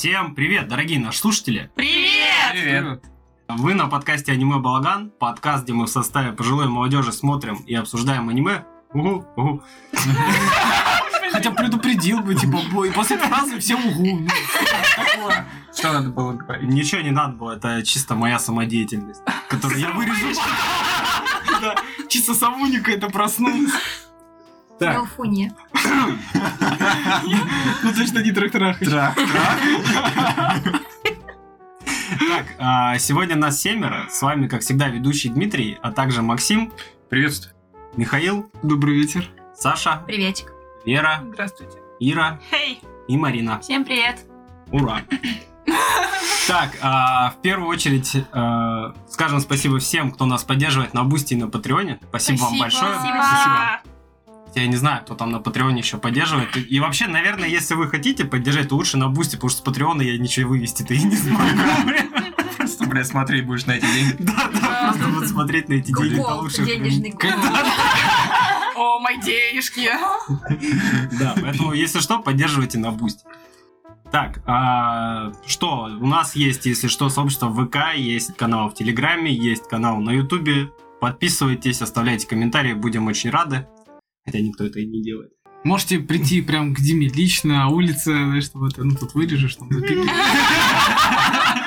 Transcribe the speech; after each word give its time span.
Всем 0.00 0.34
привет, 0.34 0.66
дорогие 0.66 0.98
наши 0.98 1.18
слушатели! 1.18 1.70
Привет! 1.74 2.52
Привет. 2.52 3.04
Вы 3.48 3.74
на 3.74 3.86
подкасте 3.86 4.32
Аниме 4.32 4.56
Балаган, 4.56 5.10
подкаст, 5.10 5.64
где 5.64 5.74
мы 5.74 5.84
в 5.84 5.90
составе 5.90 6.32
пожилой 6.32 6.68
молодежи 6.68 7.12
смотрим 7.12 7.56
и 7.66 7.74
обсуждаем 7.74 8.30
аниме. 8.30 8.64
Угу, 8.94 9.26
угу. 9.36 9.62
Хотя 11.32 11.50
предупредил 11.50 12.20
бы, 12.20 12.34
типа, 12.34 12.60
бой. 12.72 12.90
После 12.92 13.18
фразы 13.18 13.58
все 13.58 13.74
угу. 13.76 14.26
Что 15.76 15.92
надо 15.92 16.08
было 16.08 16.32
говорить? 16.32 16.66
Ничего 16.66 17.02
не 17.02 17.10
надо 17.10 17.34
было, 17.34 17.56
это 17.56 17.82
чисто 17.82 18.14
моя 18.14 18.38
самодеятельность, 18.38 19.20
которую 19.50 19.80
я 19.80 19.90
вырежу. 19.90 20.28
Чисто 22.08 22.32
самуника 22.32 22.90
это 22.90 23.10
проснулась. 23.10 23.74
Так, 24.80 24.96
Мелфунья. 24.96 25.52
Ну 27.82 27.92
точно 27.94 28.20
не 28.20 28.32
трактора. 28.32 28.74
Трах, 28.80 29.14
трах. 29.14 30.62
так, 32.18 32.46
а, 32.58 32.98
сегодня 32.98 33.36
нас 33.36 33.60
семеро. 33.60 34.06
С 34.08 34.22
вами, 34.22 34.48
как 34.48 34.62
всегда, 34.62 34.88
ведущий 34.88 35.28
Дмитрий, 35.28 35.78
а 35.82 35.92
также 35.92 36.22
Максим, 36.22 36.72
Приветствую. 37.10 37.54
Михаил, 37.94 38.50
Добрый 38.62 38.94
вечер. 38.94 39.28
Саша, 39.54 40.02
Приветик. 40.06 40.50
Вера, 40.86 41.24
Здравствуйте. 41.30 41.76
Ира 41.98 42.40
Хей. 42.50 42.80
и 43.06 43.18
Марина. 43.18 43.60
Всем 43.60 43.84
привет. 43.84 44.20
Ура! 44.72 45.02
Так, 46.48 46.70
а, 46.80 47.32
в 47.32 47.42
первую 47.42 47.68
очередь 47.68 48.16
а, 48.32 48.94
скажем 49.10 49.40
спасибо 49.40 49.78
всем, 49.78 50.10
кто 50.10 50.24
нас 50.24 50.42
поддерживает 50.42 50.94
на 50.94 51.04
Бусти 51.04 51.34
и 51.34 51.36
на 51.36 51.48
Патреоне. 51.48 51.98
Спасибо, 52.08 52.44
вам 52.44 52.58
большое. 52.58 52.94
Спасибо. 52.94 53.89
Я 54.54 54.66
не 54.66 54.76
знаю, 54.76 55.02
кто 55.02 55.14
там 55.14 55.30
на 55.30 55.40
Патреоне 55.40 55.80
еще 55.80 55.98
поддерживает. 55.98 56.56
И, 56.56 56.80
вообще, 56.80 57.06
наверное, 57.06 57.48
если 57.48 57.74
вы 57.74 57.88
хотите 57.88 58.24
поддержать, 58.24 58.68
то 58.68 58.76
лучше 58.76 58.96
на 58.96 59.08
Бусти, 59.08 59.36
потому 59.36 59.50
что 59.50 59.58
с 59.58 59.62
Патреона 59.62 60.02
я 60.02 60.18
ничего 60.18 60.50
вывести-то 60.50 60.94
и 60.94 61.02
не 61.02 61.16
смогу. 61.16 61.42
Просто, 62.56 62.86
блядь, 62.86 63.06
смотреть 63.06 63.46
будешь 63.46 63.66
на 63.66 63.72
эти 63.72 63.86
деньги. 63.86 64.16
Да, 64.18 64.50
да, 64.52 64.92
просто 64.92 65.08
вот 65.08 65.26
смотреть 65.28 65.68
на 65.68 65.74
эти 65.74 65.92
деньги, 65.92 66.20
это 66.20 66.34
лучше. 66.34 66.64
денежный. 66.64 67.14
О, 68.76 68.98
мои 69.00 69.20
денежки. 69.20 69.90
Да, 71.18 71.34
поэтому, 71.40 71.72
если 71.72 72.00
что, 72.00 72.18
поддерживайте 72.20 72.78
на 72.78 72.90
Бусти. 72.90 73.24
Так, 74.10 74.42
а, 74.46 75.32
что, 75.46 75.88
у 76.00 76.06
нас 76.06 76.34
есть, 76.34 76.66
если 76.66 76.88
что, 76.88 77.08
сообщество 77.08 77.46
в 77.46 77.66
ВК, 77.66 77.94
есть 77.94 78.36
канал 78.36 78.68
в 78.68 78.74
Телеграме, 78.74 79.32
есть 79.32 79.68
канал 79.68 80.00
на 80.00 80.10
Ютубе. 80.10 80.70
Подписывайтесь, 81.00 81.80
оставляйте 81.80 82.26
комментарии, 82.26 82.74
будем 82.74 83.06
очень 83.06 83.30
рады. 83.30 83.68
Хотя 84.30 84.44
никто 84.44 84.64
это 84.64 84.80
и 84.80 84.86
не 84.86 85.02
делает. 85.02 85.30
Можете 85.64 85.98
прийти 85.98 86.40
прям 86.40 86.74
к 86.74 86.80
Диме 86.80 87.08
лично, 87.08 87.54
на 87.54 87.68
улице, 87.68 88.12
знаешь, 88.12 88.44
что 88.44 88.58
вот, 88.58 88.76
ну 88.78 88.94
тут 88.94 89.14
вырежешь, 89.14 89.56
там 89.56 89.68
запикаешь. 89.70 90.08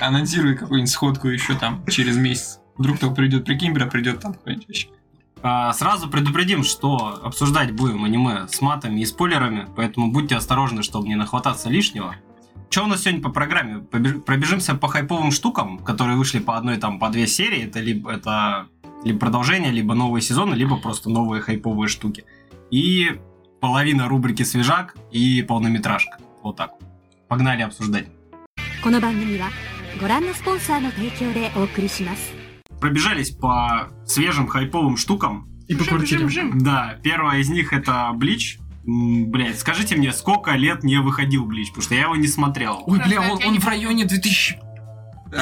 Анонсируй 0.00 0.56
какую-нибудь 0.56 0.90
сходку 0.90 1.28
еще 1.28 1.54
там 1.54 1.84
через 1.86 2.16
месяц. 2.16 2.60
Вдруг 2.76 2.96
кто 2.96 3.10
придет, 3.10 3.44
прикинь, 3.44 3.72
бля, 3.72 3.86
придет 3.86 4.20
там 4.20 4.34
какой-нибудь 4.34 4.66
вообще. 4.68 4.88
А, 5.42 5.72
Сразу 5.72 6.08
предупредим, 6.08 6.64
что 6.64 7.20
обсуждать 7.22 7.72
будем 7.72 8.04
аниме 8.04 8.46
с 8.48 8.60
матами 8.60 9.00
и 9.00 9.06
спойлерами, 9.06 9.68
поэтому 9.76 10.10
будьте 10.10 10.36
осторожны, 10.36 10.82
чтобы 10.82 11.08
не 11.08 11.14
нахвататься 11.14 11.68
лишнего. 11.68 12.16
Что 12.70 12.84
у 12.84 12.86
нас 12.86 13.02
сегодня 13.02 13.22
по 13.22 13.28
программе? 13.30 13.84
Побеж- 13.90 14.20
Пробежимся 14.20 14.74
по 14.74 14.88
хайповым 14.88 15.30
штукам, 15.30 15.78
которые 15.78 16.16
вышли 16.16 16.38
по 16.38 16.56
одной, 16.56 16.78
там, 16.78 16.98
по 16.98 17.08
две 17.10 17.26
серии. 17.26 17.64
Это 17.64 17.80
либо, 17.80 18.10
это 18.10 18.66
либо 19.04 19.18
продолжение, 19.18 19.70
либо 19.70 19.94
новые 19.94 20.22
сезоны, 20.22 20.54
либо 20.54 20.76
просто 20.78 21.10
новые 21.10 21.42
хайповые 21.42 21.88
штуки. 21.88 22.24
И 22.70 23.20
половина 23.60 24.08
рубрики 24.08 24.42
«Свежак» 24.42 24.96
и 25.12 25.42
полнометражка. 25.42 26.18
Вот 26.42 26.56
так. 26.56 26.72
Погнали 27.28 27.62
обсуждать. 27.62 28.08
Пробежались 32.80 33.30
по 33.30 33.90
свежим 34.06 34.48
хайповым 34.48 34.96
штукам. 34.96 35.48
И 35.68 35.74
по 35.74 35.84
квартирам. 35.84 36.58
Да, 36.58 36.98
первая 37.02 37.40
из 37.40 37.48
них 37.48 37.72
это 37.72 38.10
Блич, 38.14 38.58
Блять, 38.86 39.58
скажите 39.58 39.96
мне, 39.96 40.12
сколько 40.12 40.50
лет 40.52 40.84
не 40.84 41.00
выходил 41.00 41.46
Блич, 41.46 41.68
потому 41.68 41.84
что 41.84 41.94
я 41.94 42.02
его 42.02 42.16
не 42.16 42.28
смотрел. 42.28 42.82
Ой, 42.86 43.00
бля, 43.02 43.22
он, 43.22 43.42
он 43.42 43.58
в 43.58 43.66
районе 43.66 44.04
2000 44.04 44.58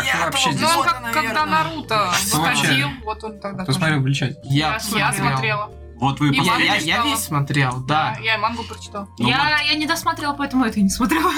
кто 0.01 0.25
вообще 0.25 0.49
Ну, 0.51 0.57
здесь? 0.57 0.69
он 0.69 0.77
Года, 0.77 0.89
как, 0.91 1.03
наверное. 1.03 1.29
когда 1.29 1.47
Наруто 1.47 2.11
Что 2.15 2.37
выходил, 2.41 2.89
вот 3.05 3.25
он 3.25 3.41
тогда 3.41 3.63
Кто 3.65 3.67
тоже. 3.67 3.79
смотрел 3.79 4.01
Бличать? 4.01 4.37
Я, 4.45 4.79
Я, 4.93 4.99
я 4.99 5.13
смотрела. 5.13 5.71
Вот 5.97 6.19
вы 6.21 6.31
И 6.31 6.37
Я, 6.41 6.57
я, 6.57 6.75
я 6.77 7.05
весь 7.05 7.21
смотрел, 7.21 7.81
да. 7.87 8.17
Я 8.23 8.35
и 8.37 8.39
мангу 8.39 8.65
прочитала. 8.65 9.09
Ну 9.19 9.29
Я, 9.29 9.61
я 9.61 9.75
не 9.75 9.87
досмотрела, 9.87 10.33
поэтому 10.33 10.65
это 10.65 10.81
и 10.81 10.83
не 10.83 10.91
смотрела. 10.91 11.31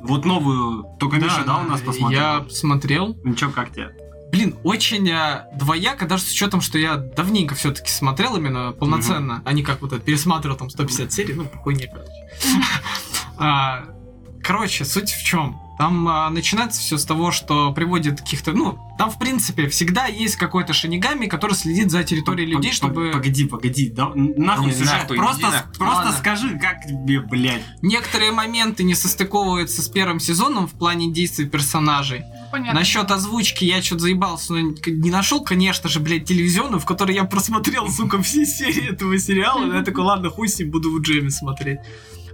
Вот 0.00 0.24
новую, 0.24 0.84
только 0.98 1.16
Миша, 1.16 1.42
да, 1.44 1.58
у 1.58 1.64
нас 1.64 1.80
посмотрел? 1.80 2.20
Я 2.20 2.46
смотрел. 2.50 3.16
Ну 3.24 3.34
чё, 3.34 3.50
как 3.50 3.72
тебе? 3.72 3.90
Блин, 4.30 4.56
очень 4.62 5.10
а, 5.10 5.46
двояко, 5.54 6.06
даже 6.06 6.22
с 6.24 6.30
учетом, 6.30 6.60
что 6.60 6.78
я 6.78 6.96
давненько 6.96 7.54
все-таки 7.54 7.90
смотрел 7.90 8.36
именно 8.36 8.72
полноценно, 8.72 9.42
а 9.46 9.52
не 9.52 9.62
как 9.62 9.80
вот 9.80 9.92
это 9.92 10.02
пересматривал 10.02 10.56
там 10.56 10.68
150 10.68 11.10
серий, 11.10 11.34
ну, 11.34 11.44
хуйня, 11.62 11.86
короче. 11.90 12.12
А, 13.38 13.84
Короче, 14.42 14.84
суть 14.84 15.10
в 15.12 15.24
чем? 15.24 15.60
Там 15.78 16.08
а, 16.08 16.28
начинается 16.30 16.80
все 16.80 16.98
с 16.98 17.04
того, 17.04 17.30
что 17.30 17.72
приводит 17.72 18.20
каких-то, 18.20 18.52
ну, 18.52 18.78
там 18.98 19.10
в 19.10 19.18
принципе 19.18 19.68
всегда 19.68 20.06
есть 20.06 20.34
какой-то 20.36 20.72
шинигами, 20.72 21.26
который 21.26 21.54
следит 21.54 21.90
за 21.92 22.02
территорией 22.02 22.50
людей, 22.50 22.72
чтобы 22.72 23.12
Погоди, 23.12 23.44
погоди, 23.44 23.88
да, 23.88 24.10
нахуй 24.14 24.72
сюжет. 24.72 25.06
просто 25.06 25.48
иди 25.48 25.78
просто 25.78 26.04
Ладно. 26.04 26.12
скажи, 26.18 26.58
как 26.58 26.84
тебе, 26.84 27.20
блядь. 27.20 27.62
некоторые 27.80 28.32
моменты 28.32 28.82
не 28.82 28.94
состыковываются 28.94 29.82
с 29.82 29.88
первым 29.88 30.18
сезоном 30.18 30.66
в 30.66 30.72
плане 30.72 31.12
действий 31.12 31.46
персонажей. 31.46 32.24
Понятно. 32.50 32.80
Насчет 32.80 33.10
озвучки 33.10 33.64
я 33.64 33.82
что-то 33.82 34.02
заебался, 34.02 34.54
но 34.54 34.74
не 34.86 35.10
нашел, 35.10 35.44
конечно 35.44 35.88
же, 35.88 36.00
блядь, 36.00 36.24
телевизионную, 36.24 36.80
в 36.80 36.86
которой 36.86 37.14
я 37.14 37.24
просмотрел, 37.24 37.88
сука, 37.88 38.20
все 38.22 38.44
серии 38.46 38.92
этого 38.92 39.16
сериала. 39.18 39.72
Я 39.78 39.82
такой, 39.82 40.04
ладно, 40.04 40.30
хуй 40.30 40.48
с 40.48 40.58
ним, 40.58 40.70
буду 40.70 40.90
в 40.90 41.00
джеме 41.00 41.30
смотреть. 41.30 41.78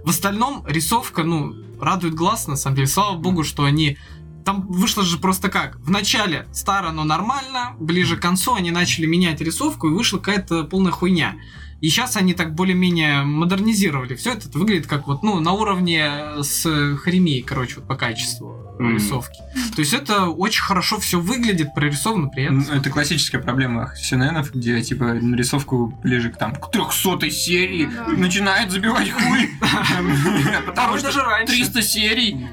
В 0.05 0.09
остальном 0.09 0.63
рисовка, 0.67 1.23
ну, 1.23 1.55
радует 1.81 2.13
глаз, 2.13 2.47
на 2.47 2.55
самом 2.55 2.75
деле. 2.75 2.87
Слава 2.87 3.17
богу, 3.17 3.43
что 3.43 3.63
они... 3.63 3.97
Там 4.45 4.67
вышло 4.67 5.03
же 5.03 5.17
просто 5.17 5.49
как. 5.49 5.79
В 5.79 5.89
начале 5.89 6.47
старо, 6.53 6.91
но 6.91 7.03
нормально. 7.03 7.75
Ближе 7.79 8.15
к 8.15 8.21
концу 8.21 8.53
они 8.53 8.69
начали 8.69 9.07
менять 9.07 9.41
рисовку, 9.41 9.87
и 9.89 9.93
вышла 9.93 10.19
какая-то 10.19 10.65
полная 10.65 10.91
хуйня. 10.91 11.37
И 11.81 11.89
сейчас 11.89 12.17
они 12.17 12.35
так 12.35 12.53
более-менее 12.53 13.23
модернизировали. 13.23 14.13
Все 14.13 14.33
это 14.33 14.47
выглядит 14.55 14.85
как 14.85 15.07
вот, 15.07 15.23
ну, 15.23 15.39
на 15.39 15.53
уровне 15.53 16.11
с 16.39 16.97
Харемией, 16.97 17.41
короче, 17.41 17.77
вот 17.77 17.87
по 17.87 17.95
качеству. 17.95 18.64
Рисовки. 18.79 19.41
То 19.75 19.81
есть 19.81 19.93
это 19.93 20.25
очень 20.27 20.61
хорошо 20.63 20.99
все 20.99 21.19
выглядит, 21.19 21.73
прорисовано, 21.73 22.29
приятно. 22.29 22.65
Ну, 22.67 22.73
Это 22.73 22.89
классическая 22.89 23.39
проблема 23.39 23.93
синенов, 23.95 24.53
где 24.53 24.81
типа 24.81 25.13
нарисовку 25.13 25.87
ближе 26.03 26.31
к 26.31 26.37
там 26.37 26.55
к 26.55 26.71
300 26.71 27.29
серии 27.29 27.85
Ну 27.85 28.15
да. 28.15 28.21
начинает 28.21 28.71
забивать 28.71 29.11
хуй. 29.11 29.49
Потому 30.65 30.97
что 30.97 31.07
даже 31.07 31.21
раньше. 31.21 31.53
300 31.53 31.81
серий. 31.81 32.47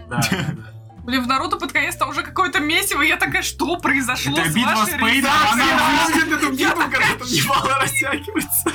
Блин, 1.05 1.25
в 1.25 1.27
Наруто 1.27 1.57
под 1.57 1.73
конец 1.73 1.97
там 1.97 2.11
уже 2.11 2.23
какое-то 2.23 2.61
месиво, 2.61 3.03
и 3.03 3.09
я 3.09 3.17
такая, 3.17 3.43
что 3.43 3.77
произошло 3.77 4.39
Это 4.39 4.51
с 4.51 4.55
битва 4.55 4.71
вашей 4.71 5.17
редакцией?» 5.17 5.73
она 5.73 6.07
выглядит 6.07 6.33
эту 6.33 6.53
битву, 6.53 6.83
когда 6.83 7.17
там 7.19 7.27
ебало 7.27 7.79
растягивается. 7.81 8.73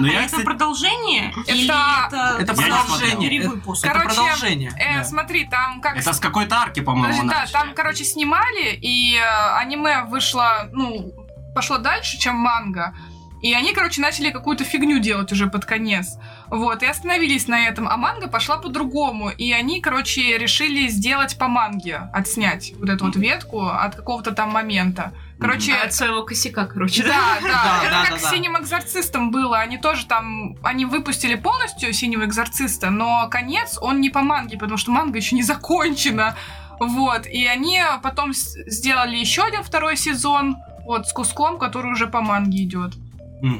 Но 0.00 0.08
А 0.08 0.10
я, 0.10 0.18
это 0.20 0.26
кстати, 0.26 0.44
продолжение? 0.44 1.32
Или 1.46 1.64
Это- 1.64 2.06
это, 2.08 2.36
Это 2.42 2.54
продолжение. 2.54 3.30
перевыпуск? 3.30 3.84
Это 3.84 3.94
Короче, 3.94 4.16
продолжение. 4.16 4.72
Э, 4.78 4.98
да. 4.98 5.04
смотри, 5.04 5.44
там 5.44 5.80
как... 5.80 5.96
это 5.96 6.12
с 6.12 6.18
какой-то 6.20 6.56
арки, 6.56 6.80
по-моему, 6.80 7.22
Подожди, 7.22 7.52
да, 7.52 7.58
там, 7.58 7.74
короче, 7.74 8.04
снимали, 8.04 8.74
и 8.80 9.16
э, 9.16 9.56
аниме 9.58 10.04
вышло, 10.04 10.68
ну, 10.72 11.12
пошло 11.54 11.78
дальше, 11.78 12.18
чем 12.18 12.36
манга. 12.36 12.94
И 13.42 13.54
они, 13.54 13.72
короче, 13.72 14.00
начали 14.02 14.30
какую-то 14.30 14.64
фигню 14.64 14.98
делать 14.98 15.32
уже 15.32 15.46
под 15.46 15.64
конец. 15.64 16.18
Вот, 16.50 16.82
и 16.82 16.86
остановились 16.86 17.46
на 17.46 17.68
этом. 17.68 17.88
А 17.88 17.96
манга 17.96 18.26
пошла 18.26 18.56
по-другому. 18.56 19.30
И 19.30 19.52
они, 19.52 19.80
короче, 19.80 20.36
решили 20.36 20.88
сделать 20.88 21.38
по 21.38 21.46
манге, 21.46 22.10
отснять 22.12 22.72
вот 22.78 22.88
эту 22.88 23.04
вот 23.06 23.16
ветку 23.16 23.66
от 23.66 23.94
какого-то 23.94 24.32
там 24.32 24.50
момента. 24.50 25.12
Короче, 25.38 25.74
От 25.74 25.94
своего 25.94 26.22
косяка, 26.22 26.66
короче, 26.66 27.02
да? 27.02 27.38
да, 27.40 27.40
да, 27.40 27.48
Да, 27.48 27.82
это 27.82 27.90
да, 27.90 28.02
как 28.02 28.20
да, 28.20 28.28
с 28.28 28.30
синим 28.30 28.58
экзорцистом 28.58 29.30
было. 29.30 29.58
Они 29.58 29.78
тоже 29.78 30.06
там, 30.06 30.56
они 30.62 30.84
выпустили 30.84 31.34
полностью 31.34 31.92
синего 31.94 32.24
экзорциста, 32.24 32.90
но 32.90 33.26
конец 33.30 33.78
он 33.80 34.02
не 34.02 34.10
по 34.10 34.20
манге, 34.20 34.58
потому 34.58 34.76
что 34.76 34.90
манга 34.90 35.16
еще 35.16 35.36
не 35.36 35.42
закончена. 35.42 36.36
Вот, 36.78 37.26
и 37.26 37.46
они 37.46 37.80
потом 38.02 38.32
сделали 38.34 39.16
еще 39.16 39.42
один 39.42 39.62
второй 39.62 39.96
сезон, 39.96 40.56
вот, 40.84 41.08
с 41.08 41.12
куском, 41.12 41.58
который 41.58 41.92
уже 41.92 42.06
по 42.06 42.20
манге 42.20 42.64
идет. 42.64 42.92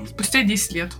Спустя 0.08 0.42
10 0.42 0.72
лет. 0.72 0.92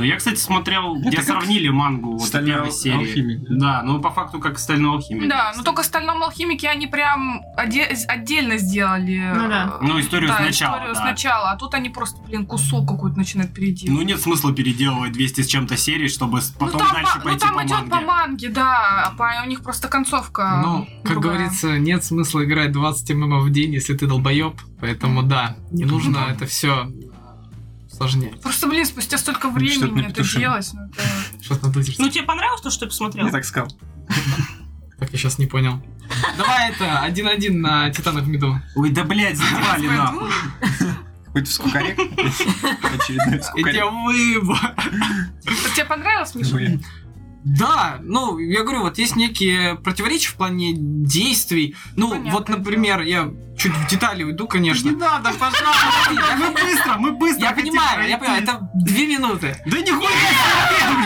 Но 0.00 0.06
я, 0.06 0.16
кстати, 0.16 0.38
смотрел, 0.38 0.96
Это 0.96 1.08
где 1.08 1.16
как 1.18 1.26
сравнили 1.26 1.68
мангу 1.68 2.12
вот 2.12 2.22
Стальной 2.26 2.52
первой 2.52 2.66
ал- 2.68 2.72
серии. 2.72 2.96
алхимик. 3.08 3.40
Да, 3.50 3.82
ну 3.84 4.00
по 4.00 4.10
факту 4.10 4.38
как 4.40 4.58
стальной 4.58 4.92
алхимик. 4.96 5.28
Да, 5.28 5.52
но 5.56 5.62
только 5.62 5.82
в 5.82 5.84
«Стальном 5.84 6.22
алхимике» 6.22 6.68
они 6.68 6.86
прям 6.86 7.42
оде- 7.56 7.94
отдельно 8.08 8.56
сделали. 8.56 9.18
Ну 9.34 9.48
да. 9.48 9.78
э, 9.80 9.84
Ну, 9.84 10.00
историю 10.00 10.28
да, 10.30 10.38
сначала, 10.38 10.76
историю 10.76 10.94
да. 10.94 11.00
сначала, 11.00 11.50
а 11.50 11.56
тут 11.56 11.74
они 11.74 11.90
просто, 11.90 12.20
блин, 12.22 12.46
кусок 12.46 12.88
какой-то 12.88 13.18
начинают 13.18 13.52
переделывать. 13.52 14.00
Ну 14.00 14.06
нет 14.06 14.20
смысла 14.20 14.54
переделывать 14.54 15.12
200 15.12 15.42
с 15.42 15.46
чем-то 15.46 15.76
серий, 15.76 16.08
чтобы 16.08 16.38
Ну, 16.38 16.66
потом 16.66 16.80
там, 16.80 16.92
дальше 16.94 17.18
по- 17.18 17.24
пойти 17.24 17.44
ну, 17.46 17.48
там 17.48 17.54
по 17.58 17.62
идет 17.66 17.70
манге. 17.72 17.90
по 17.90 18.00
манге, 18.00 18.48
да, 18.48 19.04
а 19.06 19.10
по- 19.16 19.42
у 19.44 19.48
них 19.48 19.62
просто 19.62 19.88
концовка 19.88 20.62
Ну, 20.64 20.86
как 21.04 21.12
другая. 21.12 21.34
говорится, 21.34 21.78
нет 21.78 22.02
смысла 22.04 22.44
играть 22.44 22.72
20 22.72 23.10
мм 23.10 23.40
в 23.40 23.50
день, 23.50 23.74
если 23.74 23.94
ты 23.94 24.06
долбоеб. 24.06 24.54
Поэтому 24.80 25.22
да, 25.22 25.56
не 25.70 25.84
нужно 25.84 26.18
это 26.30 26.46
все 26.46 26.88
усложнять. 28.00 28.40
Просто, 28.40 28.66
блин, 28.66 28.86
спустя 28.86 29.18
столько 29.18 29.50
Что-то 29.50 29.54
времени 29.54 30.08
это 30.08 30.22
делать, 30.38 30.70
ну, 30.72 30.86
это... 30.86 31.44
Что-то 31.44 31.66
надо 31.66 31.82
Ну, 31.98 32.08
тебе 32.08 32.24
понравилось 32.24 32.62
то, 32.62 32.70
что 32.70 32.80
ты 32.80 32.86
посмотрел? 32.86 33.26
Я 33.26 33.32
так 33.32 33.44
сказал. 33.44 33.70
Так, 34.98 35.10
я 35.12 35.18
сейчас 35.18 35.38
не 35.38 35.46
понял. 35.46 35.82
Давай 36.36 36.72
это, 36.72 37.00
один-один 37.00 37.60
на 37.60 37.90
Титанах 37.90 38.24
в 38.24 38.28
меду. 38.28 38.60
Ой, 38.74 38.90
да 38.90 39.04
блядь, 39.04 39.36
задевали 39.36 39.86
нахуй. 39.86 40.30
Какой-то 41.26 41.50
скукарек. 41.50 41.98
Очередной 41.98 43.42
скукарек. 43.42 43.84
выбор. 43.90 44.74
Это 45.44 45.74
тебе 45.74 45.84
понравилось, 45.84 46.34
Миша? 46.34 46.80
Да, 47.44 47.98
ну, 48.02 48.38
я 48.38 48.62
говорю, 48.62 48.82
вот 48.82 48.98
есть 48.98 49.16
некие 49.16 49.76
противоречия 49.76 50.28
в 50.28 50.34
плане 50.34 50.72
действий. 50.74 51.74
Ну, 51.96 52.10
Понятное 52.10 52.32
вот, 52.32 52.48
например, 52.50 53.00
я 53.00 53.30
чуть 53.56 53.72
в 53.72 53.88
детали 53.88 54.24
уйду, 54.24 54.46
конечно. 54.46 54.90
Не 54.90 54.96
надо, 54.96 55.30
пожалуйста. 55.32 56.10
Мы 56.38 56.50
быстро, 56.50 56.96
мы 56.98 57.12
быстро. 57.12 57.42
Я 57.44 57.52
понимаю, 57.52 58.08
я 58.08 58.18
понимаю, 58.18 58.42
это 58.42 58.70
две 58.74 59.06
минуты. 59.06 59.56
Да 59.66 59.78
нихуя 59.80 60.10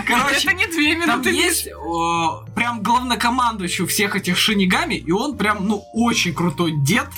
Короче, 0.06 0.48
это 0.48 0.52
не 0.54 0.66
две 0.66 0.96
Там 1.06 1.20
минуты. 1.20 1.30
есть 1.30 1.68
о, 1.72 2.44
прям 2.54 2.82
главнокомандующий 2.82 3.86
всех 3.86 4.16
этих 4.16 4.36
шинигами, 4.36 4.94
и 4.94 5.12
он 5.12 5.36
прям, 5.36 5.66
ну, 5.66 5.84
очень 5.92 6.34
крутой 6.34 6.72
дед, 6.84 7.08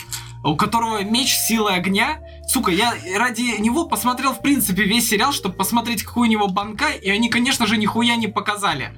у 0.45 0.57
которого 0.57 1.03
меч 1.03 1.35
силы 1.35 1.73
огня. 1.73 2.19
Сука, 2.47 2.71
я 2.71 2.95
ради 3.17 3.61
него 3.61 3.87
посмотрел, 3.87 4.33
в 4.33 4.41
принципе, 4.41 4.85
весь 4.85 5.09
сериал, 5.09 5.33
чтобы 5.33 5.55
посмотреть, 5.57 6.03
какой 6.05 6.29
у 6.29 6.31
него 6.31 6.49
банкай, 6.49 6.97
и 6.99 7.11
они, 7.11 7.29
конечно 7.29 7.67
же, 7.67 7.77
нихуя 7.77 8.17
не 8.17 8.29
показали. 8.29 8.93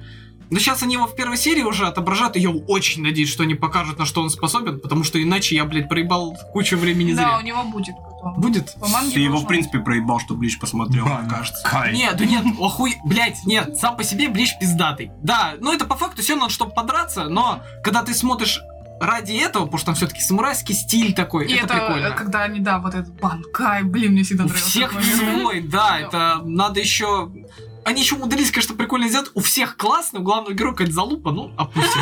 Но 0.51 0.57
сейчас 0.57 0.81
они 0.81 0.95
его 0.95 1.05
в 1.05 1.15
первой 1.15 1.37
серии 1.37 1.61
уже 1.61 1.85
отображают, 1.85 2.35
и 2.35 2.39
я 2.39 2.49
очень 2.49 3.03
надеюсь, 3.03 3.29
что 3.29 3.43
они 3.43 3.53
покажут, 3.53 3.99
на 3.99 4.05
что 4.05 4.21
он 4.23 4.31
способен, 4.31 4.79
потому 4.79 5.03
что 5.03 5.21
иначе 5.21 5.55
я, 5.55 5.65
блядь, 5.65 5.87
проебал 5.87 6.35
кучу 6.53 6.75
времени 6.75 7.13
Да, 7.13 7.35
у 7.37 7.41
зря. 7.41 7.47
него 7.47 7.63
будет 7.65 7.95
потом. 7.97 8.33
Будет? 8.41 8.73
По 8.79 8.87
манге 8.87 9.13
Ты 9.13 9.19
его, 9.19 9.33
должно. 9.33 9.45
в 9.45 9.47
принципе, 9.47 9.79
проебал, 9.79 10.19
что 10.19 10.33
Блич 10.33 10.57
посмотрел, 10.59 11.05
мне 11.05 11.29
кажется. 11.29 11.61
Кай. 11.63 11.93
Нет, 11.95 12.17
да 12.17 12.25
нет, 12.25 12.43
охуй, 12.59 12.95
блять, 13.05 13.45
нет, 13.45 13.77
сам 13.77 13.95
по 13.95 14.03
себе 14.03 14.27
Блич 14.29 14.57
пиздатый. 14.59 15.11
Да, 15.21 15.53
ну 15.59 15.71
это 15.71 15.85
по 15.85 15.95
факту 15.95 16.23
все 16.23 16.35
надо, 16.35 16.49
чтобы 16.51 16.71
подраться, 16.71 17.25
но 17.29 17.61
когда 17.83 18.01
ты 18.01 18.15
смотришь 18.15 18.59
ради 18.99 19.33
этого, 19.33 19.65
потому 19.65 19.77
что 19.77 19.85
там 19.87 19.95
все-таки 19.95 20.21
самурайский 20.21 20.73
стиль 20.75 21.13
такой, 21.13 21.47
И 21.47 21.53
это, 21.53 21.73
это, 21.73 21.85
прикольно. 21.87 22.11
когда 22.11 22.43
они, 22.43 22.59
да, 22.59 22.79
вот 22.79 22.93
этот 22.95 23.19
банкай, 23.19 23.83
блин, 23.83 24.11
мне 24.13 24.23
всегда 24.23 24.43
У 24.43 24.47
нравился. 24.47 24.69
всех 24.69 24.91
свой, 25.03 25.61
да, 25.67 25.99
это 25.99 26.41
надо 26.43 26.79
еще... 26.79 27.31
Они 27.85 28.01
еще 28.01 28.15
умудрились, 28.15 28.51
конечно, 28.51 28.75
прикольно 28.75 29.07
сделать. 29.07 29.31
У 29.35 29.39
всех 29.39 29.77
классно, 29.77 30.19
у 30.19 30.23
главного 30.23 30.53
героя 30.53 30.73
какая-то 30.73 30.93
залупа, 30.93 31.31
ну, 31.31 31.51
опустим. 31.57 32.01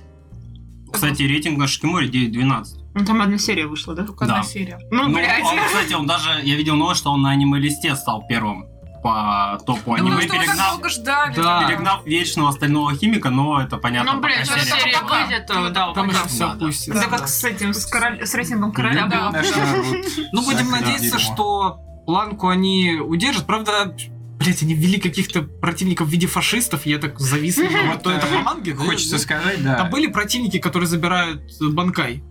Кстати, 0.92 1.22
рейтинг 1.22 1.58
на 1.58 1.66
Шикиморе 1.66 2.08
9-12. 2.08 2.64
Ну, 2.94 3.04
там 3.04 3.20
одна 3.20 3.36
серия 3.38 3.66
вышла, 3.66 3.94
да? 3.94 4.04
Только 4.06 4.24
одна 4.24 4.38
Да. 4.38 4.42
серия. 4.42 4.78
Ну, 4.90 5.04
Ну, 5.08 5.14
блядь. 5.14 5.44
он, 5.44 5.58
кстати, 5.66 5.92
он 5.92 6.06
даже, 6.06 6.40
я 6.44 6.56
видел 6.56 6.74
новость, 6.76 7.00
что 7.00 7.10
он 7.10 7.22
на 7.22 7.30
аниме-листе 7.30 7.94
стал 7.94 8.24
первым 8.26 8.66
по 9.02 9.58
топу 9.66 9.90
Ну, 9.90 9.94
аниме, 9.94 10.10
потому 10.22 10.28
что 10.28 10.38
перегнав, 10.38 10.70
долго 10.72 10.88
ждали. 10.88 11.34
Да. 11.36 11.64
перегнав 11.66 12.06
вечного 12.06 12.48
остального 12.50 12.94
химика, 12.94 13.30
но 13.30 13.60
это 13.60 13.76
понятно, 13.78 14.14
Ну, 14.14 14.20
блядь, 14.20 14.40
пока 14.48 14.54
когда 14.60 14.64
серия. 14.76 14.80
серия 14.82 14.98
пока. 15.00 15.24
выйдет, 15.26 15.46
то 15.46 15.68
да, 15.70 15.92
Там 15.92 16.06
пока. 16.08 16.18
еще 16.18 16.28
все 16.28 16.38
Да, 16.38 16.46
да. 16.46 16.52
опустится. 16.52 16.94
Да 16.94 17.06
как 17.06 17.28
с 17.28 17.44
этим, 17.44 17.74
с, 17.74 17.86
король- 17.86 18.26
с 18.26 18.34
рейтингом 18.34 18.72
короля 18.72 19.06
Да. 19.06 19.30
было. 19.30 19.42
Ну, 20.32 20.44
будем 20.44 20.70
надеяться, 20.70 21.18
что 21.18 21.80
планку 22.06 22.48
они 22.48 22.96
удержат. 23.00 23.46
Правда, 23.46 23.94
блять, 24.38 24.62
они 24.62 24.74
ввели 24.74 24.98
каких-то 25.00 25.42
противников 25.42 26.08
в 26.08 26.10
виде 26.10 26.26
фашистов, 26.26 26.86
я 26.86 26.98
так 26.98 27.18
завис. 27.20 27.58
Вот 27.86 28.02
то 28.02 28.10
это 28.10 28.26
по 28.26 28.38
манге, 28.40 28.72
да? 28.74 28.84
Хочется 28.84 29.18
сказать, 29.18 29.56
Там 29.56 29.64
да. 29.64 29.84
были 29.84 30.06
противники, 30.06 30.58
которые 30.58 30.86
забирают 30.88 31.42
э, 31.60 31.68
банкай. 31.70 32.22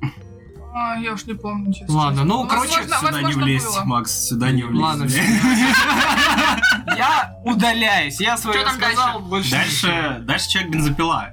А, 0.79 0.95
я 0.99 1.13
уж 1.13 1.25
не 1.25 1.33
помню, 1.33 1.73
честно. 1.73 1.95
Ладно, 1.95 2.23
ну, 2.23 2.43
Возможно, 2.43 2.69
короче, 2.69 2.83
Сюда 2.83 3.17
не 3.17 3.23
возможно, 3.23 3.43
влезть, 3.43 3.65
было. 3.65 3.83
Макс, 3.85 4.27
сюда 4.27 4.51
не 4.51 4.63
влезть. 4.63 4.83
Ладно. 4.83 5.05
Я 6.97 7.35
удаляюсь. 7.43 8.21
Я 8.21 8.37
свое 8.37 8.63
сказал, 8.69 9.19
больше. 9.21 9.51
Дальше, 9.51 10.21
дальше 10.21 10.49
человек 10.49 10.71
бензопила. 10.71 11.29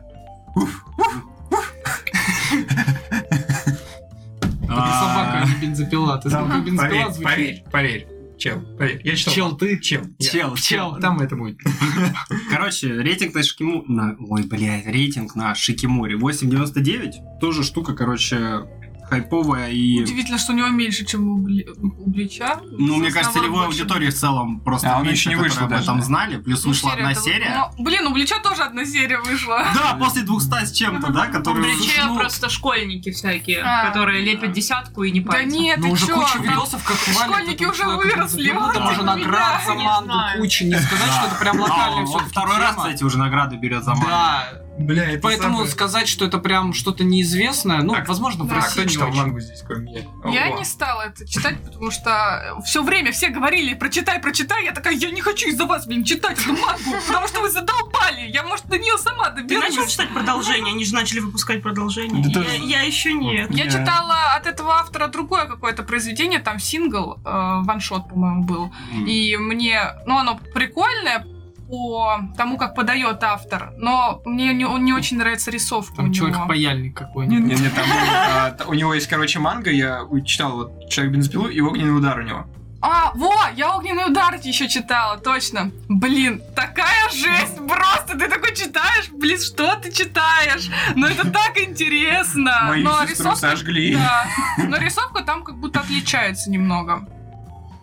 Это 4.62 4.70
собака, 4.72 5.42
а 5.42 5.46
не 5.46 5.66
бензопила. 5.66 6.18
Ты 6.18 6.30
как 6.30 6.64
бензопила 6.64 6.88
Поверь, 6.88 7.12
звучит? 7.12 7.24
поверь, 7.24 7.64
поверь. 7.70 8.08
Чел, 8.38 8.62
поверь. 8.78 9.00
Я 9.04 9.14
читал. 9.14 9.34
Чел, 9.34 9.56
ты? 9.56 9.78
Чел. 9.78 10.02
я. 10.18 10.30
Чел, 10.30 10.56
Чел. 10.56 10.96
Там 11.00 11.20
это 11.20 11.36
будет. 11.36 11.58
Короче, 12.50 12.88
рейтинг 12.88 13.34
на 13.34 13.42
Шикиму... 13.42 13.84
На... 13.86 14.16
Ой, 14.18 14.42
блядь, 14.42 14.86
рейтинг 14.86 15.34
на 15.36 15.54
Шикиморе 15.54 16.16
8.99. 16.16 17.38
Тоже 17.40 17.62
штука, 17.62 17.94
короче, 17.94 18.64
хайповая 19.08 19.70
и... 19.70 20.02
Удивительно, 20.02 20.38
что 20.38 20.52
у 20.52 20.56
него 20.56 20.68
меньше, 20.68 21.04
чем 21.04 21.28
у, 21.28 21.38
Бли- 21.46 21.66
у 21.78 22.10
Блича. 22.10 22.58
Ну, 22.78 22.96
мне 22.96 23.10
кажется, 23.10 23.32
целевой 23.38 23.64
больше. 23.66 23.80
аудитории 23.82 24.10
в 24.10 24.14
целом 24.14 24.60
просто 24.60 24.96
А, 24.96 25.00
меньше, 25.02 25.28
еще 25.28 25.28
не 25.30 25.36
вышел 25.36 25.64
об 25.64 25.72
этом 25.72 26.02
знали. 26.02 26.36
Плюс 26.38 26.64
Ну, 26.64 26.70
вышла 26.70 26.92
одна 26.92 27.14
серия-то- 27.14 27.22
серия. 27.22 27.68
Ну, 27.76 27.84
блин, 27.84 28.06
у 28.06 28.12
Блича 28.12 28.38
тоже 28.40 28.62
одна 28.62 28.84
серия 28.84 29.18
вышла. 29.20 29.64
Да, 29.74 29.94
после 29.98 30.22
200 30.22 30.64
с 30.66 30.72
чем-то, 30.72 31.12
да, 31.12 31.26
У 31.28 31.32
которые... 31.32 31.76
Бриче 31.76 32.02
ну- 32.06 32.16
просто 32.18 32.48
школьники 32.48 33.10
всякие, 33.12 33.62
А. 33.62 33.88
которые 33.88 34.22
лепят 34.24 34.52
десятку 34.52 35.02
и 35.04 35.10
не 35.10 35.20
Да 35.20 35.32
парятся. 35.32 35.56
нет, 35.56 35.78
Ну, 35.78 35.86
ты 35.86 35.92
уже 35.92 36.06
куча 36.06 36.38
видосов, 36.38 36.82
как 36.84 36.96
школьники 36.96 37.64
уже 37.64 37.84
выросли, 37.84 38.48
Там 38.50 38.88
уже 38.90 39.02
наград 39.02 39.60
за 39.66 39.74
знаю. 40.04 40.40
куча. 40.40 40.64
Не 40.64 40.78
сказать, 40.80 41.10
что 41.12 41.26
это 41.26 41.36
прям 41.40 41.56
Да, 41.58 41.90
он 41.90 42.06
всё-таки 42.06 42.30
второй 42.30 42.58
раз, 42.58 42.76
кстати, 42.76 43.04
уже 43.04 43.18
награды 43.18 43.56
берет 43.56 43.84
за 43.84 43.90
мангу. 43.90 44.06
Да, 44.08 44.48
Бля, 44.78 45.10
это 45.12 45.20
поэтому 45.22 45.54
самое- 45.58 45.70
сказать, 45.70 46.08
что 46.08 46.24
это 46.24 46.38
прям 46.38 46.72
что-то 46.72 47.04
неизвестное, 47.04 47.82
ну, 47.82 47.94
Так, 47.94 48.08
возможно, 48.08 48.44
в 48.44 48.48
да. 48.48 48.54
А 48.56 48.58
России 48.58 48.72
кто 48.72 48.82
не 48.82 48.88
читал 48.88 49.08
очень. 49.08 49.18
мангу 49.18 49.40
здесь, 49.40 49.62
кроме 49.66 49.82
меня? 49.92 50.00
Я 50.32 50.48
Ого. 50.48 50.58
не 50.58 50.64
стала 50.64 51.02
это 51.02 51.28
читать, 51.28 51.62
потому 51.64 51.90
что 51.92 52.56
все 52.64 52.82
время 52.82 53.12
все 53.12 53.28
говорили, 53.28 53.74
прочитай, 53.74 54.18
прочитай. 54.20 54.64
Я 54.64 54.72
такая, 54.72 54.94
я 54.94 55.10
не 55.10 55.20
хочу 55.20 55.48
из-за 55.48 55.64
вас, 55.66 55.86
блин, 55.86 56.02
читать 56.04 56.40
эту 56.40 56.52
мангу, 56.54 56.90
потому 57.06 57.28
что 57.28 57.40
вы 57.40 57.50
задолбали. 57.50 58.22
Я, 58.28 58.42
может, 58.42 58.66
до 58.66 58.76
нее 58.78 58.98
сама 58.98 59.30
Ты 59.30 59.42
начал 59.42 59.60
доберусь. 59.70 59.92
читать 59.92 60.12
продолжение? 60.12 60.72
Они 60.74 60.84
же 60.84 60.94
начали 60.94 61.20
выпускать 61.20 61.62
продолжение. 61.62 62.22
Да 62.24 62.28
Я, 62.28 62.34
тоже- 62.34 62.56
я 62.64 62.80
еще 62.82 63.12
нет. 63.12 63.50
Я 63.52 63.64
Я- 63.64 63.70
читала 63.70 64.32
от 64.36 64.46
этого 64.46 64.74
автора 64.74 65.06
другое 65.06 65.46
какое-то 65.46 65.82
произведение, 65.84 66.40
там 66.40 66.58
сингл, 66.58 67.18
э, 67.24 67.30
ваншот, 67.64 68.08
по-моему, 68.08 68.42
был. 68.44 68.72
М. 68.92 69.06
И 69.06 69.36
мне, 69.36 69.80
ну, 70.06 70.18
оно 70.18 70.40
прикольное 70.52 71.24
по 71.68 72.20
тому, 72.36 72.56
как 72.56 72.74
подает 72.74 73.22
автор, 73.22 73.72
но 73.76 74.20
мне 74.24 74.52
не, 74.52 74.64
не 74.80 74.92
очень 74.92 75.18
нравится 75.18 75.50
рисовка 75.50 75.96
Там 75.96 76.12
человек-паяльник 76.12 76.96
какой-нибудь. 76.96 77.58
Не, 77.58 77.62
не, 77.62 77.70
там 77.70 77.86
а, 77.90 78.56
у 78.66 78.74
него 78.74 78.94
есть, 78.94 79.06
короче, 79.06 79.38
манга, 79.38 79.70
я 79.70 80.02
читал 80.24 80.56
вот 80.56 80.88
Человек 80.88 81.14
бензопилу 81.14 81.48
и 81.48 81.60
огненный 81.60 81.96
удар 81.96 82.18
у 82.18 82.22
него. 82.22 82.46
А, 82.86 83.12
во, 83.14 83.32
я 83.56 83.74
огненный 83.76 84.10
удар 84.10 84.34
еще 84.42 84.68
читала, 84.68 85.16
точно. 85.16 85.70
Блин, 85.88 86.42
такая 86.54 87.08
жесть, 87.08 87.56
просто 87.66 88.18
ты 88.18 88.28
такой 88.28 88.54
читаешь, 88.54 89.08
блин, 89.10 89.40
что 89.40 89.76
ты 89.76 89.90
читаешь? 89.90 90.68
Ну 90.94 91.06
это 91.06 91.30
так 91.30 91.56
интересно. 91.56 92.64
Мою 92.66 92.84
но 92.84 93.06
сестру 93.06 93.30
рисовка, 93.30 93.36
сожгли. 93.36 93.94
да, 93.94 94.26
но 94.58 94.76
рисовка 94.76 95.24
там 95.24 95.44
как 95.44 95.56
будто 95.56 95.80
отличается 95.80 96.50
немного. 96.50 97.08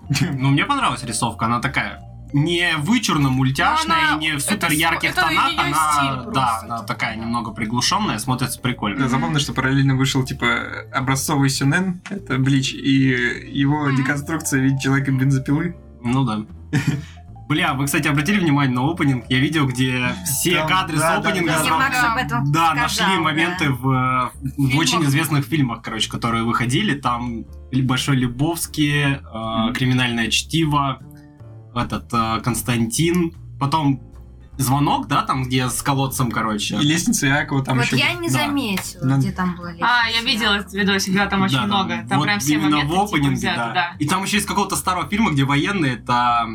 Ну, 0.34 0.50
мне 0.50 0.66
понравилась 0.66 1.04
рисовка, 1.04 1.46
она 1.46 1.62
такая 1.62 2.11
не 2.34 2.76
вычурно 2.78 3.30
мультяшная 3.30 4.10
она- 4.14 4.18
и 4.18 4.20
не 4.20 4.32
в 4.32 4.36
это 4.38 4.52
супер 4.52 4.72
ярких 4.72 5.12
это 5.12 5.22
тонах, 5.22 5.52
её 5.52 5.62
она, 5.62 6.16
да, 6.16 6.24
просто. 6.24 6.66
она 6.66 6.84
такая 6.84 7.16
немного 7.16 7.52
приглушенная, 7.52 8.18
смотрится 8.20 8.58
Да, 8.58 8.64
прикольно. 8.64 9.08
забавно, 9.10 9.40
что 9.40 9.54
параллельно 9.54 9.96
вышел, 9.96 10.24
типа, 10.24 10.48
образцовый 10.94 11.50
сюнен, 11.50 12.02
это 12.10 12.38
Блич, 12.38 12.74
и 12.74 13.50
его 13.52 13.88
Мгм. 13.88 13.96
деконструкция 13.98 14.60
в 14.62 14.64
виде 14.64 14.80
человека 14.80 15.12
бензопилы. 15.12 15.76
Ну 16.04 16.24
да. 16.24 16.46
Бля, 17.48 17.74
вы, 17.74 17.84
кстати, 17.86 18.08
обратили 18.08 18.40
внимание 18.40 18.74
на 18.74 18.90
опенинг? 18.90 19.26
Я 19.28 19.40
видел, 19.40 19.68
где 19.68 20.16
все 20.24 20.60
Там- 20.60 20.70
кадры 20.70 20.98
да, 20.98 21.20
с 21.20 21.22
да, 21.24 21.30
опенинга 21.30 21.52
да. 21.52 21.60
этом 22.18 22.52
Да, 22.52 22.60
сказал, 22.68 22.76
нашли 22.76 23.16
да. 23.18 23.20
моменты 23.22 23.70
в, 23.72 23.90
э, 23.90 24.30
в 24.42 24.56
Фильмах. 24.56 24.76
очень 24.80 25.04
известных 25.04 25.46
фильмах, 25.46 25.82
короче, 25.82 26.10
которые 26.10 26.44
выходили. 26.46 26.94
Там 26.98 27.44
Большой 27.74 28.16
Любовский, 28.16 29.04
э, 29.04 29.74
Криминальное 29.74 30.30
чтиво, 30.30 31.02
этот 31.78 32.12
э, 32.13 32.42
Константин, 32.42 33.34
потом 33.60 34.01
звонок, 34.58 35.08
да, 35.08 35.24
там, 35.24 35.44
где 35.44 35.70
с 35.70 35.82
колодцем, 35.82 36.32
короче. 36.32 36.75
И 36.75 36.84
лестница 36.84 37.28
Иакова 37.28 37.63
там 37.63 37.78
вот 37.78 37.86
еще... 37.86 37.98
я 37.98 38.13
не 38.13 38.30
да. 38.30 38.40
заметила, 38.40 39.06
Надо- 39.06 39.22
где 39.22 39.32
там 39.32 39.56
было 39.56 39.74
А, 39.82 40.08
я 40.10 40.22
видела 40.22 40.54
этот 40.56 40.74
видосик, 40.74 41.13
да, 41.16 41.28
там 41.28 41.42
очень 41.42 41.58
Да, 41.58 41.66
много. 41.66 42.06
Там 42.08 42.20
вот 42.20 42.25
прям 42.25 42.40
все 42.40 42.58
моменты 42.58 42.88
в 42.88 42.90
типа, 42.90 43.04
опенинге, 43.04 43.36
взяты, 43.36 43.58
да. 43.58 43.74
да. 43.74 43.96
И 44.00 44.08
там 44.08 44.24
еще 44.24 44.38
из 44.38 44.46
какого-то 44.46 44.75
старого 44.75 45.08
фильма, 45.10 45.32
где 45.32 45.44
военные, 45.44 45.96
это 45.96 46.48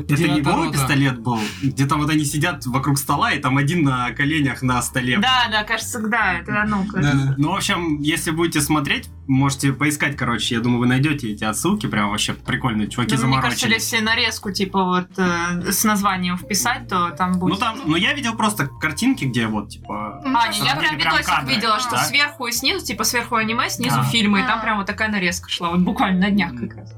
Это 0.00 0.28
не 0.28 0.40
голый 0.40 0.70
пистолет 0.72 1.18
был, 1.20 1.38
где 1.62 1.86
там 1.86 2.00
вот 2.00 2.10
они 2.10 2.24
сидят 2.24 2.64
вокруг 2.66 2.98
стола, 2.98 3.32
и 3.32 3.38
там 3.38 3.56
один 3.58 3.82
на 3.84 4.10
коленях 4.12 4.62
на 4.62 4.80
столе. 4.82 5.18
Да, 5.18 5.46
да, 5.50 5.64
кажется, 5.64 6.00
да, 6.00 6.34
это 6.34 6.62
оно. 6.62 6.84
Да-да. 6.92 7.34
Ну, 7.36 7.52
в 7.52 7.54
общем, 7.56 8.00
если 8.00 8.30
будете 8.30 8.60
смотреть, 8.60 9.08
можете 9.26 9.72
поискать, 9.72 10.16
короче, 10.16 10.54
я 10.54 10.60
думаю, 10.60 10.80
вы 10.80 10.86
найдете 10.86 11.32
эти 11.32 11.44
отсылки, 11.44 11.86
прям 11.86 12.10
вообще 12.10 12.34
прикольные, 12.34 12.88
чуваки 12.88 13.16
Да, 13.16 13.26
мне 13.26 13.40
кажется, 13.40 13.66
заморочились. 13.66 13.92
если 13.92 14.04
нарезку, 14.04 14.52
типа, 14.52 14.84
вот 14.84 15.08
э, 15.18 15.72
с 15.72 15.84
названием 15.84 16.36
вписать, 16.38 16.88
то 16.88 17.10
там 17.10 17.38
будет... 17.38 17.54
Ну 17.54 17.56
там, 17.60 17.78
ну 17.84 17.96
я 17.96 18.12
видел 18.14 18.34
просто 18.34 18.66
картинки, 18.66 19.24
где 19.24 19.46
вот 19.46 19.68
типа. 19.70 20.22
Ну, 20.24 20.38
А, 20.38 20.48
не, 20.48 20.58
я 20.58 20.76
прям 20.76 20.96
прям 20.96 21.12
видосик 21.14 21.26
кадры, 21.26 21.54
видела, 21.54 21.80
что 21.80 21.92
да? 21.92 22.04
сверху 22.04 22.46
и 22.46 22.52
снизу, 22.52 22.84
типа 22.84 23.04
сверху 23.04 23.36
аниме, 23.36 23.68
снизу 23.70 23.96
Да. 23.96 24.04
фильмы, 24.04 24.40
и 24.40 24.42
там 24.42 24.58
А. 24.58 24.62
прям 24.62 24.78
вот 24.78 24.86
такая 24.86 25.08
нарезка 25.08 25.48
шла, 25.48 25.70
вот 25.70 25.80
буквально 25.80 26.20
на 26.20 26.30
днях 26.30 26.52
как 26.54 26.76
раз. 26.76 26.92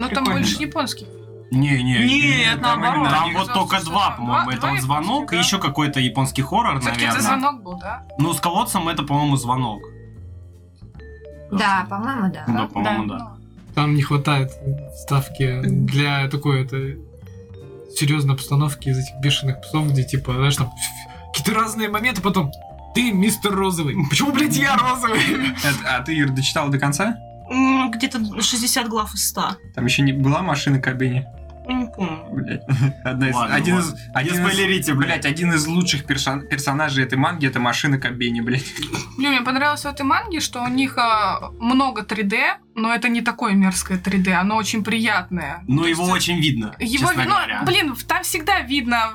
Ну 0.00 0.08
там 0.08 0.24
больше 0.24 0.56
японский. 0.60 1.06
Не, 1.54 1.82
не, 1.82 1.98
Нет, 1.98 2.60
там, 2.60 2.80
наоборот. 2.80 3.08
там 3.10 3.32
вот 3.34 3.52
только 3.52 3.84
два, 3.84 4.10
по-моему, 4.10 4.50
это 4.50 4.66
вот 4.66 4.80
звонок 4.80 5.32
и 5.32 5.36
да? 5.36 5.42
еще 5.42 5.58
какой-то 5.58 6.00
японский 6.00 6.42
хоррор, 6.42 6.80
Все-таки 6.80 7.04
это 7.04 7.18
наверное. 7.18 7.38
звонок 7.40 7.62
был, 7.62 7.78
да? 7.78 8.04
Ну, 8.18 8.32
с 8.32 8.40
колодцем 8.40 8.88
это, 8.88 9.02
по-моему, 9.04 9.36
звонок. 9.36 9.82
Да, 11.52 11.86
по-моему, 11.88 12.32
да. 12.32 12.44
Да, 12.46 12.66
по-моему, 12.66 13.06
да. 13.06 13.32
Там 13.74 13.94
не 13.94 14.02
хватает 14.02 14.52
ставки 14.96 15.60
для 15.62 16.28
такой 16.28 16.62
это 16.64 16.76
серьезной 17.96 18.36
постановки 18.36 18.88
из 18.88 18.98
этих 18.98 19.20
бешеных 19.20 19.60
псов, 19.60 19.88
где 19.90 20.04
типа, 20.04 20.32
знаешь, 20.34 20.56
там 20.56 20.70
какие-то 21.32 21.54
разные 21.60 21.88
моменты, 21.88 22.20
потом 22.22 22.50
ты 22.94 23.12
мистер 23.12 23.54
розовый. 23.54 23.96
Почему, 24.08 24.32
блядь, 24.32 24.56
я 24.56 24.76
розовый? 24.76 25.20
А 25.86 26.00
ты, 26.02 26.12
Юр, 26.14 26.30
дочитал 26.30 26.68
до 26.68 26.78
конца? 26.78 27.16
Где-то 27.92 28.40
60 28.40 28.88
глав 28.88 29.14
из 29.14 29.28
100. 29.28 29.42
Там 29.74 29.84
еще 29.84 30.02
не 30.02 30.12
была 30.12 30.42
машина 30.42 30.78
Кабини? 30.80 31.14
Не 31.16 31.20
помню. 31.20 31.33
Блять. 31.66 32.62
Одна 33.04 33.28
из, 33.28 33.34
Ладно, 33.34 33.54
один, 33.54 33.74
ладно. 33.76 33.88
из, 33.88 33.94
один, 34.14 34.34
из, 34.46 34.90
блядь. 34.90 35.24
один 35.26 35.52
из 35.54 35.66
лучших 35.66 36.04
персон- 36.04 36.46
персонажей 36.46 37.04
этой 37.04 37.16
манги 37.18 37.46
это 37.46 37.60
машина 37.60 37.98
Кабини, 37.98 38.40
блядь. 38.40 38.64
Блин, 39.16 39.30
мне 39.32 39.40
понравилось 39.40 39.82
в 39.82 39.86
этой 39.86 40.02
манге, 40.02 40.40
что 40.40 40.62
у 40.62 40.68
них 40.68 40.98
а, 40.98 41.50
много 41.58 42.02
3D, 42.02 42.56
но 42.74 42.92
это 42.94 43.08
не 43.08 43.22
такое 43.22 43.52
мерзкое 43.54 43.98
3D, 43.98 44.32
оно 44.32 44.56
очень 44.56 44.84
приятное. 44.84 45.62
Ну, 45.66 45.82
То 45.82 45.88
его 45.88 46.02
есть, 46.02 46.14
очень 46.14 46.40
видно, 46.40 46.74
Его, 46.78 47.10
ну, 47.12 47.64
блин, 47.64 47.94
там 48.06 48.22
всегда 48.22 48.60
видно 48.60 49.12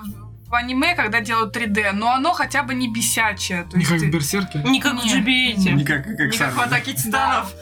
в 0.49 0.55
аниме, 0.55 0.95
когда 0.95 1.19
делают 1.21 1.55
3D, 1.55 1.91
но 1.93 2.11
оно 2.13 2.33
хотя 2.33 2.63
бы 2.63 2.73
не 2.73 2.91
бесячее. 2.91 3.63
То 3.63 3.77
Не 3.77 3.83
есть 3.83 3.89
как 3.91 3.99
в 3.99 4.01
ты- 4.03 4.09
Берсерке. 4.09 4.63
Не 4.65 4.79
как 4.81 4.99
в 5.01 5.05
Не. 5.05 5.13
GBA. 5.13 5.73
Не 5.75 5.83
как, 5.85 6.03
как 6.05 6.19
Не 6.31 6.37
как 6.37 6.55
в 6.55 6.59
атаке 6.59 6.93
титанов. 6.93 7.53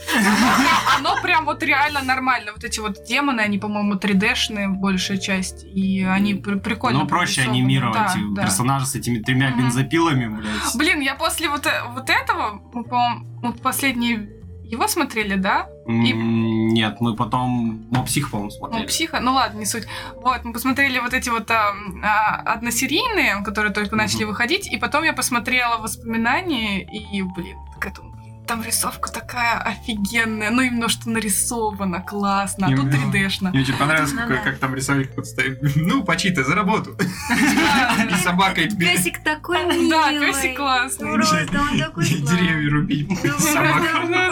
Оно 0.98 1.22
прям 1.22 1.46
вот 1.46 1.62
реально 1.64 2.02
нормально. 2.02 2.52
Вот 2.54 2.64
эти 2.64 2.80
вот 2.80 3.04
демоны, 3.08 3.42
они, 3.42 3.58
по-моему, 3.58 3.96
3D-шные 3.96 4.70
большая 4.70 5.18
часть. 5.18 5.64
И 5.66 6.04
они 6.04 6.34
при- 6.36 6.60
прикольно 6.60 7.00
Ну, 7.00 7.08
проще 7.08 7.42
анимировать 7.42 8.14
персонажа 8.36 8.86
с 8.86 8.96
этими 8.96 9.20
тремя 9.20 9.52
бензопилами, 9.52 10.28
блядь. 10.28 10.76
Блин, 10.76 11.02
я 11.02 11.16
после 11.16 11.50
вот, 11.50 11.66
э- 11.66 11.82
этого, 12.08 12.62
мы, 12.74 12.84
по-моему, 12.84 13.54
последний 13.62 14.30
его 14.70 14.88
смотрели, 14.88 15.36
да? 15.36 15.68
и- 15.88 16.14
Нет, 16.14 16.98
мы 17.00 17.16
потом 17.16 17.88
Мопсих, 17.92 18.30
по-моему, 18.32 18.52
Ну, 18.52 18.58
смотрели. 18.58 18.86
психо, 18.88 19.20
ну 19.22 19.34
ладно, 19.34 19.60
не 19.60 19.66
суть. 19.66 19.88
Вот, 20.16 20.44
мы 20.44 20.52
посмотрели 20.54 21.00
вот 21.00 21.14
эти 21.14 21.30
вот 21.30 21.50
а, 21.52 21.74
а, 22.04 22.36
односерийные, 22.54 23.42
которые 23.44 23.74
только 23.74 23.96
начали 23.96 24.24
Мгм. 24.24 24.30
выходить, 24.32 24.68
и 24.72 24.78
потом 24.78 25.04
я 25.04 25.14
посмотрела 25.14 25.78
воспоминания, 25.78 26.84
и, 26.84 27.22
блин, 27.22 27.58
так 27.74 27.88
это, 27.92 28.02
блин, 28.02 28.07
там 28.48 28.64
рисовка 28.64 29.12
такая 29.12 29.60
офигенная, 29.60 30.50
ну 30.50 30.62
именно 30.62 30.90
что 30.90 31.10
нарисовано, 31.10 32.02
классно, 32.02 32.68
а 32.68 32.70
тут 32.70 32.86
Именно. 32.86 33.12
3D-шно. 33.14 33.50
Мне 33.52 33.62
очень 33.62 33.76
понравилось, 33.78 34.14
Ну 34.14 34.22
какой- 34.22 34.38
да. 34.38 34.42
как 34.44 34.58
там 34.60 34.74
рисовик 34.76 35.12
вот 35.16 35.28
стоит. 35.28 35.60
Ну, 35.76 36.04
почитай, 36.04 36.44
за 36.44 36.56
работу. 36.56 36.96
Да, 37.30 38.04
И 38.04 38.16
собакой 38.24 38.70
Песик 38.70 39.24
такой 39.24 39.64
милый. 39.66 39.90
Да, 39.90 40.10
песик 40.12 40.58
классный. 40.58 41.12
Просто 41.14 41.48
он 41.72 41.80
такой 41.80 42.06
деревья 42.06 42.72
рубить. 42.72 43.10
Собака. 43.40 43.86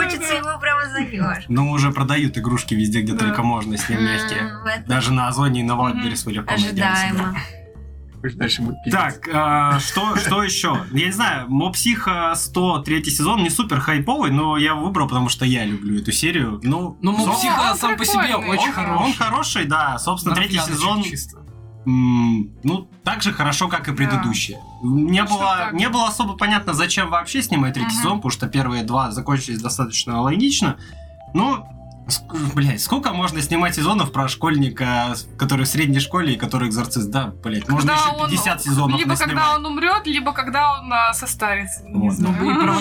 Почита 0.04 0.34
его 0.36 0.60
прямо 0.60 0.90
зовут. 0.90 1.46
Ну, 1.48 1.70
уже 1.72 1.92
продают 1.92 2.38
игрушки 2.38 2.74
везде, 2.74 3.02
где 3.02 3.14
только 3.16 3.44
можно, 3.44 3.78
с 3.78 3.88
ним 3.90 4.04
мягкие. 4.04 4.52
Это 4.66 4.84
Даже 4.88 5.12
на 5.14 5.28
Озоне 5.28 5.62
и 5.62 5.64
на. 5.64 5.76
Wildberries 5.76 6.26
вы 6.26 6.32
легко 6.34 6.52
найдете. 6.52 6.84
Ожидаемо. 6.84 7.38
Пусть 8.26 8.38
дальше 8.38 8.62
будет 8.64 8.78
пиздец. 8.84 9.00
Так, 9.02 9.30
а, 9.34 9.80
что, 9.80 10.16
что 10.18 10.42
еще? 10.44 10.84
Я 10.92 11.06
не 11.06 11.12
знаю, 11.12 11.50
Моб 11.50 11.78
Психо 11.78 12.34
100 12.36 12.80
третий 12.80 13.12
сезон 13.12 13.44
не 13.44 13.50
супер 13.50 13.80
хайповый, 13.80 14.32
но 14.32 14.58
я 14.58 14.74
выбрал, 14.76 15.08
потому 15.08 15.30
что 15.30 15.46
я 15.46 15.64
люблю 15.66 16.00
эту 16.00 16.12
серию. 16.12 16.60
Ну, 16.64 16.98
Ну, 17.02 17.12
Моб 17.16 17.35
Психо 17.35 17.72
он 17.72 17.78
сам 17.78 17.98
по 17.98 18.06
себе 18.06 18.36
очень 18.36 18.72
хороший. 18.72 19.06
он 19.06 19.14
хороший, 19.14 19.66
да. 19.66 19.98
Собственно, 20.00 20.36
третий 20.36 20.58
сезон, 20.60 21.04
чисто. 21.04 21.38
ну, 21.86 22.90
так 23.04 23.22
же 23.22 23.32
хорошо, 23.32 23.68
как 23.68 23.88
и 23.88 23.94
предыдущие. 23.94 24.60
Не, 24.84 25.22
Точно 25.22 25.36
было, 25.38 25.56
так 25.58 25.74
не 25.74 25.88
было 25.90 26.08
особо 26.08 26.34
понятно, 26.36 26.74
зачем 26.74 27.10
вообще 27.12 27.42
снимать 27.44 27.74
третий 27.76 27.90
Мгм. 27.92 27.98
сезон, 27.98 28.18
потому 28.18 28.32
что 28.32 28.48
первые 28.48 28.84
два 28.84 29.12
закончились 29.12 29.62
достаточно 29.62 30.22
логично. 30.22 30.78
Ну, 31.34 31.66
блядь, 32.54 32.82
сколько 32.82 33.12
можно 33.14 33.42
снимать 33.42 33.76
сезонов 33.76 34.12
про 34.12 34.28
школьника, 34.28 35.16
который 35.38 35.66
в 35.66 35.68
средней 35.68 36.00
школе 36.00 36.34
и 36.34 36.38
который 36.38 36.70
экзорцист? 36.70 37.10
Да, 37.10 37.34
блядь, 37.44 37.68
можно 37.68 37.94
Когда 37.94 37.94
еще 38.12 38.22
он- 38.24 38.30
50 38.30 38.62
сезонов 38.62 39.00
Либо 39.00 39.10
наснимать. 39.12 39.34
когда 39.36 39.56
он 39.56 39.66
умрет, 39.66 40.06
либо 40.06 40.32
когда 40.34 40.80
он 40.80 40.92
а, 40.94 41.14
состарится. 41.14 41.82
Вот. 41.90 42.14
Ну, 42.20 42.32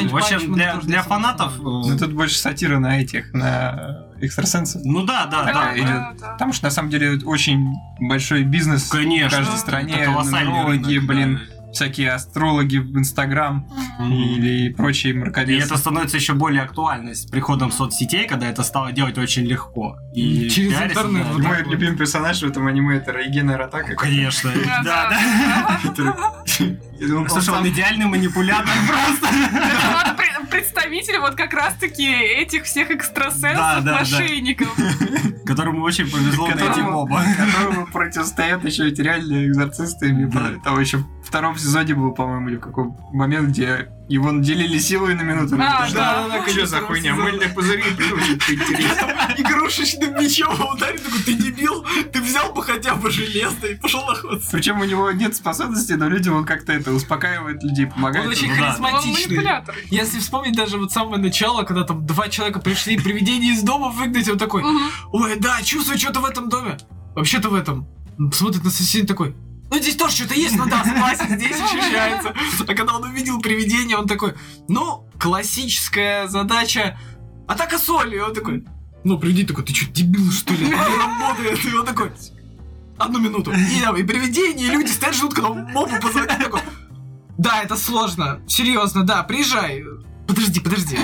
В 0.09 0.17
общем, 0.17 0.53
для, 0.55 0.77
для 0.77 1.03
фанатов... 1.03 1.59
э, 1.59 1.63
Ну, 1.63 1.99
тут 1.99 2.13
больше 2.13 2.37
сатира 2.39 2.79
на 2.79 3.01
этих, 3.01 3.33
на 3.33 4.05
экстрасенсов. 4.21 4.83
Ну 4.85 5.05
да, 5.05 5.27
да, 5.27 5.45
Да, 5.45 5.53
да. 5.53 5.75
идет. 5.77 5.87
да, 5.87 6.13
да. 6.21 6.27
Потому 6.33 6.53
что, 6.53 6.65
на 6.67 6.71
самом 6.71 6.91
деле, 6.91 7.19
очень 7.25 7.67
большой 8.01 8.43
бизнес 8.45 8.89
Конечно. 8.89 9.29
в 9.29 9.33
каждой 9.41 9.59
стране. 9.59 9.95
Это 9.95 10.13
колоссальный 10.13 10.65
рынок, 10.65 11.07
блин, 11.07 11.41
да. 11.49 11.54
Всякие 11.75 12.13
астрологи 12.13 12.79
в 12.79 12.97
Инстаграм 12.99 13.67
Мгм. 13.99 14.13
или 14.13 14.73
прочие 14.73 15.13
И 15.13 15.17
мракобесы. 15.17 15.67
это 15.67 15.77
становится 15.77 16.17
еще 16.17 16.33
более 16.35 16.63
актуально 16.63 17.15
с 17.15 17.27
приходом 17.27 17.71
соцсетей, 17.73 18.27
когда 18.27 18.47
это 18.47 18.63
стало 18.63 18.93
делать 18.93 19.19
очень 19.19 19.45
легко. 19.45 19.97
И 20.15 20.49
Через 20.49 20.73
интернет 20.81 21.27
да. 21.37 21.49
Мой 21.49 21.63
любимый 21.65 21.97
персонаж 21.97 22.41
в 22.41 22.45
этом 22.47 22.67
аниме 22.67 22.97
это 22.97 23.13
Рейгена 23.13 23.57
Ратака. 23.59 23.95
Конечно. 23.95 24.51
Да, 24.85 25.11
Да, 25.11 26.35
Слушай, 27.29 27.51
он 27.55 27.69
идеальный 27.69 28.07
манипулятор 28.07 28.67
просто. 28.89 29.29
Представитель 30.51 31.19
вот 31.19 31.35
как 31.35 31.53
раз-таки 31.53 32.07
этих 32.09 32.65
всех 32.65 32.91
экстрасенсов, 32.91 33.57
да, 33.57 33.81
да. 33.81 33.99
мошенников. 33.99 34.69
Которому 35.45 35.83
очень 35.83 36.09
повезло 36.11 36.47
найти 36.49 36.81
моба. 36.81 37.23
которому 37.37 37.87
противостоят 37.87 38.65
еще 38.65 38.89
эти 38.89 39.01
реальные 39.01 39.49
экзорцисты. 39.49 40.31
Там 40.63 40.81
еще 40.81 40.99
в 40.99 41.07
втором 41.25 41.57
сезоне 41.65 41.95
был, 41.95 42.13
по-моему, 42.13 42.49
или 42.49 42.57
в 42.57 42.61
каком 42.61 42.97
момент, 43.13 43.49
где 43.49 43.89
его 44.09 44.31
наделили 44.33 44.79
силой 44.79 45.15
на 45.15 45.23
минуту. 45.23 45.55
А, 45.59 45.89
да, 45.91 46.29
да, 46.29 46.47
Что 46.47 46.67
за 46.67 46.81
хуйня? 46.81 47.15
Мыльные 47.15 47.49
пузыри 47.49 47.83
придумать 47.97 48.29
интересно. 48.29 49.35
Игрушечным 49.39 50.15
мечом 50.15 50.55
ударит, 50.75 51.03
такой, 51.03 51.21
ты 51.23 51.33
дебил, 51.33 51.85
ты 52.13 52.21
взял 52.21 52.53
бы 52.53 52.63
хотя 52.63 52.95
бы 52.97 53.11
железно 53.11 53.67
и 53.67 53.75
пошел 53.75 54.03
охотиться. 54.09 54.51
Причем 54.53 54.81
у 54.81 54.85
него 54.85 55.11
нет 55.13 55.35
способностей, 55.35 55.95
но 55.95 56.09
людям 56.09 56.35
он 56.35 56.45
как-то 56.45 56.73
это 56.73 56.93
успокаивает 56.93 57.63
людей, 57.63 57.87
помогает. 57.87 58.27
Он 58.27 58.33
очень 58.33 58.51
ну 58.51 58.57
да. 58.57 58.73
Харизматичный. 58.73 59.47
Если 59.91 60.19
вспомнить 60.19 60.55
даже 60.55 60.77
вот 60.77 60.93
самое 60.93 61.23
начало, 61.23 61.63
когда 61.63 61.85
там 61.85 62.07
два 62.07 62.29
человека 62.29 62.61
пришли 62.61 62.99
привидение 62.99 63.55
из 63.55 63.63
дома 63.63 63.89
выгнать, 63.89 64.29
он 64.29 64.39
такой, 64.39 64.63
ой, 65.13 65.37
да, 65.39 65.63
чувствую 65.63 65.99
что-то 65.99 66.21
в 66.21 66.27
этом 66.27 66.51
доме. 66.51 66.77
Вообще-то 67.15 67.49
в 67.49 67.55
этом. 67.55 67.89
Смотрит 68.33 68.63
на 68.65 68.71
соседа 68.71 69.09
такой, 69.09 69.35
ну 69.71 69.79
здесь 69.79 69.97
тоже 69.97 70.15
что-то 70.17 70.35
есть, 70.35 70.57
ну 70.57 70.67
да, 70.67 70.85
согласен, 70.85 71.39
здесь 71.39 71.61
ощущается. 71.61 72.35
А 72.67 72.75
когда 72.75 72.97
он 72.97 73.05
увидел 73.05 73.41
привидение, 73.41 73.97
он 73.97 74.07
такой, 74.07 74.35
ну, 74.69 75.09
классическая 75.19 76.29
задача, 76.29 76.99
атака 77.49 77.79
соли. 77.79 78.17
И 78.17 78.21
он 78.21 78.35
такой, 78.35 78.65
ну, 79.05 79.19
привидение 79.19 79.49
такой, 79.49 79.65
ты 79.65 79.75
что, 79.75 79.91
дебил, 79.91 80.31
что 80.31 80.55
ли? 80.55 80.67
Не 80.67 80.73
работает. 80.73 81.65
И 81.65 81.75
он 81.75 81.85
такой, 81.85 82.13
одну 82.99 83.19
минуту. 83.19 83.53
И, 83.53 84.01
и 84.01 84.05
привидение, 84.05 84.69
и 84.69 84.71
люди 84.71 84.91
стоят, 84.91 85.15
ждут, 85.15 85.35
когда 85.35 85.51
он 85.51 85.65
мобу 85.73 85.97
позвонит. 86.01 86.29
такой, 86.29 86.61
да, 87.39 87.63
это 87.63 87.77
сложно. 87.77 88.41
Серьезно, 88.47 89.03
да, 89.03 89.23
приезжай. 89.23 89.85
Подожди, 90.27 90.61
подожди. 90.61 90.99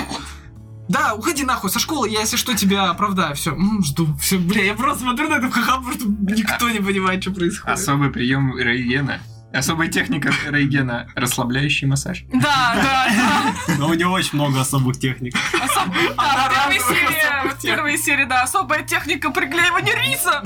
Да, 0.91 1.13
уходи 1.13 1.43
нахуй 1.43 1.69
со 1.69 1.79
школы, 1.79 2.09
я, 2.09 2.19
если 2.19 2.35
что, 2.35 2.53
тебя 2.53 2.89
оправдаю. 2.89 3.33
Все, 3.35 3.55
жду. 3.81 4.13
Все, 4.19 4.37
бля, 4.37 4.63
я 4.63 4.73
просто 4.73 5.03
смотрю 5.03 5.29
на 5.29 5.35
это 5.35 5.47
в 5.47 5.51
ха 5.51 5.77
потому 5.77 5.93
что 5.93 6.05
никто 6.07 6.69
не 6.69 6.79
понимает, 6.79 7.21
что 7.21 7.31
происходит. 7.31 7.79
Особый 7.79 8.09
прием 8.09 8.57
Рейгена. 8.57 9.19
Особая 9.53 9.87
техника 9.89 10.33
Рейгена. 10.49 11.07
Расслабляющий 11.15 11.87
массаж. 11.87 12.23
Да, 12.33 12.73
да, 12.75 13.07
да. 13.07 13.75
Но 13.77 13.87
у 13.89 13.93
него 13.93 14.11
очень 14.13 14.35
много 14.35 14.59
особых 14.61 14.99
техник. 14.99 15.33
Особ- 15.53 15.93
Да, 16.17 16.49
в 16.49 16.69
первой 16.69 16.79
серии, 16.79 17.49
в 17.49 17.61
первой 17.61 17.97
серии, 17.97 18.25
да, 18.25 18.43
особая 18.43 18.83
техника 18.83 19.29
приклеивания 19.29 19.95
риса. 19.95 20.41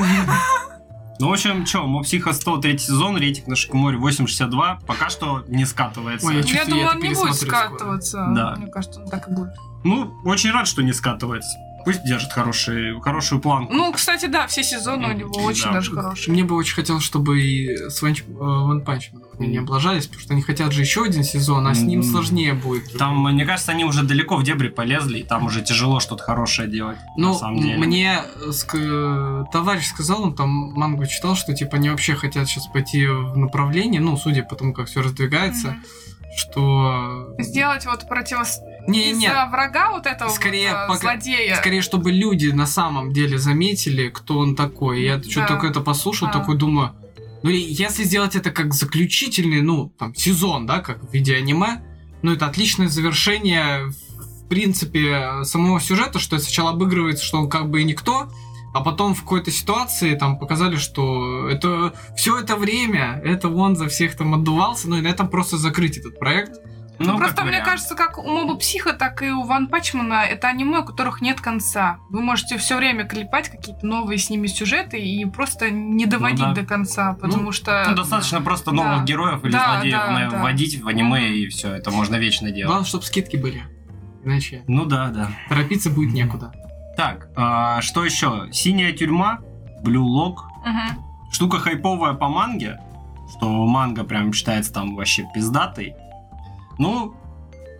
Ну, 1.19 1.29
в 1.29 1.31
общем, 1.31 1.65
что, 1.65 1.87
Мопсиха 1.87 2.33
100, 2.33 2.57
третий 2.57 2.85
сезон, 2.87 3.17
рейтинг 3.17 3.47
на 3.47 3.55
Шикоморе 3.55 3.97
8.62, 3.97 4.85
пока 4.85 5.09
что 5.09 5.43
не 5.47 5.65
скатывается. 5.65 6.27
Ой, 6.27 6.33
я 6.33 6.39
Я 6.39 6.45
чувствую, 6.45 6.65
думаю, 6.69 6.83
я 6.83 6.89
он 6.91 6.95
не 6.97 7.01
будет 7.09 7.17
пересмотрю 7.17 7.33
скоро. 7.49 7.67
скатываться. 7.69 8.27
Да. 8.35 8.55
Мне 8.57 8.67
кажется, 8.67 8.99
он 9.01 9.07
так 9.09 9.27
и 9.29 9.31
будет. 9.31 9.53
Ну, 9.85 10.13
очень 10.25 10.51
рад, 10.51 10.67
что 10.67 10.81
не 10.83 10.91
скатывается. 10.93 11.57
Пусть 11.85 12.03
держит 12.03 12.31
хороший, 12.33 12.99
хорошую 13.01 13.39
планку. 13.41 13.73
Ну, 13.73 13.93
кстати, 13.93 14.25
да, 14.25 14.47
все 14.47 14.63
сезоны 14.63 15.07
у 15.07 15.13
него 15.13 15.31
очень 15.43 15.65
Да. 15.65 15.73
даже 15.73 15.91
хорошие. 15.91 16.33
Мне 16.33 16.43
бы 16.43 16.55
очень 16.55 16.73
хотелось, 16.75 17.03
чтобы 17.03 17.39
и 17.41 17.67
с 17.89 18.01
Ван 18.01 18.15
Ван 18.27 18.81
Панч 18.81 19.11
не 19.37 19.57
облажались, 19.57 20.05
потому 20.07 20.21
что 20.21 20.33
они 20.33 20.41
хотят 20.41 20.71
же 20.71 20.81
еще 20.81 21.03
один 21.03 21.23
сезон, 21.23 21.67
а 21.67 21.75
с 21.75 21.81
ним 21.81 21.99
М. 21.99 22.05
сложнее 22.05 22.53
будет. 22.53 22.97
Там, 22.97 23.21
мне 23.21 23.45
кажется, 23.45 23.71
они 23.73 23.83
уже 23.85 24.03
далеко 24.03 24.37
в 24.37 24.43
дебри 24.43 24.69
полезли, 24.69 25.19
и 25.19 25.23
там 25.23 25.45
уже 25.45 25.61
тяжело 25.61 25.99
что-то 25.99 26.23
хорошее 26.23 26.69
делать. 26.69 26.97
Ну, 27.17 27.37
мне 27.51 28.19
э, 28.23 28.49
ск- 28.49 29.43
товарищ 29.51 29.87
сказал, 29.87 30.23
он 30.23 30.35
там 30.35 30.49
мангу 30.73 31.05
читал, 31.05 31.35
что 31.35 31.53
типа 31.53 31.75
они 31.77 31.89
вообще 31.89 32.15
хотят 32.15 32.47
сейчас 32.47 32.67
пойти 32.67 33.05
в 33.07 33.37
направление, 33.37 33.99
ну, 34.01 34.15
судя 34.17 34.43
по 34.43 34.55
тому, 34.55 34.73
как 34.73 34.87
все 34.87 35.01
раздвигается, 35.01 35.67
Мгм. 35.71 35.83
что... 36.37 37.35
Сделать 37.39 37.85
вот 37.85 38.07
против... 38.07 38.39
Не, 38.87 39.11
из 39.11 39.17
не, 39.17 39.29
врага 39.29 39.91
вот 39.91 40.05
этого 40.05 40.29
Скорее, 40.29 40.71
вот, 40.71 40.77
э, 40.77 40.87
пока- 40.87 40.99
злодея. 40.99 41.55
скорее, 41.55 41.81
чтобы 41.81 42.11
люди 42.11 42.47
на 42.47 42.67
самом 42.67 43.11
деле 43.13 43.37
заметили, 43.37 44.09
кто 44.09 44.37
он 44.39 44.55
такой. 44.55 45.01
Я 45.03 45.21
что 45.21 45.41
Да. 45.41 45.47
только 45.47 45.67
это 45.67 45.81
послушал, 45.81 46.27
А. 46.27 46.31
такой 46.31 46.55
думаю, 46.57 46.91
ну, 47.43 47.49
если 47.49 48.03
сделать 48.03 48.35
это 48.35 48.51
как 48.51 48.73
заключительный, 48.73 49.61
ну, 49.61 49.91
там, 49.97 50.13
сезон, 50.15 50.65
да, 50.65 50.79
как 50.79 51.09
в 51.09 51.13
виде 51.13 51.35
аниме, 51.35 51.81
ну, 52.21 52.31
это 52.33 52.45
отличное 52.47 52.87
завершение, 52.89 53.87
в 53.87 54.47
принципе, 54.49 55.43
самого 55.43 55.79
сюжета, 55.79 56.19
что 56.19 56.37
сначала 56.39 56.71
обыгрывается, 56.71 57.23
что 57.25 57.37
он 57.39 57.49
как 57.49 57.69
бы 57.69 57.81
и 57.81 57.83
никто, 57.83 58.29
а 58.73 58.81
потом 58.81 59.13
в 59.15 59.21
какой-то 59.21 59.51
ситуации 59.51 60.15
там 60.15 60.37
показали, 60.37 60.75
что 60.75 61.47
это 61.49 61.93
все 62.17 62.37
это 62.39 62.55
время, 62.55 63.21
это 63.23 63.47
он 63.49 63.75
за 63.75 63.87
всех 63.87 64.15
там 64.15 64.33
отдувался, 64.33 64.89
ну 64.89 64.97
и 64.97 65.01
на 65.01 65.07
этом 65.07 65.27
просто 65.29 65.57
закрыть 65.57 65.97
этот 65.97 66.19
проект. 66.19 66.59
Ну, 66.99 67.17
как 67.17 67.27
просто 67.27 67.43
мне 67.43 67.61
кажется, 67.61 67.95
как 67.95 68.17
у 68.17 68.23
Моба 68.23 68.55
Психа, 68.55 68.93
так 68.93 69.21
и 69.21 69.29
у 69.29 69.43
Ван 69.43 69.67
Пачмана 69.67 70.23
это 70.25 70.47
аниме, 70.47 70.79
у 70.79 70.83
которых 70.85 71.21
нет 71.21 71.41
конца. 71.41 71.97
Вы 72.09 72.21
можете 72.21 72.57
все 72.57 72.77
время 72.77 73.03
клепать 73.05 73.49
какие-то 73.49 73.85
новые 73.85 74.17
с 74.17 74.29
ними 74.29 74.47
сюжеты 74.47 74.99
и 74.99 75.25
просто 75.25 75.69
не 75.71 76.05
доводить 76.05 76.39
Ну 76.39 76.53
да. 76.53 76.61
до 76.61 76.65
конца, 76.67 77.13
потому 77.19 77.51
что... 77.51 77.85
Ну, 77.89 77.95
достаточно 77.95 78.41
просто 78.41 78.71
да. 78.71 78.77
новых 78.77 79.03
героев 79.05 79.43
или 79.43 79.51
Да, 79.51 79.73
злодеев 79.75 79.93
да, 79.99 80.29
да. 80.29 80.41
вводить 80.41 80.81
в 80.81 80.87
аниме, 80.87 81.29
и 81.29 81.47
все, 81.49 81.73
это 81.73 81.91
можно 81.91 82.15
вечно 82.15 82.49
делать. 82.51 82.67
Главное, 82.67 82.87
чтобы 82.87 83.03
скидки 83.03 83.35
были. 83.35 83.63
Иначе 84.23 84.63
Ну 84.67 84.85
да, 84.85 85.09
да. 85.09 85.29
торопиться 85.49 85.89
будет 85.89 86.13
некуда. 86.13 86.51
Так, 86.97 87.27
а, 87.35 87.81
что 87.81 88.05
еще? 88.05 88.47
Синяя 88.51 88.91
тюрьма, 88.93 89.39
Blue 89.83 90.05
Lock, 90.05 90.35
Мгм. 90.65 91.03
штука 91.31 91.59
хайповая 91.59 92.13
по 92.13 92.29
манге, 92.29 92.79
что 93.29 93.49
манга 93.67 94.03
прям 94.03 94.31
считается 94.33 94.71
там 94.73 94.95
вообще 94.95 95.25
пиздатой. 95.33 95.93
Ну, 96.77 97.15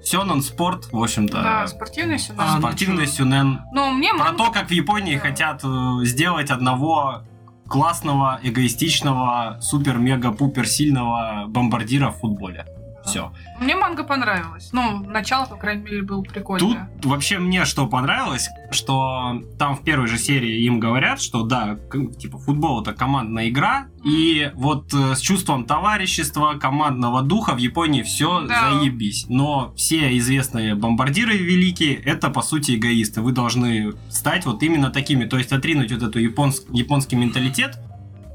Сёнэн 0.03 0.41
спорт, 0.43 0.91
в 0.91 1.01
общем-то, 1.01 1.41
Да, 1.41 1.67
спортивный 1.67 2.19
сюжет. 2.19 2.35
А, 2.37 2.53
ну 2.55 2.59
спортивный 2.61 3.07
сюнен. 3.07 3.61
Но 3.73 3.89
мне 3.91 4.13
Про 4.13 4.25
манга- 4.31 4.37
то, 4.37 4.51
как 4.51 4.67
в 4.67 4.71
Японии 4.71 5.15
Да. 5.15 5.21
хотят 5.21 5.61
э, 5.63 6.05
сделать 6.05 6.51
одного 6.51 7.23
классного, 7.67 8.39
эгоистичного, 8.43 9.57
супер-мега-пупер 9.61 10.67
сильного 10.67 11.45
бомбардира 11.47 12.11
в 12.11 12.17
футболе. 12.19 12.67
Все. 13.05 13.31
Мне 13.59 13.75
манга 13.75 14.03
понравилась. 14.03 14.69
Ну, 14.73 14.99
начало, 15.07 15.45
по 15.45 15.55
крайней 15.55 15.83
мере, 15.83 16.01
было 16.01 16.23
Тут 16.23 16.33
прикольное. 16.33 16.89
вообще 17.03 17.37
мне 17.39 17.65
что 17.65 17.87
понравилось, 17.87 18.49
что 18.71 19.41
там 19.59 19.75
в 19.75 19.83
первой 19.83 20.07
же 20.07 20.17
серии 20.17 20.63
им 20.65 20.79
говорят, 20.79 21.21
что 21.21 21.43
да, 21.43 21.77
типа 22.17 22.37
футбол 22.39 22.81
это 22.81 22.93
командная 22.93 23.49
игра, 23.49 23.87
и 24.03 24.51
вот 24.55 24.93
э, 24.93 25.15
с 25.15 25.19
чувством 25.19 25.65
товарищества, 25.65 26.55
командного 26.59 27.21
духа 27.21 27.53
в 27.53 27.57
Японии 27.57 28.03
все 28.03 28.41
Да. 28.41 28.71
заебись. 28.73 29.25
Но 29.29 29.73
все 29.75 30.17
известные 30.17 30.75
бомбардиры 30.75 31.37
великие 31.37 31.93
это 31.95 32.29
по 32.29 32.41
сути 32.41 32.75
эгоисты. 32.75 33.21
Вы 33.21 33.31
должны 33.31 33.93
стать 34.09 34.45
вот 34.45 34.61
именно 34.63 34.89
такими, 34.89 35.25
то 35.25 35.37
есть 35.37 35.51
отринуть 35.51 35.91
вот 35.91 36.01
эту 36.03 36.19
японс- 36.19 36.63
японский 36.71 37.15
менталитет 37.15 37.77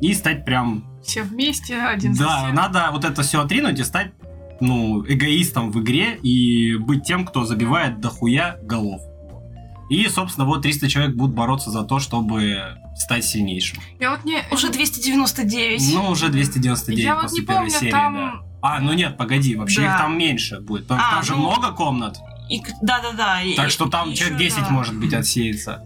и 0.00 0.14
стать 0.14 0.44
прям 0.44 0.84
Все 1.04 1.22
вместе, 1.22 1.76
один 1.80 2.14
да, 2.14 2.48
надо 2.52 2.88
вот 2.92 3.04
это 3.04 3.22
все 3.22 3.42
отринуть 3.42 3.78
и 3.78 3.84
стать, 3.84 4.12
ну, 4.60 5.04
эгоистом 5.06 5.70
в 5.70 5.80
игре 5.82 6.16
и 6.22 6.76
быть 6.76 7.04
тем, 7.04 7.24
кто 7.26 7.44
забивает 7.44 8.00
дохуя 8.00 8.58
голов. 8.62 9.00
И, 9.90 10.06
собственно, 10.08 10.46
вот 10.46 10.62
300 10.62 10.88
человек 10.88 11.16
будут 11.16 11.34
бороться 11.34 11.70
за 11.70 11.82
то, 11.82 11.98
чтобы 11.98 12.76
стать 12.96 13.24
сильнейшим. 13.24 13.78
Я 13.98 14.10
вот 14.12 14.24
не... 14.24 14.42
Уже 14.52 14.70
299. 14.70 15.90
Ну, 15.94 16.10
уже 16.10 16.28
299 16.28 17.02
Я 17.04 17.14
вот 17.16 17.22
после 17.24 17.40
не 17.40 17.46
первой 17.46 17.58
помню, 17.64 17.70
серии, 17.80 17.90
там... 17.90 18.14
да. 18.14 18.32
А, 18.62 18.80
ну 18.80 18.92
нет, 18.92 19.16
погоди, 19.16 19.56
вообще 19.56 19.80
Да. 19.80 19.92
их 19.94 19.98
там 19.98 20.16
меньше 20.18 20.60
будет. 20.60 20.86
Там, 20.86 21.00
А, 21.00 21.14
там 21.14 21.22
же 21.24 21.32
ну, 21.34 21.38
много 21.50 21.72
комнат, 21.72 22.18
И 22.50 22.60
к- 22.60 22.68
Да-да-да. 22.82 23.42
и- 23.42 23.54
так 23.54 23.70
что 23.70 23.86
там 23.88 24.10
и 24.10 24.14
человек 24.14 24.38
ещё, 24.38 24.50
10 24.56 24.64
да. 24.68 24.70
может 24.70 24.94
быть 24.96 25.14
отсеется. 25.14 25.82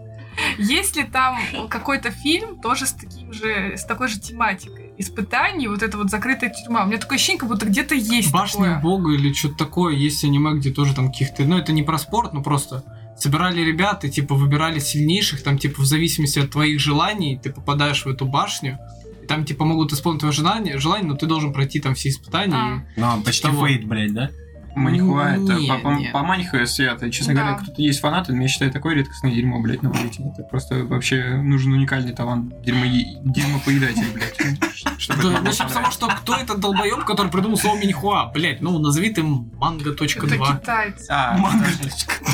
Есть 0.58 0.96
ли 0.96 1.04
там 1.04 1.38
какой-то 1.70 2.10
фильм 2.10 2.60
тоже 2.60 2.86
с 2.86 2.92
таким 2.92 3.32
же, 3.32 3.74
с 3.76 3.84
такой 3.84 4.08
же 4.08 4.18
тематикой? 4.18 4.83
Испытаний, 4.96 5.68
вот 5.68 5.82
эта 5.82 5.98
вот 5.98 6.10
закрытая 6.10 6.50
тюрьма. 6.50 6.84
У 6.84 6.86
меня 6.86 6.98
такое 6.98 7.16
ощущение, 7.16 7.40
как 7.40 7.48
будто 7.48 7.66
где-то 7.66 7.94
есть 7.94 8.32
Башня 8.32 8.74
такое. 8.74 8.80
бога 8.80 9.12
или 9.12 9.32
что-то 9.32 9.56
такое. 9.56 9.94
Есть 9.94 10.22
аниме, 10.24 10.54
где 10.54 10.70
тоже 10.70 10.94
там 10.94 11.10
каких-то... 11.10 11.42
Ну, 11.44 11.58
это 11.58 11.72
не 11.72 11.82
про 11.82 11.98
спорт, 11.98 12.32
но 12.32 12.42
просто 12.42 12.84
собирали 13.18 13.60
ребят 13.60 14.04
и, 14.04 14.10
типа, 14.10 14.34
выбирали 14.34 14.78
сильнейших, 14.78 15.42
там, 15.42 15.58
типа, 15.58 15.82
в 15.82 15.84
зависимости 15.84 16.38
от 16.38 16.50
твоих 16.50 16.80
желаний, 16.80 17.38
ты 17.42 17.50
попадаешь 17.50 18.04
в 18.04 18.08
эту 18.08 18.26
башню, 18.26 18.78
и 19.22 19.26
там, 19.26 19.44
типа, 19.44 19.64
могут 19.64 19.92
исполнить 19.92 20.20
твое 20.20 20.32
желание, 20.32 20.78
желание, 20.78 21.08
но 21.08 21.16
ты 21.16 21.26
должен 21.26 21.52
пройти 21.52 21.80
там 21.80 21.94
все 21.94 22.10
испытания. 22.10 22.86
Ну, 22.96 23.22
почти 23.22 23.42
Того. 23.42 23.66
фейт, 23.66 23.84
блядь, 23.84 24.12
да? 24.12 24.30
Манихуа, 24.74 25.30
это 25.34 25.54
Не, 25.54 25.68
по, 25.68 25.78
по, 25.78 25.88
не. 25.94 26.08
по 26.10 26.22
Манихуа 26.22 26.66
свято. 26.66 27.10
Честно 27.10 27.34
Да. 27.34 27.40
говоря, 27.42 27.58
кто-то 27.58 27.80
есть 27.82 28.00
фанаты, 28.00 28.34
я 28.34 28.48
считаю, 28.48 28.70
такое 28.72 28.94
редкостное 28.94 29.32
дерьмо, 29.32 29.60
блядь, 29.60 29.82
наводить. 29.82 30.18
Это 30.20 30.42
просто 30.42 30.84
вообще 30.84 31.36
нужен 31.42 31.72
уникальный 31.72 32.12
талант 32.12 32.60
дерьмо... 32.62 32.84
дерьмопоедатель, 33.24 34.10
блядь. 34.12 34.38
Да, 35.08 35.14
это 35.32 35.40
начнем 35.42 35.68
с 35.68 35.72
того, 35.72 35.90
что 35.90 36.06
кто 36.08 36.34
этот 36.36 36.60
долбоеб, 36.60 37.04
который 37.04 37.30
придумал 37.30 37.56
слово 37.56 37.78
Миньхуа? 37.78 38.30
Блять, 38.32 38.60
ну 38.62 38.78
назови 38.78 39.10
ты 39.10 39.22
манга.2. 39.22 40.26
Это 40.26 40.58
китайцы. 40.58 41.06
А, 41.10 41.36
Манга. 41.36 41.66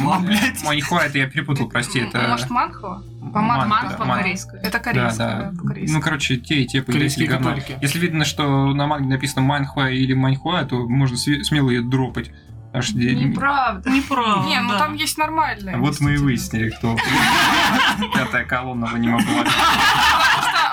Ма- 0.00 0.20
блядь. 0.20 0.62
Манихуа, 0.64 1.00
это 1.00 1.18
я 1.18 1.26
перепутал, 1.28 1.68
прости, 1.68 2.00
это... 2.00 2.26
Может, 2.28 2.50
Манхова? 2.50 3.02
По 3.20 3.40
Манга, 3.40 3.66
Манхова, 3.66 3.90
да, 3.90 3.96
по 3.98 4.04
Манга. 4.06 4.22
корейскому. 4.22 4.62
Это 4.62 4.78
корейское, 4.78 5.28
да. 5.28 5.50
да, 5.52 5.74
Ну, 5.88 6.00
короче, 6.00 6.36
те 6.38 6.62
и 6.62 6.66
те 6.66 6.82
Корейские 6.82 7.28
католики. 7.28 7.76
Если 7.82 7.98
видно, 7.98 8.24
что 8.24 8.72
на 8.72 8.86
манге 8.86 9.08
написано 9.08 9.42
Манхуа 9.42 9.90
или 9.90 10.14
Маньхуа, 10.14 10.64
то 10.64 10.88
можно 10.88 11.16
смело 11.16 11.68
ее 11.70 11.82
дропать. 11.82 12.30
Де- 12.94 13.14
Неправда. 13.16 13.90
Неправда. 13.90 14.48
Не, 14.48 14.60
ну 14.60 14.70
да. 14.70 14.78
там 14.78 14.94
есть 14.94 15.18
нормальные. 15.18 15.76
Вот 15.78 16.00
мы 16.00 16.14
и 16.14 16.16
выяснили, 16.16 16.70
кто 16.70 16.96
пятая 18.14 18.44
колонна 18.44 18.86
в 18.86 18.94
аниме 18.94 19.16
была. 19.18 19.44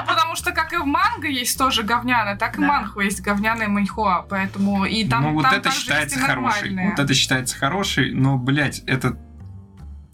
Потому 0.07 0.35
что, 0.35 0.51
как 0.51 0.73
и 0.73 0.77
в 0.77 0.85
манго 0.85 1.27
есть 1.27 1.57
тоже 1.57 1.83
говняная, 1.83 2.37
так 2.37 2.57
и 2.57 2.61
Да. 2.61 2.67
манху 2.67 2.99
есть 3.01 3.21
говняная 3.21 3.67
маньхуа, 3.67 4.25
поэтому 4.29 4.85
и 4.85 5.05
там 5.07 5.23
ну 5.23 5.33
вот 5.33 5.43
там 5.43 5.55
это 5.55 5.71
считается 5.71 6.19
нормальные. 6.19 6.91
Вот 6.91 6.99
это 6.99 7.13
считается 7.13 7.57
хороший, 7.57 8.13
но, 8.13 8.37
блядь, 8.37 8.79
это... 8.85 9.17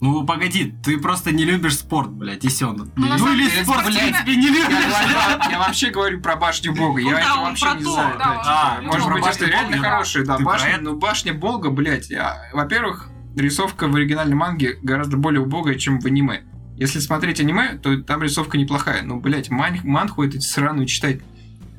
Ну, 0.04 0.22
погоди, 0.26 0.74
ты 0.84 0.98
просто 0.98 1.32
не 1.32 1.44
любишь 1.46 1.78
спорт, 1.78 2.10
блядь, 2.10 2.44
и 2.44 2.50
Сёнэн. 2.50 2.92
Ну, 2.94 3.06
Ну, 3.06 3.16
самом 3.18 3.32
или 3.34 3.48
деле, 3.48 3.62
спорт, 3.64 3.80
спортивная- 3.80 4.04
принципе, 4.22 4.36
не 4.36 4.46
Я, 4.46 4.52
любишь. 4.52 4.66
говорю- 4.68 5.50
я 5.50 5.58
вообще 5.60 5.90
говорю 5.90 6.20
про 6.20 6.36
башню 6.36 6.74
бога. 6.74 7.00
Ну 7.00 7.08
Я 7.08 7.14
да, 7.16 7.20
это 7.22 7.40
вообще 7.40 7.66
не 7.78 7.84
знаю. 7.84 8.18
да, 8.18 8.24
блядь. 8.34 8.40
А, 8.44 8.78
Может 8.82 9.04
про 9.06 9.14
быть, 9.14 9.22
башню 9.24 9.46
это 9.46 9.50
реально 9.50 9.78
хорошая, 9.78 10.24
да, 10.26 10.38
башня, 10.38 10.78
но 10.82 10.92
башня 10.92 11.32
бога, 11.32 11.70
блядь, 11.70 12.10
во-первых, 12.52 13.08
рисовка 13.34 13.88
в 13.88 13.96
оригинальной 13.96 14.36
манге 14.36 14.76
гораздо 14.82 15.16
более 15.16 15.40
убогая, 15.40 15.76
чем 15.76 15.98
в 16.00 16.04
аниме. 16.04 16.42
Если 16.76 16.98
смотреть 16.98 17.40
аниме, 17.40 17.78
то 17.82 17.96
там 18.02 18.22
рисовка 18.22 18.58
неплохая. 18.58 19.00
Но, 19.02 19.16
блядь, 19.16 19.48
мань- 19.48 19.80
манху 19.84 20.22
это 20.22 20.38
сраную 20.40 20.86
читать. 20.86 21.20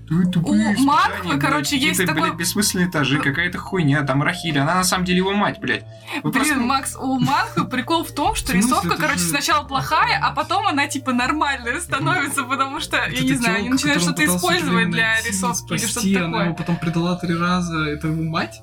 Ту- 0.07 0.29
тупые 0.31 0.75
У 0.77 0.83
блядь, 1.23 1.39
короче, 1.41 1.77
есть 1.77 1.97
какие-то, 1.97 2.13
такой- 2.13 2.29
блядь, 2.29 2.39
бессмысленные 2.39 2.87
этажи, 2.89 3.17
какая-то 3.19 3.57
хуйня, 3.57 4.03
там 4.03 4.21
Рахиль, 4.21 4.59
она 4.59 4.75
на 4.75 4.83
самом 4.83 5.03
деле 5.03 5.17
его 5.19 5.33
мать, 5.33 5.59
блядь. 5.59 5.83
Вы 6.21 6.29
Блин, 6.29 6.43
просто- 6.45 6.55
Макс, 6.57 6.95
у 6.95 7.19
Манху 7.19 7.65
прикол 7.65 8.03
в 8.03 8.11
том, 8.13 8.35
что 8.35 8.53
рисовка, 8.53 8.97
короче, 8.97 9.19
же- 9.19 9.29
сначала 9.29 9.63
плохая, 9.65 10.19
а 10.21 10.31
потом 10.31 10.67
она 10.67 10.85
типа 10.87 11.11
нормальная 11.11 11.79
становится, 11.79 12.43
потому 12.43 12.79
что, 12.79 12.97
я 12.97 13.21
не 13.21 13.33
знаю, 13.33 13.57
они 13.59 13.69
начинают 13.69 14.03
что-то 14.03 14.23
использовать 14.25 14.91
для 14.91 15.19
рисовки 15.21 15.73
или 15.73 15.77
что-то 15.85 16.07
Она 16.07 16.19
его 16.19 16.31
такое. 16.37 16.53
потом 16.53 16.75
предала 16.77 17.15
три 17.17 17.35
раза. 17.35 17.75
Это 17.85 18.07
его 18.09 18.21
мать? 18.23 18.61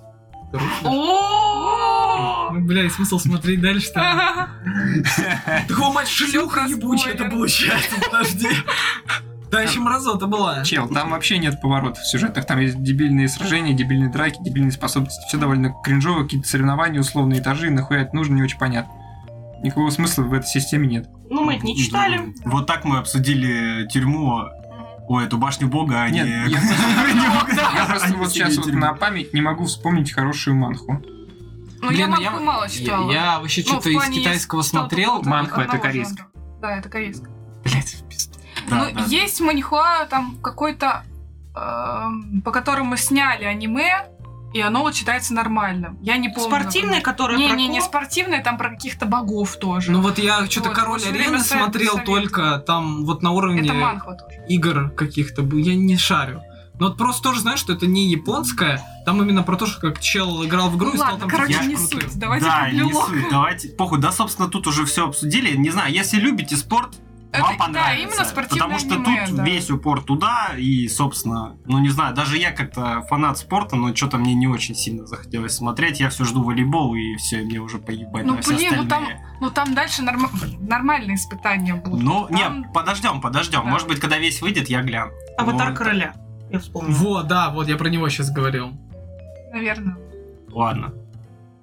Ну, 0.83 2.61
бля, 2.61 2.85
и 2.85 2.89
смысл 2.91 3.19
смотреть 3.19 3.61
дальше 3.61 3.91
там. 3.93 4.49
Такого 5.69 5.93
мать 5.93 6.09
шлюха 6.09 6.67
ебучая 6.67 7.15
это 7.15 7.25
получается, 7.25 7.97
подожди. 8.01 8.49
Да, 9.53 9.61
еще 9.61 9.81
мразота 9.81 10.27
была. 10.27 10.65
Чел, 10.65 10.89
там 10.89 11.11
вообще 11.11 11.37
нет 11.37 11.61
поворотов 11.61 12.03
в 12.03 12.07
сюжетах. 12.07 12.47
Там 12.47 12.59
есть 12.59 12.83
дебильные 12.83 13.29
сражения, 13.29 13.75
дебильные 13.75 14.11
драки, 14.11 14.39
дебильные 14.43 14.73
способности. 14.73 15.21
Все 15.29 15.37
довольно 15.37 15.75
кринжово, 15.85 16.23
какие-то 16.23 16.49
соревнования, 16.49 17.01
условные 17.01 17.41
этажи. 17.41 17.71
Нахуя 17.71 18.01
это 18.01 18.17
нужно, 18.17 18.35
не 18.35 18.43
очень 18.43 18.59
понятно. 18.59 18.93
Никакого 19.63 19.91
смысла 19.91 20.23
в 20.23 20.33
этой 20.33 20.47
системе 20.47 20.89
нет. 20.89 21.09
Ну, 21.29 21.45
мы 21.45 21.57
это 21.57 21.67
не 21.67 21.77
читали. 21.77 22.33
Вот 22.47 22.67
так 22.67 22.85
мы 22.85 22.97
обсудили 22.97 23.87
тюрьму, 23.89 24.49
ой, 25.07 25.27
эту 25.27 25.37
башню 25.37 25.69
бога, 25.69 26.03
а 26.03 26.09
Нет, 26.09 26.27
не... 26.49 26.53
я 27.77 27.87
просто, 27.87 28.17
вот 28.17 28.31
сейчас 28.33 28.57
вот 28.57 28.73
на 28.73 28.95
память 28.95 29.35
не 29.35 29.43
могу 29.43 29.67
вспомнить 29.67 30.13
хорошую 30.13 30.57
манху. 30.57 31.03
Ну, 31.83 31.91
я 31.91 32.07
ну 32.07 32.17
мангу 32.17 32.43
мало 32.43 32.69
читала. 32.71 33.13
Я, 33.13 33.39
вообще 33.39 33.63
Ну, 33.67 33.73
что-то 33.73 33.91
из 33.91 34.09
китайского 34.09 34.63
смотрел. 34.63 35.23
Манхва 35.23 35.63
это 35.63 35.93
жанра. 35.93 36.27
Да, 36.63 36.79
это 36.79 36.89
корейский. 36.89 37.27
Блять, 37.65 37.95
в 37.95 38.09
пизду. 38.09 38.32
Да, 38.69 38.77
ну, 38.77 38.91
да. 38.93 39.05
есть 39.05 39.41
маньхуа 39.41 40.07
там 40.07 40.37
какой-то, 40.43 41.05
эм, 41.57 42.43
по 42.43 42.51
которому 42.51 42.97
сняли 42.97 43.45
аниме, 43.45 44.07
и 44.55 44.61
оно 44.61 44.83
вот 44.83 44.95
читается 44.95 45.33
нормально. 45.35 45.97
Я 46.03 46.19
не 46.19 46.29
помню. 46.29 46.49
Спортивные, 46.49 47.01
которые 47.01 47.39
Не, 47.39 47.49
про 47.49 47.57
не, 47.57 47.69
не 47.69 47.81
спортивные, 47.81 48.43
там 48.43 48.59
про 48.59 48.71
каких-то 48.71 49.07
богов 49.07 49.57
тоже. 49.57 49.91
Ну 49.91 50.01
вот 50.03 50.19
я 50.19 50.45
что-то 50.47 50.69
Вот, 50.69 50.79
Король 50.79 51.03
Арены 51.03 51.41
смотрел 51.41 51.93
совет. 51.93 52.05
только 52.07 52.59
там 52.67 53.05
вот 53.07 53.23
на 53.23 53.31
уровне 53.31 53.63
это 53.63 53.73
манхва 53.73 54.15
тоже. 54.15 54.45
игр 54.49 54.91
каких-то 54.91 55.43
был. 55.43 55.59
Я 55.59 55.75
не 55.75 55.97
шарю. 55.97 56.43
Но 56.79 56.89
вот 56.89 56.99
просто 56.99 57.23
тоже 57.23 57.41
знаешь, 57.41 57.61
что 57.61 57.73
это 57.73 57.87
не 57.87 58.09
японская. 58.11 58.83
Там 59.07 59.23
именно 59.23 59.43
про 59.43 59.57
то, 59.57 59.67
что 59.67 59.81
как 59.81 60.01
чел 60.01 60.45
играл 60.45 60.69
в 60.69 60.77
игру 60.77 60.89
Ну 60.89 60.95
и 60.95 60.97
стал 60.97 61.13
ладно, 61.13 61.21
там 61.21 61.31
короче, 61.31 61.65
не 61.67 61.77
крутым. 61.77 62.01
суть. 62.01 62.19
Давайте 62.19 62.45
да, 62.47 62.71
не 62.71 62.93
суть, 62.93 63.29
давайте, 63.31 63.69
похуй, 63.69 64.01
да, 64.01 64.11
собственно, 64.11 64.49
тут 64.49 64.67
уже 64.67 64.85
все 64.85 65.07
обсудили. 65.07 65.57
Не 65.57 65.71
знаю, 65.71 65.93
если 65.93 66.17
любите 66.19 66.57
спорт, 66.57 66.97
Это- 67.33 67.43
вам 67.43 67.57
да, 67.59 67.65
понравится. 67.65 68.03
именно 68.03 68.25
спортивное 68.25 68.61
Потому 68.69 68.79
что 68.79 68.95
аниме, 68.95 69.27
тут 69.27 69.37
да. 69.37 69.45
весь 69.45 69.71
упор 69.71 70.03
туда, 70.03 70.51
и, 70.57 70.87
собственно, 70.89 71.57
ну 71.67 71.79
не 71.79 71.89
знаю, 71.89 72.15
даже 72.15 72.37
я 72.37 72.53
как-то 72.53 73.03
фанат 73.09 73.39
спорта, 73.39 73.77
но 73.77 73.95
что-то 73.97 74.19
мне 74.19 74.35
не 74.35 74.47
очень 74.47 74.75
сильно 74.75 75.07
захотелось 75.07 75.55
смотреть. 75.55 75.99
Я 76.01 76.11
все 76.11 76.25
жду 76.25 76.43
волейбол, 76.45 76.95
и 76.95 77.17
все, 77.17 77.39
мне 77.43 77.59
уже 77.59 77.79
поебать 77.79 78.25
Ну, 78.27 78.35
на 78.37 78.43
все 78.43 78.55
блин, 78.55 78.73
ну 78.77 78.87
там- 78.87 79.03
остальные. 79.05 79.27
Ну 79.41 79.51
там 79.51 79.75
дальше 79.75 80.03
норм- 80.03 80.31
нормальные 80.61 81.17
испытания 81.17 81.75
будут. 81.75 82.03
Ну, 82.03 82.29
Там- 82.29 82.61
не, 82.63 82.69
подождем, 82.73 83.21
подождем. 83.21 83.63
Да. 83.65 83.71
Может 83.71 83.89
быть, 83.89 83.99
когда 83.99 84.19
весь 84.19 84.41
выйдет, 84.43 84.69
я 84.69 84.83
гляну. 84.83 85.13
Аватар 85.39 85.71
Ну, 85.71 85.77
короля. 85.77 86.15
Я 86.51 86.59
вспомнил. 86.59 86.95
Вот, 86.95 87.27
да, 87.29 87.49
вот 87.51 87.67
я 87.67 87.77
про 87.77 87.89
него 87.89 88.09
сейчас 88.11 88.31
говорил. 88.31 88.73
Наверное. 89.53 89.97
Ладно. 90.51 90.93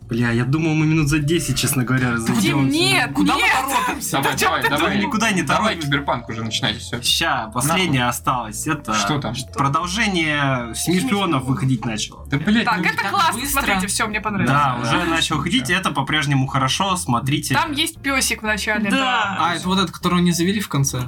Бля, 0.10 0.32
я 0.32 0.44
думал, 0.44 0.74
мы 0.74 0.88
минут 0.88 1.08
за 1.08 1.20
10, 1.20 1.56
честно 1.56 1.84
говоря, 1.84 2.14
Дим, 2.14 2.16
разойдемся. 2.16 2.78
нет, 2.78 3.12
Куда 3.14 3.36
мы 3.36 3.42
нет! 3.42 3.52
торопимся? 3.86 4.12
Давай, 4.14 4.36
давай, 4.38 4.64
давай. 4.64 4.80
думал? 4.80 5.08
Никуда 5.08 5.32
не 5.32 5.44
Давай 5.44 5.62
торопимся. 5.76 5.88
киберпанк 5.88 6.30
уже 6.30 6.44
начинайте, 6.44 6.80
все. 6.80 7.02
Ща, 7.04 7.52
последнее 7.54 8.08
осталось. 8.08 8.66
Это 8.66 8.96
Что 8.96 9.20
там? 9.20 9.36
продолжение 9.54 10.74
«Семи 10.74 11.00
шпионов» 11.00 11.44
выходить 11.44 11.86
начало. 11.86 12.26
Да, 12.28 12.38
блядь, 12.38 12.66
Так, 12.66 12.78
ну, 12.80 12.84
это 12.86 12.98
так 12.98 13.10
классно, 13.12 13.40
быстро. 13.40 13.62
смотрите, 13.62 13.88
все, 13.88 14.08
мне 14.08 14.20
понравилось. 14.20 14.50
Да, 14.52 14.80
Да. 14.82 14.90
уже 14.98 15.04
начал 15.08 15.40
ходить, 15.42 15.70
и 15.70 15.74
это 15.74 15.92
по-прежнему 15.92 16.48
хорошо, 16.48 16.98
смотрите. 16.98 17.54
Там 17.54 17.72
есть 17.74 18.02
песик 18.02 18.42
в 18.42 18.46
начале, 18.46 18.90
Да. 18.90 18.98
да. 18.98 19.38
А, 19.40 19.56
это 19.56 19.68
вот 19.68 19.78
этот, 19.78 19.92
которого 19.92 20.20
не 20.20 20.32
завели 20.32 20.60
в 20.60 20.70
конце? 20.70 21.04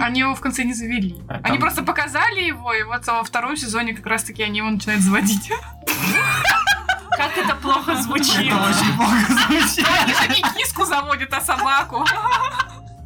Они 0.00 0.20
его 0.20 0.34
в 0.36 0.40
конце 0.40 0.62
не 0.62 0.74
завели. 0.74 1.16
А 1.28 1.34
Они 1.42 1.42
там- 1.42 1.58
просто 1.58 1.82
показали 1.82 2.40
его, 2.42 2.72
и 2.72 2.84
вот 2.84 3.04
во 3.06 3.24
втором 3.24 3.56
сезоне 3.56 3.94
как 3.94 4.06
раз-таки 4.06 4.44
они 4.44 4.58
его 4.58 4.70
начинают 4.70 5.02
заводить. 5.02 5.50
Как 7.24 7.38
это 7.38 7.54
плохо 7.54 7.96
звучит. 7.96 8.52
Это 8.52 8.56
очень 8.56 8.96
плохо 8.96 9.32
звучит. 9.32 9.86
Они 10.02 10.14
же 10.14 10.28
не 10.28 10.42
киску 10.58 10.84
заводят, 10.84 11.32
а 11.32 11.40
собаку. 11.40 12.04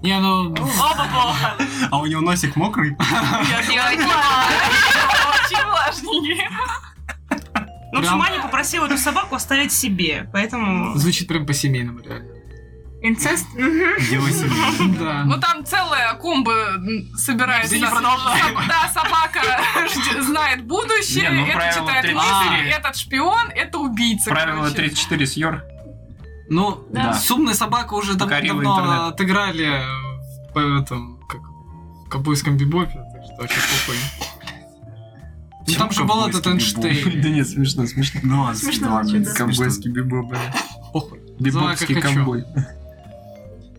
Не, 0.03 0.19
ну... 0.19 0.51
Оба 0.51 1.07
плохо. 1.13 1.55
А 1.91 1.99
у 1.99 2.07
него 2.07 2.21
носик 2.21 2.57
мокрый. 2.57 2.97
Я 2.99 3.63
не 3.67 3.79
Очень 3.79 5.65
влажненький. 5.67 6.49
Ну, 7.93 8.01
в 8.01 8.05
общем, 8.05 8.21
Аня 8.21 8.43
попросила 8.43 8.87
эту 8.87 8.99
собаку 8.99 9.35
оставить 9.35 9.73
себе, 9.73 10.29
поэтому... 10.33 10.95
Звучит 10.97 11.27
прям 11.27 11.47
по-семейному, 11.47 12.01
реально. 12.01 12.38
Инцест? 13.01 13.47
Да. 14.99 15.23
Ну 15.25 15.39
там 15.41 15.65
целая 15.65 16.15
комба 16.15 16.53
собирается. 17.17 17.75
Не 17.77 17.83
Да, 17.83 18.91
собака 18.93 19.41
знает 20.23 20.65
будущее, 20.65 21.31
ну, 21.31 21.47
это 21.47 21.79
читает 21.79 22.03
34. 22.03 22.15
мысли, 22.15 22.69
этот 22.71 22.97
шпион, 22.97 23.49
это 23.55 23.79
убийца. 23.79 24.31
Правило 24.31 24.59
короче. 24.63 24.75
34 24.77 25.27
съер. 25.27 25.65
Ну, 26.51 26.85
Да. 26.91 27.15
с 27.15 27.31
умной 27.31 27.55
собакой 27.55 27.99
уже 27.99 28.15
дав- 28.15 28.29
давно 28.29 28.49
интернет. 28.63 29.13
отыграли 29.15 29.83
в 30.55 30.81
этом, 30.83 31.21
как 31.29 31.41
в 31.43 32.09
ковбойском 32.09 32.57
бибопе, 32.57 32.95
так 33.13 33.23
что 33.25 33.35
вообще 33.43 33.61
похуй. 33.61 33.97
Ну 35.69 35.75
там 35.75 35.93
же 35.93 36.05
был 36.05 36.27
этот 36.27 36.47
Эйнштейн. 36.47 37.21
Да 37.23 37.29
нет, 37.29 37.47
смешно, 37.49 37.87
смешно. 37.87 38.21
Ну 38.25 38.41
ладно, 38.43 38.57
Смешно. 38.57 39.03
Ковбойский 39.37 39.91
бибоп, 39.91 40.31
бля. 40.31 40.41
Похуй. 40.93 41.21
Бибопский 41.39 42.01
хочу. 42.01 42.43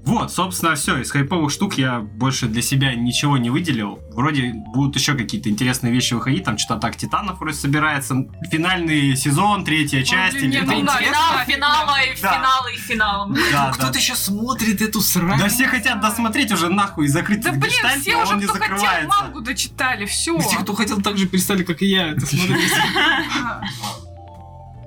Вот, 0.05 0.31
собственно, 0.31 0.75
все. 0.75 0.97
Из 0.97 1.11
хайповых 1.11 1.51
штук 1.51 1.77
я 1.77 1.99
больше 1.99 2.47
для 2.47 2.61
себя 2.61 2.95
ничего 2.95 3.37
не 3.37 3.49
выделил. 3.49 3.99
Вроде 4.11 4.53
будут 4.73 4.95
еще 4.95 5.13
какие-то 5.13 5.49
интересные 5.49 5.93
вещи 5.93 6.13
выходить. 6.15 6.43
Там 6.45 6.57
что-то 6.57 6.75
Атак 6.75 6.95
Титанов 6.97 7.39
вроде 7.39 7.55
собирается. 7.55 8.15
Финальный 8.51 9.15
сезон, 9.15 9.63
третья 9.65 10.01
часть. 10.03 10.33
блин, 10.37 10.51
или 10.51 10.59
не, 10.61 10.65
там- 10.65 10.79
ну 10.79 10.85
да, 10.85 10.97
Финал, 10.97 11.31
да, 11.33 11.45
финала 11.45 11.95
и 12.01 12.21
Да. 12.21 12.33
финала 12.33 12.67
и 12.73 12.77
финалом. 12.77 13.33
Да, 13.33 13.41
да. 13.51 13.71
Кто-то 13.73 13.99
еще 13.99 14.15
смотрит 14.15 14.81
эту 14.81 15.01
срань? 15.01 15.37
Да 15.39 15.47
все 15.49 15.67
хотят 15.67 15.99
досмотреть 16.01 16.51
уже 16.51 16.69
нахуй 16.69 17.05
и 17.05 17.07
закрыть 17.07 17.41
Да 17.41 17.51
блин, 17.51 17.63
гештальт, 17.63 18.01
все 18.01 18.13
но 18.17 18.23
уже, 18.23 18.39
кто 18.47 18.53
хотел, 18.53 19.07
мангу 19.07 19.41
дочитали, 19.41 20.05
все. 20.05 20.37
Те, 20.39 20.57
кто 20.57 20.73
хотел, 20.73 21.01
так 21.01 21.17
же 21.17 21.27
перестали, 21.27 21.63
как 21.63 21.81
и 21.81 21.85
я, 21.87 22.07
это 22.11 22.25
смотреть. 22.25 22.71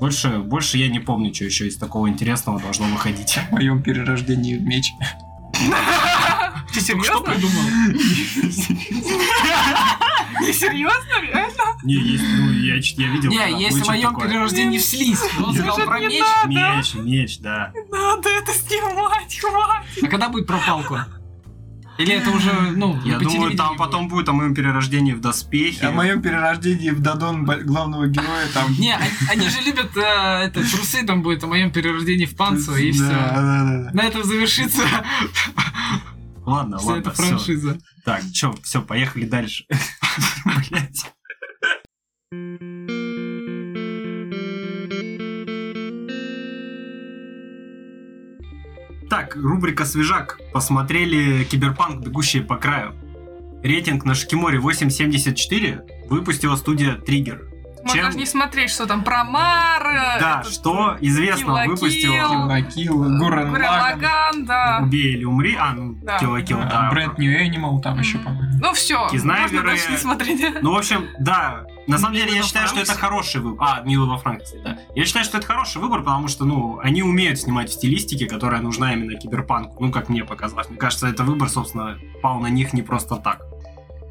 Больше, 0.03 0.41
больше 0.41 0.79
я 0.79 0.89
не 0.89 0.99
помню, 0.99 1.33
что 1.33 1.45
еще 1.45 1.69
из 1.69 1.77
такого 1.77 2.09
интересного 2.09 2.59
должно 2.59 2.87
выходить. 2.87 3.39
В 3.51 3.53
моем 3.53 3.85
перерождении 3.85 4.57
в 4.57 4.63
меч. 4.63 4.91
Ты 5.53 6.81
Что 6.81 6.83
серьезно? 6.99 7.21
придумал? 7.21 7.63
Не 10.41 10.53
серьезно? 10.53 11.21
Реально? 11.23 11.79
Не, 11.85 11.95
есть, 11.95 12.25
ну, 12.37 12.51
я, 12.51 12.75
я 12.75 13.13
видел. 13.13 13.31
Не, 13.31 13.63
есть 13.63 13.79
в 13.79 13.87
моем 13.87 14.17
перерождении 14.17 14.79
в 14.79 14.85
слизь. 14.85 15.23
Он 15.39 15.55
сказал 15.55 15.77
про 15.77 16.01
меч. 16.01 16.25
Меч, 16.47 16.95
меч, 16.95 17.39
да. 17.39 17.73
Надо 17.93 18.29
это 18.29 18.53
снимать, 18.55 19.39
хватит. 19.39 20.03
А 20.03 20.07
когда 20.09 20.29
будет 20.31 20.49
про 20.49 20.59
палку? 20.59 20.99
Или 22.03 22.15
это 22.15 22.31
уже, 22.31 22.53
ну, 22.77 23.01
Я 23.05 23.19
думаю, 23.19 23.57
там 23.57 23.69
будет? 23.69 23.79
потом 23.79 24.09
будет 24.09 24.29
о 24.29 24.33
моем 24.33 24.55
перерождении 24.55 25.13
в 25.13 25.21
доспехи. 25.21 25.85
О 25.85 25.93
моем 25.93 26.21
перерождении 26.23 26.91
в 26.91 27.01
Дадон 27.01 27.45
главного 27.45 28.07
героя 28.09 28.47
там... 28.53 28.73
Не, 28.79 28.97
они, 29.31 29.49
же 29.49 29.61
любят 29.65 29.97
э, 29.97 30.01
это, 30.01 30.61
трусы, 30.71 31.05
там 31.05 31.23
будет 31.23 31.45
о 31.45 31.47
моем 31.47 31.71
перерождении 31.71 32.27
в 32.27 32.37
панцу, 32.37 32.77
и 32.77 32.93
Да, 32.93 33.89
все. 33.89 33.95
На 33.95 34.03
этом 34.05 34.25
завершится 34.25 34.83
Ладно, 36.45 36.79
вся 36.79 36.87
ладно, 36.89 37.01
эта 37.01 37.11
франшиза. 37.13 37.79
Так, 38.05 38.23
чё, 38.33 38.55
все, 38.63 38.83
поехали 38.83 39.27
дальше. 39.27 39.65
Блять. 40.71 41.07
Так, 49.13 49.37
рубрика 49.37 49.85
«Свежак». 49.85 50.41
Посмотрели 50.55 51.45
«Киберпанк. 51.45 52.03
Бегущие 52.03 52.43
по 52.43 52.57
краю». 52.57 52.95
Рейтинг 53.63 54.07
на 54.07 54.15
Шикиморе 54.15 54.59
8.74 54.59 56.09
выпустила 56.09 56.57
студия 56.57 56.95
«Триггер». 56.95 57.52
Можно 57.83 57.95
Чем- 57.95 58.05
даже 58.07 58.19
не 58.19 58.27
смотреть, 58.27 58.71
что 58.71 58.87
там 58.87 59.03
про 59.03 59.25
Мар. 59.25 59.83
Да, 60.21 60.41
этот, 60.41 60.53
что 60.53 60.97
известно. 61.01 61.55
Накил, 62.47 62.97
Гурен 63.19 63.51
Гурен 63.51 63.65
Лаган, 63.65 64.45
да. 64.47 64.81
«Убей 64.83 65.15
или 65.15 65.25
умри». 65.25 65.57
А, 65.59 65.73
ну, 65.73 65.95
Да. 66.03 66.19
Kill 66.19 66.37
la 66.37 66.43
Kill, 66.45 66.61
а, 66.63 66.69
да. 66.69 66.91
Brand 66.93 67.17
New 67.17 67.33
Animal 67.41 67.81
там 67.81 67.99
еще, 67.99 68.19
по-моему. 68.19 68.59
Ну 68.61 68.73
все, 68.73 69.09
Кизнайверы. 69.11 69.53
можно 69.53 69.69
дальше 69.71 69.91
не 69.91 69.97
смотреть. 69.97 70.43
Ну, 70.63 70.73
в 70.75 70.79
общем, 70.79 71.07
да. 71.19 71.65
На 71.89 71.99
самом 71.99 72.15
деле, 72.15 72.33
я 72.37 72.43
считаю, 72.45 72.69
что 72.69 72.81
это 72.81 72.95
хороший 72.95 73.41
выбор. 73.41 73.67
А, 73.69 73.81
Милый 73.83 74.09
во 74.09 74.17
Франции, 74.19 74.61
да. 74.65 74.79
Я 74.95 75.05
считаю, 75.05 75.25
что 75.25 75.39
это 75.39 75.47
хороший 75.49 75.81
выбор, 75.83 76.01
потому 76.01 76.29
что, 76.29 76.45
ну, 76.45 76.79
они 76.83 77.03
умеют 77.03 77.41
снимать 77.41 77.71
в 77.71 77.73
стилистике, 77.73 78.27
которая 78.27 78.61
нужна 78.61 78.93
именно 78.93 79.19
киберпанку. 79.19 79.83
Ну, 79.85 79.91
как 79.91 80.09
мне 80.09 80.25
показалось. 80.25 80.69
Мне 80.69 80.79
кажется, 80.79 81.09
это 81.09 81.25
выбор, 81.25 81.49
собственно, 81.49 81.99
пал 82.23 82.39
на 82.39 82.47
них 82.47 82.73
не 82.73 82.83
просто 82.83 83.17
так. 83.17 83.41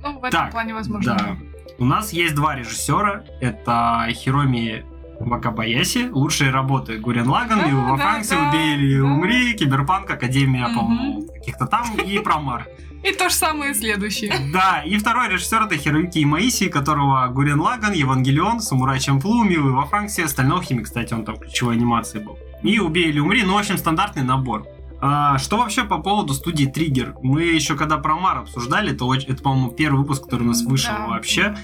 Ну, 0.04 0.14
в 0.20 0.24
этом 0.26 0.32
Так, 0.32 0.52
плане 0.52 0.74
возможно. 0.74 1.16
Да. 1.16 1.38
У 1.82 1.86
нас 1.86 2.14
есть 2.14 2.36
два 2.36 2.56
режиссера. 2.56 3.24
Это 3.40 4.06
Хироми 4.12 4.86
Вакабаяси, 5.20 6.10
лучшие 6.12 6.52
работы 6.52 7.00
Гурен 7.00 7.28
Лаган, 7.28 7.58
Да, 7.58 7.66
Милый 7.66 7.84
во 7.90 7.98
да, 7.98 8.04
Франксе, 8.04 8.36
да, 8.36 8.50
Убей 8.50 8.76
или 8.76 8.98
да. 9.00 9.04
умри, 9.06 9.54
Киберпанк, 9.56 10.08
Академия, 10.12 10.68
Мгм. 10.68 10.76
по-моему, 10.76 11.22
каких-то 11.34 11.66
там, 11.66 11.96
и 11.98 12.20
Промар. 12.20 12.68
И 13.04 13.12
то 13.14 13.30
же 13.30 13.34
самое 13.36 13.74
следующее. 13.74 14.32
Да, 14.54 14.84
и 14.86 14.96
второй 15.00 15.30
режиссер 15.30 15.64
это 15.64 15.76
Хироюки 15.76 16.24
Имаиси, 16.24 16.70
которого 16.70 17.28
Гурен 17.30 17.60
Лаган, 17.60 17.94
Евангелион, 17.94 18.60
Самурай 18.60 19.00
Чамплу, 19.00 19.44
Милый 19.44 19.74
во 19.74 19.88
Франксе, 19.88 20.24
Стального 20.24 20.62
алхимика, 20.62 20.84
кстати, 20.86 21.16
он 21.16 21.26
там 21.26 21.38
ключевой 21.38 21.78
анимации 21.78 22.20
был. 22.20 22.38
И 22.62 22.78
Убей 22.78 23.06
или 23.10 23.20
умри, 23.20 23.42
ну, 23.42 23.56
в 23.56 23.58
общем, 23.58 23.80
стандартный 23.80 24.22
набор. 24.22 24.68
А, 25.02 25.38
что 25.40 25.58
вообще 25.58 25.84
по 25.84 25.98
поводу 25.98 26.34
студии 26.34 26.66
Триггер? 26.66 27.16
Мы 27.24 27.44
еще 27.44 27.76
когда 27.76 27.98
Промар 27.98 28.40
обсуждали, 28.40 28.96
то 28.96 29.14
это, 29.14 29.42
по-моему, 29.42 29.72
первый 29.72 30.00
выпуск, 30.02 30.26
который 30.26 30.44
у 30.44 30.48
нас 30.48 30.62
вышел 30.64 30.94
Да. 30.96 31.08
вообще. 31.08 31.56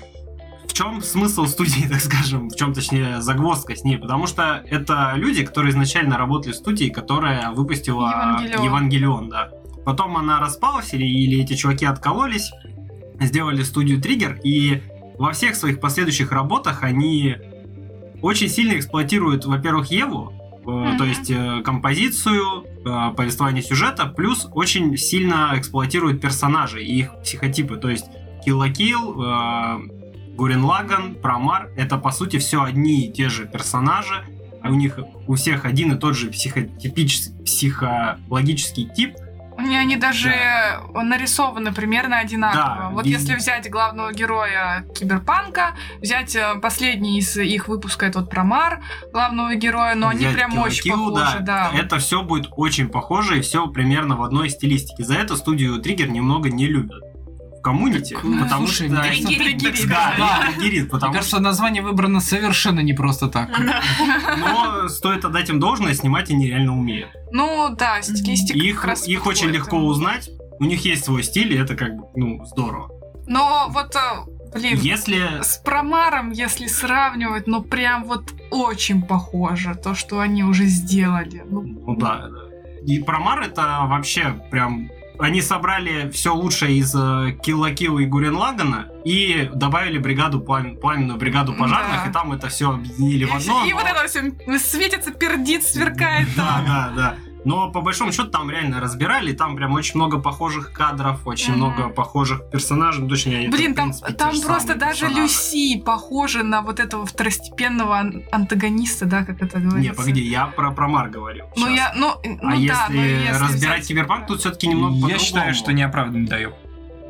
В 0.68 0.74
чем 0.74 1.02
смысл 1.02 1.46
студии, 1.46 1.88
так 1.90 2.00
скажем, 2.00 2.50
в 2.50 2.56
чем, 2.56 2.74
точнее, 2.74 3.22
загвоздка 3.22 3.76
с 3.76 3.84
ней? 3.84 3.98
Потому 3.98 4.26
что 4.26 4.64
это 4.68 5.14
люди, 5.16 5.46
которые 5.46 5.72
изначально 5.72 6.18
работали 6.18 6.52
в 6.52 6.56
студии, 6.56 6.90
которая 6.90 7.52
выпустила 7.52 8.10
Евангелион. 8.10 8.64
Евангелион, 8.66 9.30
да. 9.30 9.50
Потом 9.86 10.18
она 10.18 10.40
распалась, 10.40 10.94
или, 10.94 11.06
или 11.06 11.42
эти 11.42 11.54
чуваки 11.54 11.86
откололись, 11.86 12.52
сделали 13.20 13.62
студию 13.64 14.02
Триггер, 14.02 14.40
и 14.44 14.82
во 15.18 15.32
всех 15.32 15.56
своих 15.56 15.80
последующих 15.80 16.32
работах 16.32 16.84
они 16.84 17.36
очень 18.22 18.50
сильно 18.50 18.78
эксплуатируют, 18.78 19.46
во-первых, 19.46 19.92
Еву, 19.92 20.34
то 20.66 21.06
есть 21.06 21.32
э, 21.32 21.62
композицию, 21.64 22.66
э, 22.88 23.14
повествование 23.16 23.62
сюжета, 23.62 24.06
плюс 24.06 24.48
очень 24.52 24.98
сильно 24.98 25.54
эксплуатирует 25.56 26.22
персонажей 26.22 26.86
и 26.86 27.00
их 27.00 27.20
психотипы. 27.22 27.78
То 27.78 27.90
есть 27.90 28.06
Kill 28.46 28.58
la 28.58 28.72
Kill, 28.72 29.24
э, 29.24 30.36
Гурен 30.36 30.64
Лаган, 30.64 31.16
Промар— 31.16 31.70
это, 31.76 31.98
по 31.98 32.12
сути, 32.12 32.38
все 32.38 32.64
одни 32.64 33.06
и 33.06 33.12
те 33.12 33.30
же 33.30 33.46
персонажи, 33.46 34.24
а 34.62 34.70
у 34.70 34.76
них 34.76 35.00
у 35.28 35.36
всех 35.36 35.66
один 35.66 35.94
и 35.94 36.00
тот 36.00 36.16
же 36.16 36.30
психотипический, 36.30 37.44
психологический 37.44 38.88
тип— 38.96 39.16
Они, 39.58 39.76
они 39.76 39.96
даже 39.96 40.32
нарисованы 40.94 41.74
примерно 41.74 42.20
одинаково. 42.20 42.76
Да, 42.78 42.90
вот 42.92 43.06
и- 43.06 43.10
если 43.10 43.36
взять 43.36 43.70
главного 43.70 44.14
героя 44.14 44.86
Киберпанка, 44.96 45.76
взять 46.02 46.36
э, 46.36 46.56
последний 46.62 47.20
из 47.20 47.36
их 47.38 47.68
выпуска, 47.68 48.06
это 48.06 48.20
вот 48.20 48.30
Промар, 48.30 48.82
главного 49.12 49.56
героя, 49.56 49.96
но 49.96 50.10
они 50.10 50.20
взять 50.20 50.36
прям 50.36 50.52
Kill 50.54 50.58
la 50.58 50.62
очень 50.68 50.92
похожи, 50.92 51.40
да. 51.40 51.72
Это 51.74 51.98
все 52.00 52.22
будет 52.24 52.48
очень 52.56 52.90
похоже 52.90 53.40
и 53.40 53.42
все 53.42 53.68
примерно 53.68 54.16
в 54.16 54.24
одной 54.24 54.50
стилистике. 54.50 55.04
За 55.04 55.16
это 55.16 55.36
студию 55.36 55.80
Триггер 55.82 56.10
немного 56.10 56.50
не 56.50 56.68
любят 56.68 57.02
в 57.58 57.62
коммунити, 57.62 58.14
Так, 58.14 58.24
потому 58.24 58.68
слушай, 58.68 58.90
что... 58.90 59.02
Триггерит, 59.02 59.88
Да, 59.88 60.14
да. 60.18 60.18
да, 60.18 60.52
триггерит, 60.52 60.82
Мне 60.84 60.90
потому 60.92 61.14
кажется, 61.14 61.40
название 61.40 61.82
выбрано 61.82 62.20
совершенно 62.20 62.80
не 62.82 62.94
просто 62.94 63.28
так. 63.28 63.50
Но 64.38 64.88
стоит 64.90 65.26
отдать 65.26 65.50
им 65.50 65.60
должное, 65.60 65.94
снимать 65.94 66.30
они 66.30 66.48
реально 66.48 66.78
умеют. 66.78 67.10
Ну 67.32 67.76
да, 67.78 68.02
стилистика 68.02 68.58
Их, 68.58 68.86
их 69.08 69.26
очень 69.26 69.50
легко 69.50 69.78
узнать. 69.78 70.30
У 70.60 70.66
них 70.66 70.86
есть 70.86 71.06
свой 71.06 71.24
стиль, 71.24 71.54
и 71.54 71.58
это 71.58 71.76
как 71.76 71.96
бы, 71.96 72.06
ну, 72.16 72.46
здорово. 72.46 72.90
Но 73.28 73.68
вот, 73.70 73.96
э, 73.96 74.00
блин, 74.54 74.80
Если... 74.80 75.44
с 75.44 75.58
Промаром, 75.58 76.32
если 76.32 76.68
сравнивать, 76.68 77.46
ну 77.46 77.62
прям 77.62 78.06
вот 78.06 78.34
очень 78.50 79.02
похоже 79.02 79.76
то, 79.76 79.94
что 79.94 80.20
они 80.20 80.44
уже 80.44 80.66
сделали. 80.66 81.44
Ну, 81.46 81.62
Ну 81.62 81.96
да, 81.96 82.28
да. 82.30 82.48
И 82.86 83.00
Промар 83.00 83.42
это 83.42 83.86
вообще 83.88 84.42
прям... 84.50 84.90
Они 85.20 85.42
собрали 85.42 86.10
все 86.12 86.34
лучшее 86.34 86.78
из 86.78 86.92
Килла 87.42 87.72
Килла 87.72 88.00
и 88.00 88.06
Гурен 88.06 88.36
Лагана 88.36 88.88
и 89.04 89.50
добавили 89.54 89.98
бригаду, 89.98 90.40
плам- 90.40 90.76
пламенную 90.78 91.18
бригаду 91.18 91.54
пожарных, 91.54 92.04
Да. 92.04 92.10
и 92.10 92.14
там 92.14 92.32
это 92.34 92.50
все 92.50 92.72
объединили 92.72 93.26
в 93.26 93.34
одно. 93.36 93.66
и 93.66 93.72
но- 93.72 93.78
вот 93.78 93.86
это 93.88 94.08
все 94.08 94.60
светится, 94.60 95.12
пердит, 95.12 95.64
сверкает. 95.64 96.28
Да, 96.36 96.64
да, 96.66 96.94
да. 96.96 97.16
Но 97.48 97.72
по 97.72 97.82
большому 97.82 98.12
счету 98.12 98.30
там 98.30 98.50
реально 98.52 98.80
разбирали, 98.82 99.32
там 99.32 99.56
прям 99.56 99.72
очень 99.74 99.96
много 99.96 100.20
похожих 100.20 100.74
кадров, 100.74 101.26
очень 101.26 101.52
Мгм. 101.54 101.58
много 101.62 101.90
похожих 101.90 102.50
персонажей. 102.52 103.04
Ну, 103.04 103.10
Точнее, 103.10 103.48
это, 103.48 103.56
Блин, 103.58 103.74
в 103.74 103.76
там, 103.76 103.86
принципе, 103.92 104.14
там 104.14 104.42
просто 104.42 104.76
даже 104.76 105.06
персонажи. 105.06 105.22
Люси 105.22 105.80
похожа 105.80 106.44
на 106.44 106.62
вот 106.62 106.80
этого 106.80 107.06
второстепенного 107.06 107.98
ан- 107.98 108.24
антагониста, 108.32 109.06
да, 109.06 109.24
как 109.24 109.42
это 109.42 109.60
говорится. 109.60 109.92
Не, 109.92 109.94
погоди, 109.96 110.22
я 110.22 110.48
про 110.48 110.72
Промар 110.72 111.10
говорю. 111.10 111.46
Ну, 111.56 111.74
я, 111.74 111.94
ну, 111.96 112.16
ну 112.24 112.38
а 112.42 112.52
да, 112.52 112.56
если, 112.56 112.94
но 112.94 113.02
если 113.04 113.30
разбирать 113.44 113.80
взять- 113.80 113.88
киберпанк, 113.88 114.28
тут 114.28 114.40
все-таки 114.42 114.68
немного 114.68 114.94
Я 114.96 115.02
по-другому. 115.02 115.20
считаю, 115.26 115.54
что 115.56 115.72
неоправданный 115.74 116.28
даю 116.28 116.54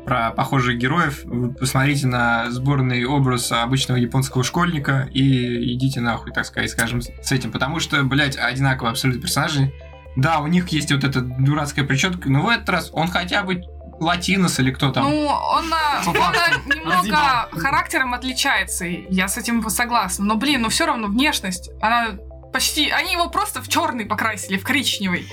про 0.06 0.30
похожих 0.30 0.78
героев. 0.78 1.20
Вы 1.24 1.52
посмотрите 1.52 2.06
на 2.06 2.50
сборный 2.50 3.04
образ 3.04 3.52
обычного 3.52 3.98
японского 3.98 4.42
школьника 4.44 5.08
и 5.12 5.74
идите 5.74 6.00
нахуй, 6.00 6.32
так 6.32 6.46
сказать, 6.46 6.70
скажем, 6.70 7.02
с 7.02 7.32
этим. 7.32 7.50
Потому 7.52 7.78
что, 7.80 8.02
блядь, 8.04 8.36
одинаковые 8.38 8.92
абсолютно 8.92 9.20
персонажи. 9.20 9.70
Да, 10.16 10.40
у 10.40 10.46
них 10.46 10.68
есть 10.68 10.92
вот 10.92 11.04
эта 11.04 11.20
дурацкая 11.20 11.84
прическа, 11.84 12.28
но 12.28 12.42
в 12.42 12.48
этот 12.48 12.68
раз 12.68 12.90
он 12.92 13.08
хотя 13.08 13.42
бы 13.42 13.62
латинос 14.00 14.58
или 14.58 14.70
кто 14.70 14.90
там. 14.90 15.04
Ну, 15.04 15.26
он, 15.26 15.72
он 16.06 16.14
немного 16.66 17.48
характером 17.52 18.14
отличается, 18.14 18.84
я 18.86 19.28
с 19.28 19.36
этим 19.36 19.68
согласна. 19.70 20.24
Но, 20.24 20.36
блин, 20.36 20.62
ну 20.62 20.68
все 20.68 20.86
равно 20.86 21.08
внешность, 21.08 21.70
она 21.80 22.18
почти... 22.52 22.90
Они 22.90 23.12
его 23.12 23.28
просто 23.28 23.62
в 23.62 23.68
черный 23.68 24.06
покрасили, 24.06 24.56
в 24.56 24.64
коричневый. 24.64 25.28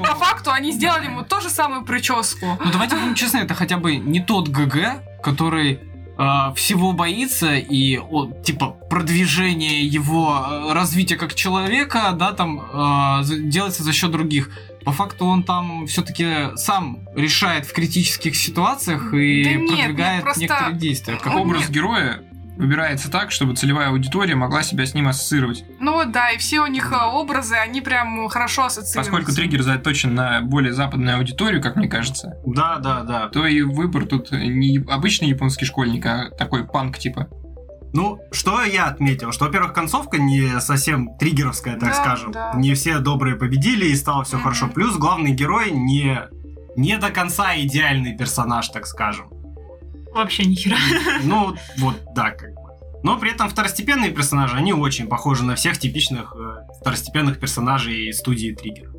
По 0.00 0.14
факту 0.14 0.52
они 0.52 0.72
сделали 0.72 1.06
ему 1.06 1.22
ту 1.22 1.40
же 1.40 1.50
самую 1.50 1.84
прическу. 1.84 2.58
Ну 2.64 2.70
давайте 2.72 2.96
будем 2.96 3.14
честны, 3.14 3.38
это 3.38 3.54
хотя 3.54 3.76
бы 3.76 3.96
не 3.96 4.20
тот 4.20 4.48
ГГ, 4.48 5.22
который 5.22 5.80
всего 6.16 6.92
боится 6.92 7.56
и 7.56 7.98
о, 7.98 8.30
типа 8.44 8.76
продвижение 8.88 9.84
его 9.86 10.46
э, 10.48 10.72
развития 10.72 11.16
как 11.16 11.34
человека, 11.34 12.12
да, 12.16 12.32
там 12.32 12.60
э, 12.60 13.24
делается 13.50 13.82
за 13.82 13.92
счет 13.92 14.10
других. 14.10 14.50
По 14.84 14.92
факту 14.92 15.24
он 15.26 15.42
там 15.44 15.86
все-таки 15.86 16.56
сам 16.56 17.00
решает 17.16 17.66
в 17.66 17.72
критических 17.72 18.36
ситуациях 18.36 19.14
и 19.14 19.44
Да 19.44 19.50
нет, 19.54 19.68
продвигает 19.68 20.22
просто- 20.24 20.40
некоторые 20.42 20.76
действия. 20.78 21.16
Как 21.16 21.34
Он 21.34 21.40
Образ 21.42 21.62
нет. 21.62 21.70
героя 21.70 22.22
выбирается 22.56 23.10
так, 23.10 23.30
чтобы 23.30 23.54
целевая 23.56 23.88
аудитория 23.88 24.34
могла 24.34 24.62
себя 24.62 24.86
с 24.86 24.94
ним 24.94 25.08
ассоциировать. 25.08 25.64
Ну 25.80 25.92
вот 25.94 26.12
да, 26.12 26.30
и 26.30 26.38
все 26.38 26.60
у 26.60 26.66
них 26.66 26.92
а, 26.92 27.08
образы, 27.12 27.56
они 27.56 27.80
прям 27.80 28.28
хорошо 28.28 28.64
ассоциируются. 28.66 28.98
Поскольку 29.12 29.32
триггер 29.32 29.62
заточен 29.62 30.14
на 30.14 30.40
более 30.40 30.72
западную 30.72 31.16
аудиторию, 31.18 31.60
как 31.62 31.76
мне 31.76 31.88
кажется, 31.88 32.34
Да, 32.46 32.76
да, 32.78 33.02
да. 33.02 33.28
то 33.28 33.46
и 33.46 33.62
выбор 33.62 34.06
тут 34.06 34.30
не 34.32 34.78
обычный 34.88 35.28
японский 35.28 35.64
школьник, 35.64 36.06
а 36.06 36.30
такой 36.30 36.64
панк 36.64 36.98
типа. 36.98 37.28
Ну, 37.92 38.18
что 38.32 38.60
я 38.64 38.86
отметил? 38.86 39.30
Что, 39.30 39.44
во-первых, 39.44 39.72
концовка 39.72 40.18
не 40.18 40.60
совсем 40.60 41.16
триггеровская, 41.16 41.74
так 41.74 41.90
Да, 41.90 41.94
скажем. 41.94 42.32
да. 42.32 42.52
Не 42.56 42.74
все 42.74 42.98
добрые 42.98 43.36
победили 43.36 43.86
и 43.86 43.94
стало 43.94 44.24
все 44.24 44.34
Мгм. 44.36 44.42
хорошо. 44.42 44.66
Плюс 44.66 44.96
главный 44.96 45.30
герой 45.30 45.70
не, 45.70 46.18
не 46.76 46.98
до 46.98 47.10
конца 47.10 47.56
идеальный 47.56 48.16
персонаж, 48.16 48.68
так 48.70 48.86
скажем. 48.88 49.26
Вообще 50.14 50.44
ни 50.44 50.54
хера. 50.54 50.76
Ну, 51.22 51.54
вот, 51.78 52.00
да, 52.14 52.30
как 52.30 52.50
бы. 52.54 52.64
Но 53.02 53.18
при 53.18 53.32
этом 53.32 53.50
второстепенные 53.50 54.10
персонажи, 54.10 54.56
они 54.56 54.72
очень 54.72 55.08
похожи 55.08 55.44
на 55.44 55.56
всех 55.56 55.78
типичных 55.78 56.34
э, 56.34 56.66
второстепенных 56.80 57.38
персонажей 57.38 58.10
студии 58.14 58.52
Триггер. 58.54 58.90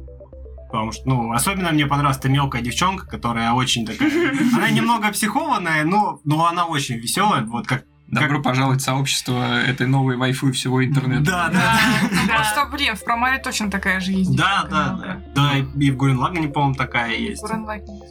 Потому 0.70 0.92
что, 0.92 1.08
ну, 1.08 1.32
особенно 1.32 1.72
мне 1.72 1.88
понравилась 1.88 2.18
эта 2.18 2.30
мелкая 2.30 2.62
девчонка, 2.62 3.08
которая 3.08 3.54
очень 3.54 3.86
такая... 3.86 4.12
Она 4.56 4.70
немного 4.70 5.12
психованная, 5.12 5.86
но, 5.86 6.20
но 6.24 6.46
она 6.46 6.66
очень 6.66 6.98
веселая, 6.98 7.44
вот 7.44 7.66
как... 7.66 7.86
Добро 8.08 8.40
пожаловать 8.40 8.82
в 8.82 8.84
сообщество 8.84 9.62
этой 9.62 9.88
новой 9.88 10.16
вайфу 10.16 10.52
всего 10.52 10.86
интернета. 10.86 11.24
Да, 11.24 11.50
да, 11.52 11.80
Ну, 12.04 12.28
Просто, 12.28 12.66
блин, 12.72 12.96
в 12.96 13.04
Промаре 13.04 13.42
точно 13.42 13.72
такая 13.72 14.00
же 14.00 14.12
есть. 14.12 14.38
да, 14.38 14.64
девчонка 14.64 14.70
да, 14.70 15.00
да. 15.02 15.22
Да, 15.34 15.58
и 15.58 15.90
в 15.90 15.98
Гурен 15.98 16.20
Лагане, 16.20 16.48
по-моему, 16.48 16.76
такая 16.76 17.16
есть. 17.16 17.44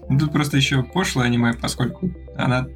Ну, 0.09 0.19
Тут 0.19 0.33
просто 0.33 0.57
еще 0.57 0.83
пошлое 0.83 1.27
аниме, 1.27 1.53
поскольку 1.53 2.11
она, 2.37 2.67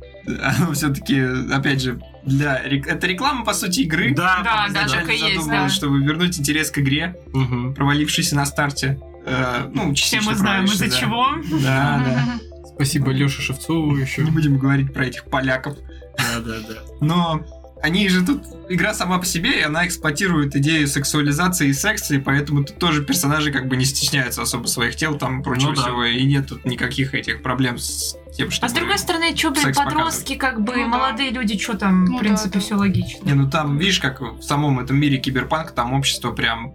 оно 0.43 0.73
все-таки, 0.73 1.21
опять 1.53 1.81
же, 1.83 2.01
для 2.25 2.63
рек- 2.63 2.87
это 2.87 3.07
реклама 3.07 3.45
по 3.45 3.55
сути 3.55 3.81
игры. 3.81 4.15
Да, 4.15 4.41
Да, 4.45 4.67
да, 4.73 4.87
так 4.89 5.09
и 5.11 5.17
есть, 5.17 5.49
да. 5.49 5.69
чтобы 5.69 6.03
вернуть 6.03 6.39
интерес 6.39 6.71
к 6.71 6.79
игре, 6.79 7.17
Мгм. 7.33 7.75
провалившийся 7.75 8.37
на 8.37 8.45
старте. 8.47 8.99
Э, 9.27 9.69
ну, 9.73 9.95
Все 9.95 10.21
мы 10.21 10.35
знаем, 10.35 10.65
из-за 10.65 10.85
провалившийся, 10.87 11.01
чего. 11.01 11.27
Да, 11.63 12.03
да. 12.05 12.69
Спасибо 12.75 13.11
Лёше 13.13 13.43
Шевцову 13.43 13.97
еще. 13.97 14.23
Не 14.25 14.31
будем 14.31 14.59
говорить 14.59 14.93
про 14.93 15.07
этих 15.07 15.25
поляков. 15.25 15.77
Да, 16.17 16.41
да, 16.41 16.55
да. 16.69 16.75
Но 17.01 17.41
они 17.83 18.09
же 18.09 18.25
тут... 18.25 18.43
Игра 18.71 18.93
сама 18.93 19.19
по 19.19 19.25
себе, 19.25 19.61
и 19.61 19.63
она 19.63 19.87
эксплуатирует 19.87 20.55
идею 20.57 20.87
сексуализации 20.89 21.69
и 21.69 21.73
секса, 21.73 22.15
и 22.15 22.19
поэтому 22.19 22.65
тут 22.65 22.79
тоже 22.79 23.03
персонажи 23.03 23.51
как 23.51 23.67
бы 23.67 23.77
не 23.77 23.87
стесняются 23.87 24.43
особо 24.43 24.67
своих 24.67 24.97
тел 24.97 25.17
там 25.17 25.41
и 25.41 25.43
прочего 25.43 25.71
Ну 25.71 25.77
да. 25.77 25.83
всего, 25.83 26.05
и 26.05 26.23
нет 26.25 26.49
тут 26.49 26.65
никаких 26.67 27.15
этих 27.15 27.43
проблем 27.43 27.79
с 27.79 28.15
тем, 28.37 28.51
что... 28.51 28.67
А 28.67 28.69
с 28.69 28.73
другой 28.73 28.99
стороны, 28.99 29.35
что, 29.35 29.53
блин, 29.53 29.63
секс 29.65 29.79
подростки, 29.79 30.35
как 30.35 30.61
бы, 30.61 30.77
Ну 30.77 30.83
да. 30.83 30.89
молодые 30.99 31.31
люди, 31.31 31.59
что 31.59 31.79
там, 31.79 32.05
Ну 32.05 32.19
в 32.19 32.21
принципе, 32.21 32.51
да, 32.51 32.59
да. 32.59 32.61
все 32.61 32.75
логично. 32.75 33.25
Не, 33.25 33.33
ну 33.35 33.49
там, 33.49 33.79
видишь, 33.79 34.01
как 34.01 34.21
в 34.21 34.43
самом 34.43 34.81
этом 34.81 34.97
мире 34.99 35.17
киберпанк, 35.17 35.71
там 35.73 35.95
общество 35.95 36.33
прям 36.33 36.75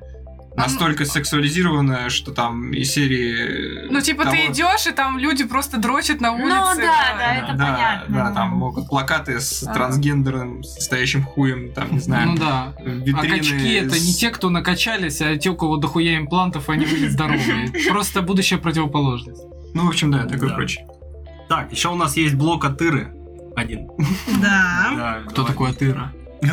настолько 0.55 1.05
сексуализированное, 1.05 2.09
что 2.09 2.31
там 2.31 2.71
из 2.73 2.91
серии... 2.91 3.87
Ну, 3.89 4.01
типа, 4.01 4.25
ты 4.25 4.31
того- 4.31 4.51
идешь, 4.53 4.87
и 4.87 4.91
там 4.91 5.17
люди 5.17 5.43
просто 5.45 5.77
дрочат 5.77 6.21
на 6.21 6.31
улице. 6.33 6.47
Ну 6.47 6.75
да, 6.81 7.15
да, 7.17 7.35
это 7.35 7.53
да, 7.53 7.73
понятно. 7.73 8.15
Да, 8.15 8.31
там 8.31 8.49
могут 8.49 8.87
плакаты 8.87 9.39
с 9.39 9.63
А. 9.63 9.73
трансгендерным 9.73 10.63
состоящим 10.63 11.23
хуем, 11.23 11.71
там, 11.73 11.91
не 11.91 11.99
знаю, 11.99 12.29
Ну 12.31 12.37
да. 12.37 12.73
витрины... 12.83 13.17
А 13.35 13.37
качки 13.37 13.73
это 13.73 13.93
не 13.95 14.11
с- 14.13 14.17
те, 14.17 14.29
кто 14.29 14.49
накачались, 14.49 15.21
а 15.21 15.35
те, 15.37 15.49
у 15.49 15.55
кого 15.55 15.77
дохуя 15.77 16.17
имплантов, 16.17 16.69
они 16.69 16.85
были 16.85 17.07
здоровые. 17.07 17.71
Просто 17.89 18.21
будущая 18.21 18.59
противоположность. 18.59 19.41
Ну, 19.73 19.85
в 19.85 19.89
общем, 19.89 20.11
да, 20.11 20.25
такое 20.25 20.49
Да. 20.49 20.55
прочее. 20.55 20.87
Так, 21.49 21.71
еще 21.71 21.89
у 21.89 21.95
нас 21.95 22.15
есть 22.15 22.35
блок 22.35 22.63
от 22.65 22.81
Иры. 22.81 23.11
Один. 23.55 23.87
Да. 24.41 24.91
Да, 24.95 25.19
Кто 25.29 25.43
такой 25.43 25.71
Атыра? 25.71 26.11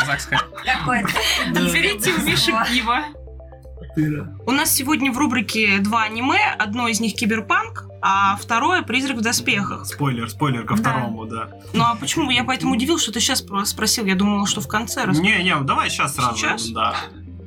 Казахская. 0.00 0.40
Берите 1.52 2.12
у 2.14 2.22
Миши 2.22 2.52
пиво. 2.68 3.04
У 4.46 4.50
нас 4.50 4.72
сегодня 4.72 5.10
в 5.10 5.16
рубрике 5.18 5.78
два 5.78 6.02
аниме. 6.04 6.54
Одно 6.58 6.86
из 6.88 7.00
них 7.00 7.14
киберпанк, 7.14 7.84
а 8.02 8.36
второе 8.36 8.82
призрак 8.82 9.16
в 9.16 9.20
доспехах. 9.22 9.86
Спойлер, 9.86 10.28
спойлер 10.28 10.64
ко 10.64 10.74
Да. 10.76 10.80
второму, 10.82 11.24
да. 11.24 11.48
Ну 11.72 11.82
а 11.84 11.94
почему? 11.96 12.30
Я 12.30 12.44
поэтому 12.44 12.74
удивил, 12.74 12.98
что 12.98 13.10
ты 13.12 13.20
сейчас 13.20 13.42
спросил. 13.64 14.04
Я 14.04 14.14
думала, 14.14 14.46
что 14.46 14.60
в 14.60 14.68
конце 14.68 15.04
расскажешь. 15.04 15.22
Не, 15.22 15.42
не, 15.42 15.54
давай 15.62 15.88
сейчас 15.88 16.14
сразу. 16.14 16.36
Сейчас? 16.36 16.68
Да. 16.68 16.94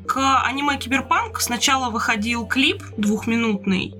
К 0.07 0.41
аниме 0.43 0.77
Киберпанк 0.77 1.39
сначала 1.39 1.91
выходил 1.91 2.47
клип 2.47 2.83
двухминутный. 2.97 3.93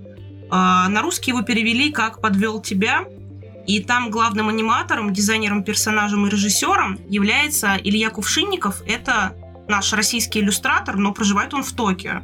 А, 0.49 0.89
На 0.89 1.03
русский 1.03 1.29
его 1.29 1.43
перевели 1.43 1.91
как 1.91 2.19
«Подвел 2.19 2.59
тебя». 2.61 3.05
И 3.67 3.81
там 3.83 4.09
главным 4.09 4.49
аниматором, 4.49 5.13
дизайнером, 5.13 5.63
персонажем 5.63 6.25
и 6.25 6.29
режиссером 6.29 6.99
является 7.07 7.77
Илья 7.83 8.09
Кувшинников. 8.09 8.81
Это 8.87 9.33
наш 9.67 9.93
российский 9.93 10.39
иллюстратор, 10.39 10.97
но 10.97 11.13
проживает 11.13 11.53
он 11.53 11.63
в 11.63 11.71
Токио. 11.73 12.23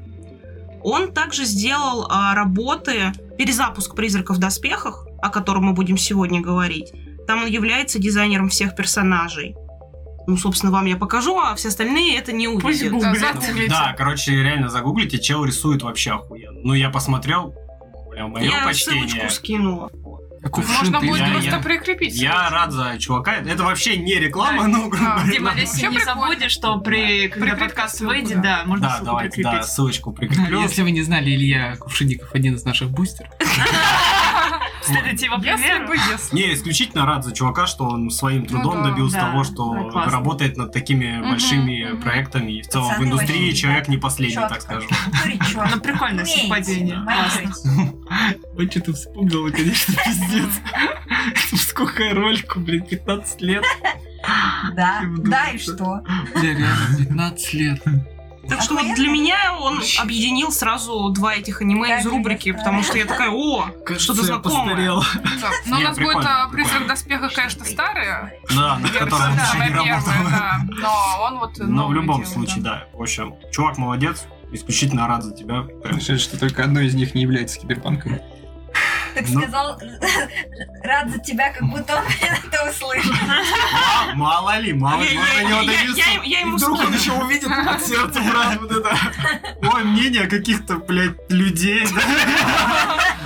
Он 0.84 1.12
также 1.12 1.46
сделал 1.46 2.08
а, 2.10 2.36
работы 2.36 3.12
перезапуск 3.38 3.96
«Призраков 3.96 4.38
в 4.38 4.40
доспехах», 4.40 5.08
о 5.22 5.30
котором 5.30 5.66
мы 5.66 5.74
будем 5.74 5.98
сегодня 5.98 6.42
говорить. 6.42 6.92
Там 7.28 7.44
он 7.44 7.48
является 7.48 8.00
дизайнером 8.00 8.50
всех 8.50 8.76
персонажей. 8.76 9.56
Ну, 10.28 10.38
собственно, 10.38 10.72
вам 10.72 10.86
я 10.86 10.96
покажу, 10.96 11.40
а 11.40 11.54
все 11.56 11.68
остальные 11.68 12.18
это 12.18 12.32
не 12.32 12.48
Пусть 12.48 12.82
увидят. 12.82 12.92
гуглят. 12.94 13.36
Да, 13.36 13.42
загуглите. 13.42 13.70
Да, 13.70 13.94
короче, 13.98 14.32
реально 14.32 14.70
загуглите, 14.70 15.20
чел 15.20 15.46
рисует 15.46 15.84
вообще 15.84 16.12
охуенно. 16.14 16.60
Ну, 16.64 16.74
я 16.74 16.90
посмотрел, 16.90 17.54
прям 18.12 18.32
мое 18.32 18.50
я 18.50 18.64
почтение. 18.64 19.08
ссылочку 19.08 19.30
скинула. 19.34 19.92
Можно 20.54 21.00
будет 21.02 21.20
Я- 21.22 21.32
просто 21.32 21.50
я- 21.50 21.60
прикрепить. 21.60 22.16
Я 22.16 22.50
рад 22.50 22.72
за 22.72 22.98
чувака. 23.00 23.36
Это 23.36 23.64
вообще 23.64 23.98
не 23.98 24.16
реклама, 24.16 24.64
Да. 24.64 24.68
но, 24.68 24.88
грубо 24.90 24.98
Да. 25.06 25.16
говоря, 25.18 25.32
Дима, 25.32 25.52
да. 25.56 25.62
если 25.62 25.88
не 25.88 26.00
забудешь, 26.04 26.52
что 26.52 26.78
при, 26.80 27.28
когда 27.30 27.56
подкаст 27.56 28.00
выйдет, 28.02 28.42
да. 28.42 28.60
да, 28.60 28.64
можно 28.66 28.88
Да, 28.88 28.94
ссылку 28.96 29.06
давайте, 29.06 29.42
да, 29.44 29.50
прикрепить. 29.52 29.70
ссылочку 29.72 30.12
прикреплю. 30.14 30.62
Если 30.62 30.82
вы 30.82 30.92
не 30.92 31.02
знали, 31.02 31.32
Илья 31.32 31.76
Кувшинников 31.78 32.34
один 32.34 32.56
из 32.56 32.64
наших 32.66 32.90
бустеров. 32.92 33.32
Следуйте 34.86 35.26
его 35.26 35.36
Если 35.38 35.86
бы, 35.86 35.96
если. 35.96 36.36
Не, 36.36 36.54
исключительно 36.54 37.06
рад 37.06 37.24
за 37.24 37.34
чувака, 37.34 37.68
что 37.68 37.86
он 37.86 38.10
своим 38.10 38.46
трудом 38.46 38.84
да, 38.84 38.90
добился 38.90 39.18
да, 39.18 39.28
того, 39.32 39.44
что 39.44 39.92
да, 39.94 40.06
работает 40.06 40.58
над 40.58 40.72
такими 40.72 41.18
Мгм, 41.18 41.30
большими 41.30 41.92
мгм. 41.92 42.02
проектами. 42.02 42.52
И 42.54 42.62
в 42.62 42.68
целом 42.68 42.88
в 42.88 42.90
Пацаны 42.90 43.06
индустрии 43.08 43.46
вообще, 43.48 43.56
человек 43.56 43.86
да, 43.86 43.92
не 43.92 43.98
последний, 43.98 44.36
так 44.36 44.50
чётко. 44.54 44.62
скажем. 44.62 44.90
Чётко. 45.52 45.70
Ну, 45.76 45.82
прикольное 45.82 46.26
совпадение. 46.26 47.00
Ой, 48.58 48.70
что 48.70 48.82
ты 48.82 48.94
вспомнила, 48.94 49.50
конечно, 49.50 49.94
пиздец. 50.04 51.62
Сколько 51.62 52.14
ролику, 52.14 52.60
блин, 52.60 52.86
15 52.86 53.42
лет. 53.42 53.64
Да, 54.76 55.02
да, 55.20 55.50
и 55.50 55.58
что? 55.58 56.02
Бля, 56.34 56.54
реально, 56.56 56.98
15 56.98 57.54
лет. 57.54 57.84
Так 58.50 58.62
что 58.62 58.76
вот 58.76 58.96
для 58.96 59.10
меня 59.10 59.56
он 59.60 59.82
объединил 60.00 60.52
сразу 60.52 61.10
два 61.10 61.36
этих 61.36 61.62
аниме 61.62 62.00
из 62.00 62.06
рубрики, 62.06 62.52
потому 62.52 62.84
что 62.84 62.98
я 62.98 63.06
такая, 63.06 63.30
о, 63.32 63.66
что-то 63.98 64.24
знакомое. 64.24 64.76
Но 65.66 65.76
у 65.76 65.80
Не, 65.80 65.84
нас 65.84 65.98
будет 65.98 66.26
а, 66.26 66.48
призрак 66.50 66.88
доспеха, 66.88 67.30
конечно, 67.34 67.66
старая. 67.66 68.34
Да, 68.56 68.76
он 68.76 69.10
Да, 69.10 69.32
еще 69.32 69.58
не 69.58 69.76
работал. 69.76 70.12
Но 70.70 71.24
он 71.24 71.40
вот 71.40 71.58
Но 71.58 71.66
в 71.66 71.70
новый 71.70 71.96
любом 71.96 72.26
случае, 72.26 72.62
да. 72.64 72.88
В 72.94 73.02
общем, 73.02 73.36
чувак 73.52 73.78
молодец, 73.78 74.26
исключительно 74.52 75.08
рад 75.08 75.24
за 75.24 75.36
тебя. 75.36 75.66
Решили, 75.84 76.18
что 76.18 76.38
только 76.40 76.64
одно 76.64 76.80
из 76.82 76.94
них 76.94 77.16
не 77.16 77.24
является 77.24 77.60
киберпанком. 77.60 78.20
Так 79.16 79.26
Ну. 79.30 79.42
сказал, 79.42 79.80
рад 80.84 81.10
за 81.10 81.20
тебя, 81.20 81.52
как 81.54 81.64
будто 81.70 81.96
он 81.96 82.04
это 82.06 82.70
услышал. 82.70 83.12
Мало 84.16 84.58
ли, 84.60 84.74
мало 84.74 85.02
ли, 85.02 85.14
Я- 85.14 85.20
может, 85.48 85.98
я- 85.98 86.22
я 86.24 86.40
И 86.40 86.42
ему 86.42 86.58
вдруг 86.58 86.80
он 86.80 86.94
еще 86.94 87.14
увидит 87.14 87.50
от 87.68 87.82
сердца, 87.82 88.22
брат, 88.22 88.60
вот 88.60 88.72
это. 88.72 88.98
Ой, 89.74 89.84
мнение 89.84 90.28
каких-то, 90.28 90.76
блядь, 90.76 91.16
людей. 91.30 91.86
да. 91.96 92.02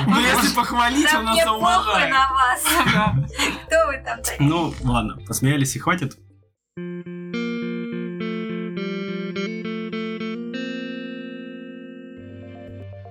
Ну, 0.07 0.19
если 0.19 0.55
похвалить, 0.55 1.13
он 1.13 1.25
нас 1.25 1.45
уважает. 1.47 2.09
на 2.11 2.29
вас. 2.33 2.63
Кто 3.65 3.87
вы 3.87 3.97
там 4.05 4.21
такие? 4.21 4.37
Ну, 4.47 4.73
ладно, 4.83 5.17
посмеялись 5.27 5.75
и 5.75 5.79
хватит. 5.79 6.15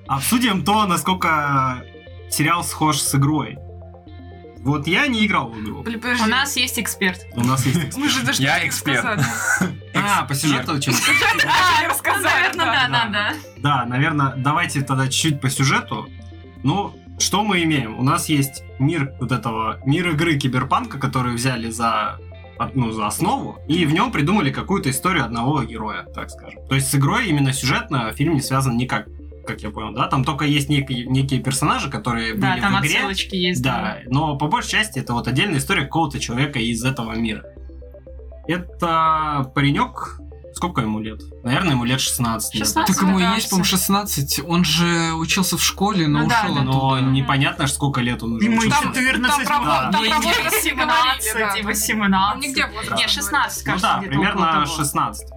Обсудим 0.06 0.64
то, 0.64 0.86
насколько 0.86 1.82
сериал 2.30 2.64
схож 2.64 2.98
с 2.98 3.14
игрой. 3.14 3.58
Вот 4.60 4.86
я 4.86 5.06
не 5.06 5.24
играл 5.24 5.48
в 5.50 5.60
игру. 5.60 5.82
Блин, 5.82 6.00
подожди. 6.00 6.24
У 6.24 6.26
нас 6.26 6.56
есть 6.56 6.78
эксперт. 6.78 7.26
У 7.34 7.40
нас 7.42 7.64
есть 7.64 7.96
Мы 7.96 8.08
же 8.08 8.22
даже 8.24 8.42
Я 8.42 8.66
эксперт. 8.66 9.04
А, 9.94 10.24
по 10.24 10.34
сюжету 10.34 10.78
чем 10.80 10.94
А, 11.46 11.82
Ну, 11.82 11.88
рассказали, 11.90 12.56
наверное, 12.56 12.88
да, 12.88 12.88
да. 12.88 12.88
да, 12.88 13.08
да. 13.10 13.34
Да, 13.56 13.84
наверное, 13.84 14.34
давайте 14.36 14.82
тогда 14.82 15.08
чуть-чуть 15.08 15.40
по 15.40 15.50
сюжету. 15.50 16.08
Ну, 16.62 16.94
что 17.18 17.42
мы 17.42 17.62
имеем? 17.64 17.98
У 17.98 18.02
нас 18.02 18.28
есть 18.28 18.62
мир 18.78 19.12
вот 19.20 19.32
этого, 19.32 19.80
мир 19.84 20.08
игры 20.10 20.38
Киберпанка, 20.38 20.98
который 20.98 21.34
взяли 21.34 21.70
за 21.70 22.18
ну, 22.74 22.90
за 22.90 23.06
основу, 23.06 23.58
и 23.68 23.86
в 23.86 23.92
нем 23.92 24.10
придумали 24.10 24.50
какую-то 24.50 24.90
историю 24.90 25.24
одного 25.24 25.62
героя, 25.62 26.04
так 26.14 26.30
скажем. 26.30 26.66
То 26.66 26.74
есть 26.74 26.90
с 26.90 26.94
игрой 26.94 27.28
именно 27.28 27.52
сюжетно 27.52 28.12
фильм 28.12 28.34
не 28.34 28.40
связан 28.40 28.76
никак, 28.76 29.06
как 29.48 29.62
я 29.62 29.70
понял, 29.70 29.92
да? 29.94 30.06
Там 30.06 30.24
только 30.24 30.44
есть 30.44 30.68
некие, 30.68 31.06
некие 31.06 31.40
персонажи, 31.40 31.90
которые 31.90 32.34
Да, 32.34 32.52
были 32.52 32.61
там 32.61 32.74
в 32.76 32.80
игре. 32.80 32.96
отсылочки 32.98 33.34
есть. 33.34 33.62
Да, 33.62 33.98
но 34.06 34.37
по 34.37 34.46
большей 34.46 34.70
части 34.72 34.98
это 35.00 35.12
вот 35.14 35.26
отдельная 35.26 35.58
история 35.58 35.82
какого-то 35.82 36.20
человека 36.20 36.58
из 36.58 36.84
этого 36.84 37.12
мира. 37.14 37.42
Это 38.46 39.50
паренек, 39.54 40.20
сколько 40.54 40.80
ему 40.80 41.00
лет? 41.00 41.20
Наверное, 41.44 41.72
ему 41.72 41.84
лет 41.84 42.00
16. 42.00 42.54
лет. 42.54 42.66
16. 42.66 42.94
Так 42.96 43.02
ему 43.06 43.18
и 43.18 43.22
да, 43.22 43.34
есть, 43.34 43.50
по-моему, 43.50 43.64
всё. 43.64 43.76
16. 43.76 44.40
Он 44.46 44.64
же 44.64 45.12
учился 45.14 45.56
в 45.58 45.62
школе, 45.62 46.06
но 46.06 46.20
Ну 46.20 46.28
да, 46.28 46.42
ушел 46.44 46.54
да. 46.54 46.62
Но 46.62 46.92
оттуда. 46.94 47.11
непонятно, 47.11 47.66
сколько 47.66 48.00
лет 48.00 48.22
он 48.22 48.34
уже 48.34 48.46
Ему 48.46 48.58
учился. 48.58 48.80
Там- 48.82 48.94
14, 48.94 49.46
там 49.48 49.64
да. 49.64 49.90
там 49.90 50.02
про 50.04 50.16
возраст 50.16 50.64
не 50.64 50.70
говорили, 50.72 51.20
17, 51.20 51.34
да. 51.38 51.54
и 51.58 51.62
18. 51.62 52.42
Нигде 52.48 52.66
возраст 52.66 52.90
Не, 52.92 53.02
не 53.02 53.08
16, 53.08 53.66
Ну 53.66 53.72
кажется, 53.72 53.88
да, 53.94 53.98
где-то 54.00 54.18
около 54.18 54.32
примерно 54.34 54.52
того. 54.64 54.66
16. 54.76 55.28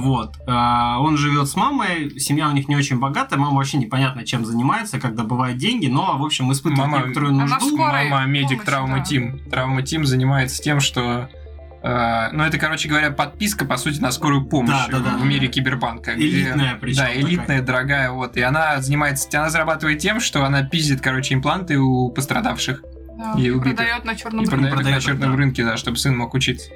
Вот. 0.00 0.36
А, 0.46 0.98
Он 1.00 1.16
живет 1.16 1.48
с 1.48 1.56
мамой, 1.56 2.18
семья 2.18 2.48
у 2.48 2.52
них 2.52 2.68
не 2.68 2.76
очень 2.76 2.98
богатая, 2.98 3.36
мама 3.36 3.56
вообще 3.56 3.78
непонятно 3.78 4.24
чем 4.24 4.44
занимается, 4.44 4.98
как 5.00 5.14
добывает 5.14 5.56
деньги, 5.56 5.86
но, 5.86 6.16
в 6.18 6.24
общем, 6.24 6.50
испытывает 6.52 6.90
Мама- 6.90 7.02
некоторую 7.04 7.32
нужду. 7.34 7.76
Мама 7.76 8.24
медик 8.26 8.64
Травма 8.64 8.98
да. 8.98 9.04
Тим. 9.04 9.38
Травма 9.50 9.82
Тим 9.82 10.04
занимается 10.06 10.62
тем, 10.62 10.80
что... 10.80 11.28
э, 11.82 12.28
ну, 12.32 12.42
это, 12.44 12.58
короче 12.58 12.88
говоря, 12.88 13.10
подписка, 13.10 13.64
по 13.64 13.76
сути, 13.76 14.00
на 14.00 14.10
скорую 14.10 14.46
помощь 14.46 14.86
Да, 14.90 14.98
да, 14.98 15.10
да. 15.10 15.16
в 15.18 15.24
мире 15.24 15.48
киберпанка. 15.48 16.14
где- 16.14 16.26
Элитная 16.28 16.76
причем 16.80 16.96
Да, 17.02 17.06
такая. 17.08 17.20
элитная, 17.22 17.62
дорогая, 17.62 18.10
вот. 18.10 18.36
И 18.36 18.40
она 18.42 18.80
занимается, 18.80 19.28
она 19.38 19.50
зарабатывает 19.50 19.98
тем, 19.98 20.20
что 20.20 20.44
она 20.44 20.62
пиздит, 20.62 21.00
короче, 21.00 21.34
импланты 21.34 21.78
у 21.78 22.10
пострадавших. 22.10 22.82
Да, 23.16 23.34
И 23.38 23.48
убитых. 23.50 23.76
продает 23.76 24.04
на 24.04 24.14
черном 24.16 24.44
И 24.44 24.48
продает 24.48 24.74
продает 24.74 24.96
на 24.96 25.00
черном 25.02 25.30
да. 25.32 25.36
рынке, 25.36 25.64
да, 25.64 25.76
чтобы 25.76 25.96
сын 25.98 26.16
мог 26.16 26.34
учиться. 26.34 26.68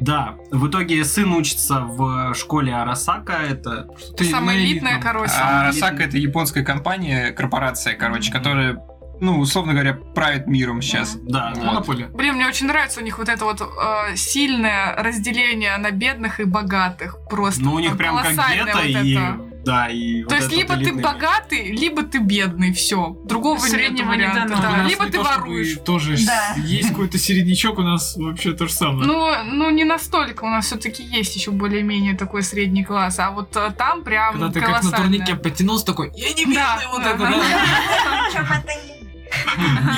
Да, 0.00 0.36
в 0.50 0.68
итоге 0.68 1.04
сын 1.04 1.32
учится 1.32 1.80
в 1.80 2.34
школе 2.34 2.74
Арасака, 2.74 3.34
это... 3.34 3.88
Ты 4.16 4.24
Самая 4.24 4.56
на 4.56 4.60
элитная, 4.60 4.94
элитном. 4.94 5.12
короче. 5.12 5.32
А. 5.40 5.62
Арасака 5.62 6.02
это 6.02 6.18
японская 6.18 6.64
компания, 6.64 7.30
корпорация, 7.30 7.94
короче, 7.94 8.32
которая, 8.32 8.78
ну, 9.20 9.38
условно 9.38 9.72
говоря, 9.72 9.94
правит 9.94 10.46
миром 10.46 10.82
сейчас. 10.82 11.16
Да, 11.22 11.52
да. 11.54 11.62
Монополия. 11.62 12.08
Блин, 12.08 12.34
мне 12.34 12.46
очень 12.46 12.66
нравится 12.66 13.00
у 13.00 13.04
них 13.04 13.18
вот 13.18 13.28
это 13.28 13.44
вот 13.44 13.60
э, 13.60 14.16
сильное 14.16 14.96
разделение 14.96 15.76
на 15.76 15.90
бедных 15.90 16.40
и 16.40 16.44
богатых. 16.44 17.16
Просто 17.30 17.62
Ну, 17.62 17.74
у 17.74 17.78
них 17.78 17.96
прям 17.96 18.16
как 18.16 18.24
колоссальное 18.24 18.64
гетто 18.64 18.78
вот 18.78 18.86
и... 18.86 19.14
это. 19.14 19.51
Да, 19.64 19.88
и 19.88 20.22
То 20.24 20.30
вот 20.30 20.38
есть 20.40 20.52
либо 20.52 20.74
ты 20.76 20.82
элитный- 20.82 21.02
богатый, 21.02 21.72
либо 21.72 22.02
ты 22.02 22.18
бедный, 22.18 22.72
все. 22.72 23.16
Другого 23.24 23.58
нет 23.60 23.70
Среднего 23.70 24.12
не 24.12 24.26
варианта. 24.26 24.56
да. 24.60 24.84
Либо 24.88 25.04
ты 25.06 25.12
то, 25.12 25.22
воруешь. 25.22 25.78
Тоже 25.84 26.16
Да. 26.26 26.54
есть 26.64 26.88
какой-то 26.88 27.16
середнячок, 27.18 27.78
у 27.78 27.82
нас 27.82 28.16
вообще 28.16 28.52
то 28.52 28.66
же 28.66 28.72
самое. 28.72 29.06
Ну, 29.06 29.44
ну, 29.44 29.70
не 29.70 29.84
настолько. 29.84 30.44
У 30.44 30.48
нас 30.48 30.66
все-таки 30.66 31.02
есть 31.02 31.36
еще 31.36 31.50
более-менее 31.52 32.14
такой 32.16 32.42
средний 32.42 32.82
класс. 32.84 33.18
А 33.18 33.30
вот 33.30 33.56
э, 33.56 33.70
там 33.78 34.02
прям 34.02 34.32
Когда 34.32 34.50
ты 34.50 34.60
как 34.60 34.82
на 34.82 34.90
турнике 34.90 35.34
потянулся 35.36 35.86
такой, 35.86 36.10
я 36.16 36.32
не 36.32 36.44
бедный, 36.44 36.54
Да, 36.56 36.80
вот 36.90 37.02
да, 37.02 37.10
это, 37.10 37.18
да. 37.18 38.62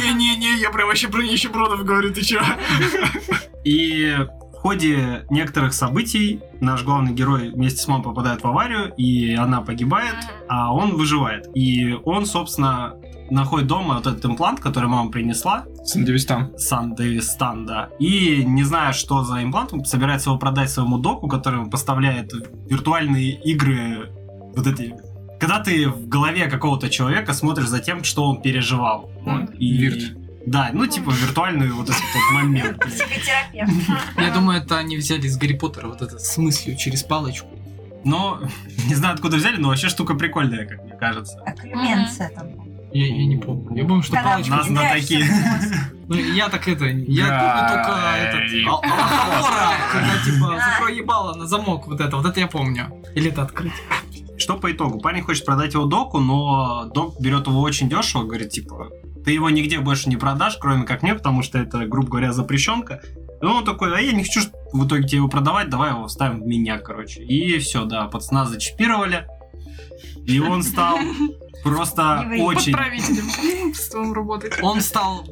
Не-не-не, 0.01 0.57
я 0.61 0.71
прям 0.71 0.89
вообще 0.89 1.09
про 1.09 1.23
нищебродов 1.23 1.85
говорю, 1.85 2.13
ты 2.13 2.23
чё? 2.23 2.43
И 3.65 4.17
ходе 4.65 5.27
некоторых 5.29 5.75
событий 5.75 6.41
наш 6.59 6.85
главный 6.85 7.13
герой 7.13 7.51
вместе 7.51 7.83
с 7.83 7.87
мамой 7.87 8.03
попадает 8.03 8.43
в 8.43 8.47
аварию, 8.47 8.95
и 8.97 9.35
она 9.35 9.61
погибает, 9.61 10.17
а 10.49 10.73
он 10.73 10.97
выживает. 10.97 11.51
И 11.55 11.93
он, 11.93 12.25
собственно, 12.25 12.95
находит 13.29 13.67
дома 13.67 13.97
вот 13.97 14.07
этот 14.07 14.25
имплант, 14.25 14.61
который 14.61 14.89
мама 14.89 15.11
принесла, 15.11 15.67
Сандевистан. 15.85 16.57
Сан 16.57 16.95
Дэвистан, 16.95 17.67
да. 17.67 17.91
И, 17.99 18.43
не 18.43 18.63
зная, 18.63 18.95
что 18.95 19.23
за 19.23 19.43
имплант, 19.43 19.75
он 19.75 19.85
собирается 19.85 20.31
его 20.31 20.39
продать 20.39 20.71
своему 20.71 20.97
доку, 20.97 21.29
который 21.29 21.61
ему 21.61 21.69
поставляет 21.69 22.33
виртуальные 22.67 23.39
игры, 23.43 24.11
вот 24.57 24.67
эти... 24.67 24.95
Когда 25.41 25.61
ты 25.61 25.91
в 25.91 26.09
голове 26.09 26.47
какого-то 26.47 26.89
человека 26.89 27.35
смотришь 27.35 27.69
за 27.69 27.81
тем, 27.81 28.03
что 28.03 28.25
он 28.25 28.41
переживал. 28.41 29.11
Вот. 29.27 29.51
И... 29.59 29.77
Вирт. 29.77 30.24
Да, 30.47 30.71
ну 30.73 30.87
типа 30.87 31.11
виртуальный 31.11 31.71
вот 31.71 31.89
этот 31.89 32.03
вот 32.03 32.33
момент. 32.43 32.79
психотерапевт. 32.79 33.73
Я 34.19 34.31
думаю, 34.31 34.61
это 34.61 34.79
они 34.79 34.97
взяли 34.97 35.27
из 35.27 35.37
Гарри 35.37 35.55
Поттера 35.55 35.89
вот 35.89 36.03
это 36.03 36.19
с 36.19 36.37
мыслью 36.37 36.77
через 36.77 37.03
палочку. 37.03 37.49
Но 38.05 38.41
не 38.87 38.95
знаю, 38.95 39.15
откуда 39.15 39.37
взяли, 39.37 39.57
но 39.57 39.69
вообще 39.69 39.89
штука 39.89 40.15
прикольная, 40.15 40.67
как 40.67 40.85
мне 40.85 40.97
кажется. 40.97 41.39
Оклюменция 41.41 42.29
там. 42.31 42.49
Я, 42.93 43.07
я 43.07 43.27
не 43.27 43.37
помню. 43.37 43.77
Я 43.77 43.85
помню, 43.89 44.03
что 44.05 44.13
Когда 44.13 44.31
палочка... 44.31 44.55
Нас 44.55 44.69
на 44.69 44.89
такие. 44.91 45.27
Ну, 46.07 46.17
я 46.17 46.51
так 46.51 46.69
это... 46.69 46.85
Я 46.85 47.25
помню 47.25 47.69
только 47.71 47.99
этот... 48.19 48.69
а- 48.69 48.81
Ахора, 48.85 49.73
когда 49.91 50.23
типа 50.23 50.61
закрой 50.63 50.99
ебало 50.99 51.35
на 51.35 51.47
замок 51.47 51.87
вот 51.87 51.99
это. 51.99 52.19
Вот 52.19 52.27
это 52.27 52.41
я 52.41 52.47
помню. 52.47 53.03
Или 53.15 53.31
это 53.31 53.43
открыть. 53.43 53.73
Что 54.37 54.59
по 54.59 54.71
итогу? 54.71 55.01
Парень 55.01 55.23
хочет 55.23 55.47
продать 55.47 55.73
его 55.73 55.87
доку, 55.87 56.19
но 56.19 56.85
док 56.95 57.19
берет 57.21 57.47
его 57.47 57.63
очень 57.63 57.89
дешево, 57.89 58.25
говорит, 58.25 58.51
типа, 58.51 58.91
ты 59.25 59.33
его 59.33 59.51
нигде 59.51 59.79
больше 59.81 60.09
не 60.09 60.17
продашь, 60.17 60.59
кроме 60.61 60.85
как 60.85 61.03
мне, 61.03 61.15
потому 61.15 61.43
что 61.43 61.59
это, 61.59 61.87
грубо 61.87 62.09
говоря, 62.09 62.33
запрещенка. 62.33 63.01
И 63.43 63.45
он 63.45 63.65
такой, 63.65 63.95
а 63.97 64.01
я 64.01 64.13
не 64.13 64.23
хочу 64.25 64.41
в 64.73 64.87
итоге 64.87 65.07
тебе 65.07 65.19
его 65.19 65.29
продавать, 65.29 65.69
давай 65.71 65.91
его 65.91 66.09
ставим 66.09 66.43
в 66.43 66.47
меня, 66.47 66.79
короче. 66.79 67.23
И 67.23 67.59
все, 67.59 67.85
да, 67.85 68.05
пацана 68.07 68.47
зачипировали. 68.47 69.27
И 70.27 70.39
он 70.41 70.63
стал 70.63 70.99
просто 71.65 72.27
очень... 72.39 72.75
Работать. 74.15 74.55
Он 74.63 74.81
стал 74.81 75.25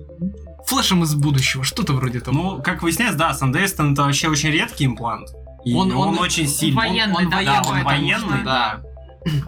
флешем 0.67 1.03
из 1.03 1.15
будущего, 1.15 1.65
что-то 1.65 1.93
вроде 1.95 2.21
того. 2.21 2.37
Ну, 2.57 2.63
как 2.63 2.83
выясняется, 2.83 3.19
да, 3.19 3.35
Сандейстон 3.35 3.93
это 3.95 4.03
вообще 4.03 4.29
очень 4.29 4.51
редкий 4.51 4.87
имплант. 4.87 5.29
И 5.65 5.75
Он- 5.75 5.93
он, 5.93 6.09
он 6.09 6.19
очень 6.19 6.47
сильный. 6.49 6.77
военный, 6.77 7.25
он 7.25 7.31
да, 7.31 7.37
военный, 7.37 7.63
Да, 7.63 7.71
он 7.71 7.83
военный, 7.85 8.45
да. 8.45 8.83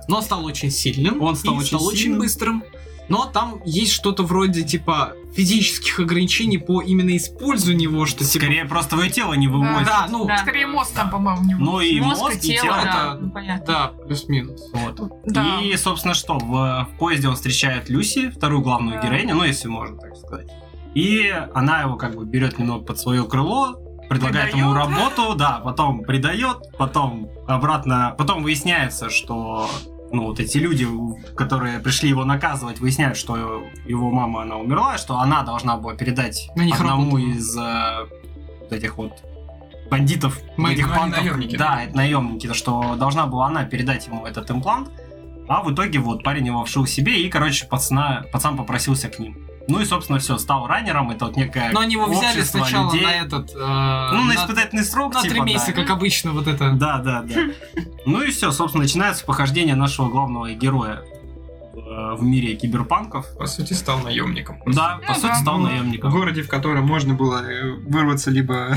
Но 0.08 0.20
стал 0.20 0.44
очень 0.44 0.70
сильным. 0.70 1.20
Он 1.20 1.34
стал 1.34 1.54
и 1.54 1.58
очень 1.58 1.66
стал 1.68 1.84
очень 1.86 1.98
сильным. 1.98 2.18
быстрым. 2.20 2.64
Но 3.08 3.26
там 3.26 3.60
есть 3.64 3.92
что-то 3.92 4.22
вроде 4.22 4.62
типа 4.62 5.12
физических 5.34 6.00
ограничений 6.00 6.58
по 6.58 6.80
именно 6.80 7.16
использованию 7.16 7.90
его, 7.90 8.06
что 8.06 8.24
типа... 8.24 8.44
Скорее 8.44 8.64
просто 8.64 8.96
твое 8.96 9.10
тело 9.10 9.34
не 9.34 9.48
выводит. 9.48 9.86
Да, 9.86 10.06
ну, 10.08 10.24
Да. 10.26 10.38
Скорее 10.38 10.66
мозг 10.66 10.92
там, 10.94 11.10
по-моему, 11.10 11.42
не 11.44 11.54
Ну 11.54 11.80
и 11.80 12.00
Мозг, 12.00 12.20
мозг, 12.22 12.36
и 12.36 12.40
тело, 12.40 12.62
тело. 12.62 12.76
да, 12.82 12.90
это- 13.14 13.18
ну, 13.20 13.30
понятно. 13.30 13.66
да, 13.66 13.88
плюс-минус. 14.06 14.70
Вот. 14.72 15.00
Да. 15.26 15.60
И, 15.60 15.76
собственно, 15.76 16.14
что, 16.14 16.38
в, 16.38 16.48
в 16.94 16.98
поезде 16.98 17.28
он 17.28 17.34
встречает 17.34 17.88
Люси, 17.90 18.30
вторую 18.30 18.62
главную 18.62 19.00
Да. 19.00 19.06
героиню, 19.06 19.34
ну, 19.34 19.44
если 19.44 19.68
можно 19.68 19.98
так 19.98 20.16
сказать. 20.16 20.46
И 20.94 21.30
она 21.54 21.82
его 21.82 21.96
как 21.96 22.14
бы 22.14 22.24
берет 22.24 22.58
немного 22.58 22.84
под 22.84 22.98
свое 23.00 23.24
крыло, 23.24 23.74
предлагает 24.08 24.52
Предает. 24.52 24.54
ему 24.56 24.74
работу, 24.74 25.34
да, 25.34 25.60
потом 25.64 26.02
предает, 26.04 26.58
потом 26.78 27.28
обратно, 27.48 28.14
потом 28.16 28.42
выясняется, 28.44 29.10
что 29.10 29.68
ну, 30.14 30.26
вот 30.26 30.40
эти 30.40 30.58
люди, 30.58 30.86
которые 31.36 31.78
пришли 31.80 32.08
его 32.08 32.24
наказывать, 32.24 32.80
выясняют, 32.80 33.16
что 33.16 33.64
его 33.86 34.10
мама, 34.10 34.42
она 34.42 34.56
умерла, 34.56 34.96
что 34.98 35.18
она 35.18 35.42
должна 35.42 35.76
была 35.76 35.94
передать 35.94 36.48
На 36.56 36.62
них 36.64 36.76
одному 36.80 37.16
работу. 37.16 37.18
из 37.30 37.56
э, 37.56 38.06
вот 38.60 38.72
этих 38.72 38.96
вот 38.96 39.12
бандитов, 39.90 40.38
Мы- 40.56 40.72
этих 40.72 40.86
они 40.86 40.94
панков. 40.96 41.24
наемники. 41.24 41.56
Да, 41.56 41.82
это 41.84 41.96
наемники, 41.96 42.52
что 42.52 42.94
должна 42.96 43.26
была 43.26 43.46
она 43.48 43.64
передать 43.64 44.06
ему 44.06 44.24
этот 44.26 44.50
имплант, 44.50 44.90
а 45.48 45.62
в 45.62 45.72
итоге 45.72 45.98
вот 45.98 46.22
парень 46.24 46.46
его 46.46 46.64
вшил 46.64 46.86
себе, 46.86 47.20
и, 47.22 47.28
короче, 47.28 47.66
пацана, 47.66 48.24
пацан 48.32 48.56
попросился 48.56 49.08
к 49.08 49.18
ним. 49.18 49.36
Ну 49.66 49.80
и, 49.80 49.84
собственно, 49.84 50.18
все, 50.18 50.36
стал 50.38 50.66
раннером, 50.66 51.10
это 51.10 51.24
вот 51.26 51.36
некое 51.36 51.70
Но 51.72 51.80
они 51.80 51.94
его 51.94 52.06
взяли 52.06 52.42
сначала 52.42 52.92
людей. 52.92 53.06
на 53.06 53.12
этот... 53.12 53.50
э, 53.54 53.56
Ну, 53.58 53.64
на 53.64 54.24
на- 54.24 54.34
испытательный 54.34 54.84
срок, 54.84 55.14
на 55.14 55.22
типа, 55.22 55.30
три 55.32 55.40
да. 55.40 55.46
месяца, 55.46 55.72
как 55.72 55.88
обычно, 55.90 56.32
вот 56.32 56.46
это. 56.48 56.72
Да, 56.72 56.98
да, 56.98 57.22
да. 57.22 57.34
Ну 58.04 58.20
и 58.22 58.30
все, 58.30 58.50
собственно, 58.52 58.82
начинается 58.84 59.24
похождение 59.24 59.74
нашего 59.74 60.08
главного 60.10 60.50
героя 60.52 61.02
э, 61.74 62.14
в 62.16 62.22
мире 62.22 62.56
киберпанков. 62.56 63.26
По 63.38 63.46
сути, 63.46 63.72
стал 63.72 64.00
наемником. 64.00 64.58
Да, 64.66 64.98
по 65.06 65.12
Ну 65.12 65.14
сути, 65.14 65.26
да. 65.28 65.34
стал 65.36 65.58
В 65.58 65.62
наемником. 65.62 66.10
городе, 66.10 66.42
в 66.42 66.48
котором 66.48 66.86
можно 66.86 67.14
было 67.14 67.42
э, 67.42 67.72
вырваться 67.86 68.30
либо 68.30 68.76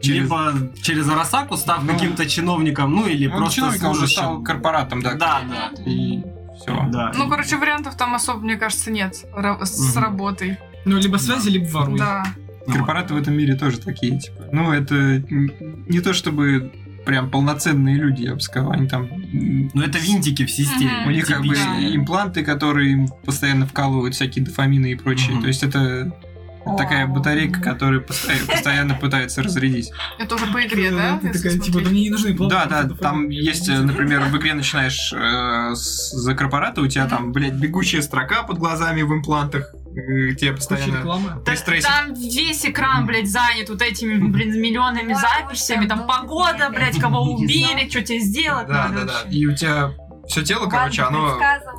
через... 0.00 0.22
Либо 0.22 0.52
через 0.82 1.08
Арасаку, 1.08 1.56
став 1.56 1.82
Ну, 1.82 1.92
каким-то 1.92 2.28
чиновником, 2.28 2.94
ну 2.94 3.06
или 3.06 3.26
Он 3.26 3.38
просто 3.38 3.56
чиновником 3.56 3.90
уже 3.90 3.98
служащим. 4.00 4.22
стал 4.22 4.42
корпоратом, 4.42 5.02
да. 5.02 5.14
Да, 5.14 5.40
да. 5.48 5.82
И 5.90 6.22
все. 6.64 6.88
Да. 6.92 7.12
Ну, 7.16 7.28
короче, 7.28 7.56
вариантов 7.56 7.96
там 7.96 8.14
особо, 8.14 8.40
мне 8.40 8.56
кажется, 8.56 8.90
нет 8.90 9.24
ра- 9.36 9.64
с 9.64 9.94
Мгм. 9.96 10.02
работой. 10.02 10.58
Ну, 10.84 10.98
либо 10.98 11.16
связи, 11.18 11.48
либо 11.50 11.66
воруй. 11.68 11.98
Да. 11.98 12.24
Корпораты 12.66 13.14
в 13.14 13.16
этом 13.18 13.34
мире 13.36 13.54
тоже 13.56 13.78
такие, 13.78 14.18
типа. 14.18 14.44
Ну, 14.52 14.72
это 14.72 15.22
не 15.28 16.00
то 16.00 16.12
чтобы 16.14 16.72
прям 17.04 17.30
полноценные 17.30 17.96
люди, 17.96 18.22
я 18.22 18.34
бы 18.34 18.40
сказал. 18.40 18.72
Они 18.72 18.88
там... 18.88 19.08
Ну 19.12 19.82
это 19.82 19.98
винтики 19.98 20.46
в 20.46 20.50
системе. 20.50 21.00
Мгм. 21.00 21.08
У 21.08 21.10
них 21.10 21.26
как 21.26 21.42
бы 21.42 21.54
импланты, 21.54 22.42
которые 22.42 22.92
им 22.92 23.08
постоянно 23.26 23.66
вкалывают 23.66 24.14
всякие 24.14 24.42
дофамины 24.44 24.92
и 24.92 24.94
прочее. 24.94 25.32
Мгм. 25.32 25.42
То 25.42 25.48
есть 25.48 25.62
это 25.62 26.12
такая 26.78 27.06
батарейка, 27.06 27.60
которая 27.60 28.00
постоянно, 28.00 28.46
постоянно 28.52 28.94
пытается 28.94 29.42
разрядить. 29.42 29.90
Это 30.18 30.34
уже 30.34 30.46
по 30.46 30.64
игре, 30.64 30.90
да? 30.90 31.18
Ты 31.22 31.32
такая, 31.32 31.58
типа, 31.58 31.80
да 31.80 31.90
мне 31.90 32.02
не 32.04 32.10
нужны 32.10 32.34
планы. 32.34 32.50
Да, 32.50 32.66
да, 32.66 32.88
там 32.94 33.28
есть, 33.28 33.68
э, 33.68 33.78
например, 33.78 34.20
в 34.22 34.36
игре 34.36 34.54
начинаешь 34.54 35.12
э, 35.12 35.74
с- 35.74 36.10
за 36.12 36.34
корпората, 36.34 36.80
у 36.80 36.86
тебя 36.86 37.06
там, 37.06 37.32
блядь, 37.32 37.54
бегущая 37.54 38.02
строка 38.02 38.42
под 38.42 38.58
глазами 38.58 39.02
в 39.02 39.12
имплантах, 39.12 39.72
э, 39.96 40.34
тебе 40.34 40.52
постоянно 40.52 41.40
пристрейсит. 41.44 41.88
Там 41.88 42.14
весь 42.14 42.64
экран, 42.64 43.06
блядь, 43.06 43.30
занят 43.30 43.68
вот 43.68 43.82
этими, 43.82 44.16
блин, 44.16 44.60
миллионами 44.60 45.14
записями. 45.14 45.86
Там 45.86 46.06
погода, 46.06 46.70
блядь, 46.70 46.98
кого 46.98 47.22
убили, 47.34 47.88
что 47.88 48.02
тебе 48.02 48.20
сделать 48.20 48.66
Да, 48.68 48.88
надо 48.88 49.04
да, 49.06 49.12
да. 49.24 49.30
И 49.30 49.46
у 49.46 49.54
тебя 49.54 49.90
все 50.28 50.42
тело, 50.42 50.66
короче, 50.68 51.02
оно 51.02 51.38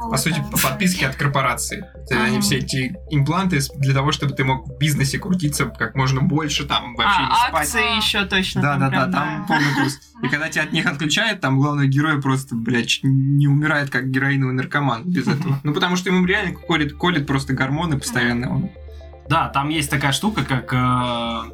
по 0.10 0.18
сути 0.18 0.42
по 0.52 0.58
по 0.58 0.70
подписке 0.70 1.08
от 1.08 1.16
корпорации. 1.16 1.86
Они 2.12 2.40
все 2.40 2.58
эти 2.58 2.96
импланты 3.10 3.60
для 3.76 3.94
того, 3.94 4.12
чтобы 4.12 4.34
ты 4.34 4.44
мог 4.44 4.68
в 4.68 4.78
бизнесе 4.78 5.20
крутиться 5.20 5.66
как 5.66 5.96
можно 5.96 6.22
больше, 6.22 6.66
там 6.66 6.96
вообще 6.96 7.22
не 7.22 7.28
А, 7.30 7.48
спать. 7.50 7.62
акции 7.64 7.98
еще 7.98 8.26
точно. 8.26 8.62
Да, 8.62 8.80
там 8.80 8.92
да, 8.92 9.06
да, 9.06 9.12
там 9.12 9.46
полный 9.48 9.74
курс. 9.76 10.00
И 10.24 10.28
когда 10.28 10.50
тебя 10.50 10.64
от 10.64 10.74
них 10.74 10.86
отключают, 10.86 11.42
там 11.42 11.60
главный 11.60 11.88
герой 11.88 12.22
просто, 12.22 12.56
блядь, 12.56 12.88
чуть 12.88 13.04
не 13.04 13.48
умирает, 13.48 13.90
как 13.90 14.10
героиновый 14.10 14.54
наркоман 14.56 15.04
без 15.06 15.28
этого. 15.28 15.60
Ну, 15.64 15.74
потому 15.74 15.96
что 15.96 16.10
ему 16.10 16.26
реально 16.26 16.54
колет, 16.54 16.94
колет 16.94 17.26
просто 17.28 17.54
гормоны 17.54 17.98
постоянно. 17.98 18.54
Он 18.54 18.70
Да, 19.30 19.50
там 19.50 19.70
есть 19.70 19.90
такая 19.90 20.12
штука, 20.12 20.44
как 20.44 20.72
э, 20.74 21.52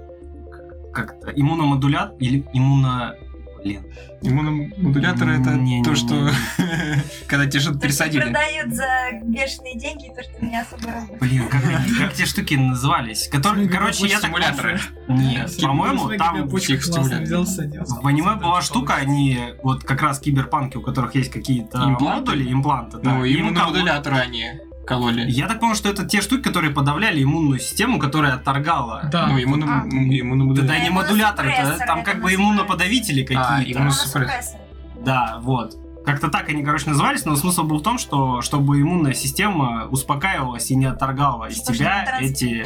как 0.93 1.15
иммуномодулят 1.35 2.15
или 2.19 2.45
иммуно... 2.53 3.15
Блин. 3.63 3.83
Иммуномодуляторы 4.23 5.39
это 5.39 5.51
Не-не-не. 5.51 5.83
то, 5.83 5.95
что 5.95 6.31
когда 7.27 7.45
тебе 7.47 7.59
что-то 7.59 7.79
пересадили. 7.79 8.21
продают 8.21 8.73
за 8.73 8.85
бешеные 9.23 9.77
деньги, 9.77 10.11
то, 10.15 10.23
что 10.23 10.43
меня 10.45 10.61
особо 10.61 10.91
радует. 10.91 11.19
Блин, 11.19 11.47
как, 11.47 11.61
как 11.99 12.13
те 12.13 12.25
штуки 12.25 12.55
назывались? 12.55 13.27
Которые, 13.27 13.67
короче, 13.69 14.07
я 14.07 14.19
так... 14.19 14.29
Стимуляторы. 14.29 14.79
Нет, 15.07 15.51
по-моему, 15.61 16.09
там 16.17 16.47
в 16.47 18.07
аниме 18.07 18.35
была 18.35 18.61
штука, 18.61 18.95
они 18.95 19.39
вот 19.63 19.83
как 19.83 20.01
раз 20.01 20.19
киберпанки, 20.19 20.77
у 20.77 20.81
которых 20.81 21.15
есть 21.15 21.31
какие-то 21.31 21.77
Импланты? 21.77 22.31
модули, 22.31 22.51
импланты, 22.51 22.97
да. 22.97 23.13
Ну, 23.15 23.25
им 23.25 23.49
иммуномодуляторы 23.49 24.17
они 24.17 24.45
кололи. 24.85 25.25
Я 25.29 25.47
так 25.47 25.59
понял, 25.59 25.75
что 25.75 25.89
это 25.89 26.05
те 26.05 26.21
штуки, 26.21 26.41
которые 26.41 26.73
подавляли 26.73 27.23
иммунную 27.23 27.59
систему, 27.59 27.99
которая 27.99 28.33
отторгала. 28.35 29.07
Да. 29.11 29.27
Ну, 29.27 29.37
иммуно- 29.37 29.83
А. 29.83 29.87
иммуномодуляторы. 29.87 30.77
Это 30.77 30.83
не 30.83 30.89
модуляторы, 30.89 31.49
это 31.49 31.61
Иммуносупрессоры 31.61 31.87
там 31.87 32.03
как 32.03 32.21
бы 32.21 32.33
иммуноподавители 32.33 33.23
А, 33.35 33.59
какие-то. 33.59 33.79
иммунос- 33.79 34.55
Да, 35.03 35.39
вот. 35.41 35.75
Как-то 36.03 36.29
так 36.29 36.49
они, 36.49 36.63
короче, 36.63 36.89
назывались, 36.89 37.25
но 37.25 37.35
смысл 37.35 37.63
был 37.63 37.77
в 37.77 37.83
том, 37.83 37.99
что 37.99 38.41
чтобы 38.41 38.81
иммунная 38.81 39.13
система 39.13 39.85
успокаивалась 39.91 40.71
и 40.71 40.75
не 40.75 40.85
отторгала 40.85 41.45
из 41.45 41.61
тебя 41.61 42.17
эти... 42.19 42.65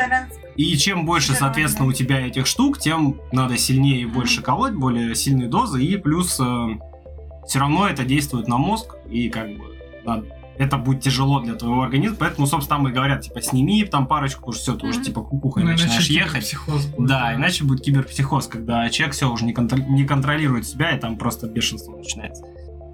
И 0.56 0.78
чем 0.78 1.06
больше, 1.06 1.34
Да, 1.34 1.40
соответственно, 1.40 1.88
да. 1.88 1.90
у 1.90 1.94
тебя 1.94 2.26
этих 2.26 2.48
штук, 2.48 2.80
тем 2.80 3.20
надо 3.34 3.58
сильнее 3.58 4.04
и 4.04 4.06
больше 4.06 4.42
колоть, 4.42 4.72
более 4.74 5.14
сильные 5.16 5.50
дозы, 5.50 5.84
и 5.84 5.98
плюс 5.98 6.40
все 7.46 7.60
равно 7.60 7.90
это 7.90 8.06
действует 8.06 8.48
на 8.48 8.58
мозг, 8.58 8.96
и 9.10 9.28
как 9.30 9.50
бы 9.50 9.66
да, 10.06 10.22
это 10.58 10.78
будет 10.78 11.02
тяжело 11.02 11.40
для 11.40 11.56
твоего 11.56 11.82
организма, 11.84 12.18
поэтому, 12.20 12.48
собственно, 12.48 12.78
там 12.80 12.88
и 12.88 12.92
говорят, 12.92 13.22
типа, 13.22 13.42
сними 13.42 13.84
там 13.86 14.08
парочку, 14.08 14.40
потому 14.42 14.54
что 14.54 14.62
все, 14.62 14.76
ты 14.80 14.88
уже 14.88 15.02
типа 15.04 15.22
кукухой 15.22 15.64
Ну, 15.64 15.72
начинаешь 15.72 15.96
иначе 16.10 16.14
ехать. 16.14 16.56
будет, 16.68 17.08
Да, 17.08 17.36
иначе 17.36 17.64
будет 17.64 17.82
киберпсихоз, 17.84 18.48
когда 18.48 18.90
человек 18.90 19.16
все 19.16 19.30
уже 19.32 19.46
не, 19.46 19.54
контр- 19.54 19.86
не 19.88 20.06
контролирует 20.06 20.66
себя, 20.68 20.92
и 20.96 21.00
там 21.00 21.18
просто 21.18 21.48
бешенство 21.48 21.96
начинается. 21.96 22.44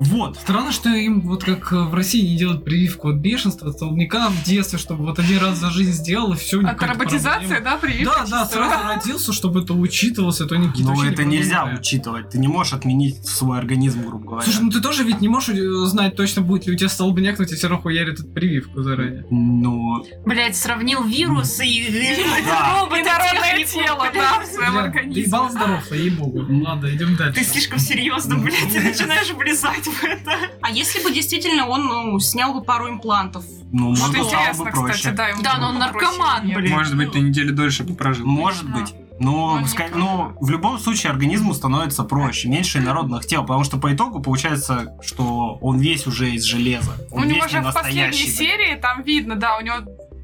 Вот. 0.02 0.36
Странно, 0.38 0.72
что 0.72 0.89
им 0.89 1.22
вот 1.22 1.43
как 1.43 1.72
э, 1.72 1.76
в 1.76 1.93
России 1.93 2.22
не 2.28 2.36
делают 2.36 2.66
прививку 2.66 3.10
от 3.10 3.18
бешенства, 3.18 3.70
от 3.70 3.76
столбняка 3.76 4.30
в 4.30 4.43
детстве, 4.43 4.80
чтобы 4.80 5.06
вот 5.06 5.20
один 5.20 5.38
раз 5.38 5.60
за 5.60 5.70
жизнь 5.70 5.91
сделал, 5.91 6.34
и 6.34 6.36
все. 6.36 6.60
Это 6.62 6.88
роботизация, 6.88 7.62
да, 7.62 7.78
прививка? 7.78 8.26
Да, 8.26 8.43
да, 8.43 8.45
сразу 8.47 8.88
родился, 8.88 9.32
чтобы 9.32 9.62
это 9.62 9.74
учитывалось, 9.74 10.41
а 10.41 10.47
то 10.47 10.56
они 10.56 10.70
какие-то 10.70 10.89
Но 10.91 10.95
вообще 10.97 11.14
это 11.14 11.24
нельзя 11.24 11.49
непродуманные. 11.49 11.80
учитывать. 11.80 12.30
Ты 12.32 12.39
не 12.39 12.47
можешь 12.47 12.74
отменить 12.74 13.24
свой 13.28 13.60
организм, 13.60 14.04
грубо 14.08 14.26
говоря. 14.26 14.43
Слушай, 14.43 14.64
ну 14.64 14.70
ты 14.72 14.82
тоже 14.82 15.04
ведь 15.04 15.22
не 15.22 15.28
можешь 15.28 15.49
э, 15.56 15.86
знать 15.86 16.16
точно, 16.16 16.41
будет 16.41 16.66
ли 16.66 16.74
у 16.74 16.76
тебя 16.76 16.89
столбняк, 16.89 17.38
но 17.38 17.45
тебе 17.45 17.58
все 17.58 17.68
равно 17.68 17.84
хуярит 17.84 18.20
эту 18.20 18.28
прививку 18.28 18.82
заранее. 18.82 19.26
Ну, 19.30 20.04
Блять, 20.26 20.56
сравнил 20.56 21.04
вирус 21.04 21.60
и 21.62 21.82
народное 22.45 23.64
тело, 23.66 23.99
блядь. 24.12 24.14
да, 24.16 24.39
в 24.39 24.45
своем 24.47 24.78
организме. 24.78 25.22
Ебал 25.24 25.49
здоров, 25.52 25.91
ей-богу. 25.91 26.45
Ладно, 26.66 26.88
идем 26.88 27.16
дальше. 27.16 27.39
Ты 27.39 27.45
слишком 27.45 27.78
серьезно, 27.78 28.38
блядь, 28.38 28.74
ты 28.74 28.82
начинаешь 28.82 29.30
влезать 29.32 29.91
в 29.92 30.04
это. 30.04 30.32
А 30.62 30.72
если 30.72 31.04
бы 31.04 31.12
действительно 31.12 31.68
он 31.68 31.86
ну, 31.86 32.20
снял 32.20 32.54
бы 32.54 32.64
пару 32.64 32.89
имплантов? 32.89 33.44
ну, 33.72 33.89
Вот 33.89 34.00
может, 34.00 34.08
стало 34.10 34.26
интересно, 34.26 34.64
бы 34.66 34.72
проще. 34.72 34.94
кстати, 34.98 35.16
да. 35.16 35.28
ему 35.30 35.42
Да, 35.44 35.58
но 35.60 35.70
он 35.70 35.80
наркоман, 35.80 36.42
проще, 36.42 36.56
блин. 36.56 36.74
Может 36.74 36.98
быть, 36.98 37.14
на 37.14 37.20
неделю 37.20 37.54
дольше 37.56 37.84
бы 37.84 37.94
прожил. 37.94 38.26
Может 38.26 38.66
Да. 38.72 38.80
быть. 38.80 38.94
Но, 39.20 39.60
Ну, 39.60 39.66
ска- 39.68 39.92
ну, 39.94 40.32
в 40.42 40.50
любом 40.50 40.80
случае 40.80 41.12
организму 41.12 41.54
становится 41.54 42.04
проще, 42.04 42.50
меньше 42.50 42.80
инородных 42.80 43.28
тел, 43.28 43.44
потому 43.44 43.64
что 43.64 43.78
по 43.78 43.94
итогу 43.94 44.20
получается, 44.20 44.96
что 45.04 45.60
он 45.62 45.78
весь 45.80 46.08
уже 46.08 46.32
из 46.32 46.44
железа. 46.44 46.94
Он 47.12 47.22
У 47.22 47.26
него 47.26 47.48
же 47.48 47.60
не 47.60 47.70
в 47.70 47.72
последней 47.72 48.08
настоящий. 48.08 48.32
серии 48.32 48.76
там 48.82 49.04
видно, 49.04 49.36
да, 49.36 49.58
у 49.60 49.62
него 49.62 49.76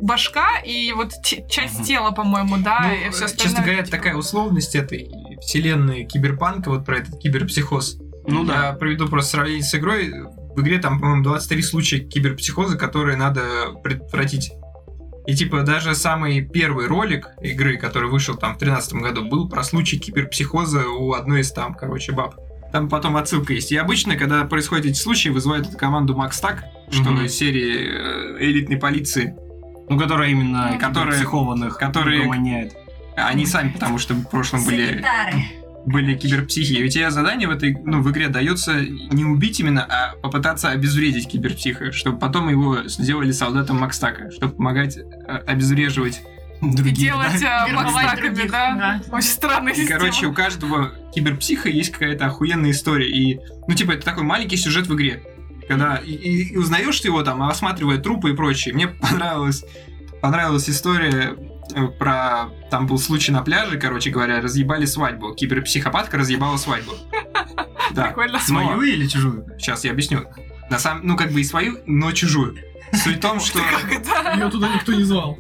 башка 0.02 0.48
и 0.66 0.92
вот 0.94 1.12
часть 1.24 1.84
тела, 1.84 2.10
по-моему, 2.10 2.58
да, 2.58 2.86
Ну, 2.88 2.94
и 3.08 3.10
все 3.12 3.26
остальное. 3.26 3.38
честно 3.38 3.64
говоря, 3.64 3.84
типа, 3.84 3.98
такая 3.98 4.16
условность 4.16 4.74
этой 4.76 5.08
вселенной 5.42 6.06
киберпанка, 6.06 6.70
вот 6.72 6.84
про 6.84 6.98
этот 6.98 7.20
киберпсихоз. 7.20 7.98
Ну 8.28 8.44
да. 8.44 8.68
Я 8.68 8.74
приведу 8.74 9.08
просто 9.08 9.32
сравнение 9.32 9.64
с 9.64 9.74
игрой. 9.76 10.12
В 10.56 10.62
игре 10.62 10.80
там, 10.80 11.00
по-моему, 11.00 11.24
23 11.24 11.62
случая 11.62 12.00
киберпсихоза, 12.00 12.78
которые 12.78 13.16
надо 13.18 13.42
предотвратить. 13.84 14.52
И 15.28 15.36
типа 15.36 15.62
даже 15.64 15.94
самый 15.94 16.42
первый 16.42 16.88
ролик 16.88 17.30
игры, 17.42 17.78
который 17.78 18.10
вышел 18.10 18.36
там 18.36 18.56
в 18.56 18.60
2013 18.60 18.94
году, 18.94 19.26
был 19.30 19.50
про 19.50 19.64
случай 19.64 20.00
киберпсихоза 20.00 20.88
у 20.88 21.14
одной 21.14 21.42
из 21.42 21.52
там, 21.52 21.74
короче, 21.74 22.12
баб. 22.14 22.36
Там 22.72 22.90
потом 22.90 23.16
отсылка 23.18 23.54
есть. 23.54 23.72
И 23.72 23.78
обычно, 23.78 24.16
когда 24.16 24.44
происходят 24.46 24.86
эти 24.86 24.98
случаи, 24.98 25.30
вызывают 25.30 25.68
эту 25.68 25.78
команду 25.78 26.16
Макс 26.16 26.40
Так, 26.40 26.64
что 26.92 27.12
Мгм. 27.12 27.26
из 27.26 27.36
серии 27.38 28.38
э, 28.40 28.44
элитной 28.44 28.78
полиции. 28.78 29.36
Ну, 29.90 29.98
которая 29.98 30.30
именно 30.30 30.78
Которые- 30.80 31.16
психованных 31.18 31.78
которые-. 31.78 32.72
А 33.16 33.28
Они 33.28 33.46
сами, 33.46 33.70
потому 33.70 33.98
что 33.98 34.14
в 34.14 34.30
прошлом 34.30 34.64
были 34.66 34.86
Санитары. 34.88 35.44
Были 35.88 36.16
киберпсихи. 36.16 36.74
И 36.74 36.86
у 36.86 36.90
тебя 36.90 37.10
задание 37.12 37.48
в 37.48 37.52
этой, 37.52 37.74
ну, 37.84 38.02
в 38.02 38.12
игре 38.12 38.28
дается 38.28 38.82
не 38.82 39.24
убить 39.24 39.60
именно, 39.62 39.84
а 39.90 40.16
попытаться 40.18 40.70
обезвредить 40.70 41.30
киберпсиха, 41.30 41.92
чтобы 41.94 42.20
потом 42.20 42.50
его 42.50 42.84
сделали 42.88 43.32
солдатом 43.32 43.78
Макстака, 43.80 44.30
чтобы 44.32 44.54
помогать 44.54 44.98
э, 44.98 45.02
обезвреживать. 45.48 46.22
И 46.62 46.72
Другие, 46.76 46.96
делать 47.12 47.40
да? 47.40 47.66
э, 47.66 47.70
Вербовать 47.72 47.94
макстаками, 47.94 48.34
других, 48.34 48.52
да? 48.52 49.02
Очень 49.12 49.28
странная 49.30 49.74
И, 49.74 49.76
система. 49.78 50.00
короче, 50.00 50.26
у 50.26 50.34
каждого 50.34 50.92
киберпсиха 51.16 51.70
есть 51.70 51.92
какая-то 51.92 52.26
охуенная 52.26 52.72
история. 52.72 53.10
И, 53.10 53.40
ну, 53.68 53.74
типа, 53.74 53.92
это 53.94 54.04
такой 54.04 54.24
маленький 54.24 54.58
сюжет 54.58 54.88
в 54.88 54.96
игре. 54.96 55.24
Когда 55.70 55.98
и, 55.98 56.12
и- 56.12 56.54
и 56.54 56.58
узнаешь 56.58 57.00
ты 57.00 57.08
его 57.10 57.24
там, 57.24 57.44
осматривая 57.44 57.98
трупы 58.00 58.32
и 58.32 58.34
прочее. 58.36 58.74
Мне 58.74 58.88
понравилась, 58.88 59.64
понравилась 60.22 60.70
история 60.70 61.36
про... 62.00 62.50
Там 62.70 62.88
был 62.88 62.98
случай 62.98 63.32
на 63.32 63.42
пляже, 63.42 63.80
короче 63.80 64.10
говоря, 64.10 64.42
разъебали 64.42 64.86
свадьбу. 64.86 65.34
Киберпсихопатка 65.34 66.18
разъебала 66.18 66.58
свадьбу. 66.58 66.94
Да. 67.94 68.08
Прикольно. 68.08 68.38
Свою 68.40 68.82
или 68.82 69.08
чужую? 69.08 69.46
Сейчас 69.58 69.86
я 69.86 69.92
объясню. 69.92 70.26
На 70.70 70.78
самом, 70.78 71.08
ну 71.08 71.16
как 71.16 71.32
бы 71.32 71.40
и 71.40 71.44
свою, 71.46 71.78
но 71.86 72.12
чужую. 72.12 72.58
Суть 72.94 73.18
в 73.18 73.22
том, 73.22 73.40
что? 73.40 73.60
Ее 74.36 74.50
туда 74.50 74.74
никто 74.74 74.94
не 74.94 75.04
звал. 75.04 75.38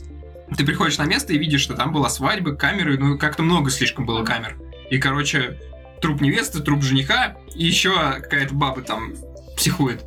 ты 0.55 0.65
приходишь 0.65 0.97
на 0.97 1.03
место 1.03 1.33
и 1.33 1.37
видишь, 1.37 1.61
что 1.61 1.75
там 1.75 1.91
была 1.91 2.09
свадьба, 2.09 2.55
камеры, 2.55 2.97
ну 2.97 3.17
как-то 3.17 3.43
много 3.43 3.69
слишком 3.69 4.05
было 4.05 4.23
камер. 4.23 4.57
И, 4.89 4.97
короче, 4.97 5.59
труп 6.01 6.21
невесты, 6.21 6.61
труп 6.61 6.83
жениха, 6.83 7.35
и 7.53 7.65
еще 7.65 7.91
какая-то 7.91 8.53
баба 8.53 8.81
там 8.81 9.13
психует. 9.57 10.03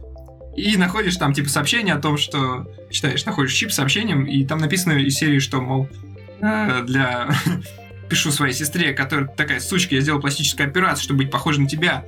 И 0.56 0.76
находишь 0.76 1.16
там 1.16 1.32
типа 1.32 1.48
сообщение 1.48 1.94
о 1.94 2.00
том, 2.00 2.16
что 2.16 2.66
читаешь, 2.90 3.24
находишь 3.24 3.52
чип 3.52 3.70
с 3.70 3.76
сообщением, 3.76 4.24
и 4.24 4.44
там 4.44 4.58
написано 4.58 4.92
из 4.92 5.14
серии, 5.14 5.38
что, 5.38 5.60
мол, 5.60 5.88
э, 5.88 6.09
для... 6.40 7.30
Пишу 8.08 8.32
своей 8.32 8.52
сестре, 8.52 8.92
которая 8.92 9.28
такая, 9.28 9.60
сучка, 9.60 9.94
я 9.94 10.00
сделал 10.00 10.20
пластическую 10.20 10.68
операцию, 10.68 11.04
чтобы 11.04 11.18
быть 11.18 11.30
похожим 11.30 11.64
на 11.64 11.68
тебя. 11.68 12.04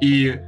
И 0.00 0.40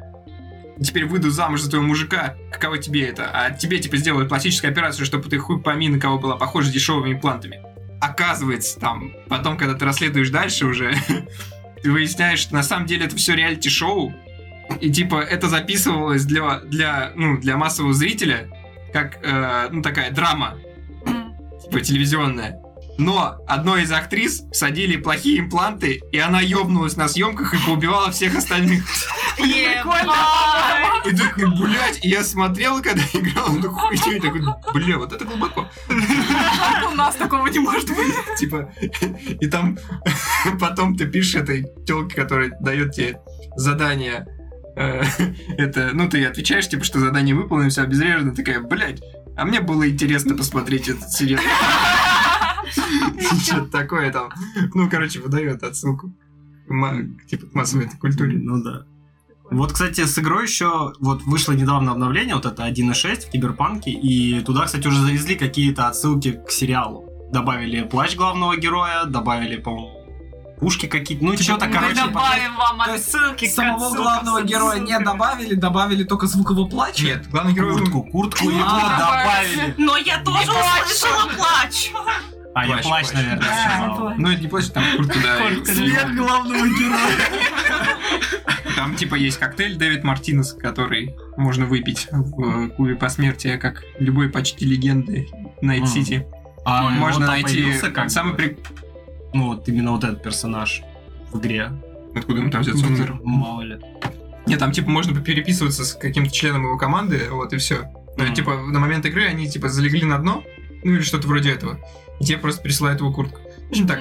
теперь 0.82 1.04
выйду 1.04 1.30
замуж 1.30 1.60
за 1.60 1.70
твоего 1.70 1.86
мужика, 1.86 2.34
каково 2.50 2.78
тебе 2.78 3.06
это? 3.06 3.30
А 3.30 3.50
тебе, 3.50 3.78
типа, 3.78 3.96
сделают 3.96 4.28
пластическую 4.28 4.70
операцию, 4.70 5.04
чтобы 5.04 5.28
ты 5.28 5.38
хуй 5.38 5.60
пойми, 5.60 5.88
на 5.88 6.00
кого 6.00 6.18
была 6.18 6.36
похожа 6.36 6.70
дешевыми 6.70 7.12
имплантами. 7.12 7.60
Оказывается, 8.00 8.78
там, 8.78 9.12
потом, 9.28 9.56
когда 9.56 9.74
ты 9.74 9.84
расследуешь 9.84 10.30
дальше 10.30 10.66
уже, 10.66 10.94
ты 11.82 11.90
выясняешь, 11.90 12.40
что 12.40 12.54
на 12.54 12.62
самом 12.62 12.86
деле 12.86 13.06
это 13.06 13.16
все 13.16 13.34
реалити-шоу, 13.34 14.14
и, 14.80 14.90
типа, 14.90 15.16
это 15.16 15.48
записывалось 15.48 16.24
для, 16.24 16.60
для, 16.60 17.12
ну, 17.14 17.38
для 17.38 17.56
массового 17.56 17.94
зрителя, 17.94 18.48
как, 18.92 19.18
э, 19.22 19.68
ну, 19.70 19.82
такая 19.82 20.10
драма, 20.10 20.58
типа, 21.62 21.80
телевизионная. 21.80 22.60
Но 22.99 23.36
одной 23.47 23.82
из 23.82 23.92
актрис 23.92 24.42
садили 24.53 24.97
плохие 24.97 25.40
импланты, 25.40 26.03
и 26.12 26.18
она 26.18 26.40
ёбнулась 26.40 26.97
на 26.97 27.09
съемках 27.09 27.53
и 27.55 27.59
поубивала 27.59 28.11
всех 28.11 28.36
остальных. 28.36 28.84
Прикольно. 29.36 30.14
И 31.05 31.14
такой, 31.14 31.44
блядь, 31.61 32.05
и 32.05 32.09
я 32.09 32.24
смотрел, 32.24 32.82
когда 32.82 33.03
играл 33.12 33.53
на 33.53 33.68
хуйню, 33.68 34.16
и 34.16 34.20
такой, 34.20 34.42
бля, 34.74 34.99
вот 34.99 35.12
это 35.12 35.24
глубоко. 35.24 35.68
У 36.90 36.94
нас 36.94 37.14
такого 37.16 37.47
не 37.49 37.59
может 37.59 37.88
быть. 37.88 38.14
Типа, 38.38 38.72
и 39.40 39.47
там 39.47 39.78
потом 40.59 40.97
ты 40.97 41.07
пишешь 41.07 41.36
этой 41.36 41.66
телке, 41.86 42.16
которая 42.16 42.53
дает 42.61 42.92
тебе 42.92 43.20
задание, 43.57 44.26
э, 44.76 45.03
это, 45.59 45.90
ну, 45.92 46.09
ты 46.09 46.24
отвечаешь, 46.24 46.68
типа, 46.68 46.84
что 46.84 46.99
задание 46.99 47.34
выполнено, 47.34 47.70
все 47.70 47.82
обезврежено, 47.82 48.34
такая, 48.34 48.61
блядь, 48.61 49.01
а 49.36 49.44
мне 49.44 49.61
было 49.61 49.88
интересно 49.88 50.34
посмотреть 50.36 50.88
этот 50.88 51.11
сериал. 51.11 51.42
Что-то 53.42 53.66
такое 53.66 54.12
там. 54.12 54.30
Ну, 54.74 54.88
короче, 54.90 55.20
выдает 55.20 55.62
отсылку. 55.62 56.12
Типа 57.28 57.46
к 57.46 57.54
массовой 57.54 57.86
этой 57.86 57.98
культуре. 57.98 58.38
Ну 58.38 58.62
да. 58.62 58.86
Вот, 59.50 59.72
кстати, 59.72 60.04
с 60.04 60.18
игрой 60.18 60.44
еще 60.44 60.92
вот 60.98 61.22
вышло 61.22 61.52
недавно 61.52 61.92
обновление, 61.92 62.34
вот 62.34 62.46
это 62.46 62.66
1.6 62.66 63.28
в 63.28 63.30
Киберпанке, 63.30 63.92
и 63.92 64.40
туда, 64.40 64.64
кстати, 64.64 64.88
уже 64.88 65.00
завезли 65.00 65.36
какие-то 65.36 65.86
отсылки 65.86 66.32
к 66.32 66.50
сериалу. 66.50 67.08
Добавили 67.32 67.84
плащ 67.84 68.16
главного 68.16 68.56
героя, 68.56 69.04
добавили, 69.04 69.56
по-моему, 69.56 70.06
пушки 70.58 70.86
какие-то, 70.86 71.24
ну 71.24 71.36
что-то, 71.36 71.66
Мы 71.66 71.72
короче, 71.72 71.94
добавим 71.94 72.56
вам 72.56 72.80
отсылки 72.80 73.46
к 73.46 73.50
Самого 73.50 73.94
главного 73.94 74.42
героя 74.42 74.80
не 74.80 74.98
добавили, 74.98 75.54
добавили 75.54 76.04
только 76.04 76.26
звук 76.26 76.50
его 76.50 76.66
плача. 76.66 77.04
Нет, 77.04 77.28
главный 77.30 77.52
герой... 77.52 77.78
куртку, 77.78 78.02
куртку 78.02 78.50
его 78.50 78.64
добавили. 78.64 79.74
Но 79.78 79.96
я 79.96 80.20
тоже 80.22 80.50
услышала 80.50 81.30
плач. 81.36 81.92
А, 82.57 82.66
я 82.66 82.78
Плащ, 82.78 83.12
наверное, 83.12 83.36
плащ. 83.36 84.16
Ну, 84.16 84.30
это 84.30 84.40
не 84.40 84.48
плащ, 84.48 84.68
там 84.68 84.82
куртка, 84.96 85.18
да. 85.22 85.62
Цвет 85.62 86.14
главного 86.16 86.66
героя. 86.66 87.16
Там 88.74 88.96
типа 88.96 89.14
есть 89.14 89.36
коктейль 89.36 89.76
Дэвид 89.76 90.04
Мартинес, 90.04 90.54
который 90.54 91.14
можно 91.36 91.66
выпить 91.66 92.09
в 92.11 92.64
э, 92.64 92.68
клубе 92.70 92.94
посмертия, 92.94 93.59
как 93.59 93.84
любой 93.98 94.30
почти 94.30 94.64
легенды 94.64 95.28
Найт. 95.61 95.86
Сити. 95.86 96.26
А 96.64 96.88
Можно 96.88 97.26
он 97.26 97.30
найти 97.30 97.74
самый 98.09 98.34
при... 98.34 98.57
Ну, 99.34 99.48
вот 99.48 99.68
именно 99.68 99.92
вот 99.92 100.04
этот 100.04 100.22
персонаж 100.22 100.82
в 101.32 101.38
игре. 101.38 101.70
Откуда 102.14 102.40
ему 102.40 102.50
там 102.50 102.62
взяться? 102.62 102.86
Ну, 102.86 103.20
Мало 103.22 103.61
ли. 103.61 103.78
Нет, 104.46 104.59
там 104.59 104.72
типа 104.72 104.88
можно 104.88 105.20
переписываться 105.20 105.84
с 105.84 105.92
каким-то 105.92 106.32
членом 106.32 106.62
его 106.62 106.78
команды, 106.78 107.28
вот 107.30 107.52
и 107.52 107.59
все. 107.59 107.90
Мгм. 108.16 108.32
Типа 108.32 108.57
на 108.57 108.78
момент 108.78 109.04
игры 109.04 109.26
они 109.26 109.46
типа 109.46 109.68
залегли 109.68 110.07
на 110.07 110.18
дно, 110.18 110.42
ну 110.84 110.92
или 110.92 111.02
что-то 111.02 111.28
вроде 111.28 111.50
этого. 111.52 111.78
И 112.20 112.24
тебе 112.24 112.38
просто 112.38 112.62
присылают 112.62 113.00
его 113.00 113.12
куртку. 113.12 113.40
В 113.66 113.70
общем, 113.70 113.86
так, 113.86 114.00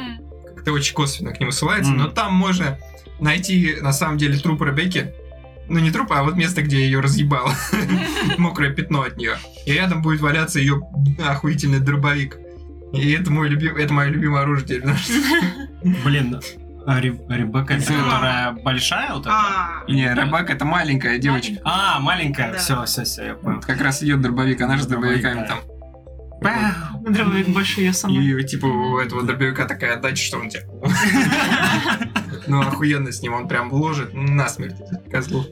как-то 0.56 0.72
очень 0.72 0.94
косвенно 0.94 1.32
к 1.32 1.40
нему 1.40 1.52
ссылается, 1.52 1.92
но 1.92 2.08
там 2.08 2.34
можно 2.34 2.78
найти 3.20 3.78
на 3.82 3.94
самом 3.94 4.18
деле 4.18 4.38
труп 4.38 4.62
Ребекки. 4.62 5.14
Ну 5.68 5.80
не 5.80 5.90
труп, 5.90 6.12
а 6.12 6.24
вот 6.24 6.36
место, 6.36 6.62
где 6.62 6.80
ее 6.80 7.00
разъебало. 7.00 7.54
Мокрое 8.38 8.72
пятно 8.72 9.02
от 9.02 9.18
нее. 9.18 9.38
И 9.66 9.74
рядом 9.74 10.02
будет 10.02 10.22
валяться 10.22 10.60
ее 10.60 10.82
охуительный 11.28 11.80
дробовик. 11.80 12.38
И 12.94 13.12
это 13.12 13.32
мой 13.32 13.50
любим, 13.50 13.76
это 13.76 13.92
мое 13.94 14.10
любимое 14.10 14.44
оружие 14.44 14.82
Блин, 16.04 16.40
а 16.86 17.00
Ре- 17.02 17.20
Ребекка, 17.30 17.74
это 17.74 17.94
которая 17.94 18.52
большая 18.52 19.14
вот 19.14 19.26
эта? 19.26 19.32
А, 19.34 19.84
Не, 19.88 20.14
Ребекка 20.14 20.54
это 20.54 20.66
маленькая 20.66 21.18
девочка. 21.18 21.56
А, 21.64 22.00
маленькая, 22.00 22.54
все, 22.54 22.84
все, 22.86 23.04
все, 23.04 23.26
я 23.26 23.34
понял. 23.34 23.60
Как 23.62 23.82
раз 23.82 24.04
ее 24.04 24.18
дробовик, 24.18 24.62
она 24.62 24.78
же 24.78 24.84
с 24.84 24.86
дробовиками 24.88 25.46
Дробовик, 25.48 25.75
Дробовик 26.42 27.48
больше 27.50 27.82
ее 27.82 27.94
сама. 27.94 28.22
И 28.22 28.44
типа 28.44 28.66
у 28.66 28.98
этого 29.00 29.24
дробовика 29.24 29.66
такая 29.66 29.96
отдача, 29.96 30.24
что 30.24 30.38
он 30.38 30.50
тебя... 30.50 30.64
Ну, 32.48 32.62
охуенно 32.62 33.12
с 33.12 33.24
ним, 33.24 33.34
он 33.34 33.48
прям 33.48 33.72
вложит 33.72 34.14
насмерть 34.14 34.76
козлу. 35.10 35.46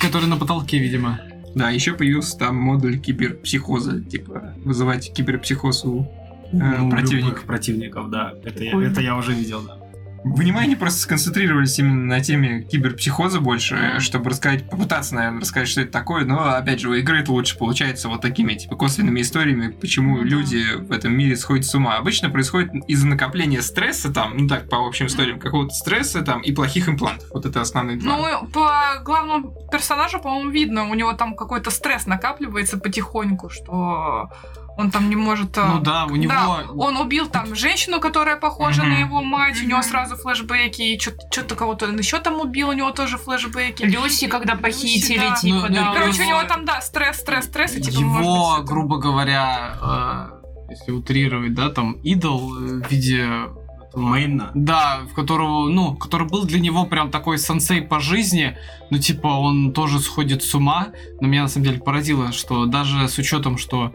Который 0.00 0.26
на 0.26 0.38
потолке, 0.38 0.78
видимо. 0.78 1.20
Да, 1.54 1.68
еще 1.68 1.92
появился 1.92 2.38
там 2.38 2.56
модуль 2.56 2.98
киберпсихоза, 2.98 4.00
типа 4.00 4.54
вызывать 4.64 5.12
киберпсихоз 5.12 5.84
у 5.84 6.10
э, 6.52 6.56
Ну, 6.56 6.88
противников. 6.90 7.44
противников, 7.44 8.08
да. 8.08 8.32
Это 8.44 8.64
я, 8.64 8.82
это 8.82 9.02
я 9.02 9.14
уже 9.16 9.34
видел, 9.34 9.60
да. 9.60 9.76
Внимание 10.24 10.76
просто 10.76 11.00
сконцентрировались 11.00 11.78
именно 11.78 12.04
на 12.04 12.20
теме 12.20 12.62
киберпсихоза 12.62 13.40
больше, 13.40 13.96
чтобы 13.98 14.30
рассказать, 14.30 14.68
попытаться, 14.68 15.14
наверное, 15.14 15.40
рассказать, 15.40 15.68
что 15.68 15.80
это 15.80 15.90
такое, 15.90 16.24
но, 16.24 16.54
опять 16.54 16.80
же, 16.80 16.88
у 16.88 16.94
игры 16.94 17.20
это 17.20 17.32
лучше 17.32 17.58
получается 17.58 18.08
вот 18.08 18.20
такими, 18.20 18.54
типа, 18.54 18.76
косвенными 18.76 19.20
историями, 19.20 19.68
почему 19.68 20.18
Ну 20.18 20.22
да. 20.22 20.28
люди 20.28 20.64
в 20.76 20.92
этом 20.92 21.12
мире 21.12 21.36
сходят 21.36 21.64
с 21.66 21.74
ума. 21.74 21.96
Обычно 21.96 22.30
происходит 22.30 22.72
из-за 22.86 23.06
накопления 23.08 23.62
стресса 23.62 24.12
там, 24.12 24.36
ну 24.36 24.46
так, 24.48 24.68
по 24.68 24.86
общим 24.86 25.06
историям, 25.06 25.40
какого-то 25.40 25.74
стресса 25.74 26.22
там 26.22 26.40
и 26.40 26.52
плохих 26.52 26.88
имплантов. 26.88 27.28
Вот 27.30 27.44
это 27.44 27.60
основные 27.60 27.96
два. 27.96 28.16
Ну, 28.16 28.46
по 28.48 29.02
главному 29.04 29.54
персонажу, 29.70 30.20
по-моему, 30.20 30.50
видно, 30.50 30.88
у 30.88 30.94
него 30.94 31.12
там 31.14 31.34
какой-то 31.34 31.70
стресс 31.70 32.06
накапливается 32.06 32.78
потихоньку, 32.78 33.50
что 33.50 34.30
он 34.78 34.90
там 34.90 35.10
не 35.10 35.16
может... 35.16 35.56
э, 35.58 35.64
Ну 35.64 35.80
да, 35.80 36.06
у 36.06 36.16
него... 36.16 36.32
Да, 36.32 36.64
он 36.76 36.96
убил 36.96 37.26
там 37.28 37.54
женщину, 37.54 38.00
которая 38.00 38.36
похожа 38.36 38.82
Мгм. 38.82 38.90
на 38.92 38.98
его 39.00 39.22
мать, 39.22 39.62
у 39.62 39.66
него 39.66 39.82
сразу 39.82 40.16
флешбеки, 40.16 40.82
и 40.82 40.98
что-то 40.98 41.54
кого-то 41.54 41.86
он 41.86 41.98
еще 41.98 42.18
там 42.18 42.40
убил, 42.40 42.70
у 42.70 42.72
него 42.72 42.90
тоже 42.90 43.18
флешбеки. 43.18 43.82
Люси, 43.84 44.28
когда 44.28 44.54
похитили, 44.56 45.18
да. 45.28 45.34
типа, 45.36 45.56
Ну, 45.56 45.68
ну, 45.68 45.74
да. 45.74 45.92
Короче, 45.94 46.22
у 46.22 46.26
его- 46.26 46.38
него 46.40 46.48
там, 46.48 46.64
да, 46.64 46.80
стресс, 46.80 47.18
стресс, 47.18 47.44
стресс, 47.46 47.74
и 47.76 47.82
типа, 47.82 48.00
может 48.00 48.16
быть, 48.18 48.26
его, 48.26 48.54
это- 48.56 48.64
грубо 48.64 48.96
говоря, 48.98 49.76
э, 50.68 50.70
если 50.70 50.92
утрировать, 50.92 51.54
да, 51.54 51.68
там 51.68 51.92
идол 52.02 52.56
э, 52.56 52.82
в 52.82 52.90
виде 52.90 53.28
Мейна. 53.94 54.50
Да, 54.54 55.00
в 55.10 55.14
которого, 55.14 55.68
ну, 55.68 55.94
который 55.94 56.26
был 56.26 56.44
для 56.44 56.60
него 56.60 56.86
прям 56.86 57.10
такой 57.10 57.36
сенсей 57.38 57.82
по 57.82 58.00
жизни, 58.00 58.56
ну, 58.88 58.96
типа, 58.98 59.26
он 59.26 59.72
тоже 59.74 60.00
сходит 60.00 60.42
с 60.42 60.54
ума, 60.54 60.88
но 61.20 61.28
меня 61.28 61.42
на 61.42 61.48
самом 61.48 61.66
деле 61.66 61.78
поразило, 61.78 62.32
что 62.32 62.64
даже 62.64 63.06
с 63.06 63.18
учетом, 63.18 63.58
что 63.58 63.92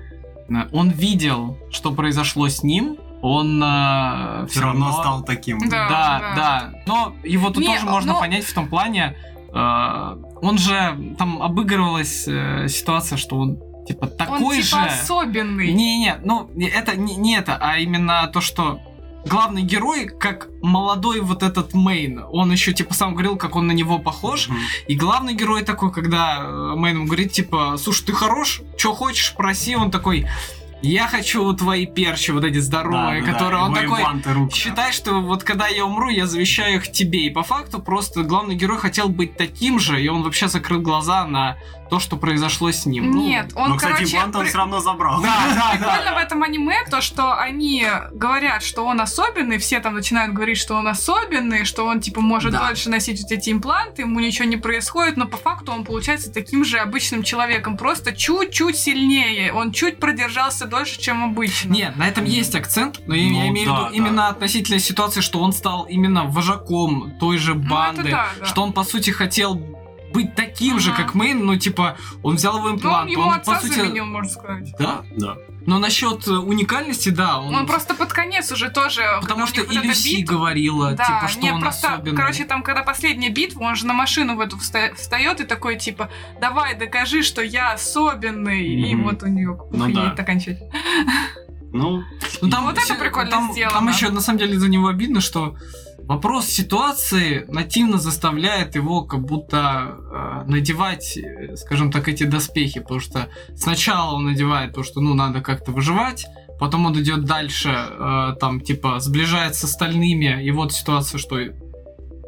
он 0.71 0.89
видел, 0.89 1.57
что 1.71 1.91
произошло 1.91 2.47
с 2.47 2.63
ним, 2.63 2.97
он 3.21 3.61
э, 3.63 4.47
Все 4.49 4.61
равно 4.61 4.91
стал 4.91 5.23
таким. 5.23 5.59
Да. 5.69 5.87
Да, 5.89 6.33
да. 6.35 6.73
Но 6.85 7.15
его 7.23 7.49
тут 7.49 7.63
Не, 7.63 7.67
тоже 7.73 7.85
можно 7.85 8.13
но- 8.13 8.19
понять 8.19 8.45
в 8.45 8.53
том 8.53 8.67
плане, 8.67 9.15
э, 9.53 10.17
он 10.41 10.57
же 10.57 11.15
там 11.17 11.41
обыгрывалась 11.41 12.27
э, 12.27 12.67
ситуация, 12.67 13.17
что 13.17 13.37
он 13.37 13.57
типа 13.87 14.05
Он 14.05 14.17
такой 14.17 14.61
типа 14.61 14.81
же. 14.81 14.85
особенный. 14.87 15.73
Не-не, 15.73 16.17
ну 16.23 16.49
не- 16.53 16.67
это 16.67 16.95
не, 16.95 17.15
не 17.15 17.35
это, 17.37 17.57
а 17.59 17.77
именно 17.77 18.27
то, 18.31 18.39
что 18.41 18.79
главный 19.25 19.61
герой, 19.61 20.05
как 20.07 20.47
молодой 20.61 21.19
вот 21.21 21.43
этот 21.43 21.73
Мейн, 21.73 22.23
он 22.31 22.51
еще 22.51 22.73
типа 22.73 22.93
сам 22.93 23.13
говорил, 23.13 23.35
как 23.35 23.55
он 23.55 23.67
на 23.67 23.71
него 23.73 23.99
похож, 23.99 24.47
Мгм. 24.47 24.57
и 24.87 24.95
главный 24.95 25.33
герой 25.33 25.63
такой, 25.63 25.91
когда 25.91 26.37
э, 26.39 26.73
Мейн 26.77 26.95
ему 26.97 27.05
говорит, 27.07 27.31
типа, 27.31 27.75
слушай, 27.77 28.05
ты 28.05 28.13
хорош, 28.13 28.61
что 28.77 28.93
хочешь, 28.93 29.33
проси, 29.35 29.75
он 29.75 29.91
такой, 29.91 30.27
я 30.81 31.07
хочу 31.07 31.51
твои 31.53 31.85
перчи, 31.85 32.31
вот 32.31 32.43
эти 32.43 32.59
здоровые, 32.59 33.21
Да, 33.21 33.27
да, 33.27 33.33
которые 33.33 33.59
да, 33.59 33.65
он 33.65 33.73
такой. 34.21 34.51
Считай, 34.51 34.91
что 34.91 35.21
вот 35.21 35.43
когда 35.43 35.67
я 35.67 35.85
умру, 35.85 36.09
я 36.09 36.25
завещаю 36.27 36.75
их 36.77 36.91
тебе. 36.91 37.25
И 37.25 37.29
по 37.29 37.43
факту 37.43 37.79
просто 37.79 38.23
главный 38.23 38.55
герой 38.55 38.77
хотел 38.77 39.09
быть 39.09 39.37
таким 39.37 39.79
же, 39.79 40.01
и 40.01 40.07
он 40.07 40.23
вообще 40.23 40.47
закрыл 40.47 40.79
глаза 40.81 41.25
на 41.25 41.57
то, 41.89 41.99
что 41.99 42.17
произошло 42.17 42.69
с 42.69 42.85
ним. 42.85 43.11
Ну, 43.11 43.21
Нет, 43.25 43.53
он, 43.55 43.69
Но, 43.69 43.75
кстати, 43.77 43.93
короче, 43.93 44.15
имплант 44.17 44.35
он 44.35 44.41
при- 44.41 44.49
все 44.49 44.57
равно 44.57 44.79
забрал. 44.81 45.21
Да, 45.21 45.33
да, 45.55 45.71
Прикольно 45.77 46.11
да. 46.11 46.15
в 46.15 46.17
этом 46.17 46.43
аниме 46.43 46.75
то, 46.91 46.99
что 46.99 47.33
они 47.39 47.85
говорят, 48.11 48.61
что 48.61 48.85
он 48.85 48.99
особенный, 48.99 49.57
все 49.57 49.79
там 49.79 49.93
начинают 49.93 50.33
говорить, 50.33 50.57
что 50.57 50.75
он 50.75 50.87
особенный, 50.89 51.63
что 51.63 51.85
он 51.85 52.01
типа 52.01 52.19
может 52.19 52.51
Да. 52.51 52.67
дольше 52.67 52.89
носить 52.89 53.21
вот 53.21 53.31
эти 53.31 53.51
импланты, 53.51 54.01
ему 54.01 54.19
ничего 54.19 54.45
не 54.49 54.57
происходит, 54.57 55.15
но 55.15 55.27
по 55.27 55.37
факту 55.37 55.71
он 55.71 55.85
получается 55.85 56.29
таким 56.31 56.65
же 56.65 56.77
обычным 56.77 57.23
человеком, 57.23 57.77
просто 57.77 58.13
чуть-чуть 58.13 58.77
сильнее, 58.77 59.53
он 59.53 59.71
чуть 59.71 59.97
продержался 59.97 60.66
дольше, 60.69 60.99
чем 60.99 61.23
обычно. 61.23 61.71
Нет, 61.71 61.95
на 61.97 62.07
этом 62.07 62.25
есть 62.25 62.53
акцент, 62.55 62.99
но 63.07 63.15
я, 63.15 63.29
Ну 63.29 63.35
я 63.43 63.47
имею 63.49 63.67
да, 63.67 63.73
в 63.73 63.77
виду 63.77 63.89
да. 63.89 63.95
именно 63.95 64.27
относительно 64.29 64.79
ситуации, 64.79 65.21
что 65.21 65.39
он 65.39 65.53
стал 65.53 65.83
именно 65.85 66.25
вожаком 66.25 67.13
той 67.19 67.37
же 67.37 67.53
Ну, 67.55 67.61
это 67.61 67.69
банды, 67.69 68.03
да, 68.11 68.27
да. 68.39 68.45
что 68.45 68.63
он 68.63 68.73
по 68.73 68.83
сути 68.83 69.09
хотел 69.09 69.55
быть 70.13 70.35
таким 70.35 70.79
же, 70.79 70.91
Ага. 70.91 71.03
как 71.03 71.15
Мейн, 71.15 71.45
ну 71.45 71.57
типа 71.57 71.97
он 72.23 72.35
взял 72.35 72.57
его 72.57 72.67
Ну, 72.69 72.73
он 72.73 72.79
имплант, 72.79 73.09
ему 73.09 73.23
он, 73.23 73.33
отца 73.33 73.53
по 73.55 73.59
сути, 73.59 73.73
заменил, 73.75 74.05
можно 74.05 74.29
сказать. 74.31 74.73
да. 74.79 75.01
Да. 75.17 75.35
Но 75.67 75.79
насчет 75.79 76.25
э, 76.27 76.31
уникальности, 76.31 77.09
да, 77.09 77.39
он, 77.39 77.53
Он 77.53 77.67
просто 77.67 77.93
под 77.93 78.13
конец 78.13 78.51
уже 78.53 78.69
тоже... 78.69 79.01
потому 79.21 79.41
когда 79.45 79.47
что 79.47 79.63
вот 79.65 79.83
и 79.83 79.87
Люси 79.87 80.21
битва- 80.23 80.33
говорила, 80.33 80.91
Да, 80.93 81.05
типа, 81.05 81.27
что 81.27 81.53
он 81.53 81.59
просто, 81.61 81.93
особенный. 81.95 82.15
короче, 82.17 82.45
там, 82.45 82.63
когда 82.63 82.83
последняя 82.83 83.29
битва, 83.29 83.65
он 83.65 83.75
же 83.75 83.85
на 83.85 83.93
машину 83.93 84.35
в 84.37 84.39
эту 84.39 84.55
вста- 84.55 84.95
встает 84.95 85.41
и 85.41 85.43
такой, 85.43 85.77
типа, 85.77 86.09
давай, 86.39 86.73
докажи, 86.75 87.21
что 87.21 87.41
я 87.41 87.73
особенный. 87.73 88.65
И 88.65 88.95
Мгм. 88.95 89.03
вот 89.03 89.23
у 89.23 89.27
нее 89.27 89.59
Ну 89.71 89.91
да. 89.91 90.11
окончательно. 90.17 90.71
Ну, 91.73 92.01
Ну, 92.41 92.49
там, 92.49 92.63
Вот 92.63 92.77
это 92.77 92.95
прикольно 92.95 93.29
там, 93.29 93.51
сделано. 93.51 93.73
Там 93.79 93.89
еще, 93.89 94.09
на 94.09 94.21
самом 94.21 94.39
деле, 94.39 94.57
за 94.57 94.69
него 94.69 94.87
обидно, 94.87 95.19
что 95.19 95.57
вопрос 96.07 96.47
ситуации 96.47 97.45
нативно 97.47 97.97
заставляет 97.97 98.75
его 98.75 99.03
как 99.03 99.21
будто 99.21 99.97
э, 99.97 100.43
надевать, 100.49 101.17
э, 101.17 101.55
скажем 101.57 101.91
так, 101.91 102.07
эти 102.07 102.23
доспехи. 102.23 102.79
Потому 102.79 102.99
что 102.99 103.29
сначала 103.55 104.15
он 104.15 104.25
надевает 104.25 104.73
то, 104.73 104.83
что, 104.83 105.01
ну, 105.01 105.13
надо 105.13 105.41
как-то 105.41 105.71
выживать, 105.71 106.25
потом 106.59 106.85
он 106.85 106.99
идет 106.99 107.25
дальше, 107.25 107.69
э, 107.69 108.35
там, 108.39 108.61
типа, 108.61 108.99
сближается 108.99 109.67
с 109.67 109.71
остальными, 109.71 110.43
и 110.43 110.51
вот 110.51 110.73
ситуация, 110.73 111.19
что 111.19 111.37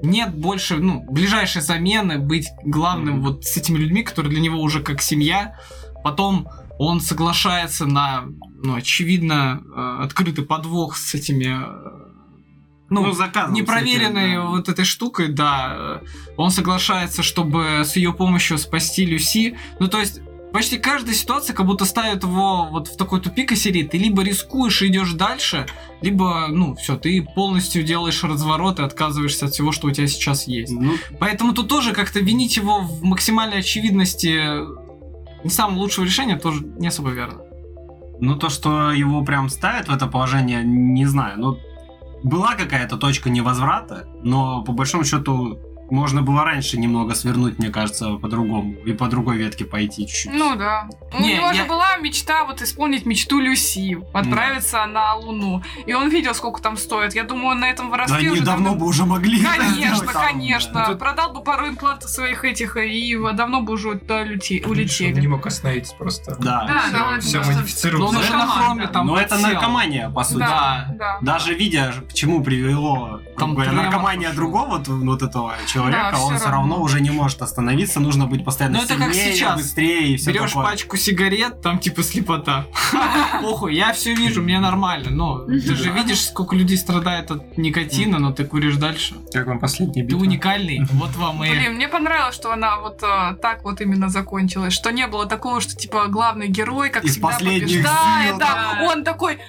нет 0.02 0.34
больше, 0.36 0.78
ну, 0.78 1.06
ближайшей 1.10 1.62
замены 1.62 2.20
быть 2.20 2.48
главным 2.64 3.16
Мгм. 3.16 3.24
вот 3.24 3.46
с 3.46 3.58
этими 3.58 3.78
людьми, 3.78 4.04
которые 4.04 4.32
для 4.32 4.42
него 4.42 4.60
уже 4.62 4.82
как 4.82 5.02
семья. 5.02 5.56
Потом 6.04 6.48
он 6.78 7.02
соглашается 7.02 7.86
на, 7.86 8.24
ну, 8.64 8.76
очевидно, 8.76 9.62
э, 9.76 10.04
открытый 10.04 10.46
подвох 10.46 10.96
с 10.96 11.14
этими, 11.14 11.48
э, 12.90 12.94
ну, 13.08 13.12
заказывал, 13.12 13.56
непроверенной 13.56 14.34
кстати, 14.34 14.36
да. 14.36 14.46
вот 14.46 14.70
этой 14.70 14.86
штукой, 14.86 15.28
да. 15.30 16.02
Он 16.38 16.52
соглашается, 16.52 17.24
чтобы 17.24 17.82
с 17.86 17.96
ее 17.96 18.14
помощью 18.14 18.58
спасти 18.58 19.06
Люси. 19.06 19.58
Ну, 19.80 19.88
то 19.88 20.00
есть, 20.00 20.22
почти 20.52 20.78
каждая 20.78 21.14
ситуация 21.14 21.56
как 21.56 21.66
будто 21.66 21.86
ставит 21.86 22.24
его 22.24 22.66
вот 22.66 22.88
в 22.88 22.98
такой 22.98 23.22
тупик 23.22 23.52
и 23.52 23.56
серии. 23.56 23.84
Ты 23.84 23.98
либо 23.98 24.24
рискуешь 24.24 24.82
и 24.82 24.88
идешь 24.88 25.14
дальше, 25.14 25.68
либо, 26.02 26.48
ну, 26.50 26.76
все, 26.76 26.98
ты 26.98 27.22
полностью 27.36 27.84
делаешь 27.84 28.24
разворот 28.24 28.80
и 28.80 28.84
отказываешься 28.84 29.46
от 29.46 29.54
всего, 29.54 29.72
что 29.72 29.88
у 29.88 29.92
тебя 29.92 30.08
сейчас 30.08 30.48
есть. 30.48 30.74
Ну, 30.74 30.94
Поэтому 31.20 31.54
тут 31.54 31.68
тоже 31.68 31.94
как-то 31.94 32.20
винить 32.20 32.58
его 32.58 32.80
в 32.80 33.04
максимальной 33.04 33.60
очевидности 33.60 34.66
не 35.44 35.50
самого 35.50 35.80
лучшего 35.80 36.06
решения 36.06 36.38
тоже 36.38 36.66
не 36.78 36.88
особо 36.88 37.12
верно. 37.12 37.42
Ну, 38.20 38.36
то, 38.36 38.50
что 38.50 38.92
его 38.92 39.24
прям 39.24 39.48
ставят 39.50 39.88
в 39.88 39.94
это 39.94 40.08
положение, 40.08 40.64
не 40.64 41.06
знаю. 41.06 41.40
Ну, 41.40 41.58
была 42.24 42.56
какая-то 42.56 42.98
точка 42.98 43.30
невозврата, 43.30 44.08
но 44.24 44.64
по 44.64 44.72
большому 44.72 45.04
счету 45.04 45.60
можно 45.92 46.22
было 46.22 46.44
раньше 46.44 46.78
немного 46.78 47.16
свернуть, 47.16 47.60
мне 47.60 47.70
кажется, 47.70 48.16
по-другому. 48.18 48.74
И 48.86 48.94
по 48.94 49.08
другой 49.08 49.38
ветке 49.38 49.66
пойти 49.66 50.08
чуть-чуть. 50.08 50.32
Ну 50.34 50.56
да. 50.56 50.88
У 51.14 51.22
Не, 51.22 51.36
него 51.36 51.48
я- 51.48 51.54
же 51.54 51.64
была 51.66 51.98
мечта 51.98 52.44
вот 52.46 52.62
исполнить 52.62 53.06
мечту 53.06 53.40
Люси, 53.40 53.98
отправиться 54.14 54.86
на 54.86 55.16
Луну. 55.16 55.62
И 55.86 55.94
он 55.94 56.10
видел, 56.10 56.34
сколько 56.36 56.62
там 56.62 56.78
стоит. 56.78 57.16
Я 57.16 57.24
думаю, 57.24 57.50
он 57.50 57.60
на 57.60 57.70
этом 57.70 57.88
да 57.88 57.92
вырасте 57.92 58.16
они 58.16 58.30
уже 58.30 58.44
давно 58.44 58.76
бы 58.76 58.86
уже 58.86 59.06
могли. 59.06 59.40
это 59.42 59.50
Конечно, 59.58 59.74
сделать 59.96 60.14
там, 60.14 60.24
конечно. 60.24 60.74
да. 60.90 60.96
Продал 60.96 61.34
бы 61.34 61.44
пару 61.44 61.68
имплантов 61.68 62.10
своих 62.10 62.44
этих, 62.46 62.78
и 62.78 63.18
давно 63.34 63.62
бы 63.62 63.74
уже 63.74 63.96
туда 63.98 64.24
люти- 64.24 64.62
Он 64.64 64.74
не 64.74 64.82
улетели. 64.82 65.28
мог 65.28 65.46
остановиться 65.46 65.96
просто. 65.96 66.36
Да. 66.40 66.66
Да, 66.68 66.80
Все, 66.82 66.92
да, 66.92 67.20
все 67.20 67.38
просто- 67.40 67.54
модифицировал. 67.54 68.12
Ну, 68.14 68.20
на 68.20 68.48
хроме 68.48 68.88
там 68.88 69.08
Но 69.08 69.18
это 69.18 69.30
подсел. 69.36 69.50
наркомания, 69.50 70.10
по 70.10 70.24
сути. 70.24 70.40
Да, 70.40 70.88
да. 71.00 71.18
Даже 71.22 71.54
видя, 71.54 71.94
к 72.10 72.14
чему 72.14 72.44
привело 72.44 73.20
Там 73.38 73.50
там 73.50 73.54
говоря, 73.56 73.72
наркомания 73.72 74.32
другого 74.34 74.68
вот, 74.78 74.88
вот 74.88 75.22
этого 75.22 75.56
человека, 75.80 76.10
Да, 76.14 76.20
он 76.22 76.36
все 76.38 76.46
равно. 76.46 76.58
равно. 76.76 76.82
уже 76.84 77.02
не 77.02 77.10
может 77.10 77.42
остановиться, 77.42 78.00
нужно 78.00 78.26
быть 78.28 78.44
постоянно 78.46 78.78
Ну, 78.80 78.84
это 78.84 78.96
как 78.96 79.14
сильнее, 79.14 79.34
сейчас. 79.36 79.58
быстрее 79.58 80.08
и 80.14 80.18
все 80.18 80.32
Берешь 80.32 80.50
такое. 80.52 80.66
пачку 80.66 80.98
сигарет, 80.98 81.62
там 81.62 81.80
типа 81.80 82.04
слепота. 82.04 82.66
Похуй, 83.42 83.76
я 83.76 83.94
все 83.94 84.14
вижу, 84.14 84.42
мне 84.42 84.60
нормально. 84.60 85.10
Но 85.12 85.40
ты 85.46 85.60
же 85.76 85.92
видишь, 85.92 86.22
сколько 86.26 86.56
людей 86.56 86.78
страдает 86.78 87.32
от 87.32 87.58
никотина, 87.58 88.20
но 88.20 88.32
ты 88.32 88.46
куришь 88.46 88.76
дальше. 88.76 89.16
Как 89.34 89.48
вам 89.48 89.60
последняя 89.60 90.02
Ты 90.04 90.08
битва? 90.10 90.22
уникальный. 90.22 90.82
Вот 90.92 91.16
вам 91.16 91.44
и... 91.44 91.50
Блин, 91.50 91.74
мне 91.76 91.88
понравилось, 91.88 92.36
что 92.36 92.52
она 92.52 92.80
вот 92.80 93.02
э, 93.04 93.36
так 93.42 93.64
вот 93.64 93.82
именно 93.82 94.10
закончилась, 94.10 94.74
что 94.74 94.92
не 94.92 95.08
было 95.08 95.26
такого, 95.26 95.62
что 95.62 95.76
типа 95.76 96.08
главный 96.08 96.48
герой, 96.48 96.90
как 96.90 97.04
всегда, 97.06 97.30
побеждает, 97.38 98.38
да. 98.38 98.80
Он 98.92 99.04
такой, 99.04 99.40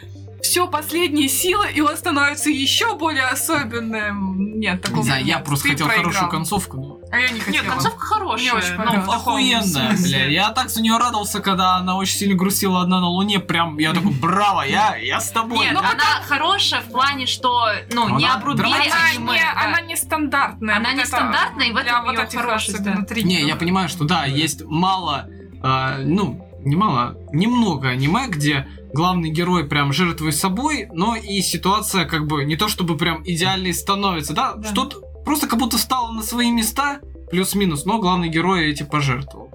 все 0.43 0.67
последние 0.69 1.29
силы, 1.29 1.67
и 1.75 1.81
он 1.81 1.97
становится 1.97 2.51
еще 2.51 2.97
более 2.97 3.25
особенным. 3.27 4.59
Нет, 4.59 4.83
такого 4.83 4.99
Не 5.01 5.05
знаю, 5.05 5.25
я 5.25 5.39
просто 5.39 5.65
Ты 5.65 5.71
хотел 5.73 5.87
проиграл. 5.87 6.05
хорошую 6.13 6.31
концовку. 6.31 6.77
но- 6.77 6.99
А 7.13 7.19
я 7.19 7.29
не 7.31 7.41
хотела. 7.41 7.63
Нет, 7.65 7.73
концовка 7.73 7.99
хорошая. 8.07 8.53
Мне 8.53 8.53
очень 8.61 8.71
ну, 8.73 8.77
понравилось. 8.77 9.05
в 9.05 9.11
таком 9.11 9.33
Охуенная, 9.33 9.97
бля. 10.03 10.27
Я 10.27 10.51
так 10.51 10.69
за 10.71 10.83
нее 10.83 10.97
радовался, 10.99 11.41
когда 11.41 11.77
она 11.77 11.97
очень 11.97 12.17
сильно 12.19 12.35
грустила 12.37 12.83
одна 12.83 13.01
на 13.01 13.09
Луне. 13.09 13.41
Прям, 13.41 13.79
я 13.79 13.93
такой, 13.93 14.13
браво, 14.21 14.63
я, 14.63 14.97
я 14.97 15.21
с 15.21 15.31
тобой. 15.31 15.59
Нет, 15.59 15.73
Ну, 15.75 15.81
она 15.81 16.23
хорошая 16.27 16.81
в 16.83 16.91
плане, 16.91 17.27
что, 17.27 17.67
ну, 17.93 18.17
не 18.17 18.27
обрубили 18.27 18.67
Она, 18.67 18.85
аниме. 19.13 19.33
не, 19.33 19.39
да. 19.41 19.63
она 19.65 19.81
нестандартная. 19.81 20.77
Она 20.77 20.93
нестандартная, 20.93 21.67
и 21.69 21.73
в 21.73 21.77
этом 21.77 22.09
этих 22.11 22.39
хорошесть. 22.41 22.81
Не, 23.25 23.43
я 23.43 23.57
понимаю, 23.57 23.89
что 23.89 24.05
да, 24.05 24.25
есть 24.25 24.63
мало, 24.65 25.27
а, 25.63 25.99
ну, 25.99 26.47
не 26.65 26.77
мало, 26.77 27.17
немного 27.33 27.89
аниме, 27.89 28.27
где 28.29 28.67
главный 28.93 29.31
герой 29.31 29.65
прям 29.65 29.93
жертвует 29.93 30.35
собой, 30.35 30.89
но 30.93 31.17
и 31.17 31.41
ситуация 31.41 32.05
как 32.05 32.27
бы 32.27 32.45
не 32.45 32.57
то 32.57 32.69
чтобы 32.69 32.97
прям 32.97 33.23
идеальной 33.25 33.73
становится, 33.75 34.35
да, 34.35 34.55
Да. 34.55 34.69
что-то 34.69 35.01
просто 35.25 35.47
как 35.47 35.59
будто 35.59 35.79
стало 35.79 36.13
на 36.13 36.23
свои 36.23 36.51
места, 36.51 37.01
плюс-минус, 37.31 37.85
но 37.85 37.99
главный 38.01 38.29
герой 38.29 38.71
эти 38.71 38.83
пожертвовал. 38.83 39.51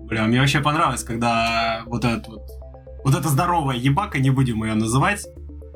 Бля, 0.00 0.24
мне 0.24 0.40
вообще 0.40 0.60
понравилось, 0.60 1.04
когда 1.04 1.82
вот 1.86 2.04
этот 2.04 2.28
вот, 2.28 2.42
вот 3.04 3.14
эта 3.14 3.28
здоровая 3.28 3.76
ебака, 3.76 4.18
не 4.18 4.30
будем 4.30 4.64
ее 4.64 4.74
называть. 4.74 5.24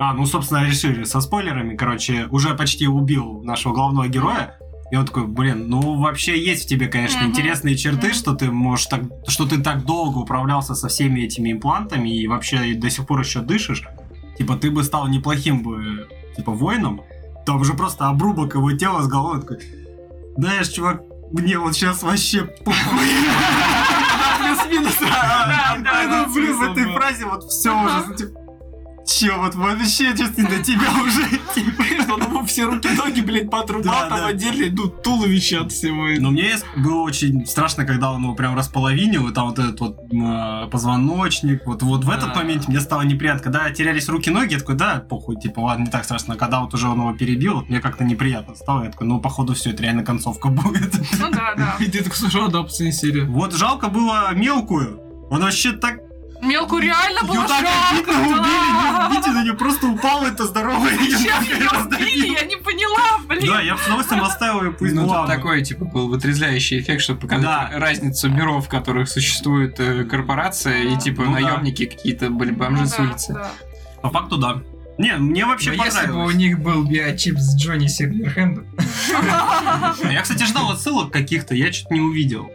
А, 0.01 0.13
ну, 0.15 0.27
собственно, 0.27 0.65
решили 0.65 1.05
со 1.05 1.21
спойлерами, 1.21 1.77
короче, 1.77 2.27
уже 2.31 2.55
почти 2.55 2.87
убил 2.87 3.43
нашего 3.43 3.73
главного 3.73 4.07
героя. 4.09 4.57
И 4.91 4.97
он 4.97 5.05
такой, 5.05 5.27
блин, 5.27 5.69
ну 5.69 5.97
вообще 5.99 6.39
есть 6.43 6.65
в 6.65 6.69
тебе, 6.69 6.87
конечно, 6.89 7.21
Мгм. 7.21 7.31
интересные 7.31 7.77
черты, 7.77 8.09
Мгм. 8.09 8.15
что 8.17 8.35
ты 8.35 8.51
можешь 8.51 8.87
так, 8.87 9.03
что 9.27 9.47
ты 9.47 9.59
так 9.59 9.85
долго 9.85 10.19
управлялся 10.19 10.75
со 10.75 10.89
всеми 10.89 11.21
этими 11.21 11.53
имплантами 11.53 12.09
и 12.09 12.27
вообще 12.27 12.75
до 12.75 12.89
сих 12.89 13.07
пор 13.07 13.21
еще 13.21 13.41
дышишь. 13.41 13.83
Типа 14.39 14.57
ты 14.57 14.71
бы 14.71 14.83
стал 14.85 15.09
неплохим 15.09 15.63
бы, 15.63 16.09
типа 16.37 16.53
воином. 16.53 17.03
Там 17.45 17.65
же 17.65 17.75
просто 17.75 18.09
обрубок 18.09 18.55
его 18.55 18.73
тела 18.73 19.03
с 19.03 19.09
головой 19.09 19.41
такой. 19.41 19.59
Знаешь, 20.37 20.69
чувак, 20.69 21.03
мне 21.33 21.59
вот 21.59 21.75
сейчас 21.75 22.03
вообще 22.03 22.45
похуй. 22.45 22.99
Плюс-минус. 24.39 24.97
Да, 25.01 25.75
да, 25.85 26.03
Ну, 26.05 26.11
да, 26.11 26.27
Блин, 26.33 26.57
в 26.57 26.63
этой 26.63 26.85
фразе 26.93 27.27
вот 27.27 27.45
все 27.45 27.71
уже. 27.85 28.31
Типа, 29.09 29.33
Че, 29.33 29.37
вот 29.39 29.55
вообще, 29.55 30.17
честно, 30.17 30.49
до 30.49 30.63
тебя 30.63 30.91
уже. 31.03 31.29
типа. 31.55 31.83
Что 32.03 32.17
там 32.17 32.47
все 32.47 32.65
руки-ноги, 32.65 33.21
блядь, 33.21 33.51
поотрубал, 33.51 33.95
Да, 34.09 34.09
там 34.09 34.27
отдельно 34.27 34.69
идут 34.69 35.03
туловище 35.03 35.59
от 35.59 35.73
всего. 35.73 36.09
Но 36.21 36.31
мне 36.31 36.57
было 36.77 37.03
очень 37.03 37.47
страшно, 37.47 37.85
когда 37.85 38.13
он 38.13 38.23
его 38.23 38.35
прям 38.35 38.57
располовинил, 38.57 39.29
и 39.29 39.33
там 39.35 39.49
вот 39.49 39.59
этот 39.59 39.81
вот 39.81 39.99
м, 40.13 40.71
позвоночник, 40.71 41.67
вот, 41.67 41.83
вот 41.83 42.05
в 42.05 42.11
этот 42.11 42.35
момент 42.37 42.69
мне 42.69 42.81
стало 42.81 43.03
неприятно. 43.03 43.43
Когда 43.43 43.71
терялись 43.71 44.09
руки-ноги, 44.09 44.53
я 44.55 44.59
такой, 44.59 44.75
да, 44.77 45.05
похуй, 45.09 45.37
типа, 45.37 45.61
ладно, 45.61 45.85
не 45.85 45.91
так 45.91 46.05
страшно. 46.05 46.35
А 46.35 46.37
когда 46.37 46.61
вот 46.61 46.75
уже 46.75 46.89
он 46.89 46.99
его 47.01 47.13
перебил, 47.13 47.55
вот 47.57 47.69
мне 47.69 47.81
как-то 47.81 48.05
неприятно 48.05 48.55
стало. 48.55 48.85
Я 48.85 48.91
такой, 48.91 49.07
ну, 49.07 49.21
походу, 49.21 49.55
все, 49.55 49.71
это 49.71 49.83
реально 49.83 50.05
концовка 50.05 50.49
будет. 50.49 50.95
Ну 51.19 51.31
да, 51.31 51.55
да. 51.57 51.77
И 51.81 51.87
ты 51.91 52.03
такой, 52.03 52.17
слушай, 52.17 52.51
да, 52.51 52.67
серия. 52.69 53.25
Вот 53.25 53.55
жалко 53.55 53.89
было 53.89 54.33
мелкую. 54.35 55.01
Он 55.31 55.43
вообще 55.43 55.73
так... 55.73 56.01
Мелку 56.41 56.79
реально 56.79 57.23
было 57.25 57.35
Ее 57.43 57.49
так 57.49 57.61
жалко. 57.61 57.91
обидно 57.91 58.21
убили. 58.23 59.11
Видите, 59.11 59.31
на 59.33 59.43
нее 59.43 59.55
просто 59.55 59.87
упала 59.89 60.27
эта 60.27 60.45
здоровая 60.47 60.97
Зачем 60.97 61.43
ее 61.43 61.69
убили? 61.85 62.27
Я 62.33 62.45
не 62.45 62.57
поняла, 62.57 63.19
блин. 63.27 63.47
Да, 63.47 63.61
я 63.61 63.75
бы 63.75 63.81
с 63.81 63.87
удовольствием 63.87 64.23
оставил 64.23 64.63
ее, 64.65 64.73
пусть 64.73 64.95
ну, 64.95 65.09
тут 65.09 65.27
такой, 65.27 65.63
типа, 65.63 65.85
был 65.85 66.09
вытрезвляющий 66.09 66.81
эффект, 66.81 67.03
чтобы 67.03 67.21
показать 67.21 67.73
разницу 67.75 68.29
миров, 68.31 68.67
в 68.67 68.69
которых 68.69 69.09
существует 69.09 69.81
э, 69.81 70.05
корпорация, 70.05 70.83
и, 70.85 70.97
типа, 70.97 71.23
Ну 71.25 71.33
наемники 71.33 71.87
какие-то 71.87 72.31
были 72.31 72.53
бомжи 72.53 72.83
Ну 72.83 72.89
с 72.89 72.99
улицы. 72.99 73.37
По 74.03 74.11
факту, 74.11 74.37
да. 74.37 74.63
Не, 74.97 75.15
мне 75.17 75.45
вообще 75.47 75.73
Но 75.73 75.85
если 75.85 75.99
бы 76.01 76.05
у 76.07 76.07
понравилось. 76.13 76.35
них 76.37 76.59
был 76.61 76.85
биочип 76.85 77.39
с 77.39 77.57
Джонни 77.57 77.87
Сильверхендом... 77.87 78.67
Я, 80.11 80.23
кстати, 80.23 80.43
ждал 80.45 80.71
отсылок 80.73 81.13
каких-то, 81.13 81.55
я 81.55 81.73
что-то 81.73 81.95
не 81.95 82.01
увидел. 82.01 82.51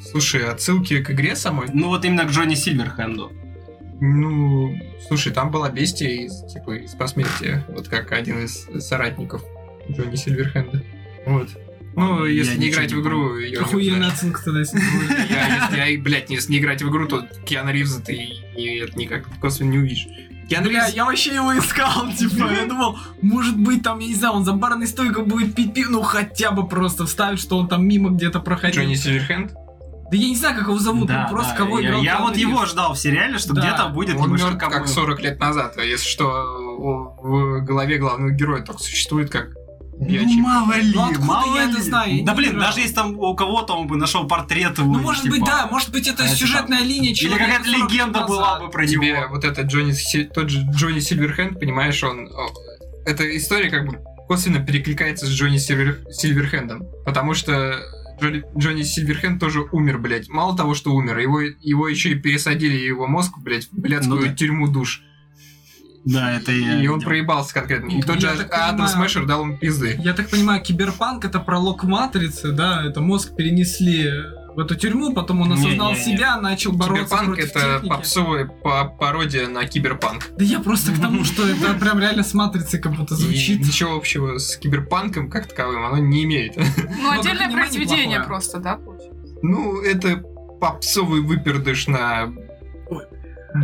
Слушай, 0.00 0.44
отсылки 0.44 1.02
к 1.02 1.10
игре 1.10 1.36
самой? 1.36 1.68
Ну 1.72 1.88
вот 1.88 2.04
именно 2.04 2.24
к 2.24 2.30
Джонни 2.30 2.54
Сильверхенду. 2.54 3.32
Ну, 4.00 4.78
слушай, 5.08 5.32
там 5.32 5.50
была 5.50 5.70
бестия 5.70 6.24
из, 6.26 6.52
типа, 6.52 6.76
из 6.76 6.92
посмертия, 6.92 7.64
вот 7.68 7.88
как 7.88 8.12
один 8.12 8.44
из 8.44 8.66
соратников 8.86 9.42
Джонни 9.90 10.14
Сильверхенда. 10.14 10.82
Вот. 11.26 11.48
Ну, 11.96 12.24
Я 12.24 12.32
если 12.32 12.56
не 12.58 12.66
ничего 12.66 12.74
играть 12.74 12.90
не 12.90 12.96
в 12.96 13.00
игру, 13.00 13.38
не 13.40 13.90
узнаешь. 13.90 14.12
оценка 14.12 14.44
тогда, 14.44 14.60
если. 14.60 14.78
Я, 15.30 15.64
если, 15.64 15.92
я, 15.92 16.00
блядь, 16.00 16.30
если 16.30 16.52
не 16.52 16.58
играть 16.58 16.80
в 16.80 16.88
игру, 16.88 17.08
то 17.08 17.26
Киану 17.44 17.72
Ривза 17.72 18.00
ты 18.00 18.14
никак 18.54 19.24
косвенно 19.40 19.70
не 19.70 19.78
увидишь. 19.78 20.06
Киану 20.48 20.68
Бля, 20.68 20.86
я 20.86 21.04
вообще 21.04 21.34
его 21.34 21.58
искал, 21.58 22.10
типа, 22.18 22.50
я 22.52 22.66
думал, 22.66 22.98
может 23.20 23.58
быть, 23.58 23.82
там, 23.82 23.98
я 23.98 24.06
не 24.06 24.14
знаю, 24.14 24.34
он 24.34 24.44
за 24.44 24.52
барной 24.52 24.86
стойкой 24.86 25.24
будет 25.24 25.54
пить 25.54 25.74
пиво, 25.74 25.90
ну 25.90 26.02
хотя 26.02 26.52
бы 26.52 26.68
просто 26.68 27.04
вставить, 27.04 27.40
что 27.40 27.58
он 27.58 27.68
там 27.68 27.86
мимо 27.86 28.10
где-то 28.10 28.38
проходил. 28.40 28.80
Джонни 28.82 28.94
Сильверхенд? 28.94 29.52
Да 30.10 30.16
я 30.16 30.28
не 30.28 30.36
знаю, 30.36 30.56
как 30.56 30.68
его 30.68 30.78
зовут, 30.78 31.08
Да, 31.08 31.24
он 31.24 31.30
просто 31.34 31.52
да, 31.52 31.58
кого 31.58 31.78
я, 31.80 31.88
играл. 31.88 32.02
я 32.02 32.18
вот 32.20 32.36
его 32.36 32.60
Ривз. 32.62 32.70
ждал 32.72 32.94
в 32.94 32.98
сериале, 32.98 33.38
что 33.38 33.52
Да. 33.54 33.60
где-то 33.60 33.88
будет 33.88 34.16
Он 34.16 34.30
мертв 34.32 34.56
как 34.58 34.70
камео. 34.72 34.86
40 34.86 35.20
лет 35.20 35.38
назад, 35.38 35.74
а 35.76 35.82
если 35.82 36.08
что, 36.08 36.24
в 37.22 37.60
голове 37.64 37.98
главного 37.98 38.30
героя 38.30 38.62
только 38.62 38.82
существует 38.82 39.30
как 39.30 39.48
Ну, 40.00 40.40
мало 40.40 40.74
ли, 40.74 40.92
Ну, 40.94 41.02
откуда 41.02 41.24
мало 41.26 41.56
я 41.56 41.64
ли. 41.66 41.72
это 41.72 41.82
знаю? 41.82 42.16
Я 42.18 42.24
Да 42.24 42.34
блин, 42.34 42.58
даже 42.58 42.80
если 42.80 42.94
там 42.94 43.18
у 43.18 43.34
кого-то 43.34 43.74
он 43.74 43.88
бы 43.88 43.96
нашел 43.96 44.26
портрет 44.28 44.78
его. 44.78 44.92
Ну, 44.92 45.00
может 45.00 45.24
типа, 45.24 45.34
быть, 45.36 45.44
да, 45.44 45.66
может 45.70 45.90
быть, 45.90 46.06
это 46.06 46.22
это 46.22 46.36
сюжетная 46.36 46.82
линия 46.82 47.10
Или 47.12 47.28
какая-то 47.32 47.64
40 47.64 47.66
лет 47.66 47.90
легенда 47.92 48.24
была 48.24 48.42
назад. 48.54 48.62
бы 48.62 48.70
про 48.70 48.86
Тебе 48.86 49.08
него. 49.12 49.28
вот 49.30 49.44
этот 49.44 49.66
Джонни, 49.66 49.92
тот 50.32 50.48
же 50.50 50.64
Джонни 50.72 51.00
Сильверхенд, 51.00 51.58
понимаешь, 51.58 52.02
он... 52.04 52.28
Эта 53.06 53.36
история 53.36 53.70
как 53.70 53.86
бы 53.86 53.98
косвенно 54.28 54.64
перекликается 54.64 55.26
с 55.26 55.30
Джонни 55.30 55.56
Сильвер- 55.56 56.04
Сильверхендом, 56.12 56.84
потому 57.04 57.34
что 57.34 57.80
Джонни, 58.20 58.42
Джонни 58.56 58.82
Сильверхенд 58.82 59.40
тоже 59.40 59.62
умер, 59.72 59.98
блядь. 59.98 60.28
Мало 60.28 60.56
того, 60.56 60.74
что 60.74 60.92
умер, 60.94 61.18
его, 61.18 61.40
его 61.40 61.88
еще 61.88 62.10
и 62.10 62.14
пересадили 62.14 62.76
его 62.76 63.06
мозг, 63.06 63.38
блядь, 63.38 63.68
в 63.70 63.72
блядскую 63.78 64.20
Ну 64.20 64.26
да. 64.26 64.34
тюрьму 64.34 64.68
душ. 64.68 65.02
Да, 66.04 66.32
это 66.36 66.52
я 66.52 66.80
и 66.80 66.86
он 66.86 66.94
видел. 66.96 67.08
проебался 67.08 67.52
конкретно. 67.54 67.90
И 67.90 67.96
Я 67.96 68.02
тот 68.02 68.20
же 68.20 68.28
так 68.28 68.52
Адам 68.52 68.88
Смэшер 68.88 69.26
дал 69.26 69.42
ему 69.42 69.58
пизды. 69.58 69.98
Я 70.02 70.14
так 70.14 70.30
понимаю, 70.30 70.62
киберпанк 70.62 71.24
это 71.24 71.38
пролог 71.38 71.84
матрицы, 71.84 72.52
да, 72.52 72.82
это 72.86 73.00
мозг 73.00 73.36
перенесли 73.36 74.10
в 74.58 74.60
эту 74.60 74.74
тюрьму, 74.74 75.12
потом 75.14 75.40
он 75.42 75.52
осознал 75.52 75.92
Не-не-не. 75.92 76.16
себя, 76.16 76.36
начал 76.40 76.72
бороться 76.72 77.04
Киберпанк 77.04 77.26
против 77.36 77.50
это 77.50 77.60
техники. 77.74 77.88
попсовая 77.88 78.44
па- 78.46 78.84
пародия 78.86 79.46
на 79.46 79.64
киберпанк. 79.66 80.30
Да 80.36 80.44
я 80.44 80.58
просто 80.58 80.90
к 80.92 81.00
тому, 81.00 81.22
что 81.22 81.46
это 81.46 81.74
прям 81.74 82.00
реально 82.00 82.24
с 82.24 82.34
матрицей 82.34 82.80
как 82.80 82.92
будто 82.96 83.14
И 83.14 83.18
звучит. 83.18 83.60
ничего 83.60 83.94
общего 83.94 84.38
с 84.38 84.56
киберпанком 84.56 85.30
как 85.30 85.46
таковым 85.46 85.84
оно 85.84 85.98
не 85.98 86.24
имеет. 86.24 86.56
Ну, 86.56 86.64
как 87.10 87.20
отдельное 87.20 87.50
произведение 87.52 88.20
просто, 88.20 88.58
да? 88.58 88.76
получается? 88.78 89.38
Ну, 89.42 89.80
это 89.80 90.16
попсовый 90.60 91.20
выпердыш 91.20 91.86
на 91.86 92.32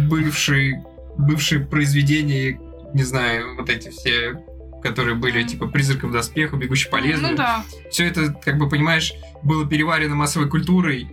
бывшие, 0.09 0.85
бывшие 1.19 1.67
произведения, 1.67 2.61
не 2.95 3.03
знаю, 3.03 3.57
вот 3.57 3.69
эти 3.69 3.89
все, 3.91 4.37
которые 4.85 5.15
были 5.15 5.43
типа 5.43 5.67
«Призраков 5.67 6.13
доспеха», 6.13 6.57
«Бегущий 6.57 6.91
по 6.91 6.97
лезвию». 6.97 7.31
Ну 7.31 7.37
да. 7.37 7.65
Все 7.91 8.07
это, 8.07 8.35
как 8.35 8.59
бы, 8.59 8.69
понимаешь, 8.69 9.15
было 9.43 9.67
переварено 9.67 10.15
массовой 10.15 10.49
культурой 10.49 11.09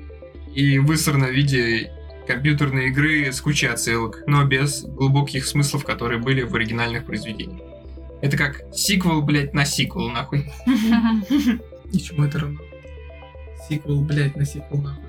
и 0.54 0.78
высрано 0.78 1.28
в 1.28 1.32
виде 1.32 1.90
компьютерной 2.28 2.88
игры 2.88 3.32
с 3.32 3.40
кучей 3.40 3.68
отсылок, 3.68 4.24
но 4.28 4.44
без 4.44 4.84
глубоких 4.84 5.46
смыслов, 5.46 5.86
которые 5.86 6.20
были 6.20 6.42
в 6.42 6.54
оригинальных 6.54 7.06
произведениях. 7.06 7.62
Это 8.22 8.36
как 8.36 8.62
сиквел, 8.74 9.22
блядь, 9.22 9.54
на 9.54 9.64
сиквел, 9.64 10.10
нахуй. 10.10 10.52
Ничему 11.94 12.26
это 12.26 12.40
равно. 12.40 12.60
Сиквел, 13.70 14.02
блядь, 14.02 14.36
на 14.36 14.46
сиквел 14.46 14.82
нахуй. 14.82 15.06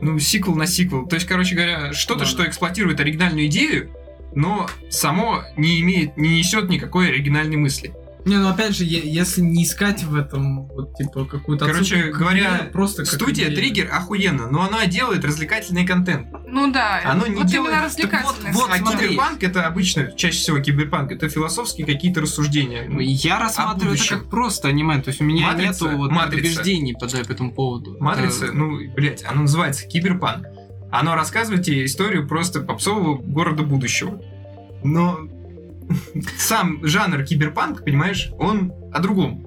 Ну, 0.00 0.18
сиквел 0.20 0.54
на 0.54 0.68
сиквел. 0.68 1.06
То 1.06 1.16
есть, 1.16 1.26
короче 1.26 1.56
говоря, 1.56 1.92
что-то, 1.92 2.24
что 2.24 2.46
эксплуатирует 2.46 3.00
оригинальную 3.00 3.46
идею, 3.46 3.90
но 4.36 4.68
само 4.90 5.42
не 5.56 5.80
имеет, 5.80 6.16
не 6.16 6.38
несет 6.38 6.68
никакой 6.68 7.08
оригинальной 7.08 7.56
мысли. 7.56 7.92
Не, 8.26 8.38
ну 8.38 8.48
опять 8.48 8.74
же, 8.76 8.82
е- 8.82 9.02
если 9.04 9.40
не 9.40 9.62
искать 9.62 10.02
в 10.02 10.16
этом 10.16 10.66
вот 10.66 10.96
типа 10.96 11.26
какую-то 11.26 11.64
Короче 11.64 11.94
отсылку 11.96 12.18
говоря, 12.18 12.56
игре, 12.58 12.70
просто 12.72 13.04
как 13.04 13.12
Студия 13.14 13.44
идея. 13.46 13.56
Триггер 13.56 13.88
охуенно, 13.92 14.50
но 14.50 14.62
она 14.62 14.84
делает 14.86 15.24
развлекательный 15.24 15.86
контент. 15.86 16.26
Ну 16.44 16.72
да. 16.72 17.02
Оно 17.04 17.28
не 17.28 17.36
вот 17.36 17.46
делает- 17.46 17.70
именно 17.70 17.82
так 17.82 17.86
развлекательное. 17.86 18.52
вот, 18.52 18.68
а 18.72 18.78
киберпанк 18.80 19.44
это 19.44 19.64
обычно, 19.68 20.10
чаще 20.10 20.38
всего 20.38 20.58
киберпанк, 20.58 21.12
это 21.12 21.28
философские 21.28 21.86
какие-то 21.86 22.20
рассуждения. 22.20 22.86
Ну, 22.88 22.98
Я 22.98 23.38
рассматриваю 23.38 23.94
это 23.94 24.08
как 24.08 24.28
просто 24.28 24.66
аниме, 24.68 25.00
то 25.00 25.10
есть 25.10 25.20
у 25.20 25.24
меня 25.24 25.46
Матрица, 25.52 25.84
нету 25.84 25.96
вот 25.96 26.10
матрица. 26.10 26.60
убеждений 26.60 26.94
по, 26.94 27.06
по 27.06 27.16
этому 27.32 27.52
поводу. 27.54 27.96
Матрица, 28.00 28.46
Это- 28.46 28.54
ну, 28.56 28.76
блядь, 28.96 29.24
оно 29.24 29.42
называется 29.42 29.86
киберпанк. 29.86 30.46
Оно 30.98 31.14
рассказывает 31.14 31.64
тебе 31.64 31.84
историю 31.84 32.26
просто 32.26 32.60
попсового 32.60 33.16
города 33.16 33.62
будущего. 33.62 34.20
Но 34.84 35.20
сам 36.38 36.84
жанр 36.84 37.22
киберпанк, 37.24 37.84
понимаешь, 37.84 38.30
он 38.38 38.72
о 38.92 39.00
другом. 39.00 39.44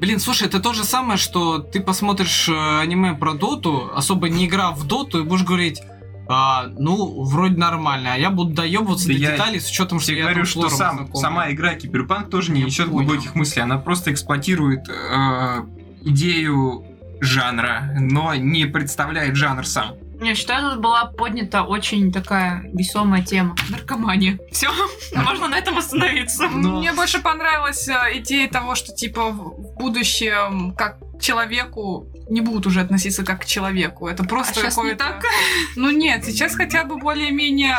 Блин, 0.00 0.20
слушай, 0.20 0.46
это 0.46 0.60
то 0.60 0.72
же 0.72 0.84
самое, 0.84 1.18
что 1.18 1.58
ты 1.58 1.80
посмотришь 1.80 2.48
э, 2.48 2.80
аниме 2.80 3.14
про 3.14 3.32
доту, 3.34 3.90
особо 3.92 4.28
не 4.28 4.46
играв 4.46 4.78
в 4.78 4.86
доту, 4.86 5.20
и 5.20 5.24
будешь 5.24 5.42
говорить, 5.42 5.82
«А, 6.28 6.68
ну, 6.78 7.24
вроде 7.24 7.56
нормально, 7.56 8.12
а 8.12 8.16
я 8.18 8.30
буду 8.30 8.52
доебываться 8.54 9.08
Да 9.08 9.14
до 9.14 9.18
я 9.18 9.32
деталей 9.32 9.60
с 9.60 9.68
учетом, 9.68 9.98
что 9.98 10.12
Я 10.12 10.18
я 10.18 10.24
говорю, 10.24 10.44
что 10.44 10.68
сам, 10.68 10.98
знаком». 10.98 11.14
сама 11.16 11.50
игра 11.50 11.74
Киберпанк 11.74 12.30
тоже 12.30 12.52
не 12.52 12.60
Я 12.60 12.66
несет 12.66 12.90
понял. 12.90 13.06
глубоких 13.08 13.34
мыслей. 13.34 13.62
Она 13.62 13.78
просто 13.78 14.12
эксплуатирует 14.12 14.88
э, 14.88 15.62
идею 16.02 16.84
жанра, 17.20 17.96
но 17.98 18.34
не 18.34 18.66
представляет 18.66 19.34
жанр 19.36 19.66
сам. 19.66 19.94
Я 20.20 20.34
считаю, 20.34 20.72
тут 20.72 20.80
была 20.80 21.04
поднята 21.06 21.62
очень 21.62 22.12
такая 22.12 22.62
весомая 22.74 23.22
тема. 23.24 23.54
Наркомания. 23.68 24.38
Все, 24.52 24.68
можно 25.14 25.48
на 25.48 25.56
этом 25.58 25.78
остановиться. 25.78 26.48
Но- 26.48 26.78
Мне 26.80 26.92
больше 26.92 27.20
понравилась 27.20 27.88
э, 27.88 27.94
идея 28.18 28.48
того, 28.48 28.74
что 28.74 28.92
типа 28.92 29.30
в 29.30 29.74
будущем 29.78 30.74
как 30.76 30.98
к 31.18 31.20
человеку 31.20 32.08
не 32.30 32.40
будут 32.40 32.66
уже 32.66 32.80
относиться 32.80 33.24
как 33.24 33.42
к 33.42 33.44
человеку. 33.44 34.08
Это 34.08 34.24
просто 34.24 34.60
А 34.60 34.62
не 34.64 34.68
какое-то... 34.70 35.04
так? 35.04 35.24
Ну 35.76 35.90
нет, 35.90 36.24
сейчас 36.24 36.54
хотя 36.54 36.84
бы 36.84 36.96
более-менее... 36.96 37.76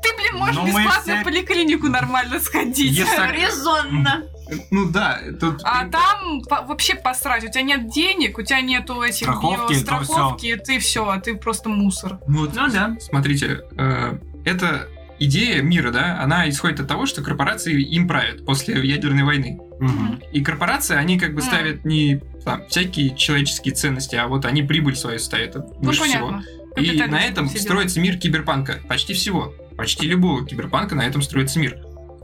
Ты, 0.00 0.14
блин, 0.16 0.36
можешь 0.38 0.54
Но 0.56 0.64
бесплатно 0.66 1.02
все- 1.02 1.20
в 1.20 1.24
поликлинику 1.24 1.88
нормально 1.88 2.38
сходить. 2.40 2.92
Если 2.96 3.32
Резонно. 3.32 4.24
Ну 4.70 4.90
да, 4.90 5.20
тут... 5.40 5.60
А 5.64 5.86
там 5.88 6.42
по- 6.48 6.62
вообще 6.62 6.94
посрать. 6.94 7.44
У 7.44 7.48
тебя 7.48 7.62
нет 7.62 7.90
денег, 7.90 8.38
у 8.38 8.42
тебя 8.42 8.60
нету 8.60 9.02
этих 9.02 9.26
Страховки, 9.26 9.72
био- 9.74 9.78
страховки, 9.80 10.56
ты 10.56 10.78
все, 10.78 11.20
ты 11.22 11.34
просто 11.36 11.68
мусор. 11.68 12.18
Вот, 12.26 12.54
Ну 12.54 12.68
да. 12.70 12.96
смотрите, 13.00 13.60
э, 13.76 14.18
эта 14.44 14.88
идея 15.18 15.62
мира, 15.62 15.90
да, 15.90 16.20
она 16.22 16.48
исходит 16.48 16.80
от 16.80 16.88
того, 16.88 17.04
что 17.06 17.22
корпорации 17.22 17.82
им 17.82 18.06
правят 18.08 18.44
после 18.46 18.74
ядерной 18.86 19.24
войны. 19.24 19.58
Мгм. 19.80 20.20
И 20.32 20.42
корпорации, 20.42 20.96
они 20.96 21.18
как 21.18 21.34
бы 21.34 21.42
ставят 21.42 21.84
не 21.84 22.20
там, 22.44 22.62
всякие 22.68 23.14
человеческие 23.16 23.74
ценности, 23.74 24.16
а 24.16 24.26
вот 24.28 24.44
они 24.44 24.62
прибыль 24.62 24.96
свою 24.96 25.18
ставят 25.18 25.54
Ну 25.56 25.64
выше 25.80 26.04
всего. 26.04 26.28
понятно. 26.28 26.44
И 26.80 27.02
на 27.08 27.20
этом 27.20 27.48
все 27.48 27.58
строится 27.58 28.00
мир 28.00 28.16
киберпанка. 28.18 28.78
Почти 28.88 29.12
всего. 29.12 29.52
Почти 29.76 30.06
любого 30.06 30.46
киберпанка 30.46 30.94
на 30.94 31.02
этом 31.06 31.22
строится 31.22 31.58
мир. 31.58 31.76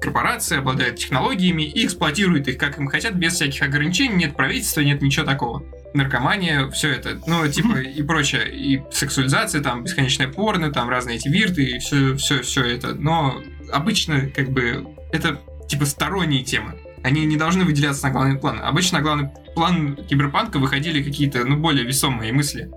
Корпорации 0.05 0.59
обладают 0.59 0.96
технологиями 0.96 1.62
и 1.62 1.86
эксплуатируют 1.86 2.46
их, 2.46 2.59
как 2.59 2.78
им 2.78 2.88
хотят, 2.88 3.14
без 3.14 3.32
всяких 3.32 3.62
ограничений, 3.62 4.16
нет 4.16 4.36
правительства, 4.36 4.82
нет 4.82 5.00
ничего 5.00 5.24
такого. 5.24 5.64
Наркомания, 5.94 6.68
все 6.68 6.90
это, 6.90 7.18
ну, 7.26 7.48
типа, 7.48 7.78
и 7.78 8.02
прочее, 8.02 8.55
и 8.55 8.82
сексуализация, 8.92 9.62
там, 9.62 9.82
бесконечное 9.82 10.28
порно, 10.28 10.70
там, 10.70 10.90
разные 10.90 11.16
эти 11.16 11.28
вирты, 11.28 11.64
и 11.64 11.78
все, 11.78 12.16
все, 12.16 12.42
все 12.42 12.64
это. 12.64 12.94
Но 12.94 13.40
обычно, 13.72 14.28
как 14.28 14.50
бы, 14.50 14.86
это, 15.11 15.40
типа, 15.68 15.86
сторонние 15.86 16.44
темы. 16.44 16.74
Они 17.02 17.24
не 17.24 17.38
должны 17.38 17.64
выделяться 17.64 18.05
на 18.07 18.12
главный 18.12 18.38
план. 18.38 18.61
Обычно 18.62 18.98
на 18.98 19.05
главный 19.05 19.30
план 19.55 19.96
киберпанка 19.96 20.59
выходили 20.59 21.02
какие-то, 21.02 21.46
ну, 21.46 21.57
более 21.57 21.86
весомые 21.86 22.30
мысли. 22.30 22.70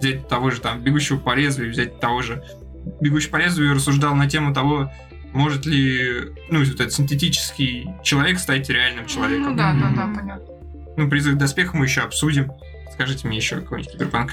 Взять 0.00 0.28
того 0.28 0.50
же, 0.50 0.60
там, 0.60 0.80
«Бегущего 0.80 1.18
по 1.18 1.34
лезвию», 1.34 1.70
взять 1.70 1.98
того 1.98 2.20
же 2.20 2.44
«Бегущий 3.00 3.30
по 3.30 3.36
лезвию» 3.36 3.74
рассуждал 3.74 4.14
на 4.14 4.28
тему 4.28 4.52
того, 4.52 4.92
может 5.32 5.66
ли, 5.66 6.32
ну, 6.50 6.60
вот 6.60 6.68
этот 6.68 6.92
синтетический 6.92 7.88
человек 8.02 8.38
стать 8.38 8.68
реальным 8.68 9.06
человеком. 9.06 9.50
Ну 9.50 9.56
да, 9.56 9.72
да, 9.72 9.90
да, 9.94 10.12
понятно. 10.14 10.46
Ну, 10.96 11.08
призыв 11.08 11.34
к 11.34 11.38
доспеху 11.38 11.76
мы 11.76 11.84
еще 11.84 12.00
обсудим. 12.00 12.50
Скажите 12.92 13.28
мне 13.28 13.36
еще 13.36 13.60
какой-нибудь 13.60 13.92
киберпанк. 13.92 14.32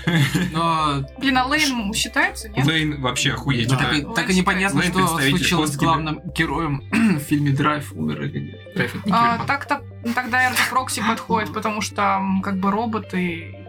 Но 0.51 1.05
Блин, 1.19 1.37
а 1.37 1.45
Лейн 1.45 1.93
считается, 1.93 2.49
нет? 2.49 2.65
Лейн 2.65 2.99
вообще 2.99 3.33
охуеть. 3.33 3.69
Да. 3.69 3.77
так, 3.77 4.15
так 4.15 4.29
и 4.31 4.35
непонятно, 4.35 4.79
Лейн 4.79 4.91
что 4.91 5.19
случилось 5.19 5.73
с 5.73 5.75
главным 5.75 6.21
героем 6.35 6.81
в 6.91 7.19
фильме 7.19 7.51
«Драйв» 7.51 7.93
умер 7.93 8.23
или 8.23 8.39
нет. 8.39 8.73
Драйв, 8.73 8.95
это 8.95 9.07
не 9.07 9.13
А, 9.13 9.45
так-то 9.45 9.83
тогда 10.15 10.49
RD 10.49 10.57
Прокси 10.71 11.03
подходит, 11.07 11.53
потому 11.53 11.81
что 11.81 11.95
там 11.95 12.41
как 12.41 12.57
бы 12.57 12.71
роботы. 12.71 13.64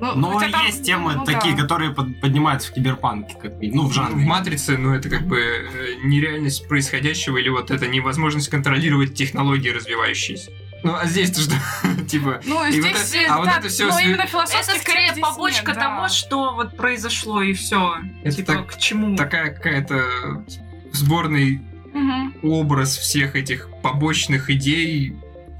Ну, 0.00 0.14
Но 0.16 0.40
там- 0.40 0.66
есть 0.66 0.82
темы 0.84 1.14
ну 1.14 1.24
такие, 1.24 1.54
да. 1.54 1.62
которые 1.62 1.94
под- 1.94 2.20
поднимаются 2.20 2.70
в 2.70 2.74
киберпанке, 2.74 3.34
как 3.40 3.58
бы, 3.58 3.68
ну, 3.72 3.82
в 3.86 3.90
В 3.90 3.92
жанре. 3.92 4.24
Матрице, 4.26 4.76
ну, 4.76 4.92
это 4.92 5.08
как 5.08 5.22
бы 5.26 5.38
э, 5.38 5.94
нереальность 6.04 6.66
происходящего 6.68 7.36
или 7.36 7.48
вот 7.48 7.70
это 7.70 7.86
невозможность 7.86 8.48
контролировать 8.48 9.14
технологии 9.14 9.70
развивающиеся. 9.70 10.50
Ну, 10.82 10.94
а 10.94 11.06
здесь-то 11.06 11.40
что? 11.40 11.54
Типа, 12.08 12.40
Ну, 12.44 12.66
И 12.66 12.72
здесь, 12.72 12.84
вот 12.84 12.92
это- 12.92 13.16
э, 13.16 13.26
а 13.28 13.38
вот 13.38 13.46
да, 13.46 13.58
это 13.58 13.68
но 13.84 13.98
сви- 13.98 14.02
именно 14.04 14.26
философских 14.26 14.74
Это 14.74 14.82
скорее 14.82 15.12
побочка 15.22 15.66
нет, 15.70 15.74
да. 15.76 15.80
того, 15.96 16.08
что 16.08 16.54
вот 16.54 16.76
произошло 16.76 17.40
и 17.42 17.52
все. 17.54 17.96
Это 18.24 18.36
Типа, 18.36 18.52
так- 18.52 18.66
к 18.74 18.78
чему? 18.78 19.16
такая 19.16 19.54
какая-то 19.54 20.44
сборный 20.92 21.60
Мгм. 21.92 22.34
образ 22.42 22.96
всех 22.98 23.36
этих 23.36 23.68
побочных 23.82 24.50
идей, 24.50 25.14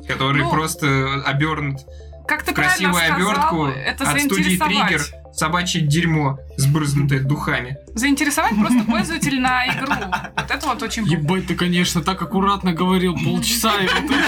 который 0.09 0.43
Ну, 0.43 0.51
просто 0.51 1.23
обернут 1.25 1.79
Как 2.27 2.43
ты 2.43 2.53
красивую 2.53 3.03
обертку 3.15 3.67
это 3.67 4.11
от 4.11 4.21
студии. 4.21 4.57
Триггер 4.57 5.03
собачье 5.35 5.81
дерьмо, 5.81 6.39
сбрызнутое 6.57 7.21
духами. 7.21 7.77
Заинтересовать 7.95 8.55
просто 8.57 8.85
пользователя 8.91 9.41
на 9.41 9.67
игру. 9.67 9.93
Вот 10.37 10.51
это 10.51 10.67
вот 10.67 10.83
очень. 10.83 11.05
Ебать, 11.05 11.47
ты, 11.47 11.55
конечно, 11.55 12.03
так 12.03 12.23
аккуратно 12.23 12.73
говорил 12.73 13.17
полчаса, 13.17 13.75
и 13.81 13.89
вот 13.89 14.11
это 14.11 14.25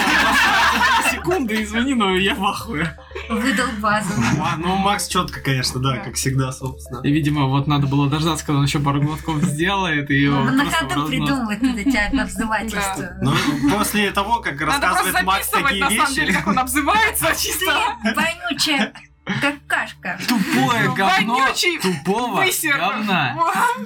секунды, 1.09 1.63
извини, 1.63 1.93
но 1.93 2.15
я 2.15 2.35
в 2.35 2.45
ахуе. 2.45 2.97
Выдал 3.29 3.67
базу. 3.79 4.13
А, 4.41 4.57
ну, 4.57 4.75
Макс 4.77 5.07
четко, 5.07 5.41
конечно, 5.41 5.79
да, 5.81 5.97
как 5.97 6.15
всегда, 6.15 6.51
собственно. 6.51 7.01
И, 7.01 7.11
видимо, 7.11 7.45
вот 7.45 7.67
надо 7.67 7.87
было 7.87 8.09
дождаться, 8.09 8.45
когда 8.45 8.59
он 8.59 8.65
еще 8.65 8.79
пару 8.79 9.01
глотков 9.01 9.41
сделает, 9.43 10.09
и 10.11 10.27
Он 10.27 10.55
на 10.55 10.65
ходу 10.69 11.07
придумывает 11.07 11.63
это 11.63 11.83
тебя 11.83 12.23
обзывательство. 12.23 13.17
Ну, 13.21 13.33
после 13.77 14.11
того, 14.11 14.39
как 14.39 14.59
рассказывает 14.61 15.23
Макс 15.23 15.49
записывать, 15.49 15.65
такие 15.65 15.83
на 15.83 15.89
самом 15.89 16.13
деле, 16.13 16.27
вещи... 16.27 16.37
как 16.37 16.47
он 16.47 16.59
обзывается 16.59 17.25
чисто. 17.35 17.73
Ты 18.03 18.13
вонючая 18.13 18.93
какашка. 19.41 20.19
Тупое 20.27 20.93
говно 20.93 21.35
Вонючий 21.35 21.79
тупого 21.79 22.41
Высер 22.41 22.77
говна. 22.77 23.35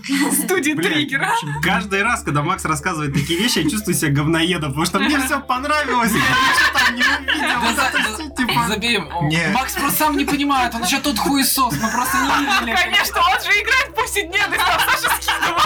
в 0.03 0.33
студии 0.33 0.73
триггера. 0.73 1.33
Каждый 1.63 2.03
раз, 2.03 2.23
когда 2.23 2.41
Макс 2.41 2.63
рассказывает 2.65 3.13
такие 3.13 3.39
вещи, 3.39 3.59
я 3.59 3.69
чувствую 3.69 3.95
себя 3.95 4.11
говноедом, 4.11 4.71
потому 4.71 4.85
что 4.85 4.99
мне 4.99 5.19
все 5.19 5.39
понравилось, 5.39 6.11
я 6.11 6.17
ничего 6.17 6.79
там 6.79 6.95
не 6.95 7.03
увидел. 7.03 7.59
Вот 7.59 7.77
это 7.77 8.35
типа... 8.35 8.67
Забей. 8.67 8.99
Макс 9.53 9.73
просто 9.73 9.97
сам 9.97 10.17
не 10.17 10.25
понимает, 10.25 10.73
он 10.75 10.83
еще 10.83 10.99
тот 10.99 11.17
хуесос, 11.17 11.73
мы 11.81 11.91
просто 11.91 12.17
не 12.17 12.45
видели. 12.45 12.75
Конечно, 12.75 13.21
он 13.21 13.43
же 13.43 13.51
играет 13.61 13.89
в 13.89 13.93
повседневный, 13.93 14.57
там 14.57 14.79
Саша 14.79 15.15
скидывал. 15.15 15.61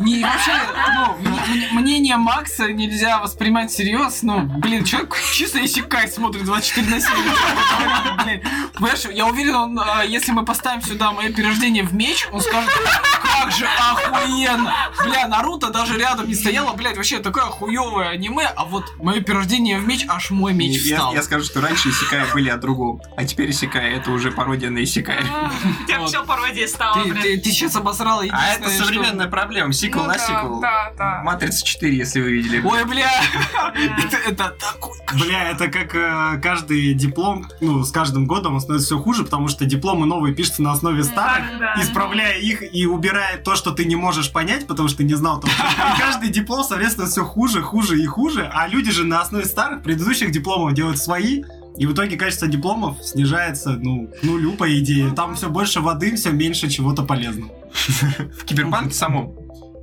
Не, 0.00 0.22
вообще, 0.24 0.52
ну, 0.96 1.78
мнение 1.78 2.16
Макса 2.16 2.72
нельзя 2.72 3.18
воспринимать 3.20 3.70
всерьез. 3.70 4.22
Ну, 4.22 4.40
блин, 4.40 4.84
человек 4.84 5.14
чисто 5.32 5.64
исекай 5.64 6.08
смотрит 6.08 6.44
24 6.44 6.88
на 6.88 7.00
7. 7.00 7.10
Блин, 8.24 8.42
Понимаешь, 8.74 9.04
я 9.12 9.26
уверен, 9.26 9.54
он, 9.54 9.78
а, 9.78 10.02
если 10.04 10.32
мы 10.32 10.44
поставим 10.44 10.80
сюда 10.82 11.12
мое 11.12 11.30
перерождение 11.32 11.82
в 11.84 11.92
меч, 11.94 12.26
он 12.32 12.40
скажет, 12.40 12.70
как 13.22 13.52
же 13.52 13.66
охуенно. 13.66 14.74
Бля, 15.04 15.28
Наруто 15.28 15.70
даже 15.70 15.98
рядом 15.98 16.28
не 16.28 16.34
стояло, 16.34 16.72
блядь, 16.72 16.96
вообще 16.96 17.18
такое 17.18 17.44
хуевое 17.44 18.08
аниме, 18.08 18.46
а 18.56 18.64
вот 18.64 18.84
мое 18.98 19.20
перерождение 19.20 19.78
в 19.78 19.86
меч, 19.86 20.06
аж 20.08 20.30
мой 20.30 20.54
меч 20.54 20.78
Я, 20.82 20.96
встал. 20.96 21.14
я 21.14 21.22
скажу, 21.22 21.44
что 21.44 21.60
раньше 21.60 21.90
Исекая 21.90 22.26
были 22.32 22.48
о 22.48 22.56
другом, 22.56 23.02
а 23.16 23.24
теперь 23.24 23.50
Исекая 23.50 23.96
это 23.96 24.10
уже 24.12 24.30
пародия 24.32 24.70
на 24.70 24.82
Исекая. 24.82 25.22
Тебя 25.86 26.00
Вот. 26.00 26.08
все 26.08 26.24
пародия 26.24 26.66
стала, 26.66 27.02
Ты, 27.02 27.10
блин. 27.12 27.40
ты- 27.40 27.50
сейчас 27.50 27.76
обосрала 27.76 28.24
А 28.30 28.54
это 28.54 28.70
современная 28.70 29.26
проблема, 29.28 29.72
сиквел 29.90 30.02
Ну 30.02 30.08
на 30.08 30.14
да, 30.14 30.18
сиквел. 30.18 30.60
Да, 30.60 30.92
да. 30.96 31.22
Матрица 31.24 31.64
4, 31.64 31.96
если 31.96 32.20
вы 32.20 32.32
видели. 32.32 32.62
Ой, 32.64 32.84
бля, 32.84 33.10
это, 33.74 34.16
это 34.16 34.56
такой 34.58 34.98
Бля, 35.12 35.50
это 35.50 35.68
как 35.68 35.94
э, 35.94 36.40
каждый 36.40 36.94
диплом, 36.94 37.46
ну, 37.60 37.82
с 37.82 37.90
каждым 37.90 38.26
годом 38.26 38.54
он 38.54 38.60
становится 38.60 38.94
все 38.94 39.02
хуже, 39.02 39.24
потому 39.24 39.48
что 39.48 39.64
дипломы 39.64 40.06
новые 40.06 40.34
пишутся 40.34 40.62
на 40.62 40.72
основе 40.72 41.02
старых, 41.02 41.46
исправляя 41.78 42.38
их 42.38 42.62
и 42.74 42.86
убирая 42.86 43.38
то, 43.38 43.56
что 43.56 43.72
ты 43.72 43.84
не 43.84 43.96
можешь 43.96 44.32
понять, 44.32 44.66
потому 44.66 44.88
что 44.88 44.98
ты 44.98 45.04
не 45.04 45.14
знал 45.14 45.40
того. 45.40 45.52
И 45.52 46.00
каждый 46.00 46.28
диплом, 46.28 46.62
соответственно, 46.62 47.08
все 47.08 47.24
хуже, 47.24 47.60
хуже 47.62 48.00
и 48.00 48.06
хуже, 48.06 48.48
а 48.52 48.68
люди 48.68 48.90
же 48.92 49.04
на 49.04 49.20
основе 49.20 49.44
старых 49.44 49.82
предыдущих 49.82 50.30
дипломов 50.30 50.74
делают 50.74 50.98
свои, 50.98 51.42
и 51.76 51.86
в 51.86 51.92
итоге 51.94 52.16
качество 52.16 52.46
дипломов 52.46 52.98
снижается, 53.02 53.70
ну, 53.70 54.08
к 54.08 54.22
нулю, 54.22 54.52
по 54.52 54.78
идее. 54.78 55.10
Там 55.12 55.34
все 55.34 55.48
больше 55.48 55.80
воды, 55.80 56.14
все 56.14 56.30
меньше 56.30 56.68
чего-то 56.68 57.02
полезного. 57.04 57.50
в 57.72 58.44
киберпанке 58.44 58.94
самом. 58.94 59.34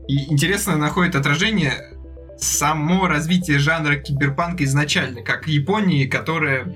И 0.07 0.31
интересно 0.31 0.77
находит 0.77 1.15
отражение 1.15 1.91
само 2.37 3.07
развитие 3.07 3.59
жанра 3.59 3.95
киберпанка 3.95 4.63
изначально, 4.63 5.21
как 5.21 5.47
Японии, 5.47 6.05
которая 6.05 6.75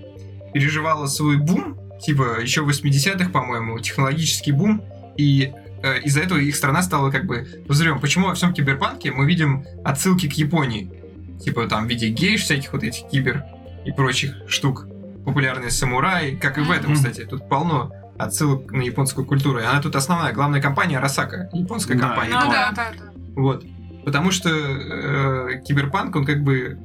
переживала 0.54 1.08
свой 1.08 1.38
бум, 1.38 1.78
типа 2.02 2.42
еще 2.42 2.62
в 2.62 2.70
80-х, 2.70 3.30
по-моему, 3.30 3.80
технологический 3.80 4.52
бум, 4.52 4.84
и 5.18 5.54
э, 5.84 6.00
из-за 6.02 6.22
этого 6.22 6.40
их 6.40 6.56
страна 6.56 6.82
стала 6.82 7.12
как 7.12 7.26
бы 7.26 7.48
взрывом. 7.68 8.02
Почему 8.02 8.28
во 8.28 8.34
всем 8.34 8.54
киберпанке 8.54 9.12
мы 9.12 9.26
видим 9.26 9.66
отсылки 9.86 10.28
к 10.28 10.34
Японии? 10.34 10.92
Типа 11.40 11.68
там 11.68 11.86
в 11.86 11.90
виде 11.90 12.10
гейш, 12.10 12.44
всяких 12.44 12.74
вот 12.74 12.84
этих 12.84 13.08
кибер 13.10 13.44
и 13.86 13.92
прочих 13.92 14.36
штук. 14.48 14.88
Популярные 15.26 15.70
самураи, 15.70 16.36
как 16.36 16.58
и 16.58 16.62
в 16.62 16.72
этом, 16.72 16.96
кстати. 16.96 17.26
Тут 17.26 17.48
полно 17.48 17.92
отсылок 18.18 18.72
на 18.72 18.82
японскую 18.82 19.26
культуру. 19.26 19.60
И 19.60 19.64
она 19.64 19.82
тут 19.82 19.96
основная, 19.96 20.34
главная 20.34 20.62
компания 20.62 20.98
Арасака, 20.98 21.50
японская 21.54 21.98
Да, 21.98 22.08
компания. 22.08 22.34
Ну 22.34 22.52
да, 22.52 22.72
да, 22.76 22.92
да. 22.98 23.11
Вот. 23.36 23.66
Потому 24.06 24.32
что 24.32 24.50
э, 24.50 25.62
киберпанк, 25.64 26.16
он 26.16 26.26
как 26.26 26.44
бы 26.44 26.80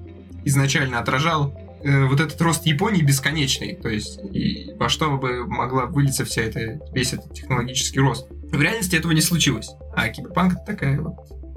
изначально 0.44 0.98
отражал 0.98 1.58
э, 1.82 2.04
вот 2.06 2.20
этот 2.20 2.40
рост 2.40 2.66
Японии 2.66 3.02
бесконечный. 3.02 3.76
То 3.76 3.88
есть, 3.88 4.18
и 4.32 4.72
во 4.78 4.88
что 4.88 5.16
бы 5.16 5.46
могла 5.46 5.86
вылиться 5.86 6.24
вся 6.24 6.42
эта, 6.42 6.80
весь 6.92 7.12
этот 7.12 7.34
технологический 7.34 8.00
рост. 8.00 8.28
В 8.30 8.60
реальности 8.60 8.96
этого 8.96 9.12
не 9.12 9.22
случилось. 9.22 9.70
А 9.94 10.08
киберпанк 10.08 10.54
это 10.54 10.64
такая 10.66 11.00
вот 11.00 11.14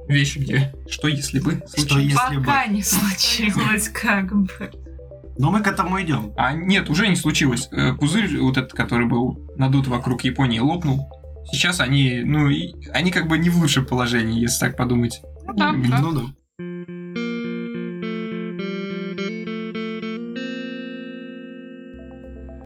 вещь, 0.08 0.38
где 0.38 0.74
что 0.90 1.08
если 1.08 1.40
бы 1.40 1.62
Что 1.68 1.82
случилось. 1.82 2.04
если 2.06 2.38
бы... 2.38 2.44
Пока 2.44 2.66
не 2.66 2.82
случилось, 2.82 3.90
как 3.90 4.36
бы. 4.36 4.72
Но 5.38 5.52
мы 5.52 5.62
к 5.62 5.68
этому 5.68 6.02
идем. 6.02 6.34
А 6.36 6.52
нет, 6.52 6.90
уже 6.90 7.08
не 7.08 7.16
случилось. 7.16 7.70
Э, 7.72 7.94
Пузырь 7.94 8.40
вот 8.40 8.58
этот, 8.58 8.74
который 8.74 9.08
был 9.08 9.40
надут 9.56 9.88
вокруг 9.88 10.24
Японии, 10.24 10.60
лопнул. 10.60 11.10
Сейчас 11.52 11.80
они, 11.80 12.22
ну, 12.24 12.48
и- 12.50 12.74
они 12.94 13.12
как 13.12 13.28
бы 13.28 13.38
не 13.38 13.50
в 13.50 13.58
лучшем 13.58 13.86
положении, 13.86 14.40
если 14.42 14.60
так 14.68 14.78
подумать. 14.78 15.22
Ну 15.46 15.54
да, 15.54 15.72
да. 15.72 16.00
Ну 16.02 16.12
да. 16.14 17.40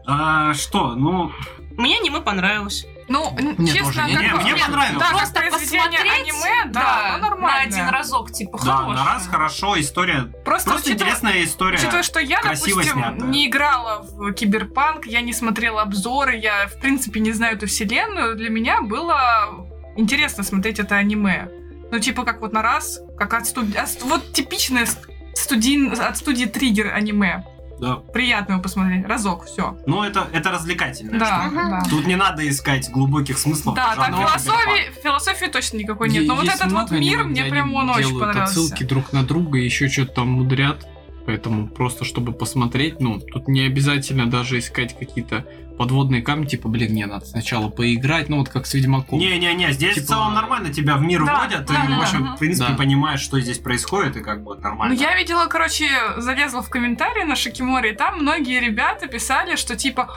А, 0.06 0.52
что, 0.54 0.94
ну, 0.94 1.30
Мне 1.76 1.98
аниме 1.98 2.20
понравилось. 2.20 2.86
Ну, 3.08 3.34
н- 3.38 3.54
Мне 3.58 3.72
честно, 3.72 3.86
тоже 3.86 4.00
как 4.00 4.08
не- 4.08 4.28
бы- 4.32 4.40
мне 4.40 4.56
понравилось. 4.56 4.98
Да, 5.02 5.16
Просто 5.18 5.40
произведение 5.40 5.98
посмотреть, 6.00 6.28
аниме, 6.34 6.72
да, 6.72 7.10
ну 7.18 7.22
на 7.24 7.30
нормально. 7.30 7.62
один 7.62 7.88
разок, 7.88 8.32
типа, 8.32 8.58
да, 8.64 8.76
хорошее. 8.76 8.96
на 8.96 9.04
раз 9.04 9.26
хорошо, 9.28 9.80
история. 9.80 10.20
Просто, 10.44 10.70
Просто 10.70 10.90
учитывая- 10.90 11.10
интересная 11.12 11.44
история. 11.44 11.76
Учитывая, 11.78 12.02
что 12.02 12.20
я, 12.20 12.40
красиво 12.40 12.82
допустим, 12.82 13.02
снято. 13.02 13.24
не 13.26 13.46
играла 13.48 14.02
в 14.02 14.32
Киберпанк, 14.32 15.06
я 15.06 15.20
не 15.20 15.32
смотрела 15.32 15.82
обзоры, 15.82 16.36
я, 16.36 16.66
в 16.68 16.80
принципе, 16.80 17.20
не 17.20 17.32
знаю 17.32 17.56
эту 17.56 17.66
вселенную, 17.66 18.36
для 18.36 18.48
меня 18.50 18.80
было 18.82 19.66
интересно 19.96 20.42
смотреть 20.44 20.78
это 20.78 20.96
аниме. 20.96 21.48
Ну, 21.92 21.98
типа, 21.98 22.24
как 22.24 22.40
вот 22.40 22.52
на 22.52 22.62
раз, 22.62 23.00
как 23.18 23.34
от 23.34 23.46
студии... 23.46 23.78
Вот 24.04 24.32
типичное 24.32 24.86
студий... 25.34 25.90
от 25.92 26.16
студии 26.16 26.46
Триггер 26.46 26.92
аниме. 26.92 27.44
Да. 27.78 27.96
Приятно 28.12 28.52
его 28.54 28.62
посмотреть. 28.62 29.06
Разок, 29.06 29.44
все. 29.46 29.76
Ну, 29.86 30.02
это, 30.02 30.28
это 30.32 30.50
развлекательно. 30.50 31.18
Да, 31.18 31.50
да. 31.52 31.82
Тут 31.88 32.06
не 32.06 32.16
надо 32.16 32.48
искать 32.48 32.90
глубоких 32.90 33.38
смыслов. 33.38 33.74
Да, 33.74 33.94
жанра 33.94 34.26
философии, 34.26 35.02
философии 35.02 35.46
точно 35.46 35.78
никакой 35.78 36.08
нет. 36.08 36.26
Но 36.26 36.34
вот 36.34 36.46
этот 36.46 36.70
вот 36.72 36.90
мир, 36.90 37.24
мне 37.24 37.44
прям 37.44 37.74
он 37.74 37.90
очень 37.90 38.18
понравился. 38.18 38.60
отсылки 38.60 38.84
друг 38.84 39.12
на 39.12 39.24
друга, 39.24 39.58
еще 39.58 39.88
что-то 39.88 40.14
там 40.14 40.28
мудрят. 40.28 40.86
Поэтому 41.26 41.68
просто 41.68 42.04
чтобы 42.04 42.32
посмотреть, 42.32 43.00
ну, 43.00 43.18
тут 43.18 43.48
не 43.48 43.62
обязательно 43.62 44.30
даже 44.30 44.58
искать 44.58 44.98
какие-то 44.98 45.46
подводные 45.76 46.22
камни, 46.22 46.46
типа, 46.46 46.68
блин, 46.68 46.92
мне 46.92 47.06
надо 47.06 47.26
сначала 47.26 47.68
поиграть, 47.68 48.28
ну 48.28 48.38
вот 48.38 48.48
как 48.48 48.66
с 48.66 48.74
Ведьмаком. 48.74 49.18
Не-не-не, 49.18 49.72
здесь 49.72 49.94
Типа- 49.94 50.04
в 50.06 50.08
целом 50.08 50.34
нормально 50.34 50.72
тебя 50.72 50.96
в 50.96 51.02
мир 51.02 51.24
Да, 51.24 51.40
вводят, 51.40 51.66
да, 51.66 51.74
ты, 51.82 51.88
да, 51.88 51.98
в 51.98 52.00
общем, 52.02 52.24
да. 52.24 52.34
в 52.34 52.38
принципе, 52.38 52.68
Да. 52.70 52.76
понимаешь, 52.76 53.20
что 53.20 53.40
здесь 53.40 53.58
происходит, 53.58 54.16
и 54.16 54.20
как 54.20 54.42
бы 54.42 54.54
Ну, 54.54 54.60
нормально. 54.60 54.94
я 54.94 55.16
видела, 55.16 55.46
короче, 55.46 55.86
залезла 56.18 56.62
в 56.62 56.70
комментарии 56.70 57.24
на 57.24 57.36
Шакиморе, 57.36 57.92
и 57.92 57.96
там 57.96 58.18
многие 58.20 58.60
ребята 58.60 59.06
писали, 59.08 59.56
что 59.56 59.76
типа 59.76 60.08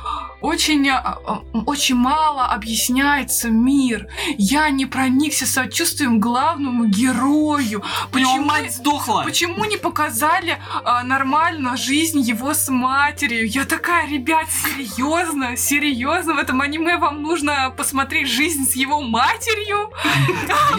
очень, 0.41 0.87
а, 0.89 1.17
а, 1.25 1.41
очень 1.65 1.95
мало 1.95 2.45
объясняется 2.45 3.49
мир. 3.49 4.07
Я 4.37 4.69
не 4.69 4.85
проникся 4.85 5.45
сочувствием 5.47 6.19
главному 6.19 6.85
герою. 6.85 7.83
Почему, 8.11 8.45
мать 8.45 8.73
сдохла! 8.75 9.23
почему 9.25 9.65
не 9.65 9.77
показали 9.77 10.57
а, 10.83 11.03
нормально 11.03 11.75
жизнь 11.77 12.19
его 12.19 12.53
с 12.53 12.69
матерью? 12.69 13.47
Я 13.47 13.65
такая, 13.65 14.07
ребят, 14.07 14.45
серьезно, 14.49 15.46
серьезно, 15.55 16.33
в 16.33 16.37
этом 16.37 16.61
аниме 16.61 16.97
вам 16.97 17.21
нужно 17.21 17.73
посмотреть 17.75 18.29
жизнь 18.29 18.65
с 18.65 18.75
его 18.75 19.01
матерью? 19.01 19.91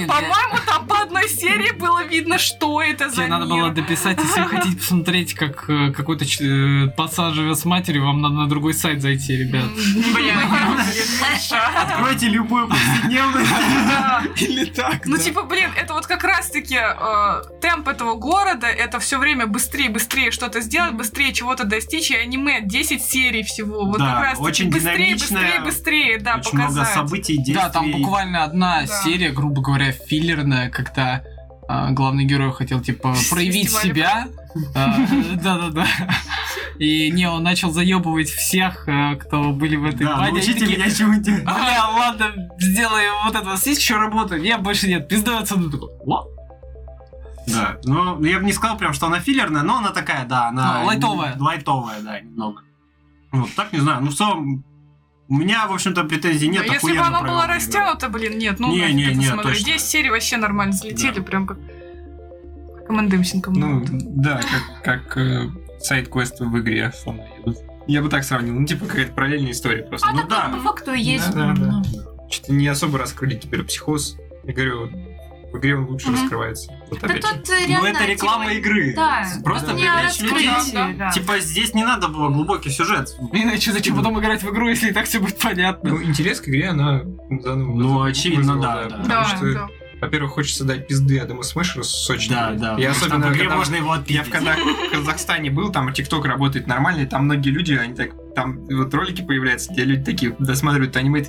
По-моему, 0.07 0.59
там 0.66 0.87
по 0.87 1.03
одной 1.03 1.29
серии 1.29 1.73
было 1.73 2.05
видно, 2.05 2.39
что 2.39 2.83
это 2.83 3.09
за 3.09 3.16
Тебе 3.16 3.27
надо 3.29 3.47
было 3.47 3.71
дописать, 3.71 4.19
если 4.23 4.41
вы 4.43 4.49
хотите 4.57 4.77
посмотреть, 4.77 5.35
как 5.35 5.69
э, 5.71 5.93
какой-то 5.93 6.25
э, 6.25 6.89
пацан 6.97 7.35
живет 7.35 7.59
с 7.59 7.64
матерью, 7.64 8.05
вам 8.05 8.21
надо 8.21 8.35
на 8.35 8.49
другой 8.49 8.75
сайт 8.75 9.01
зайти, 9.01 9.37
ребят. 9.37 9.66
Блин, 10.14 10.37
Откройте 11.77 12.29
любую 12.29 12.69
повседневную. 12.69 13.47
Или 14.37 14.64
так, 14.66 15.07
Ну, 15.07 15.16
типа, 15.16 15.43
блин, 15.43 15.71
это 15.77 15.95
вот 15.95 16.07
как 16.07 16.25
раз-таки 16.25 16.77
э, 16.77 17.43
темп 17.61 17.89
этого 17.89 18.14
города, 18.14 18.66
это 18.66 18.99
все 18.99 19.19
время 19.19 19.47
быстрее, 19.47 19.89
быстрее 19.89 20.31
что-то 20.31 20.61
сделать, 20.61 20.93
быстрее 20.93 21.33
чего-то 21.33 21.64
достичь, 21.64 22.11
и 22.11 22.16
аниме 22.16 22.61
10 22.62 23.03
серий 23.03 23.43
всего. 23.43 23.85
Вот 23.85 23.99
Да, 23.99 24.14
как 24.14 24.23
раз 24.23 24.39
очень 24.67 24.71
быстрее, 24.73 24.97
динамичное, 24.97 25.41
быстрее, 25.41 25.61
быстрее, 25.65 26.19
да, 26.21 26.37
Очень 26.37 26.59
много 26.59 26.69
показать. 26.75 26.95
событий, 26.95 27.37
действий. 27.37 27.55
Да, 27.55 27.69
там 27.71 27.91
буквально 27.93 28.45
одна 28.45 28.81
Да. 28.83 28.87
серия, 28.87 29.31
грубо 29.31 29.63
говоря, 29.63 29.93
филлерная, 29.93 30.71
когда 30.71 31.23
а, 31.69 31.91
главный 31.91 32.25
герой 32.25 32.53
хотел, 32.53 32.81
типа, 32.81 33.15
проявить 33.31 33.67
Фестиваль. 33.71 33.87
себя. 33.87 34.29
А, 34.75 34.97
Да-да-да. 35.35 35.87
И 36.79 37.11
не, 37.11 37.29
он 37.29 37.43
начал 37.43 37.73
заебывать 37.73 38.29
всех, 38.31 38.89
э, 38.89 39.17
кто 39.17 39.51
были 39.53 39.75
в 39.77 39.85
этой 39.85 40.07
Да. 40.07 40.17
Они 40.19 40.33
научите 40.33 40.61
такие, 40.61 40.79
меня 40.79 40.91
чему-нибудь. 40.91 41.43
Бля, 41.43 41.89
ладно, 41.89 42.33
сделаем 42.59 43.13
вот 43.25 43.35
это. 43.35 43.45
У 43.45 43.51
вас 43.51 43.67
есть 43.67 43.81
еще 43.81 43.97
работа? 43.97 44.39
Нет, 44.39 44.63
больше 44.63 44.87
нет. 44.89 45.09
Пизда 45.09 45.41
отсюда. 45.41 45.71
Такой, 45.73 45.89
«What?» 46.07 46.25
Да, 47.49 47.79
ну, 47.85 48.23
я 48.25 48.39
бы 48.39 48.45
не 48.45 48.53
сказал 48.53 48.77
прям, 48.77 48.93
что 48.93 49.07
она 49.07 49.21
филлерная, 49.21 49.63
но 49.63 49.79
она 49.79 49.91
такая, 49.91 50.25
да, 50.27 50.49
она... 50.49 50.81
Ну, 50.81 50.87
лайтовая. 50.87 51.35
Лайтовая, 51.39 52.01
да, 52.01 52.21
немного. 52.21 52.63
Вот, 53.33 53.51
так 53.55 53.72
не 53.72 53.81
знаю, 53.81 54.03
ну, 54.03 54.11
в 54.11 54.14
целом, 54.14 54.64
у 55.29 55.35
меня, 55.37 55.66
в 55.66 55.72
общем-то, 55.72 56.05
претензий 56.05 56.49
нет. 56.49 56.64
А 56.68 56.72
Если 56.74 56.93
бы 56.93 56.99
она 56.99 57.22
была 57.22 57.47
растянута, 57.47 58.09
блин, 58.09 58.39
нет, 58.39 58.59
ну 58.59 58.72
Не, 58.72 58.81
нафиг 58.83 58.95
не, 58.97 59.05
это 59.05 59.14
не, 59.37 59.43
точно. 59.43 59.64
10 59.66 59.81
серий 59.81 60.11
вообще 60.11 60.37
нормально 60.39 60.72
залетели, 60.72 61.16
Да. 61.18 61.22
прям 61.22 61.47
как 61.47 61.59
командымсинком. 62.87 63.53
Ну, 63.55 63.85
да, 63.91 64.41
как, 64.83 64.83
как 65.05 65.16
э, 65.18 65.51
сайт-квесты 65.81 66.45
в 66.47 66.59
игре 66.59 66.93
словно 66.97 67.26
идут. 67.43 67.59
Я 67.87 68.03
бы 68.03 68.09
так 68.09 68.24
сравнил. 68.24 68.55
Ну, 68.55 68.66
типа, 68.66 68.87
какая-то 68.87 69.12
параллельная 69.12 69.53
история 69.53 69.83
просто. 69.83 70.09
А 70.09 70.12
Ну, 70.12 70.26
да. 70.26 70.49
по 70.55 70.61
факту 70.61 70.93
и 70.95 71.01
есть. 71.01 71.31
Да, 71.35 71.55
да, 71.55 71.83
ну. 71.83 71.83
Что-то 72.31 72.53
не 72.53 72.66
особо 72.68 72.99
раскрыли 72.99 73.35
киберпсихоз. 73.37 74.16
Я 74.45 74.53
говорю, 74.55 74.89
в 75.53 75.59
игре 75.59 75.76
он 75.76 75.87
лучше 75.87 76.11
Мгм. 76.11 76.20
раскрывается. 76.22 76.72
Вот 76.91 77.01
Да 77.01 77.09
тут 77.09 77.51
э, 77.51 77.61
Ну, 77.62 77.66
реально, 77.68 77.89
это 77.99 78.07
реклама 78.07 78.45
типа, 78.47 78.57
игры. 78.59 78.93
Да, 78.95 79.26
Просто 79.45 79.74
привлечь 79.74 80.20
людей. 80.20 80.95
да. 80.97 81.11
Типа, 81.11 81.39
здесь 81.41 81.74
не 81.74 81.84
надо 81.84 82.09
было 82.09 82.28
глубокий 82.30 82.70
сюжет. 82.70 83.09
Иначе 83.32 83.72
зачем 83.72 83.97
потом 83.97 84.18
играть 84.20 84.43
в 84.43 84.51
игру, 84.51 84.68
если 84.68 84.91
и 84.91 84.93
так 84.93 85.07
все 85.07 85.18
будет 85.20 85.39
понятно? 85.39 85.91
Ну, 85.91 86.03
интерес 86.03 86.41
к 86.41 86.49
игре, 86.49 86.68
она 86.70 87.03
заново 87.28 87.74
Ну, 87.74 87.99
вызов- 87.99 88.11
очевидно, 88.11 88.55
вызвала, 88.55 88.62
да, 88.62 88.89
да. 88.89 88.97
Потому 89.03 89.09
Да, 89.09 89.24
что, 89.36 89.53
да. 89.53 89.68
во-первых, 90.01 90.32
хочется 90.32 90.64
дать 90.64 90.86
пизды 90.89 91.18
Адаму 91.18 91.43
Смешеру 91.43 91.84
сочно. 91.84 92.55
Да, 92.59 92.74
да. 92.76 92.82
И 92.82 92.86
потому 92.86 92.95
что 92.95 93.07
особенно, 93.07 93.26
в 93.26 93.30
игре 93.32 93.41
когда- 93.45 93.57
можно 93.57 93.74
его 93.76 93.95
Я 93.95 94.01
отпить. 94.01 94.26
в, 94.26 94.30
когда 94.30 94.57
в 94.57 94.91
Казахстане 94.91 95.51
был, 95.51 95.70
там 95.70 95.93
ТикТок 95.93 96.24
работает 96.24 96.66
нормально, 96.66 97.03
и 97.03 97.07
там 97.07 97.24
многие 97.26 97.51
люди, 97.51 97.74
они 97.74 97.95
так, 97.95 98.11
там 98.34 98.64
вот 98.66 98.93
ролики 98.95 99.22
появляются, 99.22 99.72
где 99.72 99.84
люди 99.84 100.05
такие 100.05 100.34
досматривают 100.39 100.97
аниме, 100.97 101.24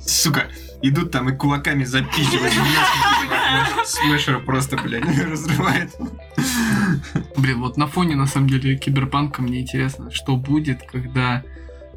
сука, 0.00 0.46
идут 0.80 1.10
там 1.10 1.28
и 1.28 1.36
кулаками 1.36 1.84
запихивают. 1.84 2.54
Смешера 3.84 4.38
просто, 4.38 4.76
блядь, 4.76 5.04
разрывает. 5.24 5.94
Блин, 7.36 7.60
вот 7.60 7.76
на 7.76 7.86
фоне, 7.86 8.16
на 8.16 8.26
самом 8.26 8.48
деле, 8.48 8.76
киберпанка 8.76 9.42
мне 9.42 9.60
интересно, 9.60 10.10
что 10.10 10.36
будет, 10.36 10.82
когда 10.82 11.42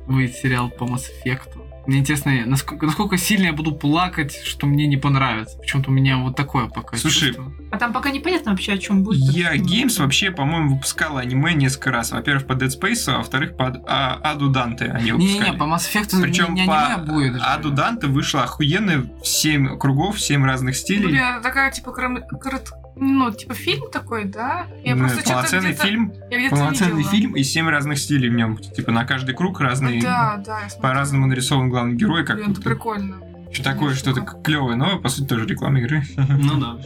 выйдет 0.06 0.36
сериал 0.36 0.70
по 0.70 0.86
Mass 0.86 1.04
Effect. 1.26 1.61
Мне 1.88 2.00
интересно, 2.00 2.32
насколько, 2.46 2.86
насколько 2.86 3.18
сильно 3.18 3.46
я 3.46 3.54
буду 3.54 3.72
плакать, 3.74 4.34
что 4.46 4.68
мне 4.68 4.88
не 4.88 4.98
понравится. 4.98 5.58
Почему-то 5.58 5.90
у 5.90 5.94
меня 5.94 6.18
вот 6.18 6.36
такое 6.36 6.68
пока 6.68 6.96
Слушай, 6.98 7.30
чувство. 7.30 7.52
А 7.72 7.78
там 7.78 7.92
пока 7.94 8.12
непонятно 8.12 8.52
вообще, 8.52 8.74
о 8.74 8.78
чем 8.78 9.04
будет. 9.04 9.22
Я 9.34 9.56
Games 9.56 10.00
вообще, 10.00 10.32
по-моему, 10.32 10.76
выпускала 10.76 11.22
аниме 11.22 11.54
несколько 11.54 11.92
раз. 11.92 12.12
Во-первых, 12.12 12.46
по 12.48 12.54
Dead 12.54 12.70
Space, 12.70 13.12
а 13.14 13.18
во-вторых, 13.18 13.58
по 13.58 13.68
а, 13.88 14.20
Аду 14.24 14.50
Данте 14.50 14.86
они 14.86 15.12
Не-не-не, 15.12 15.34
выпускали. 15.34 15.58
по 15.58 15.64
Mass 15.64 15.92
Effect 15.92 16.22
Причем 16.22 16.54
не, 16.54 16.62
не 16.62 16.68
по 16.68 16.86
аниме 16.88 17.04
будет. 17.06 17.42
Аду 17.42 17.72
Данте 17.72 18.08
вышло 18.08 18.44
охуенно 18.44 19.08
в 19.22 19.26
7 19.26 19.78
кругов, 19.78 20.20
7 20.20 20.46
разных 20.46 20.76
стилей. 20.76 21.06
Блин, 21.06 21.24
это 21.24 21.42
такая, 21.42 21.72
типа, 21.72 21.90
кром- 21.90 22.22
корот- 22.40 22.72
ну, 22.96 23.32
типа, 23.32 23.54
фильм 23.54 23.90
такой, 23.92 24.26
да? 24.26 24.68
Я 24.84 24.96
Ну, 24.96 25.08
просто 25.08 25.24
полноценный 25.24 25.70
где-то... 25.72 25.86
фильм, 25.88 26.14
Я 26.30 26.50
полноценный 26.50 26.98
видела. 26.98 27.12
фильм 27.12 27.36
и 27.36 27.44
7 27.44 27.68
разных 27.70 27.98
стилей 28.00 28.30
в 28.30 28.34
нем. 28.34 28.58
Типа 28.58 28.92
на 28.92 29.06
каждый 29.06 29.34
круг 29.36 29.60
разные, 29.62 30.02
Да, 30.02 30.42
да, 30.46 30.60
я 30.62 30.70
смотрела. 30.70 30.82
по-разному 30.82 31.26
нарисован 31.28 31.70
главный 31.70 31.96
герой, 31.96 32.26
как 32.26 32.38
Блин, 32.38 32.52
это 32.52 32.62
прикольно. 32.62 33.18
что 33.52 33.64
такое, 33.64 33.96
что-то 33.96 34.22
клевое, 34.22 34.76
но 34.76 35.00
по 35.00 35.10
сути 35.10 35.28
тоже 35.28 35.46
реклама 35.46 35.80
игры. 35.80 36.04
Ну 36.18 36.60
да. 36.60 36.78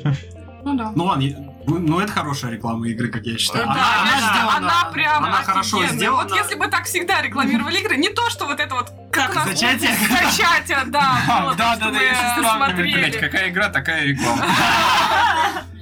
Ну 0.64 0.76
да. 0.76 0.92
Ну 0.96 1.04
ладно, 1.06 1.22
я- 1.22 1.38
ну 1.68 2.00
это 2.00 2.12
хорошая 2.12 2.52
реклама 2.54 2.88
игры, 2.88 3.10
как 3.10 3.24
я 3.26 3.38
считаю. 3.38 3.66
Да, 3.66 3.72
Она- 3.72 4.02
она, 4.02 4.18
сделана- 4.18 4.58
она 4.58 4.92
прям 4.92 5.24
она 5.26 5.44
хорошо 5.44 5.86
сделана. 5.88 6.24
Вот 6.24 6.36
если 6.36 6.56
бы 6.56 6.68
так 6.68 6.86
всегда 6.86 7.22
рекламировали 7.22 7.78
игры, 7.80 7.98
не 7.98 8.10
то, 8.10 8.30
что 8.32 8.46
вот 8.48 8.60
это 8.60 8.74
вот 8.74 8.92
как 9.12 9.36
нас 9.36 9.46
Зачатие? 9.48 9.92
зачатие, 10.10 10.80
да, 10.88 11.20
Да, 11.58 11.76
да, 11.78 11.92
да, 11.92 12.02
я. 12.02 12.74
Блять, 12.76 13.18
какая 13.20 13.50
игра, 13.50 13.70
такая 13.70 14.06
реклама. 14.06 14.44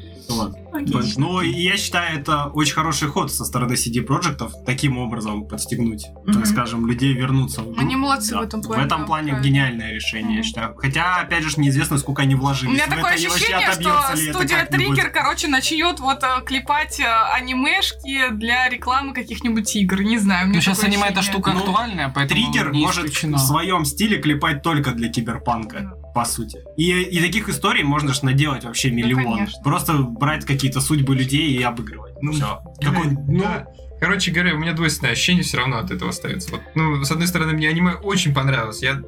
Вот. 0.74 1.06
Ну, 1.18 1.42
и 1.42 1.50
я 1.50 1.78
считаю, 1.78 2.20
это 2.20 2.46
очень 2.48 2.74
хороший 2.74 3.08
ход 3.08 3.32
со 3.32 3.46
стороны 3.46 3.74
CD 3.74 4.06
Projekt 4.06 4.50
таким 4.66 4.98
образом 4.98 5.48
подстегнуть, 5.48 6.06
так 6.26 6.36
Мгм. 6.36 6.46
скажем, 6.46 6.88
людей 6.88 7.14
вернуться 7.14 7.62
в. 7.62 7.78
Они 7.80 7.96
молодцы 7.96 8.32
Да. 8.34 8.40
в 8.40 8.44
этом 8.44 8.62
плане, 8.62 8.82
В 8.82 8.86
этом 8.86 9.06
плане 9.06 9.32
правильно. 9.34 9.46
гениальное 9.48 9.94
решение, 9.94 10.32
я 10.34 10.40
Мгм. 10.40 10.44
считаю. 10.44 10.76
Хотя, 10.78 11.18
опять 11.22 11.44
же, 11.44 11.60
неизвестно, 11.60 11.98
сколько 11.98 12.24
они 12.24 12.36
У 12.36 12.40
вложились. 12.40 12.74
меня 12.74 12.88
в 12.88 12.90
такое 12.90 13.14
это, 13.14 13.28
ощущение, 13.28 13.72
что 13.72 14.18
студия. 14.34 14.66
Триггер, 14.66 15.10
короче, 15.12 15.48
начнет 15.48 16.00
вот 16.00 16.24
э, 16.24 16.28
клепать 16.46 17.00
э, 17.00 17.04
анимешки 17.36 18.30
для 18.32 18.68
рекламы 18.70 19.14
каких-нибудь 19.14 19.76
игр. 19.76 20.02
Не 20.02 20.18
знаю, 20.18 20.48
мне 20.48 20.56
Ну, 20.58 20.62
сейчас 20.62 20.84
аниме 20.84 21.08
эта 21.10 21.22
штука 21.22 21.52
Ну, 21.54 21.60
актуальная, 21.60 22.10
поэтому 22.14 22.40
Триггер 22.42 22.74
может 22.74 23.06
исключено. 23.06 23.38
в 23.38 23.42
своем 23.42 23.86
стиле 23.86 24.18
клепать 24.18 24.62
только 24.64 24.92
для 24.92 25.10
киберпанка, 25.10 25.94
по 26.14 26.26
сути. 26.26 26.60
И, 26.78 26.90
и 27.04 27.20
таких 27.22 27.50
историй 27.50 27.84
можно 27.84 28.14
же 28.14 28.24
наделать 28.26 28.64
вообще 28.64 28.92
миллион. 28.92 29.24
конечно. 29.24 29.62
Просто 29.64 29.94
брать 29.94 30.46
какие-то 30.64 30.80
судьбы 30.80 31.14
людей 31.14 31.58
и 31.58 31.62
обыгрывать. 31.62 32.14
Ну, 32.22 32.32
Все. 32.32 32.62
Какой, 32.82 33.12
ну, 33.12 33.42
Да. 33.42 33.68
Короче 34.00 34.32
говоря, 34.32 34.56
у 34.56 34.58
меня 34.58 34.72
двойственное 34.72 35.12
ощущение 35.12 35.44
все 35.44 35.58
равно 35.58 35.78
от 35.78 35.92
этого 35.92 36.12
остается. 36.12 36.52
Вот, 36.52 36.62
ну, 36.74 37.04
с 37.04 37.12
одной 37.12 37.28
стороны, 37.28 37.52
мне 37.52 37.68
аниме 37.68 37.96
очень 37.96 38.34
понравилось. 38.34 38.82
Я 38.82 39.02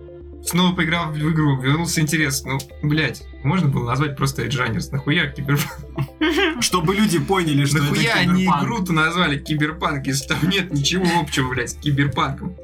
снова 0.45 0.75
поиграл 0.75 1.11
в 1.11 1.17
игру, 1.17 1.61
вернулся 1.61 2.01
интерес. 2.01 2.43
Ну, 2.43 2.59
блядь, 2.83 3.23
можно 3.43 3.69
было 3.69 3.87
назвать 3.87 4.17
просто 4.17 4.45
Эджанерс. 4.45 4.91
Нахуя 4.91 5.27
киберпанк? 5.27 5.79
чтобы 6.61 6.93
люди 6.93 7.19
поняли, 7.19 7.63
что 7.63 7.77
Нахуя 7.77 8.19
это 8.21 8.31
они 8.31 8.45
игру-то 8.45 8.91
назвали 8.91 9.39
киберпанк, 9.39 10.07
если 10.07 10.27
там 10.27 10.49
нет 10.49 10.73
ничего 10.73 11.05
общего, 11.21 11.49
блядь, 11.51 11.71
с 11.71 11.75
киберпанком? 11.75 12.57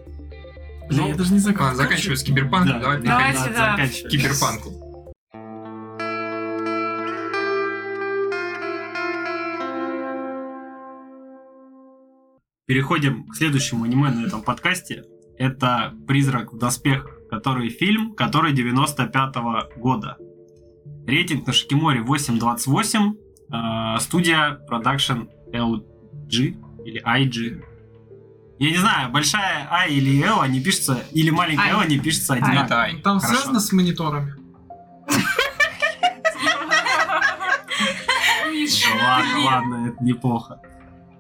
Бля, 0.90 1.08
я 1.08 1.16
даже 1.16 1.32
не 1.32 1.40
знаю, 1.40 1.58
как 1.58 1.76
заканчивай 1.78 2.18
с 2.18 2.24
киберпанком, 2.24 2.74
Да, 2.74 2.80
давай 2.80 3.02
Давайте, 3.02 3.50
да. 3.54 3.78
к 3.78 4.10
киберпанку. 4.10 4.91
Переходим 12.72 13.28
к 13.28 13.36
следующему 13.36 13.84
аниме 13.84 14.12
на 14.12 14.26
этом 14.26 14.42
подкасте. 14.42 15.04
Это 15.38 15.94
«Призрак 16.08 16.54
в 16.54 16.58
доспехах», 16.58 17.18
который 17.30 17.68
фильм, 17.68 18.16
который 18.16 18.54
95 18.54 19.36
года. 19.76 20.16
Рейтинг 21.06 21.46
на 21.46 21.52
Шикиморе 21.52 22.00
8.28. 22.00 23.14
э, 23.52 24.00
Студия 24.00 24.58
Production 24.70 25.28
LG 25.52 26.56
или 26.86 27.04
IG. 27.06 27.62
Я 28.58 28.72
не 28.72 28.78
знаю, 28.78 29.12
большая 29.12 29.68
А 29.70 29.88
или 29.88 30.24
L, 30.24 30.40
они 30.40 30.62
пишутся, 30.62 31.04
или 31.12 31.30
маленькая 31.30 31.72
L, 31.72 31.82
они 31.82 32.00
пишутся 32.00 32.36
Это 32.36 32.46
одинаково. 32.46 32.80
Ай. 32.80 33.02
Там 33.02 33.20
Хорошо. 33.20 33.36
связано 33.36 33.60
с 33.60 33.74
мониторами. 33.74 34.34
Ладно, 39.04 39.40
ладно, 39.44 39.88
это 39.90 40.02
неплохо. 40.02 40.62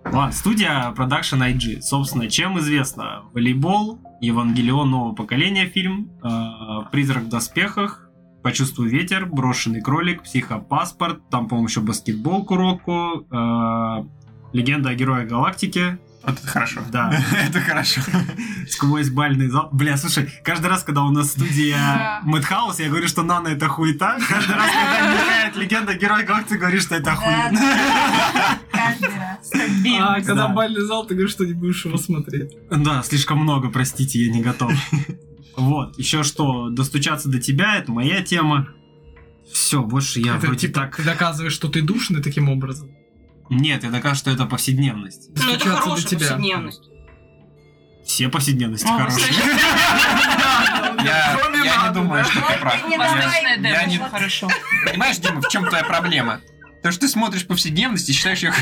Ладно, 0.05 0.31
студия 0.31 0.93
Production 0.95 1.39
IG. 1.53 1.81
Собственно, 1.81 2.29
чем 2.29 2.59
известно? 2.59 3.23
Волейбол, 3.33 3.99
Евангелион 4.19 4.89
нового 4.89 5.15
поколения 5.15 5.67
фильм, 5.67 6.11
э, 6.23 6.89
Призрак 6.91 7.23
в 7.23 7.29
доспехах, 7.29 8.09
Почувствуй 8.43 8.89
ветер, 8.89 9.27
Брошенный 9.27 9.81
кролик, 9.81 10.23
Психопаспорт, 10.23 11.29
там, 11.29 11.47
по-моему, 11.47 11.67
еще 11.67 11.81
баскетбол 11.81 12.43
Куроку, 12.43 13.27
э, 13.31 14.05
Легенда 14.53 14.89
о 14.89 14.95
герое 14.95 15.25
галактики, 15.25 15.99
Вот 16.23 16.37
это 16.37 16.47
хорошо. 16.47 16.81
да, 16.91 17.11
Это 17.47 17.59
хорошо. 17.61 18.01
сквозь 18.69 19.09
бальный 19.09 19.47
зал. 19.47 19.69
Бля, 19.71 19.97
слушай, 19.97 20.29
каждый 20.43 20.67
раз, 20.67 20.83
когда 20.83 21.03
у 21.03 21.11
нас 21.11 21.31
студия. 21.31 22.19
Мэтхаус, 22.23 22.79
я 22.79 22.89
говорю, 22.89 23.07
что 23.07 23.23
Нана 23.23 23.47
это 23.49 23.67
хуета. 23.67 24.17
Каждый 24.29 24.55
раз, 24.55 24.69
когда 24.71 25.13
мелькает 25.13 25.55
легенда 25.55 25.93
героя 25.95 26.23
галактики, 26.23 26.57
говоришь, 26.57 26.83
что 26.83 26.95
это 26.95 27.13
охуенно. 27.13 27.59
Каждый 28.71 29.09
раз. 29.09 29.51
А 29.99 30.15
когда 30.21 30.47
Да. 30.47 30.47
бальный 30.49 30.81
зал, 30.81 31.05
ты 31.07 31.15
говоришь, 31.15 31.31
что 31.31 31.45
не 31.45 31.53
будешь 31.53 31.85
его 31.85 31.97
смотреть. 31.97 32.51
Да, 32.69 33.01
слишком 33.03 33.39
много, 33.39 33.69
простите, 33.69 34.23
я 34.23 34.31
не 34.31 34.41
готов. 34.41 34.71
Вот, 35.57 35.97
еще 35.97 36.23
что, 36.23 36.69
достучаться 36.69 37.29
до 37.29 37.39
тебя, 37.39 37.77
это 37.77 37.91
моя 37.91 38.21
тема. 38.21 38.69
Все, 39.51 39.81
больше 39.83 40.19
я 40.21 40.37
Это 40.37 40.45
вроде 40.47 40.67
типа 40.67 40.81
так... 40.81 40.95
ты 40.95 41.03
доказываешь, 41.03 41.51
что 41.53 41.67
ты 41.67 41.81
душный 41.81 42.21
таким 42.21 42.47
образом. 42.47 42.89
Нет, 43.51 43.83
я 43.83 43.89
докажу, 43.89 44.15
что 44.15 44.31
это 44.31 44.45
повседневность. 44.45 45.29
Ну, 45.35 45.53
это 45.53 45.69
хорошая 45.69 46.07
тебя. 46.07 46.19
повседневность. 46.19 46.83
Все 48.05 48.29
повседневности 48.29 48.87
О, 48.87 48.97
хорошие. 48.97 49.27
Я, 51.03 51.87
не 51.87 51.93
думаю, 51.93 52.23
что 52.23 52.41
ты 52.41 52.59
прав. 52.59 52.75
Я 52.89 53.85
не-. 53.85 53.99
Понимаешь, 54.85 55.17
Дима, 55.17 55.41
в 55.41 55.49
чем 55.49 55.65
твоя 55.65 55.83
проблема? 55.83 56.39
То, 56.81 56.91
что 56.91 57.01
ты 57.01 57.07
смотришь 57.07 57.45
повседневность 57.45 58.09
и 58.09 58.13
считаешь 58.13 58.39
ее... 58.39 58.53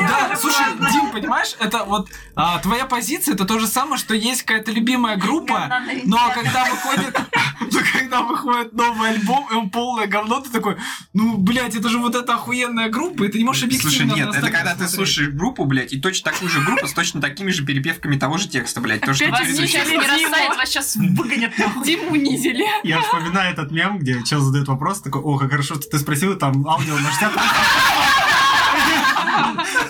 Да, 0.00 0.36
слушай, 0.36 0.64
Дим, 0.92 1.10
понимаешь, 1.10 1.56
это 1.58 1.84
вот 1.84 2.08
а, 2.36 2.58
твоя 2.60 2.86
позиция, 2.86 3.34
это 3.34 3.44
то 3.44 3.58
же 3.58 3.66
самое, 3.66 3.98
что 3.98 4.14
есть 4.14 4.42
какая-то 4.42 4.70
любимая 4.70 5.16
группа, 5.16 5.82
но 6.04 6.30
когда 6.32 6.64
выходит, 6.66 7.18
но 7.60 7.80
когда 7.92 8.22
выходит 8.22 8.72
новый 8.72 9.10
альбом, 9.10 9.48
и 9.50 9.54
он 9.54 9.70
полное 9.70 10.06
говно, 10.06 10.40
ты 10.40 10.50
такой, 10.50 10.76
ну, 11.12 11.36
блядь, 11.38 11.74
это 11.74 11.88
же 11.88 11.98
вот 11.98 12.14
эта 12.14 12.34
охуенная 12.34 12.88
группа, 12.88 13.24
и 13.24 13.28
ты 13.28 13.38
не 13.38 13.44
можешь 13.44 13.64
объективно 13.64 13.90
Слушай, 13.90 14.06
нет, 14.14 14.34
это 14.34 14.50
когда 14.50 14.74
ты 14.74 14.88
слушаешь 14.88 15.30
группу, 15.30 15.64
блядь, 15.64 15.92
и 15.92 16.00
точно 16.00 16.30
такую 16.30 16.48
же 16.50 16.60
группу 16.60 16.86
с 16.86 16.92
точно 16.92 17.20
такими 17.20 17.50
же 17.50 17.64
перепевками 17.64 18.16
того 18.16 18.38
же 18.38 18.48
текста, 18.48 18.80
блядь. 18.80 19.00
То, 19.00 19.12
что 19.12 19.28
Вас 19.28 19.48
сейчас 19.48 19.86
не 19.86 19.92
Диму. 19.92 20.02
рассадят, 20.02 20.56
вас 20.56 20.68
сейчас 20.68 20.96
выгонят 20.96 21.50
нахуй. 21.58 21.84
Диму 21.84 22.12
унизили. 22.12 22.66
Я 22.84 23.00
вспоминаю 23.02 23.52
этот 23.52 23.70
мем, 23.70 23.98
где 23.98 24.22
чел 24.24 24.40
задает 24.40 24.68
вопрос, 24.68 25.00
такой, 25.00 25.20
о, 25.22 25.38
как 25.38 25.50
хорошо, 25.50 25.74
что 25.74 25.88
ты 25.88 25.98
спросил, 25.98 26.36
там 26.36 26.66
аудио 26.66 26.96
на 26.98 27.10
60 27.10 27.39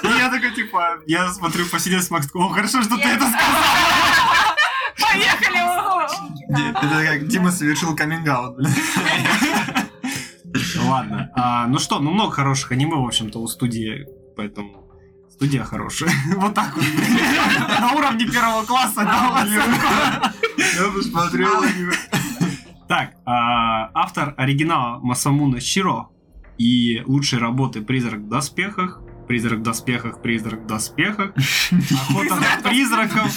И 0.02 0.08
я 0.18 0.30
такой, 0.30 0.54
типа, 0.54 0.98
я 1.06 1.28
смотрю 1.32 1.66
повседневность 1.66 2.10
Макс, 2.10 2.26
такой, 2.26 2.42
о, 2.42 2.48
хорошо, 2.48 2.82
что 2.82 2.96
ты 2.96 3.08
это 3.08 3.26
сказал. 3.26 3.62
Поехали! 5.00 5.60
Это 6.70 7.04
как 7.12 7.28
Дима 7.28 7.50
совершил 7.50 7.94
каминг-аут, 7.96 8.56
блядь. 8.56 8.74
Ладно, 10.82 11.30
а, 11.36 11.66
ну 11.66 11.78
что, 11.78 12.00
ну 12.00 12.10
много 12.10 12.32
хороших 12.32 12.72
аниме, 12.72 12.96
в 12.96 13.04
общем-то, 13.06 13.38
у 13.40 13.46
студии, 13.46 14.06
поэтому 14.36 14.90
студия 15.30 15.64
хорошая. 15.64 16.10
Вот 16.36 16.54
так 16.54 16.74
вот. 16.74 16.84
На 17.80 17.92
уровне 17.92 18.26
первого 18.26 18.64
класса. 18.64 19.02
Я 19.02 20.90
посмотрел 20.94 21.62
аниме. 21.62 21.92
Так, 22.88 23.12
а, 23.24 23.90
автор 23.94 24.34
оригинала 24.36 24.98
Масамуна 24.98 25.60
Широ 25.60 26.08
и 26.60 27.02
лучшие 27.06 27.40
работы 27.40 27.80
«Призрак 27.80 28.20
в 28.20 28.28
доспехах», 28.28 29.00
«Призрак 29.26 29.60
в 29.60 29.62
доспехах», 29.62 30.20
«Призрак 30.22 30.60
в 30.62 30.66
доспехах», 30.66 31.32
«Охота 32.10 32.34
на 32.36 32.62
призраков». 32.68 33.32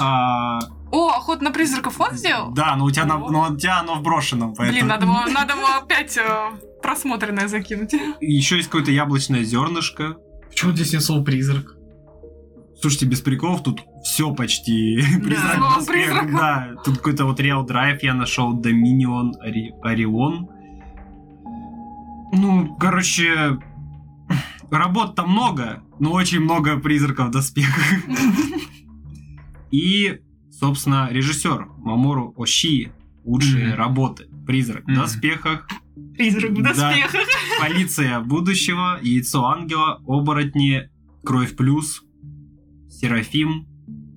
а, 0.00 0.58
О, 0.92 1.08
охот 1.08 1.40
на 1.42 1.50
призраков 1.50 2.00
он 2.00 2.12
сделал? 2.14 2.52
Да, 2.52 2.76
но 2.76 2.84
у 2.84 2.90
тебя, 2.90 3.04
на- 3.06 3.18
но 3.18 3.48
у 3.50 3.56
тебя 3.56 3.80
оно 3.80 3.96
в 3.96 4.02
брошенном, 4.02 4.52
Блин, 4.54 4.88
поэтому... 4.88 4.88
надо 4.88 5.06
было, 5.06 5.24
надо 5.40 5.54
было 5.56 5.76
опять 5.82 6.16
э, 6.16 6.22
просмотренное 6.82 7.48
закинуть. 7.48 7.92
Еще 8.20 8.56
есть 8.56 8.68
какое-то 8.68 8.92
яблочное 8.92 9.42
зернышко. 9.42 10.16
Почему 10.48 10.72
здесь 10.72 10.92
не 10.92 11.00
слово 11.00 11.24
призрак? 11.24 11.74
Слушайте, 12.80 13.06
без 13.06 13.20
приколов, 13.22 13.62
тут 13.64 13.80
все 14.04 14.32
почти. 14.34 15.02
Призрак. 15.24 16.30
Да, 16.32 16.74
тут 16.84 16.98
какой-то 16.98 17.24
вот 17.24 17.40
Real 17.40 17.66
Drive 17.66 17.98
я 18.02 18.14
нашел, 18.14 18.54
Dominion, 18.56 19.32
Ори- 19.44 19.72
Орион. 19.82 20.48
Ну, 22.32 22.76
короче, 22.78 23.58
работ 24.70 25.14
там 25.14 25.30
много, 25.30 25.82
но 25.98 26.12
очень 26.12 26.40
много 26.40 26.78
призраков 26.78 27.28
в 27.28 27.30
доспехах. 27.30 27.84
И, 29.70 30.20
собственно, 30.50 31.08
режиссер 31.10 31.68
Мамору 31.78 32.34
Оши. 32.36 32.92
Лучшие 33.24 33.68
Мгм. 33.68 33.76
работы. 33.76 34.26
Призрак 34.46 34.84
в 34.84 34.88
Мгм. 34.88 35.00
доспехах, 35.00 35.68
Призрак 36.16 36.52
в 36.52 36.62
Да. 36.62 36.72
доспехах. 36.72 37.20
Полиция 37.60 38.20
будущего, 38.20 38.98
Яйцо 39.02 39.44
ангела, 39.44 40.00
Оборотни, 40.06 40.88
Кровь 41.24 41.54
плюс, 41.56 42.02
Серафим, 42.88 43.66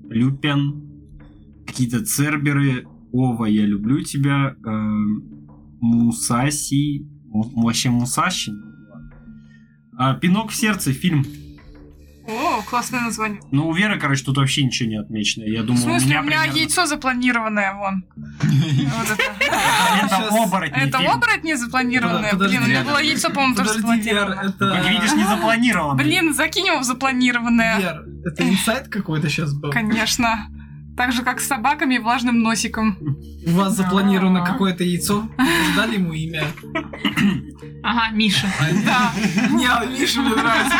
Люпен, 0.10 0.84
какие-то 1.68 2.06
Церберы, 2.06 2.88
Ова, 3.12 3.46
я 3.46 3.66
люблю 3.66 4.02
тебя, 4.04 4.56
эм, 4.66 5.24
Мусаси, 5.82 7.00
Му- 7.02 7.11
вообще 7.32 7.90
Мусаши. 7.90 8.52
А, 9.98 10.14
Пинок 10.16 10.52
в 10.52 10.56
сердце, 10.56 10.94
фильм. 10.94 11.26
О, 12.28 12.62
классное 12.70 13.02
название. 13.02 13.42
Ну, 13.52 13.68
у 13.68 13.74
Веры, 13.74 14.00
короче, 14.00 14.24
тут 14.24 14.38
вообще 14.38 14.64
ничего 14.64 14.88
не 14.90 14.96
отмечено. 14.96 15.44
Я 15.44 15.64
В 15.64 15.66
думаю, 15.66 15.82
смысле, 15.84 16.20
у 16.20 16.24
меня 16.24 16.40
примерно- 16.40 16.58
яйцо 16.60 16.86
запланированное, 16.86 17.74
вон. 17.74 18.04
Вот 18.16 19.10
это. 19.12 19.24
Это 20.04 20.08
Сейчас- 20.08 20.32
оборотни 20.46 20.78
Это 20.82 20.98
оборотни 21.00 21.54
запланированное? 21.54 22.34
Блин, 22.36 22.64
у 22.64 22.68
меня 22.68 22.84
было 22.84 23.00
яйцо, 23.02 23.30
по-моему, 23.30 23.56
тоже 23.56 23.80
это... 23.80 24.60
Как 24.60 24.90
видишь, 24.90 25.14
не 25.14 25.24
запланировано. 25.24 25.96
Блин, 25.96 26.34
закинь 26.34 26.68
его 26.68 26.80
в 26.80 26.84
запланированное. 26.84 27.80
Вер, 27.80 28.06
это 28.26 28.48
инсайт 28.48 28.88
какой-то 28.88 29.28
сейчас 29.30 29.54
был? 29.54 29.72
Конечно. 29.72 30.48
Так 31.02 31.14
же, 31.14 31.24
как 31.24 31.42
с 31.42 31.48
собаками 31.48 31.96
и 31.96 31.98
влажным 31.98 32.44
носиком. 32.44 32.96
У 33.48 33.50
вас 33.54 33.76
запланировано 33.76 34.44
А. 34.44 34.46
какое-то 34.46 34.84
яйцо? 34.84 35.28
Вы 35.36 35.76
Дали 35.76 35.96
ему 35.96 36.14
имя? 36.14 36.44
Ага, 37.82 38.16
Миша. 38.16 38.46
Да. 38.86 39.12
Не, 39.50 40.00
Миша 40.00 40.22
мне 40.22 40.36
нравится. 40.36 40.78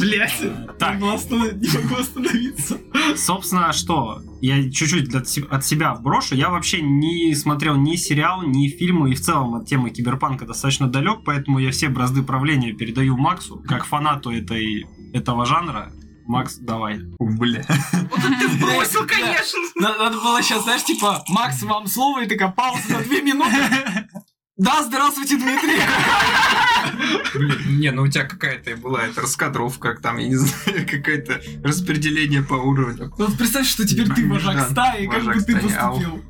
Блять, 0.00 0.42
Так. 0.78 0.94
не 0.94 1.00
могу 1.00 1.96
остановиться. 2.00 2.78
Собственно, 3.14 3.74
что? 3.74 4.22
Я 4.40 4.62
чуть-чуть 4.70 5.14
от 5.14 5.62
себя 5.66 5.92
вброшу. 5.92 6.36
Я 6.36 6.48
вообще 6.48 6.80
не 6.80 7.34
смотрел 7.34 7.76
ни 7.76 7.96
сериал, 7.96 8.40
ни 8.40 8.68
фильмы, 8.68 9.10
и 9.10 9.14
в 9.14 9.20
целом 9.20 9.56
от 9.56 9.66
темы 9.66 9.90
киберпанка 9.90 10.46
достаточно 10.46 10.88
далек, 10.88 11.24
поэтому 11.26 11.58
я 11.58 11.72
все 11.72 11.90
бразды 11.90 12.22
правления 12.22 12.72
передаю 12.72 13.18
Максу, 13.18 13.62
как 13.68 13.84
фанату 13.84 14.30
этой, 14.30 14.86
этого 15.12 15.44
жанра. 15.44 15.92
Макс, 16.30 16.58
давай. 16.58 17.00
Бля. 17.18 17.64
Бросил, 18.60 19.04
конечно. 19.04 19.58
Надо, 19.74 20.16
было 20.20 20.40
сейчас, 20.42 20.62
знаешь, 20.62 20.84
типа, 20.84 21.24
Макс, 21.28 21.60
вам 21.62 21.88
слово, 21.88 22.22
и 22.22 22.28
такая 22.28 22.50
пауза 22.50 22.92
на 22.92 23.00
две 23.00 23.20
минуты. 23.20 23.56
Да, 24.56 24.82
здравствуйте, 24.82 25.38
Дмитрий. 25.38 25.80
Блин, 27.32 27.80
не, 27.80 27.90
ну 27.92 28.02
у 28.02 28.08
тебя 28.08 28.24
какая-то 28.24 28.76
была 28.76 29.06
эта 29.06 29.22
раскадровка, 29.22 29.94
там, 30.02 30.18
я 30.18 30.28
не 30.28 30.36
знаю, 30.36 30.86
какое-то 30.90 31.40
распределение 31.64 32.42
по 32.42 32.54
уровню. 32.54 33.10
Вот 33.16 33.38
представь, 33.38 33.66
что 33.66 33.86
теперь 33.86 34.10
ты 34.12 34.28
вожак 34.28 34.68
стаи, 34.70 35.06
как 35.06 35.24
бы 35.24 35.32
ты 35.40 35.54
поступил. 35.56 36.22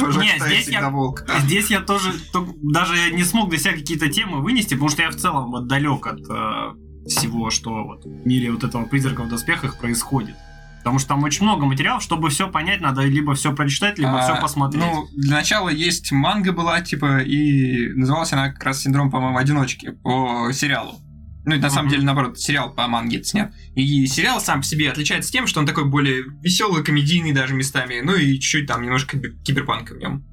Вожак 0.00 0.22
Не, 0.22 0.36
стаи 0.36 0.48
здесь 0.48 0.62
всегда 0.62 0.78
я- 0.78 0.90
волк. 0.90 1.24
Здесь 1.40 1.70
я 1.70 1.80
тоже 1.80 2.12
то- 2.32 2.54
даже 2.62 3.10
не 3.10 3.24
смог 3.24 3.50
для 3.50 3.58
себя 3.58 3.72
какие-то 3.72 4.08
темы 4.08 4.40
вынести, 4.40 4.74
потому 4.74 4.90
что 4.90 5.02
я 5.02 5.10
в 5.10 5.16
целом 5.16 5.50
вот 5.50 5.66
далек 5.66 6.06
от 6.06 6.20
э, 6.30 6.72
всего, 7.06 7.50
что 7.50 7.84
вот 7.84 8.04
в 8.04 8.26
мире 8.26 8.50
вот 8.52 8.64
этого 8.64 8.84
призрака 8.84 9.22
в 9.22 9.28
доспехах 9.28 9.78
происходит. 9.78 10.36
Потому 10.78 10.98
что 10.98 11.08
там 11.08 11.24
очень 11.24 11.44
много 11.44 11.64
материалов, 11.64 12.02
чтобы 12.02 12.28
все 12.28 12.50
понять, 12.50 12.82
надо 12.82 13.02
либо 13.02 13.34
все 13.34 13.54
прочитать, 13.54 13.98
либо 13.98 14.20
А, 14.20 14.22
все 14.22 14.40
посмотреть. 14.40 14.82
Ну, 14.84 15.08
для 15.16 15.36
начала 15.36 15.70
есть 15.70 16.12
манга 16.12 16.52
была, 16.52 16.82
типа, 16.82 17.22
и 17.22 17.88
называлась 17.94 18.34
она 18.34 18.50
как 18.50 18.62
раз 18.62 18.82
«Синдром, 18.82 19.10
по-моему, 19.10 19.38
одиночки» 19.38 19.92
по 20.02 20.50
сериалу. 20.52 21.00
Ну, 21.46 21.54
и 21.54 21.58
на 21.58 21.70
самом 21.70 21.90
деле, 21.90 22.02
наоборот, 22.02 22.38
сериал 22.38 22.72
по 22.74 22.86
манге 22.86 23.22
снят. 23.24 23.52
И 23.74 24.06
сериал 24.06 24.40
сам 24.40 24.60
по 24.60 24.66
себе 24.66 24.90
отличается 24.90 25.30
тем, 25.32 25.46
что 25.46 25.60
он 25.60 25.66
такой 25.66 25.84
более 25.86 26.24
веселый, 26.42 26.82
комедийный 26.84 27.32
даже 27.32 27.54
местами, 27.54 28.00
ну 28.02 28.14
и 28.14 28.34
чуть-чуть 28.34 28.66
там 28.66 28.82
немножко 28.82 29.16
кибер- 29.16 29.42
киберпанка 29.42 29.94
в 29.94 29.98
нем 29.98 30.24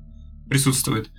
присутствует. 0.49 1.10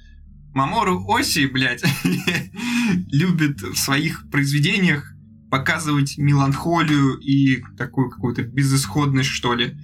Мамору 0.55 1.03
Оси, 1.09 1.47
блядь, 1.47 1.83
любит 3.11 3.62
в 3.62 3.77
своих 3.77 4.31
произведениях 4.31 5.11
показывать 5.53 6.16
меланхолию 6.16 7.19
и 7.19 7.62
такую 7.77 8.09
какую-то 8.09 8.43
безысходность, 8.43 9.29
что 9.29 9.53
ли. 9.53 9.77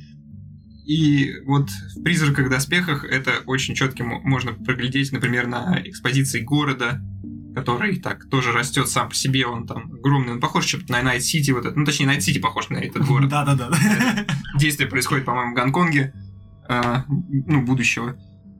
И 0.86 1.30
вот 1.44 1.68
в 1.68 2.02
«Призраках 2.02 2.48
доспехах» 2.48 3.04
это 3.04 3.42
очень 3.44 3.74
четко 3.74 4.02
мо- 4.02 4.20
можно 4.20 4.54
проглядеть, 4.54 5.12
например, 5.12 5.46
на 5.46 5.78
экспозиции 5.84 6.40
города, 6.40 7.02
который 7.54 7.98
так 7.98 8.30
тоже 8.30 8.52
растет 8.52 8.88
сам 8.88 9.10
по 9.10 9.14
себе, 9.14 9.44
он 9.44 9.66
там 9.66 9.92
огромный, 9.92 10.32
он 10.32 10.40
похож 10.40 10.64
чем-то 10.64 10.90
на 10.90 11.02
Найт 11.02 11.22
Сити, 11.22 11.50
вот 11.50 11.66
это, 11.66 11.78
ну 11.78 11.84
точнее 11.84 12.06
Найт 12.06 12.22
Сити 12.22 12.38
похож 12.38 12.70
на 12.70 12.78
этот 12.78 13.04
город. 13.04 13.28
Да-да-да. 13.28 13.68
Действие 14.58 14.88
происходит, 14.88 15.26
по-моему, 15.26 15.52
в 15.52 15.54
Гонконге, 15.54 16.14
э, 16.66 17.02
ну, 17.46 17.62
будущего. 17.62 18.16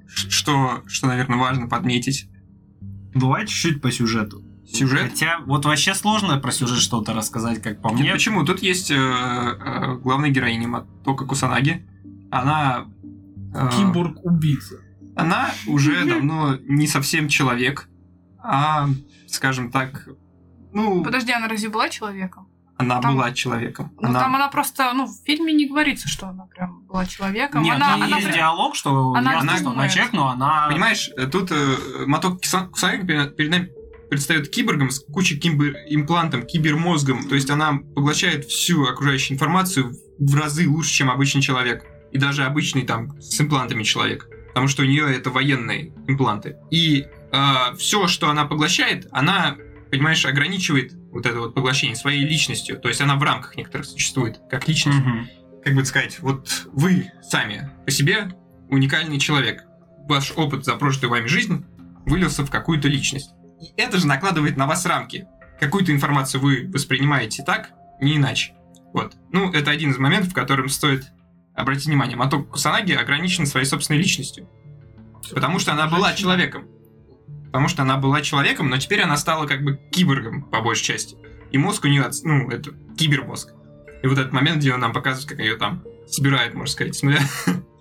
Что, 0.06 0.82
что, 0.86 1.06
наверное, 1.06 1.38
важно 1.38 1.68
подметить. 1.68 2.28
Давай 3.14 3.46
чуть-чуть 3.46 3.80
по 3.80 3.90
сюжету. 3.90 4.44
Сюжет? 4.72 5.10
Хотя 5.10 5.38
вот 5.46 5.64
вообще 5.64 5.94
сложно 5.94 6.38
про 6.38 6.52
сюжет 6.52 6.78
что-то 6.78 7.14
рассказать, 7.14 7.62
как 7.62 7.80
по 7.80 7.88
Нет, 7.88 8.00
мне. 8.00 8.12
почему? 8.12 8.44
Тут 8.44 8.60
есть 8.62 8.90
э, 8.90 8.94
э, 8.96 9.94
главная 9.96 10.30
героиня 10.30 10.68
Матока 10.68 11.24
Кусанаги. 11.24 11.86
Она... 12.30 12.86
э, 13.54 13.70
Киборг-убийца. 13.70 14.76
Она 15.16 15.50
уже 15.66 16.04
давно 16.08 16.56
не 16.68 16.86
совсем 16.86 17.28
человек, 17.28 17.88
а, 18.40 18.88
скажем 19.26 19.70
так, 19.70 20.06
ну, 20.72 21.02
Подожди, 21.02 21.32
она 21.32 21.48
разве 21.48 21.68
была 21.70 21.88
человеком? 21.88 22.46
она 22.76 23.00
там- 23.00 23.16
была 23.16 23.32
человеком. 23.32 23.90
Ну, 24.00 24.10
Она- 24.10 24.20
там 24.20 24.36
она 24.36 24.46
просто, 24.48 24.92
ну, 24.92 25.06
в 25.06 25.24
фильме 25.24 25.52
не 25.52 25.66
говорится, 25.66 26.06
что 26.06 26.28
она 26.28 26.44
прям 26.46 26.82
была 26.82 27.06
человеком. 27.06 27.62
Нет, 27.62 27.74
она, 27.74 27.86
там 27.88 28.02
она 28.02 28.16
есть 28.18 28.28
прям- 28.28 28.36
диалог, 28.38 28.76
что 28.76 29.14
она 29.14 29.42
не 29.42 29.56
что 29.58 29.70
она 29.70 29.88
человек, 29.88 30.12
но 30.12 30.28
она... 30.28 30.68
Понимаешь, 30.68 31.10
э, 31.16 31.26
тут 31.26 31.50
э, 31.50 31.74
Кусанаги 32.70 33.04
перед 33.04 33.36
перед 33.36 33.50
нами 33.50 33.70
предстает 34.10 34.48
киборгом 34.48 34.90
с 34.90 35.00
кучей 35.00 35.38
киберимплантом, 35.38 36.42
кибермозгом. 36.44 37.28
То 37.28 37.34
есть 37.34 37.50
она 37.50 37.78
поглощает 37.94 38.46
всю 38.46 38.84
окружающую 38.84 39.34
информацию 39.34 39.94
в 40.18 40.34
разы 40.34 40.68
лучше, 40.68 40.90
чем 40.90 41.10
обычный 41.10 41.42
человек. 41.42 41.84
И 42.12 42.18
даже 42.18 42.44
обычный 42.44 42.82
там 42.82 43.20
с 43.20 43.40
имплантами 43.40 43.82
человек. 43.82 44.28
Потому 44.48 44.66
что 44.68 44.82
у 44.82 44.86
нее 44.86 45.06
это 45.14 45.30
военные 45.30 45.92
импланты. 46.06 46.56
И 46.70 47.06
все, 47.76 48.08
что 48.08 48.30
она 48.30 48.46
поглощает, 48.46 49.06
она, 49.12 49.56
понимаешь, 49.90 50.24
ограничивает 50.24 50.94
вот 51.12 51.26
это 51.26 51.38
вот 51.38 51.54
поглощение 51.54 51.96
своей 51.96 52.24
личностью. 52.24 52.78
То 52.80 52.88
есть 52.88 53.00
она 53.02 53.16
в 53.16 53.22
рамках 53.22 53.56
некоторых 53.56 53.86
существует, 53.86 54.40
как 54.50 54.66
личность. 54.66 54.98
Мгм. 54.98 55.28
как 55.62 55.74
бы 55.74 55.84
сказать, 55.84 56.18
вот 56.20 56.48
вы 56.72 57.10
сами 57.22 57.70
по 57.84 57.90
себе 57.90 58.30
уникальный 58.70 59.18
человек. 59.18 59.64
Ваш 60.08 60.32
опыт 60.34 60.64
за 60.64 60.76
прожитую 60.76 61.10
вами 61.10 61.26
жизнь 61.26 61.64
вылился 62.06 62.44
в 62.44 62.50
какую-то 62.50 62.88
личность. 62.88 63.30
И 63.60 63.72
это 63.76 63.98
же 63.98 64.06
накладывает 64.06 64.56
на 64.56 64.66
вас 64.66 64.86
рамки. 64.86 65.26
Какую-то 65.60 65.92
информацию 65.92 66.40
вы 66.40 66.70
воспринимаете 66.72 67.42
так, 67.42 67.70
не 68.00 68.16
иначе. 68.16 68.54
Вот. 68.92 69.14
Ну, 69.32 69.52
это 69.52 69.70
один 69.70 69.90
из 69.90 69.98
моментов, 69.98 70.30
в 70.30 70.34
котором 70.34 70.68
стоит 70.68 71.06
обратить 71.54 71.86
внимание. 71.86 72.16
Маток 72.16 72.48
Кусанаги 72.50 72.92
ограничен 72.92 73.46
своей 73.46 73.66
собственной 73.66 73.98
личностью. 73.98 74.48
Потому 75.32 75.58
что 75.58 75.72
она 75.72 75.88
была 75.88 76.14
человеком. 76.14 76.66
Потому 77.46 77.68
что 77.68 77.82
она 77.82 77.96
была 77.96 78.20
человеком, 78.22 78.68
но 78.68 78.78
теперь 78.78 79.00
она 79.00 79.16
стала 79.16 79.46
как 79.46 79.64
бы 79.64 79.80
киборгом, 79.90 80.42
по 80.42 80.60
большей 80.60 80.84
части. 80.84 81.16
И 81.50 81.58
мозг 81.58 81.84
у 81.84 81.88
нее, 81.88 82.08
ну, 82.22 82.48
это 82.50 82.72
кибермозг. 82.96 83.52
И 84.02 84.06
вот 84.06 84.18
этот 84.18 84.32
момент, 84.32 84.58
где 84.58 84.72
он 84.72 84.80
нам 84.80 84.92
показывает, 84.92 85.28
как 85.28 85.38
ее 85.40 85.56
там 85.56 85.82
собирает, 86.06 86.54
можно 86.54 86.72
сказать, 86.72 86.94
с 86.94 87.02
нуля, 87.02 87.20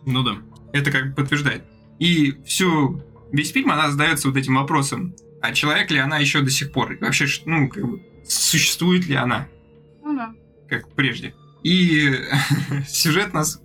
Ну 0.06 0.24
да. 0.24 0.38
это 0.74 0.92
как 0.92 1.10
бы 1.10 1.16
подтверждает. 1.16 1.64
И 2.00 2.42
всю 2.46 3.04
весь 3.32 3.52
фильм 3.52 3.72
она 3.72 3.90
задается 3.92 4.28
вот 4.30 4.38
этим 4.38 4.56
вопросом, 4.56 5.14
а 5.42 5.54
человек 5.54 5.92
ли 5.92 5.98
она 6.00 6.18
еще 6.18 6.42
до 6.42 6.50
сих 6.50 6.72
пор? 6.72 6.94
И 6.94 6.98
вообще, 7.00 7.26
ну, 7.46 7.70
как 7.70 7.84
бы, 7.88 8.02
существует 8.28 9.06
ли 9.08 9.16
она, 9.16 9.48
Ну 10.04 10.16
да. 10.16 10.34
как 10.70 10.94
прежде? 10.96 11.34
И 11.64 12.14
сюжет 12.88 13.34
нас... 13.34 13.60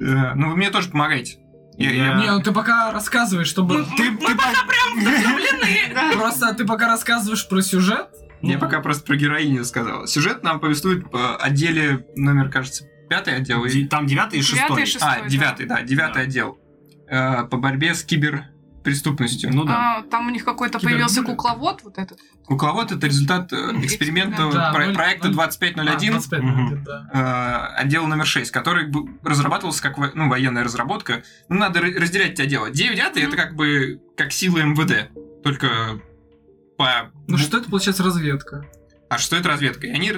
э, 0.00 0.34
ну, 0.34 0.50
вы 0.50 0.56
мне 0.56 0.70
тоже 0.70 0.90
помогаете. 0.90 1.38
Я- 1.78 1.90
я- 1.90 2.06
Я- 2.06 2.14
Не, 2.14 2.30
ну 2.30 2.40
ты 2.42 2.52
пока 2.52 2.90
рассказываешь, 2.92 3.48
чтобы... 3.48 3.84
Ты, 3.96 4.16
ты 4.16 4.34
по- 4.34 6.16
Просто 6.16 6.54
ты 6.54 6.64
пока 6.64 6.86
рассказываешь 6.88 7.46
про 7.48 7.60
сюжет. 7.62 8.08
Я 8.42 8.54
ну, 8.54 8.60
пока 8.60 8.80
просто 8.80 9.04
про 9.04 9.16
героиню 9.16 9.64
сказал. 9.64 10.06
Сюжет 10.06 10.42
нам 10.42 10.60
повествует 10.60 11.10
по 11.10 11.36
отделе 11.36 12.06
номер, 12.16 12.50
кажется, 12.50 12.84
пятый 13.08 13.34
отдел. 13.36 13.64
Там 13.88 14.06
девятый 14.06 14.38
и 14.40 14.42
Девятый 14.42 14.42
шестой. 14.42 14.82
и 14.82 14.86
шестой. 14.86 15.08
А, 15.24 15.28
девятый, 15.28 15.66
да, 15.66 15.82
девятый 15.82 16.14
Да. 16.22 16.28
отдел. 16.28 16.58
Э, 17.08 17.44
По 17.44 17.56
борьбе 17.56 17.94
с 17.94 18.04
киберпреступностью. 18.86 19.50
Ну 19.52 19.64
да. 19.64 19.96
А, 19.98 20.02
там 20.02 20.28
у 20.28 20.30
них 20.30 20.44
какой-то 20.44 20.78
появился 20.78 21.22
кукловод, 21.22 21.82
вот 21.84 21.98
этот. 21.98 22.18
Кукловод 22.44 22.92
это 22.92 23.06
результат 23.06 23.52
э, 23.52 23.56
Эксперимент. 23.56 23.84
эксперимента 23.84 24.50
Да, 24.52 24.72
про- 24.72 24.86
ноль- 24.86 24.94
проекта 24.94 25.26
ноль- 25.28 25.34
2501, 25.34 26.08
А, 26.10 26.12
25, 26.12 26.42
Мгм. 26.42 26.84
да. 26.84 27.10
э, 27.76 27.82
отдел 27.82 28.06
номер 28.06 28.26
6, 28.26 28.50
который 28.52 28.92
разрабатывался 29.24 29.82
как 29.82 29.98
во- 29.98 30.12
ну, 30.14 30.28
военная 30.28 30.62
разработка. 30.64 31.22
Ну, 31.48 31.56
надо 31.58 31.80
ра- 31.80 31.98
разделять 31.98 32.32
эти 32.32 32.42
отделы. 32.42 32.70
9 32.70 33.16
это 33.20 33.36
как 33.36 33.56
бы 33.56 34.00
как 34.16 34.32
силы 34.32 34.62
МВД, 34.62 35.10
только 35.42 36.00
по... 36.78 37.10
Ну 37.26 37.36
что 37.38 37.58
это 37.58 37.68
получается 37.68 38.04
разведка? 38.04 38.64
А 39.10 39.18
что 39.18 39.36
это 39.36 39.48
разведка? 39.48 39.86
И 39.86 39.90
они, 39.90 40.12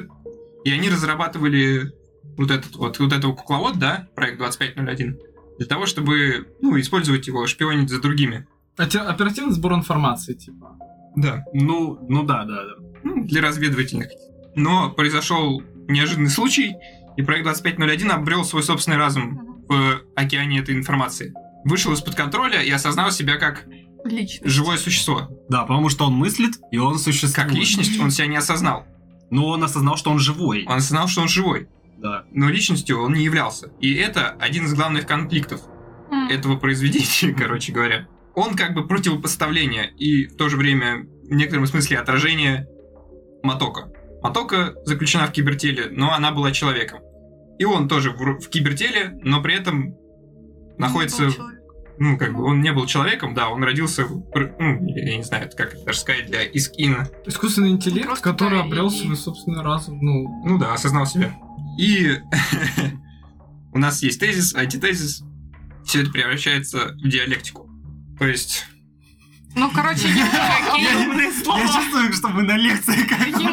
и 0.65 0.70
они 0.73 0.90
разрабатывали 0.90 1.93
вот 2.36 2.51
этот 2.51 2.77
вот, 2.77 2.99
вот 2.99 3.12
этого 3.12 3.35
кукловод, 3.35 3.78
да, 3.78 4.09
проект 4.15 4.39
2501, 4.39 5.19
для 5.59 5.66
того, 5.66 5.86
чтобы, 5.86 6.47
ну, 6.61 6.78
использовать 6.78 7.27
его, 7.27 7.47
шпионить 7.47 7.90
за 7.90 8.01
другими. 8.01 8.47
Оперативный 8.79 9.53
сбор 9.53 9.75
информации, 9.75 10.35
типа. 10.35 10.77
Да. 11.17 11.45
Ну, 11.53 11.99
ну 12.09 12.23
да, 12.23 12.45
да, 12.45 12.65
да. 12.65 12.75
ну, 13.03 13.25
для 13.25 13.43
разведывательных. 13.43 14.09
Но 14.55 14.91
произошел 14.91 15.63
неожиданный 15.89 16.31
случай, 16.31 16.77
и 17.17 17.23
проект 17.23 17.45
2501 17.45 18.11
обрел 18.13 18.45
свой 18.45 18.63
собственный 18.63 18.97
разум 18.97 19.65
в 19.69 20.01
океане 20.15 20.61
этой 20.61 20.75
информации. 20.75 21.35
Вышел 21.65 21.93
из-под 21.93 22.15
контроля 22.15 22.63
и 22.63 22.71
осознал 22.71 23.11
себя 23.11 23.37
как 23.37 23.67
Лично. 24.05 24.49
живое 24.49 24.77
существо. 24.77 25.29
Да, 25.49 25.65
потому 25.65 25.89
что 25.89 26.07
он 26.07 26.15
мыслит, 26.15 26.55
и 26.71 26.79
он 26.79 26.99
существует. 26.99 27.35
Как 27.35 27.53
личность 27.53 27.99
он 28.01 28.11
себя 28.11 28.27
не 28.27 28.37
осознал. 28.37 28.87
Но 29.31 29.49
он 29.49 29.63
осознал, 29.63 29.97
что 29.97 30.11
он 30.11 30.19
живой. 30.19 30.65
Он 30.67 30.77
осознал, 30.77 31.09
что 31.09 31.23
он 31.23 31.29
живой. 31.29 31.69
Да. 31.99 32.25
Но 32.33 32.49
личностью 32.49 33.03
он 33.03 33.15
не 33.15 33.25
являлся. 33.25 33.71
И 33.81 33.93
это 33.95 34.31
один 34.39 34.67
из 34.67 34.75
главных 34.75 35.07
конфликтов 35.07 35.61
этого 36.31 36.57
произведения, 36.57 37.35
короче 37.39 37.73
говоря. 37.73 38.07
Он 38.39 38.55
как 38.55 38.74
бы 38.74 38.86
противопоставление 38.86 39.90
и 39.98 40.27
в 40.27 40.36
то 40.36 40.48
же 40.48 40.56
время 40.56 41.06
в 41.24 41.35
некотором 41.35 41.66
смысле 41.66 41.98
отражение 41.98 42.69
Матока. 43.43 43.90
Матока 44.23 44.74
заключена 44.85 45.27
в 45.27 45.32
кибертеле, 45.32 45.89
но 45.90 46.12
она 46.15 46.31
была 46.32 46.52
человеком. 46.52 47.01
И 47.59 47.65
он 47.65 47.89
тоже 47.89 48.10
в, 48.12 48.16
в 48.40 48.48
кибертеле, 48.48 49.19
но 49.23 49.43
при 49.43 49.55
этом 49.56 49.94
находится, 50.78 51.31
ну, 51.98 52.16
как 52.16 52.32
бы, 52.35 52.44
он 52.44 52.60
не 52.60 52.73
был 52.73 52.86
человеком, 52.86 53.35
да, 53.35 53.48
он 53.48 53.65
родился, 53.65 54.06
ну, 54.09 54.86
я 54.86 55.16
не 55.16 55.24
знаю, 55.24 55.51
как 55.56 55.74
это 55.74 55.85
даже 55.85 55.98
сказать, 55.98 56.27
для 56.27 56.44
Искина. 56.44 57.09
Искусственный 57.27 57.70
интеллект, 57.70 58.06
Просто, 58.06 58.31
который 58.31 58.59
да, 58.60 58.65
обрел 58.65 58.86
и- 58.86 58.90
свой 58.90 59.16
собственный 59.16 59.62
разум. 59.62 59.98
Ну, 60.01 60.43
Ну 60.44 60.59
да, 60.59 60.74
осознал 60.74 61.06
себя. 61.06 61.35
И 61.81 62.12
у 63.73 63.78
нас 63.78 64.02
есть 64.02 64.20
тезис, 64.20 64.55
антитезис. 64.55 65.23
Все 65.85 66.02
это 66.02 66.10
превращается 66.10 66.94
в 67.02 67.09
диалектику. 67.09 67.68
То 68.19 68.27
есть 68.27 68.66
Ну, 69.55 69.70
короче, 69.70 70.09
ему- 70.09 70.20
Я 71.59 71.66
чувствую, 71.69 72.12
что 72.12 72.28
мы 72.28 72.43
на 72.43 72.57
лекции 72.57 73.03
для 73.05 73.49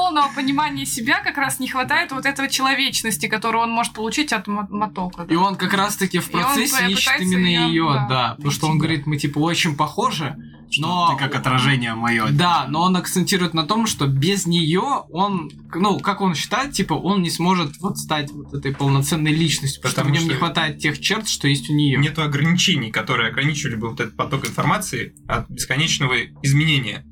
полного 0.00 0.32
понимания 0.34 0.86
себя 0.86 1.20
как 1.22 1.36
раз 1.36 1.60
не 1.60 1.68
хватает 1.68 2.12
вот 2.12 2.24
этого 2.24 2.48
человечности, 2.48 3.26
которую 3.26 3.64
он 3.64 3.70
может 3.70 3.92
получить 3.92 4.32
от 4.32 4.46
мо- 4.46 4.66
мотока. 4.70 5.24
да. 5.24 5.34
и 5.34 5.36
он 5.36 5.56
как 5.56 5.74
раз-таки 5.74 6.20
в 6.20 6.30
процессе 6.30 6.90
ищет 6.90 7.20
именно 7.20 7.68
ее, 7.68 7.90
да, 7.92 8.06
да. 8.08 8.34
Потому 8.36 8.50
что 8.50 8.66
он 8.68 8.78
говорит, 8.78 9.06
мы 9.06 9.18
типа 9.18 9.38
очень 9.38 9.76
похожи, 9.76 10.36
Что 10.70 10.82
но... 10.82 11.10
ты 11.12 11.18
как 11.22 11.34
отражение 11.34 11.94
мое. 11.94 12.28
Да, 12.30 12.66
но 12.68 12.82
он 12.82 12.96
акцентирует 12.96 13.52
на 13.52 13.64
том, 13.64 13.86
что 13.86 14.06
без 14.06 14.46
нее 14.46 15.04
он, 15.10 15.50
ну, 15.74 15.98
как 16.00 16.22
он 16.22 16.34
считает, 16.34 16.72
типа, 16.72 16.94
он 16.94 17.22
не 17.22 17.30
сможет 17.30 17.76
вот 17.80 17.98
стать 17.98 18.30
вот 18.30 18.54
этой 18.54 18.74
полноценной 18.74 19.32
личностью, 19.32 19.82
потому, 19.82 19.96
Потому 19.96 20.14
что 20.14 20.24
в 20.24 20.28
нем 20.28 20.32
не 20.32 20.38
хватает 20.38 20.78
тех 20.78 20.98
черт, 21.00 21.28
что 21.28 21.46
есть 21.46 21.68
у 21.68 21.74
нее. 21.74 21.98
нету 21.98 22.22
ограничений, 22.22 22.90
которые 22.90 23.28
ограничивали 23.28 23.76
бы 23.76 23.90
вот 23.90 24.00
этот 24.00 24.16
поток 24.16 24.46
информации 24.46 25.12
от 25.28 25.48
бесконечного 25.50 26.14
изменения. 26.42 27.04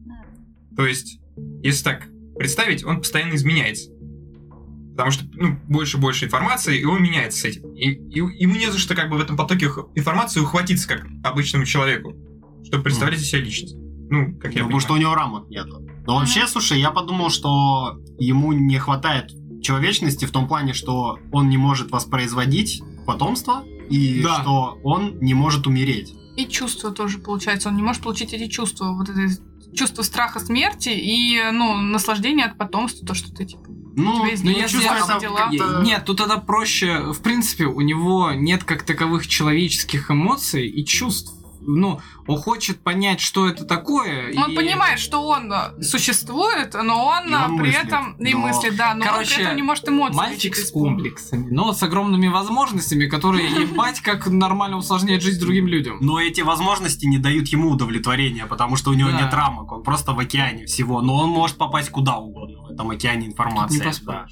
То 0.77 0.87
есть, 0.87 1.19
если 1.63 1.85
так 1.85 2.09
представить, 2.39 2.85
он 2.85 2.99
постоянно 2.99 3.35
изменяется. 3.35 3.91
Потому 4.93 5.13
что, 5.13 5.27
ну, 5.35 5.59
больше 5.69 5.97
и 5.97 6.01
больше 6.01 6.25
информации, 6.25 6.81
и 6.81 6.85
он 6.85 7.03
меняется 7.03 7.41
с 7.41 7.45
этим. 7.45 7.73
И, 7.75 7.91
и 7.91 8.19
ему 8.19 8.57
не 8.57 8.71
за 8.71 8.79
что 8.79 8.97
как 8.97 9.11
бы 9.11 9.17
в 9.17 9.21
этом 9.21 9.37
потоке 9.37 9.67
информации 9.95 10.41
ухватиться, 10.41 10.89
как 10.89 11.07
обычному 11.23 11.65
человеку, 11.65 12.15
чтобы 12.65 12.83
представлять 12.83 13.21
из 13.21 13.29
себя 13.29 13.43
личность. 13.43 13.77
Ну, 14.11 14.37
как 14.39 14.53
я 14.55 14.63
Ну, 14.63 14.67
потому 14.67 14.81
что 14.81 14.95
у 14.95 14.97
него 14.97 15.15
рамок 15.15 15.49
нету. 15.51 15.87
Но 16.07 16.17
вообще, 16.17 16.47
слушай, 16.47 16.81
я 16.81 16.91
подумал, 16.91 17.31
что 17.31 18.01
ему 18.19 18.53
не 18.53 18.79
хватает 18.79 19.31
человечности 19.63 20.25
в 20.25 20.31
том 20.33 20.49
плане, 20.49 20.73
что 20.73 21.19
он 21.31 21.49
не 21.49 21.59
может 21.59 21.91
воспроизводить 21.91 22.83
потомство, 23.07 23.65
и 23.91 24.23
Да. 24.23 24.41
что 24.43 24.79
он 24.83 25.19
не 25.21 25.35
может 25.35 25.67
умереть. 25.67 26.15
И 26.37 26.47
чувства 26.47 26.91
тоже, 26.93 27.19
получается. 27.19 27.69
Он 27.69 27.77
не 27.77 27.83
может 27.83 28.03
получить 28.03 28.33
эти 28.33 28.49
чувства. 28.49 28.93
Вот 28.93 29.09
это 29.09 29.29
чувство 29.75 30.03
страха 30.03 30.41
смерти 30.41 30.89
и, 30.91 31.41
ну, 31.53 31.77
наслаждение 31.77 32.47
от 32.47 32.57
потомства, 32.59 33.07
то, 33.07 33.15
что 33.15 33.33
ты, 33.33 33.45
типа, 33.45 33.65
Ну, 33.97 34.19
Ну, 34.19 34.27
если 34.27 34.53
чувства, 34.69 34.95
это- 34.95 35.19
дела. 35.21 35.83
Нет, 35.83 36.05
тут 36.05 36.19
тогда 36.19 36.37
проще. 36.37 37.01
В 37.13 37.21
принципе, 37.21 37.65
у 37.65 37.81
него 37.81 38.31
нет 38.33 38.63
как 38.63 38.85
таковых 38.85 39.27
человеческих 39.27 40.11
эмоций 40.13 40.69
и 40.69 40.85
чувств 40.85 41.33
ну, 41.69 42.01
он 42.27 42.39
хочет 42.39 42.83
понять, 42.83 43.21
что 43.21 43.47
это 43.47 43.65
такое. 43.65 44.33
Он 44.37 44.53
и- 44.53 44.55
понимает, 44.57 44.99
что 44.99 45.23
он 45.27 45.53
э, 45.53 45.83
существует, 45.83 46.75
но 46.75 47.05
он, 47.07 47.31
И 47.31 47.35
он 47.35 47.55
э, 47.55 47.59
при 47.59 47.67
мыслит. 47.69 47.85
этом 47.85 48.17
и 48.19 48.33
Но, 48.35 48.39
мыслит, 48.41 48.77
да, 48.77 48.95
но 48.95 49.05
он 49.05 49.11
короче, 49.13 49.35
при 49.35 49.45
этом 49.45 49.57
не 49.57 49.63
может 49.63 49.89
эмоции 49.89 50.17
Мальчик 50.17 50.57
с 50.57 50.71
комплексами, 50.71 51.51
но 51.51 51.73
с 51.73 51.83
огромными 51.83 52.29
возможностями, 52.29 53.07
которые 53.07 53.49
ебать 53.51 54.01
как 54.01 54.27
нормально 54.29 54.79
усложняет 54.79 55.23
жизнь 55.23 55.41
другим 55.41 55.67
людям. 55.67 55.99
Но 56.01 56.21
эти 56.21 56.41
возможности 56.41 57.07
не 57.07 57.19
дают 57.19 57.49
ему 57.49 57.71
удовлетворения, 57.71 58.47
потому 58.47 58.77
что 58.77 58.91
у 58.91 58.95
него 58.95 59.11
Да. 59.11 59.21
нет 59.23 59.35
рамок, 59.35 59.71
он 59.73 59.83
просто 59.83 60.13
в 60.13 60.19
океане 60.19 60.67
всего. 60.67 61.03
Но 61.03 61.17
он 61.17 61.31
может 61.31 61.57
попасть 61.59 61.91
куда 61.91 62.17
угодно 62.17 62.63
в 62.63 62.71
этом 62.71 62.91
океане 62.91 63.27
информации. 63.27 63.93
Да. 64.07 64.27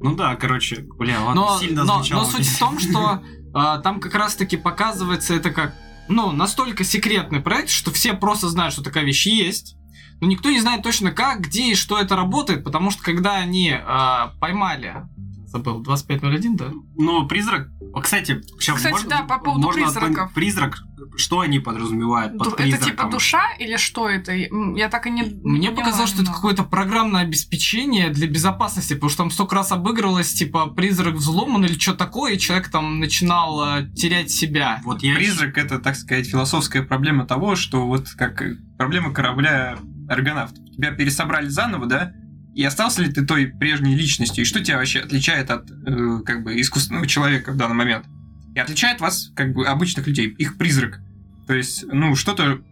Ну 0.00 0.14
да, 0.14 0.36
короче, 0.36 0.84
бля, 0.98 1.18
ладно, 1.24 1.40
Но, 1.42 1.58
сильно 1.58 1.84
но- 1.84 1.94
звучало. 1.94 2.20
но 2.20 2.26
суть 2.28 2.46
в 2.46 2.58
том, 2.58 2.78
что 2.78 3.22
а, 3.54 3.78
там 3.78 3.98
как 4.00 4.14
раз-таки 4.14 4.56
показывается 4.58 5.34
это 5.34 5.50
как, 5.50 5.74
ну, 6.08 6.32
настолько 6.32 6.84
секретный 6.84 7.40
проект, 7.40 7.70
что 7.70 7.90
все 7.90 8.14
просто 8.14 8.48
знают, 8.48 8.72
что 8.72 8.82
такая 8.82 9.04
вещь 9.04 9.26
есть, 9.26 9.76
но 10.20 10.28
никто 10.28 10.50
не 10.50 10.60
знает 10.60 10.82
точно 10.82 11.12
как, 11.12 11.40
где 11.42 11.72
и 11.72 11.74
что 11.74 11.98
это 11.98 12.16
работает, 12.16 12.64
потому 12.64 12.90
что 12.90 13.02
когда 13.02 13.34
они 13.36 13.72
а, 13.72 14.32
поймали, 14.40 15.06
забыл, 15.46 15.80
2501, 15.80 16.56
да? 16.56 16.72
Ну, 16.96 17.26
призрак... 17.26 17.68
О, 17.94 18.00
Кстати, 18.00 18.40
сейчас 18.58 18.76
Кстати, 18.76 18.92
можно, 18.92 19.08
да, 19.08 19.22
по 19.22 19.38
поводу 19.38 19.66
можно 19.66 19.84
призраков. 19.84 20.32
Призрак, 20.34 20.78
что 21.16 21.40
они 21.40 21.60
подразумевают 21.60 22.36
под 22.36 22.48
Это 22.48 22.56
призраком? 22.56 22.86
типа 22.86 23.04
душа 23.10 23.52
или 23.58 23.76
что 23.76 24.08
это? 24.08 24.32
Я 24.32 24.88
так 24.88 25.06
и 25.06 25.10
не 25.10 25.22
Мне 25.22 25.68
не 25.68 25.70
показалось, 25.70 26.10
что 26.10 26.22
это 26.22 26.32
какое-то 26.32 26.64
программное 26.64 27.22
обеспечение 27.22 28.10
для 28.10 28.26
безопасности, 28.26 28.94
потому 28.94 29.10
что 29.10 29.18
там 29.18 29.30
столько 29.30 29.54
раз 29.54 29.72
обыгрывалось, 29.72 30.32
типа, 30.32 30.66
призрак 30.66 31.14
взломан 31.14 31.64
или 31.64 31.78
что 31.78 31.94
такое, 31.94 32.34
и 32.34 32.38
человек 32.38 32.68
там 32.68 33.00
начинал 33.00 33.78
э, 33.78 33.88
терять 33.94 34.30
себя. 34.30 34.80
Вот 34.84 35.02
я... 35.02 35.14
Призрак 35.14 35.56
это, 35.56 35.78
так 35.78 35.96
сказать, 35.96 36.26
философская 36.26 36.82
проблема 36.82 37.24
того, 37.24 37.56
что 37.56 37.86
вот 37.86 38.08
как 38.10 38.42
э, 38.42 38.56
проблема 38.76 39.12
корабля 39.12 39.78
аргонавт. 40.08 40.54
Тебя 40.76 40.92
пересобрали 40.92 41.48
заново, 41.48 41.86
да? 41.86 42.12
И 42.56 42.64
остался 42.64 43.02
ли 43.02 43.12
ты 43.12 43.22
той 43.22 43.48
прежней 43.48 43.94
личностью? 43.94 44.42
И 44.42 44.46
что 44.46 44.64
тебя 44.64 44.78
вообще 44.78 45.00
отличает 45.00 45.50
от 45.50 45.70
э, 45.70 46.20
как 46.24 46.42
бы 46.42 46.58
искусственного 46.58 47.06
человека 47.06 47.52
в 47.52 47.56
данный 47.58 47.74
момент? 47.74 48.06
И 48.54 48.58
отличает 48.58 48.98
вас, 49.02 49.30
как 49.36 49.52
бы, 49.52 49.66
обычных 49.66 50.06
людей, 50.06 50.28
их 50.28 50.56
призрак. 50.56 51.00
То 51.46 51.52
есть, 51.52 51.84
ну, 51.92 52.16
что-то, 52.16 52.62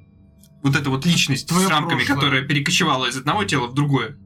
вот 0.62 0.74
эта 0.74 0.88
вот 0.88 1.04
личность 1.04 1.48
Твоё 1.48 1.66
с 1.66 1.70
рамками, 1.70 1.98
прошлое. 1.98 2.16
которая 2.16 2.42
перекочевала 2.44 3.10
из 3.10 3.18
одного 3.18 3.44
тела 3.44 3.66
в 3.66 3.74
другое. 3.74 4.16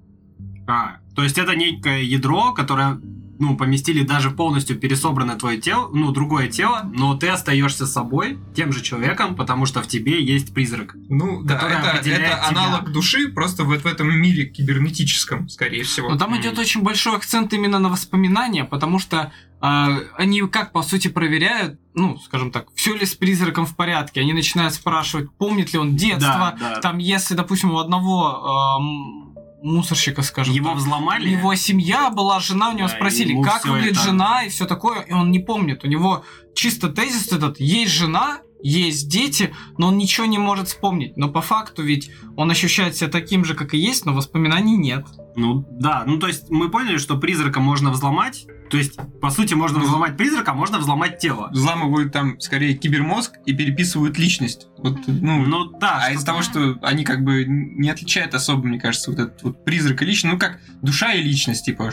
А, 0.68 0.98
то 1.18 1.24
есть 1.24 1.36
это 1.36 1.56
некое 1.56 2.04
ядро, 2.04 2.52
которое, 2.52 3.00
ну, 3.40 3.56
поместили 3.56 4.04
даже 4.04 4.30
полностью 4.30 4.78
пересобранное 4.78 5.34
твое 5.34 5.60
тело, 5.60 5.90
ну, 5.92 6.12
другое 6.12 6.46
тело, 6.46 6.88
но 6.94 7.16
ты 7.16 7.26
остаешься 7.26 7.88
собой, 7.88 8.38
тем 8.54 8.72
же 8.72 8.80
человеком, 8.84 9.34
потому 9.34 9.66
что 9.66 9.82
в 9.82 9.88
тебе 9.88 10.22
есть 10.24 10.54
призрак. 10.54 10.94
Ну, 11.08 11.42
да, 11.42 11.56
это, 11.56 11.90
определяет 11.90 12.22
это 12.22 12.50
тебя. 12.50 12.60
аналог 12.62 12.92
души, 12.92 13.32
просто 13.32 13.64
вот 13.64 13.82
в 13.82 13.86
этом 13.86 14.16
мире 14.16 14.44
кибернетическом, 14.44 15.48
скорее 15.48 15.82
всего. 15.82 16.08
Но 16.08 16.16
там 16.18 16.30
Мгм. 16.30 16.40
идет 16.40 16.56
очень 16.60 16.82
большой 16.82 17.16
акцент 17.16 17.52
именно 17.52 17.80
на 17.80 17.88
воспоминания, 17.88 18.62
потому 18.64 19.00
что 19.00 19.32
а, 19.60 19.98
они 20.16 20.40
как 20.42 20.70
по 20.70 20.82
сути 20.84 21.08
проверяют, 21.08 21.80
ну, 21.94 22.16
скажем 22.18 22.52
так, 22.52 22.68
все 22.76 22.94
ли 22.94 23.04
с 23.04 23.16
призраком 23.16 23.66
в 23.66 23.74
порядке. 23.74 24.20
Они 24.20 24.32
начинают 24.32 24.72
спрашивать, 24.72 25.32
помнит 25.36 25.72
ли 25.72 25.80
он 25.80 25.96
детство. 25.96 26.54
Да, 26.60 26.74
да. 26.76 26.80
Там, 26.80 26.98
если, 26.98 27.34
допустим, 27.34 27.72
у 27.72 27.78
одного 27.78 28.24
а, 28.46 28.78
м, 28.78 29.27
мусорщика, 29.62 30.22
скажем 30.22 30.54
Его 30.54 30.70
так, 30.70 30.78
взломали. 30.78 31.28
его 31.28 31.54
семья 31.54 32.10
была, 32.10 32.40
жена, 32.40 32.70
у 32.70 32.72
него 32.72 32.88
Да, 32.88 32.94
спросили, 32.94 33.40
как 33.42 33.64
выглядит 33.66 33.92
это- 33.96 34.00
жена 34.04 34.44
и 34.44 34.48
все 34.48 34.66
такое, 34.66 35.00
и 35.02 35.12
он 35.12 35.30
не 35.30 35.38
помнит. 35.40 35.84
У 35.84 35.86
него 35.88 36.24
чисто 36.54 36.88
тезис 36.88 37.32
этот, 37.32 37.58
есть 37.60 37.92
жена, 37.92 38.38
есть 38.62 39.08
дети, 39.08 39.54
но 39.76 39.88
он 39.88 39.98
ничего 39.98 40.26
не 40.26 40.38
может 40.38 40.68
вспомнить. 40.68 41.16
Но 41.16 41.28
по 41.28 41.40
факту 41.40 41.82
ведь 41.82 42.10
он 42.36 42.50
ощущает 42.50 42.96
себя 42.96 43.10
таким 43.10 43.44
же, 43.44 43.54
как 43.54 43.74
и 43.74 43.78
есть, 43.78 44.04
но 44.04 44.12
воспоминаний 44.12 44.76
нет. 44.76 45.06
Ну, 45.36 45.66
да, 45.70 46.04
ну, 46.06 46.18
то 46.18 46.26
есть 46.26 46.50
мы 46.50 46.68
поняли, 46.68 46.98
что 46.98 47.16
призрака 47.16 47.60
можно 47.60 47.90
взломать, 47.90 48.46
то 48.70 48.76
есть, 48.76 48.98
по 49.20 49.30
сути, 49.30 49.54
можно 49.54 49.78
взломать 49.78 50.16
призрака, 50.16 50.52
а 50.52 50.54
можно 50.54 50.78
взломать 50.78 51.18
тело. 51.18 51.48
взламывают 51.52 52.12
там 52.12 52.38
скорее 52.40 52.74
кибермозг 52.74 53.34
и 53.46 53.54
переписывают 53.54 54.18
личность. 54.18 54.66
Вот, 54.78 54.98
ну, 55.06 55.44
Ну, 55.44 55.64
да, 55.78 56.00
а 56.02 56.12
из-за 56.12 56.26
того, 56.26 56.42
что 56.42 56.78
они 56.82 57.04
как 57.04 57.24
бы 57.24 57.44
не 57.46 57.88
отличают 57.88 58.34
особо, 58.34 58.66
мне 58.66 58.78
кажется, 58.80 59.10
вот 59.10 59.20
этот 59.20 59.42
вот 59.42 59.64
призрак 59.64 60.02
и 60.02 60.04
личность, 60.04 60.32
ну 60.34 60.38
как 60.38 60.60
душа 60.82 61.12
и 61.12 61.22
личность, 61.22 61.64
типа, 61.64 61.90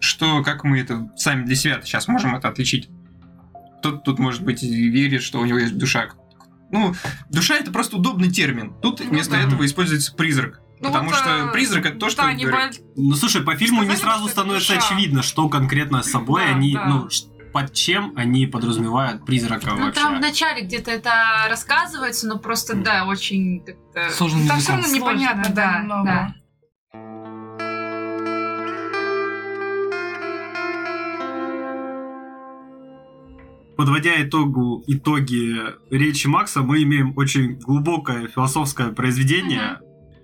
что, 0.00 0.42
как 0.42 0.64
мы 0.64 0.80
это 0.80 1.10
сами 1.16 1.44
для 1.44 1.54
себя 1.54 1.80
сейчас 1.82 2.08
можем 2.08 2.34
это 2.34 2.48
отличить? 2.48 2.88
Кто-то 3.84 3.98
тут, 3.98 4.18
может 4.18 4.42
быть, 4.42 4.62
и 4.62 4.88
верит, 4.88 5.22
что 5.22 5.40
у 5.40 5.44
него 5.44 5.58
есть 5.58 5.76
душа. 5.76 6.08
Ну, 6.70 6.94
душа 7.28 7.56
это 7.56 7.70
просто 7.70 7.98
удобный 7.98 8.30
термин. 8.30 8.72
Тут 8.80 9.00
Ну 9.00 9.10
вместо 9.10 9.36
этого 9.36 9.66
используется 9.66 10.14
призрак. 10.14 10.60
Ну 10.80 10.88
потому 10.88 11.10
вот, 11.10 11.18
что 11.18 11.28
э, 11.28 11.52
призрак 11.52 11.84
это 11.84 11.98
то, 11.98 12.08
что... 12.08 12.22
Да, 12.22 12.32
не 12.32 12.46
боль- 12.46 12.72
Ну, 12.96 13.14
слушай, 13.14 13.42
по 13.42 13.54
фильму 13.56 13.82
не 13.82 13.88
Сказали, 13.90 14.02
сразу 14.02 14.18
что 14.20 14.26
это 14.30 14.40
становится 14.40 14.74
душа. 14.74 14.86
очевидно, 14.86 15.22
что 15.22 15.50
конкретно 15.50 16.02
с 16.02 16.10
собой 16.10 16.44
Да, 16.46 16.50
они, 16.52 16.72
да. 16.72 16.86
ну, 16.86 17.08
под 17.52 17.74
чем 17.74 18.14
они 18.16 18.46
подразумевают 18.46 19.26
призрака 19.26 19.70
Ну, 19.74 19.84
вообще. 19.84 20.00
там 20.00 20.16
вначале 20.16 20.62
где-то 20.62 20.90
это 20.90 21.12
рассказывается, 21.50 22.26
но 22.26 22.38
просто, 22.38 22.74
да, 22.74 23.04
очень 23.04 23.60
как-то... 23.64 24.10
Сложным 24.14 24.48
Там 24.48 24.60
все 24.60 24.72
равно 24.72 24.88
непонятно, 24.88 25.44
Сложно, 25.44 25.54
да, 25.54 26.02
да, 26.04 26.34
Подводя 33.76 34.22
итогу, 34.22 34.84
итоги 34.86 35.56
речи 35.90 36.26
Макса, 36.26 36.62
мы 36.62 36.82
имеем 36.84 37.12
очень 37.16 37.56
глубокое 37.58 38.28
философское 38.28 38.90
произведение. 38.92 39.78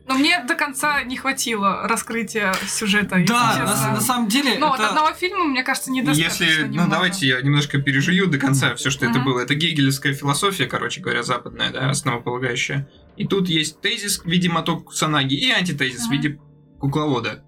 Но 0.07 0.17
мне 0.17 0.43
до 0.45 0.55
конца 0.57 1.03
не 1.05 1.17
хватило 1.17 1.87
раскрытия 1.87 2.53
сюжета, 2.67 3.23
Да, 3.29 3.57
на, 3.59 3.93
на 3.95 4.01
самом 4.01 4.29
деле, 4.29 4.57
Ну, 4.59 4.67
от 4.67 4.81
это- 4.81 4.89
одного 4.89 5.13
фильма, 5.13 5.45
мне 5.45 5.63
кажется, 5.63 5.93
недостаточно 5.93 6.45
Если, 6.45 6.63
ну 6.63 6.69
немного. 6.71 6.91
давайте 6.91 7.27
я 7.29 7.41
немножко 7.41 7.81
пережую 7.81 8.27
до 8.27 8.39
конца 8.39 8.75
все, 8.75 8.91
что 8.91 9.07
это 9.07 9.21
было. 9.21 9.39
Это 9.41 9.55
гегелевская 9.55 10.13
философия, 10.15 10.67
короче 10.67 11.01
говоря, 11.01 11.23
западная, 11.23 11.71
да, 11.71 11.91
основополагающая. 11.91 12.89
И 13.17 13.25
тут 13.27 13.49
есть 13.49 13.81
тезис 13.81 14.19
в 14.19 14.27
виде 14.27 14.49
моток 14.49 14.87
Кусанаги 14.87 15.35
и 15.35 15.51
антитезис 15.51 16.07
в 16.09 16.11
виде 16.11 16.41
кукловода. 16.81 17.45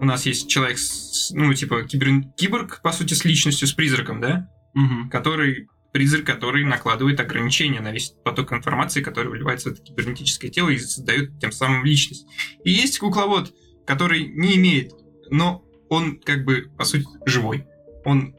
У 0.00 0.04
нас 0.04 0.26
есть 0.26 0.48
человек, 0.48 0.78
с, 0.78 1.30
ну, 1.32 1.52
типа, 1.54 1.82
кибер- 1.82 2.22
киборг, 2.36 2.80
по 2.82 2.92
сути, 2.92 3.14
с 3.14 3.24
личностью, 3.24 3.66
с 3.66 3.72
призраком, 3.72 4.20
да? 4.20 4.48
Мгм. 4.78 5.10
Который 5.10 5.68
призрак, 5.92 6.24
который 6.24 6.64
накладывает 6.64 7.18
ограничения 7.18 7.80
на 7.80 7.90
весь 7.90 8.14
поток 8.24 8.52
информации, 8.52 9.02
который 9.02 9.28
вливается 9.28 9.70
в 9.70 9.72
это 9.72 9.82
кибернетическое 9.82 10.52
тело 10.52 10.68
и 10.68 10.78
создает 10.78 11.36
тем 11.40 11.50
самым 11.50 11.84
личность. 11.84 12.26
И 12.62 12.70
есть 12.70 13.00
кукловод, 13.00 13.52
который 13.84 14.28
не 14.28 14.54
имеет, 14.54 14.92
но 15.30 15.64
он 15.88 16.20
как 16.20 16.44
бы, 16.44 16.70
по 16.78 16.84
сути, 16.84 17.06
живой. 17.26 17.66
Он 18.04 18.36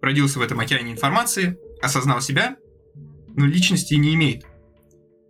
родился 0.00 0.38
в 0.38 0.42
этом 0.42 0.60
океане 0.60 0.92
информации, 0.92 1.58
осознал 1.82 2.20
себя, 2.20 2.56
но 3.34 3.46
личности 3.46 3.94
не 3.94 4.14
имеет. 4.14 4.46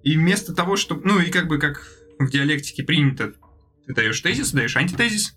И 0.03 0.15
вместо 0.19 0.55
того, 0.55 0.77
чтобы... 0.77 1.09
Ну 1.09 1.21
и 1.21 1.31
как 1.31 1.49
бы 1.49 1.59
как 1.59 1.87
в 2.19 2.29
диалектике 2.29 2.85
принято, 2.85 3.33
ты 3.87 3.95
даешь 3.95 4.21
тезис, 4.21 4.53
даешь 4.53 4.77
антитезис, 4.77 5.35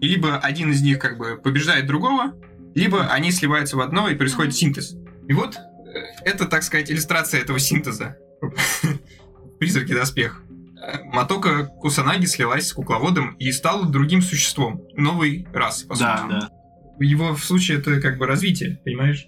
и 0.00 0.08
либо 0.08 0.38
один 0.38 0.72
из 0.72 0.82
них 0.82 0.98
как 0.98 1.18
бы 1.18 1.36
побеждает 1.36 1.86
другого, 1.86 2.34
либо 2.76 3.06
они 3.06 3.32
сливаются 3.32 3.76
в 3.76 3.80
одно 3.80 4.08
и 4.08 4.14
происходит 4.14 4.54
синтез. 4.54 4.94
И 5.28 5.32
вот 5.32 5.56
э, 5.56 5.60
это, 6.24 6.44
так 6.44 6.62
сказать, 6.62 6.90
иллюстрация 6.90 7.40
этого 7.40 7.58
синтеза. 7.58 8.16
Призраки 9.58 9.92
доспех. 9.94 10.42
Э, 10.80 11.02
Матока 11.04 11.64
Кусанаги 11.80 12.26
слилась 12.26 12.68
с 12.68 12.72
кукловодом 12.72 13.34
и 13.38 13.50
стала 13.52 13.86
другим 13.86 14.20
существом, 14.22 14.82
новой 14.94 15.46
расы, 15.52 15.86
по 15.86 15.96
Да, 15.98 16.18
сути. 16.18 16.30
да. 16.30 16.50
Его 17.00 17.34
в 17.34 17.44
случае 17.44 17.78
это 17.78 18.00
как 18.00 18.18
бы 18.18 18.26
развитие, 18.26 18.80
понимаешь? 18.84 19.26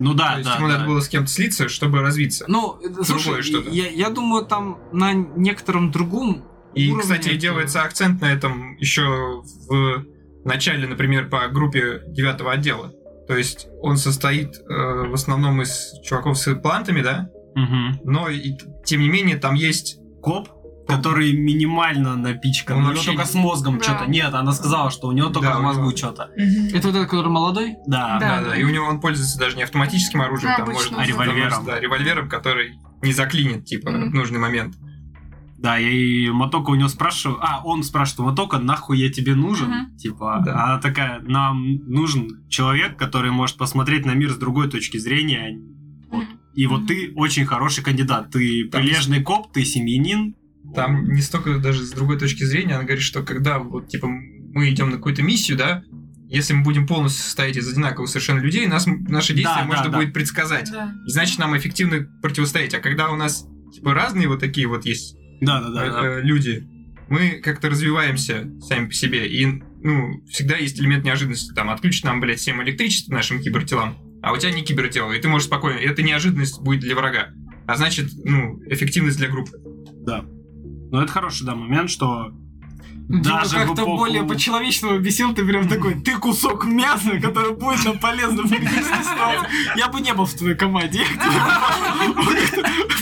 Ну 0.00 0.14
да, 0.14 0.32
То 0.32 0.38
есть 0.38 0.50
да. 0.50 0.56
ему 0.56 0.68
да. 0.68 0.74
надо 0.74 0.86
было 0.86 1.00
с 1.00 1.08
кем-то 1.08 1.30
слиться, 1.30 1.68
чтобы 1.68 2.00
развиться. 2.00 2.44
Ну, 2.48 2.78
э, 2.82 3.04
слушай, 3.04 3.42
что-то. 3.42 3.70
я, 3.70 3.88
я 3.88 4.10
думаю, 4.10 4.44
там 4.46 4.78
на 4.92 5.12
некотором 5.12 5.90
другом 5.92 6.44
И, 6.74 6.86
уровне 6.88 7.02
кстати, 7.02 7.28
это- 7.28 7.36
делается 7.38 7.82
акцент 7.82 8.20
на 8.20 8.32
этом 8.32 8.76
еще 8.78 9.42
в 9.68 10.04
начале, 10.44 10.86
например, 10.86 11.28
по 11.28 11.48
группе 11.48 12.02
девятого 12.08 12.52
отдела. 12.52 12.92
То 13.28 13.36
есть 13.36 13.68
он 13.80 13.96
состоит 13.96 14.56
э, 14.56 14.62
в 15.08 15.14
основном 15.14 15.62
из 15.62 15.92
чуваков 16.04 16.36
с 16.38 16.48
имплантами, 16.48 17.02
да? 17.02 17.28
Мгм. 17.54 18.00
Но 18.04 18.28
и, 18.28 18.52
тем 18.84 19.00
не 19.00 19.08
менее 19.08 19.36
там 19.36 19.54
есть 19.54 19.98
Коп, 20.22 20.48
который 20.88 21.32
минимально 21.32 22.16
напичкан. 22.16 22.76
Он 22.78 22.82
у 22.82 22.86
него 22.86 22.94
вообще 22.96 23.12
только 23.12 23.26
с 23.26 23.34
мозгом 23.34 23.78
Да. 23.78 23.84
что-то. 23.84 24.06
Нет, 24.10 24.34
она 24.34 24.52
сказала, 24.52 24.90
что 24.90 25.06
у 25.08 25.12
него 25.12 25.28
только 25.30 25.48
Да, 25.50 25.58
в 25.58 25.62
мозгу 25.62 25.82
него- 25.84 25.96
что-то. 25.96 26.30
Это 26.74 26.88
вот 26.88 26.96
этот, 26.96 27.08
который 27.08 27.28
молодой? 27.30 27.76
Да. 27.86 28.18
Да. 28.18 28.40
Да, 28.40 28.48
да, 28.50 28.56
и 28.56 28.64
у 28.64 28.70
него 28.70 28.86
он 28.86 29.00
пользуется 29.00 29.38
даже 29.38 29.56
не 29.56 29.62
автоматическим 29.62 30.20
оружием, 30.20 30.52
А, 30.52 30.56
там 30.56 30.64
обычно, 30.68 30.96
может 30.98 31.00
а 31.00 31.04
револьвером. 31.06 31.64
Да, 31.64 31.78
револьвером, 31.78 32.28
который 32.28 32.72
не 33.02 33.12
заклинит, 33.12 33.64
типа, 33.66 33.90
в 33.90 34.14
нужный 34.14 34.40
момент. 34.40 34.74
Да, 35.60 35.78
и 35.78 36.30
Мотока 36.30 36.70
у 36.70 36.74
него 36.74 36.88
спрашиваю, 36.88 37.38
а, 37.42 37.60
он 37.62 37.82
спрашивает, 37.82 38.30
Мотока, 38.30 38.58
нахуй 38.58 38.98
я 38.98 39.10
тебе 39.12 39.34
нужен? 39.34 39.68
Мгм. 39.68 39.96
Типа, 39.98 40.40
Да. 40.42 40.64
она 40.64 40.80
такая, 40.80 41.20
нам 41.20 41.76
нужен 41.86 42.46
человек, 42.48 42.96
который 42.96 43.30
может 43.30 43.58
посмотреть 43.58 44.06
на 44.06 44.12
мир 44.14 44.30
с 44.32 44.38
другой 44.38 44.70
точки 44.70 44.96
зрения. 44.96 45.60
Вот. 46.10 46.24
И 46.54 46.66
вот 46.66 46.86
ты 46.86 47.12
очень 47.14 47.44
хороший 47.44 47.84
кандидат. 47.84 48.30
Ты 48.30 48.68
Там 48.70 48.80
прилежный 48.80 49.22
коп, 49.22 49.52
ты 49.52 49.64
семьянин. 49.66 50.34
Там 50.74 51.04
не 51.12 51.20
столько 51.20 51.58
даже 51.58 51.84
с 51.84 51.90
другой 51.92 52.18
точки 52.18 52.42
зрения, 52.44 52.74
она 52.76 52.84
говорит, 52.84 53.02
что 53.04 53.22
когда 53.22 53.58
вот 53.58 53.88
типа 53.88 54.06
мы 54.08 54.70
идем 54.70 54.88
на 54.90 54.96
какую-то 54.96 55.22
миссию, 55.22 55.58
да, 55.58 55.82
если 56.28 56.54
мы 56.54 56.62
будем 56.62 56.86
полностью 56.86 57.22
состоять 57.24 57.56
из 57.56 57.68
одинаковых 57.70 58.08
совершенно 58.08 58.38
людей, 58.38 58.66
нас, 58.66 58.86
наши 58.86 59.34
действия 59.34 59.60
Да, 59.62 59.66
можно 59.66 59.84
да, 59.86 59.90
да. 59.90 59.98
будет 59.98 60.14
предсказать. 60.14 60.70
Да. 60.70 60.94
И 61.06 61.10
значит, 61.10 61.38
нам 61.38 61.56
эффективно 61.56 62.06
противостоять. 62.22 62.72
А 62.72 62.78
когда 62.78 63.10
у 63.10 63.16
нас 63.16 63.46
типа 63.74 63.92
разные 63.94 64.26
вот 64.28 64.40
такие 64.40 64.66
вот 64.66 64.86
есть 64.86 65.16
Да, 65.40 65.60
да, 65.60 65.70
да. 65.70 65.86
э, 65.86 65.90
да. 65.90 66.06
э, 66.06 66.22
люди, 66.22 66.66
мы 67.08 67.40
как-то 67.42 67.68
развиваемся 67.68 68.50
сами 68.60 68.86
по 68.86 68.92
себе. 68.92 69.26
И, 69.28 69.46
ну, 69.82 70.24
всегда 70.28 70.56
есть 70.56 70.80
элемент 70.80 71.04
неожиданности. 71.04 71.52
Там, 71.54 71.70
отключит 71.70 72.04
нам, 72.04 72.20
блядь, 72.20 72.38
всем 72.38 72.62
электричество 72.62 73.12
нашим 73.12 73.40
кибертелам, 73.40 73.96
а 74.22 74.32
у 74.32 74.36
тебя 74.36 74.52
не 74.52 74.62
кибертело, 74.62 75.12
и 75.12 75.20
ты 75.20 75.28
можешь 75.28 75.48
спокойно... 75.48 75.78
Это 75.78 76.02
неожиданность 76.02 76.60
будет 76.60 76.80
для 76.80 76.94
врага. 76.94 77.30
А 77.66 77.76
значит, 77.76 78.10
ну, 78.24 78.60
эффективность 78.66 79.18
для 79.18 79.28
группы. 79.28 79.58
да. 80.04 80.24
Но 80.92 81.02
это 81.02 81.12
хороший, 81.12 81.46
да, 81.46 81.54
момент, 81.54 81.88
что 81.88 82.32
Даже 83.12 83.56
в 83.56 83.58
как-то 83.66 83.82
эпоху- 83.82 83.96
более 83.98 84.22
по-человечному 84.22 84.94
объяснил, 84.96 85.34
ты 85.34 85.44
прям 85.44 85.68
такой, 85.68 85.94
ты 86.00 86.16
кусок 86.16 86.64
мяса, 86.64 87.18
который 87.20 87.52
будет 87.54 87.84
нам 87.84 87.98
полезно 87.98 88.46
ситуации. 88.46 89.48
Я 89.76 89.88
бы 89.88 90.00
не 90.00 90.14
был 90.14 90.26
в 90.26 90.34
твоей 90.34 90.54
команде. 90.56 91.04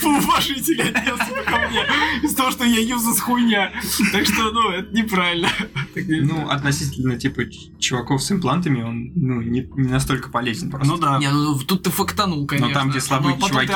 Поуважительно 0.03 0.85
отнесся 0.89 1.43
ко 1.45 1.69
мне. 1.69 1.85
Из 2.23 2.35
того, 2.35 2.51
что 2.51 2.65
я 2.65 2.81
юзас 2.81 3.21
хуйня. 3.21 3.73
Так 4.13 4.25
что, 4.27 4.51
ну, 4.53 4.71
это 4.71 4.95
неправильно. 4.95 5.49
Ну, 5.95 6.49
относительно, 6.49 7.17
типа, 7.19 7.43
чуваков 7.79 8.23
с 8.23 8.31
имплантами, 8.33 8.83
он, 8.83 9.13
ну, 9.15 9.41
не, 9.43 9.69
не 9.77 9.89
настолько 9.89 10.31
полезен 10.31 10.71
просто. 10.71 10.89
ну 10.89 10.97
да. 10.99 11.19
Не, 11.19 11.31
ну 11.31 11.59
тут 11.59 11.83
ты 11.83 11.91
фактанул, 11.91 12.47
конечно. 12.47 12.73
там, 12.73 12.91
где 12.91 13.01
слабые 13.01 13.37
Но 13.37 13.47
чуваки-. 13.49 13.69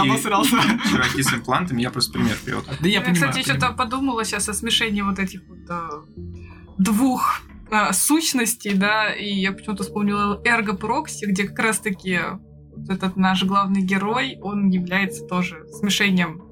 Чуваки 0.90 1.22
с 1.22 1.32
имплантами, 1.34 1.82
я 1.82 1.90
просто 1.90 2.12
пример 2.12 2.36
привел. 2.44 2.62
Да 2.80 2.88
я 2.88 2.94
Я, 2.94 3.00
понимаю. 3.00 3.30
кстати, 3.32 3.44
что-то 3.44 3.72
подумала 3.72 4.24
сейчас 4.24 4.48
о 4.48 4.54
смешении 4.54 5.02
вот 5.02 5.18
этих 5.18 5.40
вот 5.48 5.59
э, 5.68 5.88
двух 6.78 7.40
э, 7.70 7.93
сущностей, 7.93 8.74
да, 8.74 9.12
и 9.12 9.32
я 9.32 9.53
почему-то 9.53 9.82
вспомнила 9.82 10.40
Эрго 10.44 10.74
Прокси, 10.74 11.27
где 11.27 11.44
как 11.44 11.59
раз-таки 11.59 12.20
вот 12.74 12.89
этот 12.90 13.16
наш 13.16 13.44
главный 13.44 13.82
герой, 13.82 14.39
он 14.40 14.70
является 14.70 15.24
тоже 15.24 15.66
смешением 15.69 16.43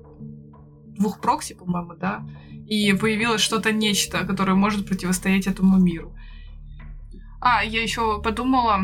двух 0.96 1.20
прокси, 1.20 1.54
по-моему, 1.54 1.94
да, 1.94 2.26
и 2.66 2.92
появилось 2.92 3.40
что-то 3.40 3.72
нечто, 3.72 4.24
которое 4.26 4.54
может 4.54 4.86
противостоять 4.86 5.46
этому 5.46 5.78
миру. 5.78 6.14
А, 7.40 7.64
я 7.64 7.82
еще 7.82 8.20
подумала, 8.20 8.80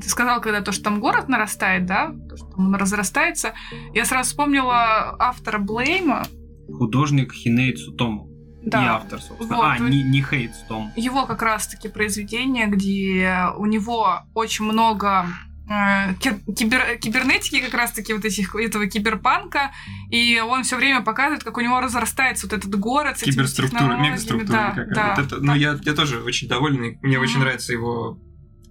ты 0.00 0.08
сказал, 0.08 0.40
когда 0.40 0.60
то, 0.60 0.70
что 0.70 0.84
там 0.84 1.00
город 1.00 1.28
нарастает, 1.28 1.86
да, 1.86 2.14
то, 2.28 2.36
что 2.36 2.46
он 2.56 2.72
разрастается, 2.76 3.52
я 3.94 4.04
сразу 4.04 4.30
вспомнила 4.30 5.16
автора 5.18 5.58
Блейма, 5.58 6.24
Художник 6.72 7.32
Хиней 7.32 7.72
Цутому. 7.74 8.28
Да, 8.66 8.80
Не 8.82 8.88
автор, 8.88 9.20
собственно. 9.20 9.56
Вот, 9.56 9.64
а, 9.64 9.78
не, 9.78 10.02
не 10.02 10.22
Хейт 10.22 10.54
Цутому. 10.54 10.92
его 10.96 11.24
как 11.26 11.40
раз-таки 11.42 11.88
произведение, 11.88 12.66
где 12.66 13.46
у 13.56 13.64
него 13.66 14.22
очень 14.34 14.64
много 14.66 15.26
э, 15.68 16.14
ки- 16.20 16.38
кибер- 16.52 16.96
кибернетики 16.98 17.60
как 17.60 17.74
раз-таки 17.74 18.12
вот 18.12 18.24
этих, 18.24 18.54
этого 18.54 18.86
киберпанка, 18.86 19.72
и 20.10 20.38
он 20.40 20.62
все 20.62 20.76
время 20.76 21.00
показывает, 21.00 21.42
как 21.42 21.56
у 21.56 21.60
него 21.60 21.80
разрастается 21.80 22.46
вот 22.46 22.52
этот 22.58 22.78
город 22.78 23.18
с 23.18 23.22
Киберструктура, 23.22 23.96
мегаструктура 23.96 24.72
Да, 24.76 24.84
да. 24.94 25.14
Вот 25.16 25.26
это- 25.26 25.40
ну, 25.42 25.54
я, 25.54 25.76
я 25.82 25.92
тоже 25.94 26.22
очень 26.22 26.46
доволен, 26.48 26.98
мне 27.02 27.18
очень 27.18 27.34
Мгм. 27.36 27.40
нравится 27.44 27.72
его, 27.72 28.16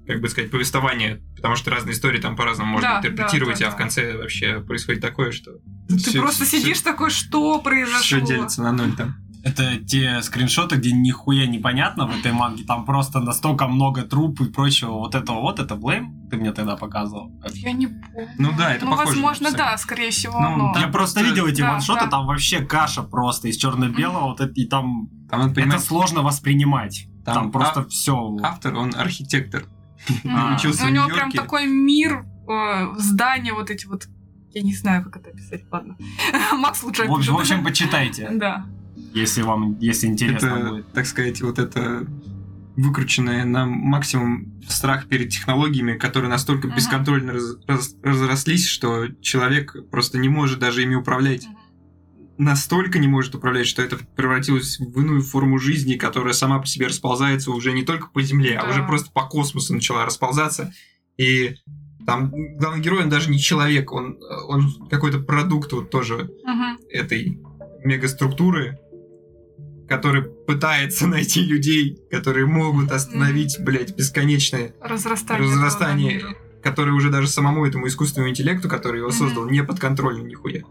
как 0.08 0.22
бы 0.22 0.30
сказать, 0.30 0.52
повествование, 0.52 1.22
потому 1.36 1.56
что 1.58 1.72
разные 1.72 1.94
истории 1.94 2.22
там 2.22 2.36
по-разному 2.38 2.72
можно 2.74 2.90
Да, 2.90 3.00
интерпретировать, 3.00 3.60
да, 3.60 3.66
а 3.68 3.70
да. 3.72 3.76
в 3.76 3.78
конце 3.78 4.18
вообще 4.18 4.62
происходит 4.62 5.02
такое, 5.02 5.32
что... 5.32 5.52
Ты 5.90 5.98
всё- 5.98 6.22
просто 6.22 6.46
всё- 6.46 6.60
сидишь 6.60 6.80
такой, 6.82 7.10
что 7.10 7.60
произошло? 7.60 8.00
Все 8.02 8.22
делится 8.22 8.62
на 8.62 8.72
ноль 8.72 8.94
там. 8.96 9.16
Это 9.46 9.78
те 9.78 10.24
скриншоты, 10.24 10.78
где 10.78 10.92
нихуя 10.92 11.46
непонятно 11.46 12.08
в 12.08 12.20
этой 12.20 12.32
манге. 12.32 12.64
Там 12.66 12.84
просто 12.84 13.20
настолько 13.20 13.68
много 13.68 14.02
труп 14.02 14.42
и 14.42 14.46
прочего. 14.46 14.94
Вот 14.94 15.14
этого 15.14 15.40
вот, 15.42 15.60
это 15.60 15.76
Блейм 15.76 16.28
ты 16.30 16.38
мне 16.38 16.52
тогда 16.52 16.76
показывал. 16.76 17.32
Я 17.54 17.72
не 17.74 17.86
помню. 17.86 18.28
Ну 18.40 18.52
да, 18.58 18.74
это 18.74 18.86
ну, 18.86 18.92
похоже. 18.92 19.10
возможно, 19.10 19.52
на 19.52 19.58
да, 19.58 19.78
скорее 19.78 20.10
всего, 20.10 20.40
Ну, 20.42 20.48
оно. 20.48 20.74
Там 20.74 20.82
Я 20.82 20.88
просто 20.90 21.20
просто- 21.20 21.22
видел 21.36 21.46
эти 21.46 21.62
да, 21.62 21.74
ваншоты, 21.74 22.06
да. 22.06 22.10
там 22.10 22.26
вообще 22.26 22.66
каша 22.66 23.04
просто 23.04 23.48
из 23.48 23.58
черно-белого, 23.58 24.26
вот 24.30 24.42
это, 24.42 24.52
и 24.56 24.66
там 24.66 25.10
Там 25.30 25.40
надо 25.42 25.52
это 25.52 25.62
понимать, 25.62 25.84
сложно 25.84 26.22
воспринимать. 26.24 27.08
Там 27.24 27.36
Там, 27.36 27.52
просто 27.52 27.82
ав- 27.82 27.90
все. 27.90 28.38
автор, 28.42 28.76
он 28.76 28.96
архитектор. 28.96 29.66
М. 30.24 30.56
учился 30.56 30.86
у 30.86 30.88
в 30.88 30.92
него 30.92 31.06
Нью-Йорке. 31.06 31.16
прям 31.16 31.32
такой 31.32 31.68
мир, 31.68 32.26
э, 32.50 32.88
здания 32.98 33.54
вот 33.54 33.70
эти 33.70 33.86
вот. 33.86 34.08
Я 34.54 34.62
не 34.62 34.74
знаю, 34.74 35.04
как 35.04 35.18
это 35.18 35.30
описать, 35.32 35.64
ладно. 35.72 35.98
Макс 36.58 36.82
лучше 36.82 37.04
В 37.08 37.14
общем, 37.14 37.34
в 37.36 37.40
общем, 37.40 37.64
почитайте, 37.64 38.30
Да. 38.34 38.66
Если 39.16 39.42
вам, 39.42 39.78
если 39.80 40.08
интересно 40.08 40.48
это, 40.48 40.70
будет. 40.70 40.92
так 40.94 41.06
сказать, 41.08 41.42
вот 41.42 41.58
это 41.60 42.06
выкрученное 42.76 43.46
на 43.46 43.66
максимум 43.66 44.62
страх 44.68 45.08
перед 45.08 45.30
технологиями, 45.30 45.98
которые 45.98 46.30
настолько 46.30 46.68
Мгм. 46.68 46.76
бесконтрольно 46.76 47.34
раз- 47.34 47.56
раз- 47.68 47.96
разрослись, 48.04 48.68
что 48.68 49.08
человек 49.22 49.76
просто 49.90 50.18
не 50.18 50.28
может 50.30 50.60
даже 50.60 50.84
ими 50.84 50.96
управлять. 50.96 51.46
Мгм. 51.48 51.56
Настолько 52.38 53.00
не 53.00 53.08
может 53.08 53.34
управлять, 53.34 53.66
что 53.66 53.82
это 53.82 53.98
превратилось 54.18 54.78
в 54.80 55.00
иную 55.00 55.22
форму 55.22 55.58
жизни, 55.58 55.96
которая 55.96 56.34
сама 56.34 56.60
по 56.60 56.68
себе 56.68 56.88
расползается 56.88 57.52
уже 57.52 57.72
не 57.72 57.84
только 57.84 58.08
по 58.10 58.22
Земле, 58.22 58.58
а 58.58 58.64
Да. 58.64 58.70
уже 58.72 58.84
просто 58.84 59.10
по 59.12 59.22
космосу 59.26 59.74
начала 59.74 60.06
расползаться. 60.06 60.74
И 61.18 61.56
там 62.06 62.34
главный 62.58 62.82
герой, 62.82 63.04
он 63.04 63.10
даже 63.10 63.30
не 63.32 63.40
человек, 63.40 63.94
он, 63.94 64.20
он 64.50 64.90
какой-то 64.90 65.20
продукт 65.20 65.72
вот 65.72 65.90
тоже 65.90 66.30
Мгм. 66.44 66.78
этой 66.90 67.40
мегаструктуры, 67.86 68.80
который 69.88 70.24
пытается 70.24 71.07
найти 71.07 71.41
людей, 71.41 71.99
которые 72.12 72.45
могут 72.45 72.91
остановить, 72.91 73.57
блядь, 73.60 73.95
бесконечное 73.95 74.74
Разрастание. 74.82 75.44
разрастание, 75.49 76.24
которое 76.64 76.91
уже 76.91 77.10
даже 77.10 77.28
самому 77.28 77.66
этому 77.66 77.88
искусственному 77.88 78.32
интеллекту, 78.32 78.68
который 78.68 78.99
его 79.02 79.12
создал, 79.12 79.48
не 79.49 79.64
подконтрольно 79.64 80.26
нихуя. 80.26 80.64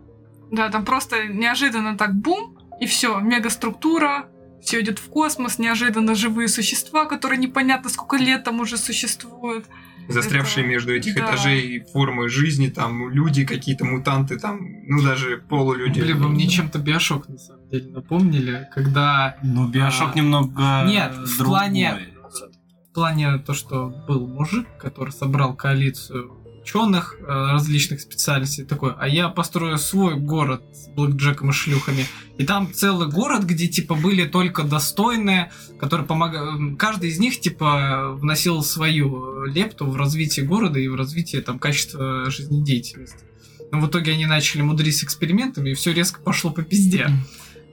Да, 0.51 0.69
там 0.69 0.85
просто 0.85 1.27
неожиданно 1.29 1.97
так 1.97 2.15
бум, 2.15 2.59
и 2.81 2.87
все, 2.87 3.21
мегаструктура, 3.21 4.29
все 4.63 4.81
идет 4.81 4.99
в 4.99 5.09
космос, 5.09 5.59
неожиданно 5.59 6.15
живые 6.15 6.49
существа, 6.49 7.05
которые 7.07 7.39
непонятно 7.39 7.91
сколько 7.91 8.17
лет 8.17 8.45
там 8.45 8.61
уже 8.61 8.77
существуют. 8.77 9.67
Застрявшие 10.09 10.65
Это- 10.65 10.71
между 10.71 10.95
этих 10.95 11.15
да. 11.15 11.27
этажей 11.27 11.85
формы 11.93 12.29
жизни, 12.29 12.69
там 12.69 13.09
люди 13.11 13.47
какие-то 13.47 13.85
мутанты, 13.87 14.39
там, 14.39 14.59
ну 14.87 15.03
даже 15.03 15.39
полулюди. 15.49 16.01
Блин, 16.01 16.19
вы 16.23 16.29
мне 16.29 16.47
чем-то 16.49 16.79
Биошок 16.79 17.29
на 17.29 17.39
самом 17.39 17.47
деле 17.49 17.54
напомнили, 17.81 18.69
когда 18.75 19.37
Ну, 19.43 19.69
Биошок 19.69 20.11
А, 20.15 20.19
немного 20.19 20.85
нет, 20.87 21.13
в 21.15 21.39
другой. 21.39 21.59
плане- 21.59 21.99
в 22.91 22.95
плане 22.95 23.39
то, 23.39 23.55
что 23.55 23.89
был 24.07 24.27
мужик, 24.29 24.67
который 24.79 25.11
собрал 25.13 25.55
коалицию 25.55 26.31
ученых 26.63 27.17
э, 27.21 27.25
различных 27.27 28.01
специальностей, 28.01 28.65
такой, 28.65 28.95
а 28.99 29.07
я 29.07 29.29
построю 29.29 29.77
свой 29.79 30.15
город 30.15 30.63
с 30.73 30.89
блэкджеком 30.95 31.51
и 31.51 31.53
шлюхами. 31.53 32.07
И 32.39 32.45
там 32.47 32.73
целый 32.73 33.09
город, 33.11 33.45
где, 33.45 33.67
типа, 33.67 33.95
были 33.97 34.25
только 34.25 34.63
достойные, 34.63 35.53
которые 35.79 36.07
помогали... 36.07 36.75
Каждый 36.77 37.11
из 37.11 37.19
них, 37.19 37.39
типа, 37.41 38.13
вносил 38.15 38.63
свою 38.63 39.45
лепту 39.45 39.85
в 39.87 39.97
развитие 39.97 40.47
города 40.47 40.79
и 40.79 40.89
в 40.89 40.95
развитие, 40.95 41.43
там, 41.43 41.59
качества 41.59 42.31
жизнедеятельности. 42.31 43.25
Но 43.71 43.81
в 43.81 43.89
итоге 43.89 44.13
они 44.13 44.25
начали 44.25 44.63
мудрить 44.63 44.97
с 44.97 45.05
экспериментами, 45.05 45.71
и 45.71 45.75
все 45.75 45.93
резко 45.93 46.21
пошло 46.23 46.51
по 46.51 46.63
пизде. 46.63 47.09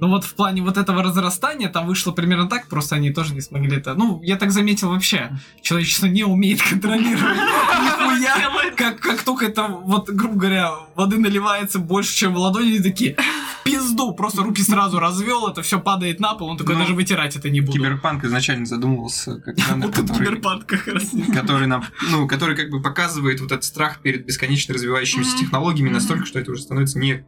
Ну 0.02 0.08
вот 0.08 0.24
в 0.24 0.34
плане 0.34 0.64
вот 0.64 0.78
этого 0.78 1.04
разрастания 1.04 1.70
там 1.70 1.86
вышло 1.86 2.12
примерно 2.12 2.50
так, 2.50 2.68
просто 2.68 2.96
они 2.96 3.12
тоже 3.12 3.36
не 3.36 3.42
смогли 3.42 3.78
это. 3.78 3.94
Ну, 3.94 4.20
я 4.24 4.36
так 4.36 4.52
заметил 4.52 4.90
вообще, 4.90 5.38
человечество 5.62 6.08
не 6.08 6.24
умеет 6.24 6.60
контролировать 6.70 7.38
нихуя. 7.38 8.72
Как, 8.76 9.00
как 9.00 9.22
только 9.22 9.46
это, 9.46 9.68
вот, 9.68 10.10
грубо 10.10 10.36
говоря, 10.36 10.72
воды 10.96 11.20
наливается 11.20 11.78
больше, 11.78 12.16
чем 12.16 12.34
в 12.34 12.38
ладони, 12.38 12.70
они 12.70 12.80
такие, 12.80 13.16
в 13.16 13.64
пизду, 13.64 14.14
просто 14.16 14.42
руки 14.42 14.64
сразу 14.64 14.98
развел, 14.98 15.48
это 15.48 15.62
все 15.62 15.80
падает 15.80 16.20
на 16.20 16.34
пол, 16.34 16.50
он 16.50 16.58
такой, 16.58 16.74
Ну, 16.74 16.82
даже 16.82 16.96
вытирать 16.96 17.36
это 17.36 17.52
не 17.52 17.62
буду. 17.62 17.74
Киберпанк 17.74 18.24
изначально 18.24 18.66
задумывался 18.66 19.40
как 19.40 19.60
жанр, 19.68 19.92
который, 19.92 20.18
киберпанк 20.18 20.66
как 20.66 20.88
раз. 20.88 21.12
который 21.32 21.68
нам, 21.68 21.86
ну, 22.10 22.28
который 22.28 22.56
как 22.56 22.72
бы 22.72 22.82
показывает 22.82 23.40
вот 23.40 23.52
этот 23.52 23.66
страх 23.66 24.02
перед 24.02 24.26
бесконечно 24.26 24.74
развивающимися 24.74 25.38
технологиями 25.38 25.90
настолько, 25.90 26.26
что 26.26 26.40
это 26.40 26.52
уже 26.52 26.64
становится 26.64 26.98
не 26.98 27.24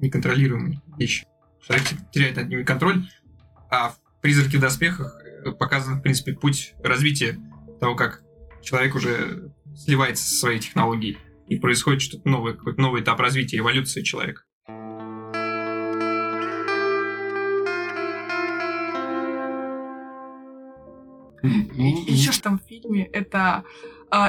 неконтролируемой 0.00 0.80
вещью. 0.98 1.26
Человек 1.62 1.86
теряет 2.12 2.36
над 2.36 2.48
ними 2.48 2.62
контроль, 2.62 3.08
а 3.70 3.90
в 3.90 3.98
«Призраке 4.20 4.58
в 4.58 4.60
доспехах» 4.60 5.20
показан, 5.58 5.98
в 5.98 6.02
принципе, 6.02 6.32
путь 6.32 6.74
развития 6.82 7.38
того, 7.80 7.94
как 7.94 8.22
человек 8.62 8.94
уже 8.94 9.52
сливается 9.76 10.24
со 10.24 10.36
своей 10.36 10.60
технологией, 10.60 11.18
и 11.48 11.56
происходит 11.58 12.02
что-то 12.02 12.28
новое, 12.28 12.54
какой-то 12.54 12.80
новый 12.80 13.02
этап 13.02 13.20
развития, 13.20 13.58
эволюции 13.58 14.02
человека. 14.02 14.42
Ну, 21.42 22.04
Еще 22.06 22.32
что 22.32 22.42
там 22.44 22.58
в 22.58 22.62
фильме, 22.62 23.04
это 23.04 23.62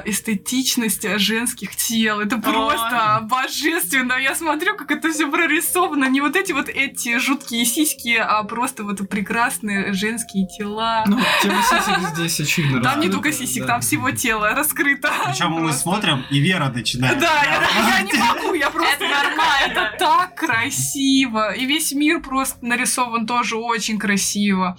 эстетичность 0.06 1.08
женских 1.20 1.76
тел. 1.76 2.20
Это 2.20 2.38
просто 2.38 3.28
божественно. 3.30 4.14
Я 4.14 4.36
смотрю, 4.36 4.76
как 4.76 4.92
это 4.92 5.12
все 5.12 5.30
прорисовано. 5.30 6.06
Не 6.06 6.22
вот 6.22 6.36
эти 6.36 6.52
вот 6.52 6.70
эти 6.70 7.18
жуткие 7.20 7.66
сиськи, 7.66 8.18
а 8.18 8.44
просто 8.44 8.84
вот 8.84 9.08
прекрасные 9.10 9.94
женские 9.94 10.48
тела. 10.48 11.04
Ну, 11.06 11.20
тема 11.42 11.62
сисек 11.62 12.16
здесь 12.16 12.40
очевидно. 12.40 12.82
Там 12.82 13.00
не 13.00 13.10
только 13.10 13.32
сисек, 13.32 13.64
да. 13.64 13.74
там 13.74 13.82
всего 13.82 14.12
тело 14.12 14.50
раскрыто. 14.52 15.12
Причем 15.26 15.52
мы 15.52 15.72
смотрим, 15.72 16.26
и 16.30 16.40
Вера 16.40 16.70
начинает. 16.70 17.20
Да, 17.20 17.44
я, 17.44 17.98
я 17.98 18.02
не 18.02 18.14
могу, 18.14 18.54
я 18.54 18.70
просто 18.70 19.06
Это 19.06 19.14
нормально. 19.14 19.72
Это 19.72 19.96
так 20.00 20.36
красиво. 20.36 21.54
И 21.54 21.66
весь 21.66 21.92
мир 21.92 22.22
просто 22.22 22.58
нарисован 22.66 23.28
тоже 23.28 23.58
очень 23.58 24.00
красиво. 24.00 24.78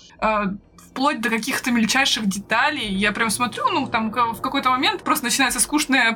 Вплоть 0.99 1.21
до 1.21 1.31
каких-то 1.31 1.71
мельчайших 1.71 2.27
деталей. 2.27 2.93
Я 2.93 3.13
прям 3.13 3.31
смотрю, 3.31 3.69
ну, 3.71 3.87
там 3.87 4.11
в 4.11 4.41
какой-то 4.41 4.71
момент 4.71 5.05
просто 5.05 5.27
начинается 5.27 5.61
скучное 5.61 6.13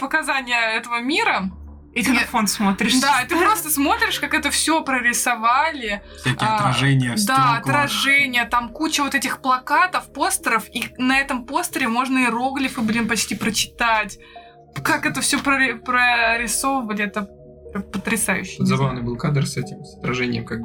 показание 0.00 0.74
этого 0.74 1.00
мира. 1.00 1.48
И 1.94 2.02
ты 2.02 2.12
на 2.12 2.18
фон 2.20 2.48
смотришь. 2.48 3.00
Да, 3.00 3.22
и 3.22 3.28
ты 3.28 3.36
просто 3.36 3.70
смотришь, 3.70 4.18
как 4.18 4.34
это 4.34 4.50
все 4.50 4.82
прорисовали. 4.82 6.02
Всякие 6.18 6.48
А, 6.48 6.56
отражения 6.56 7.14
в 7.14 7.24
Да, 7.24 7.56
отражения, 7.58 8.44
там 8.46 8.70
куча 8.70 9.04
вот 9.04 9.14
этих 9.14 9.40
плакатов, 9.40 10.12
постеров, 10.12 10.64
и 10.74 10.92
на 10.98 11.16
этом 11.20 11.46
постере 11.46 11.86
можно 11.86 12.18
иероглифы, 12.18 12.80
блин, 12.80 13.06
почти 13.06 13.36
прочитать. 13.36 14.18
Как 14.82 15.06
это 15.06 15.20
все 15.20 15.38
прорисовывали, 15.38 17.04
это 17.04 17.28
потрясающе. 17.92 18.64
Забавный 18.64 19.02
был 19.02 19.16
кадр 19.16 19.46
с 19.46 19.56
этим, 19.56 19.84
с 19.84 19.98
отражением, 19.98 20.44
как, 20.44 20.58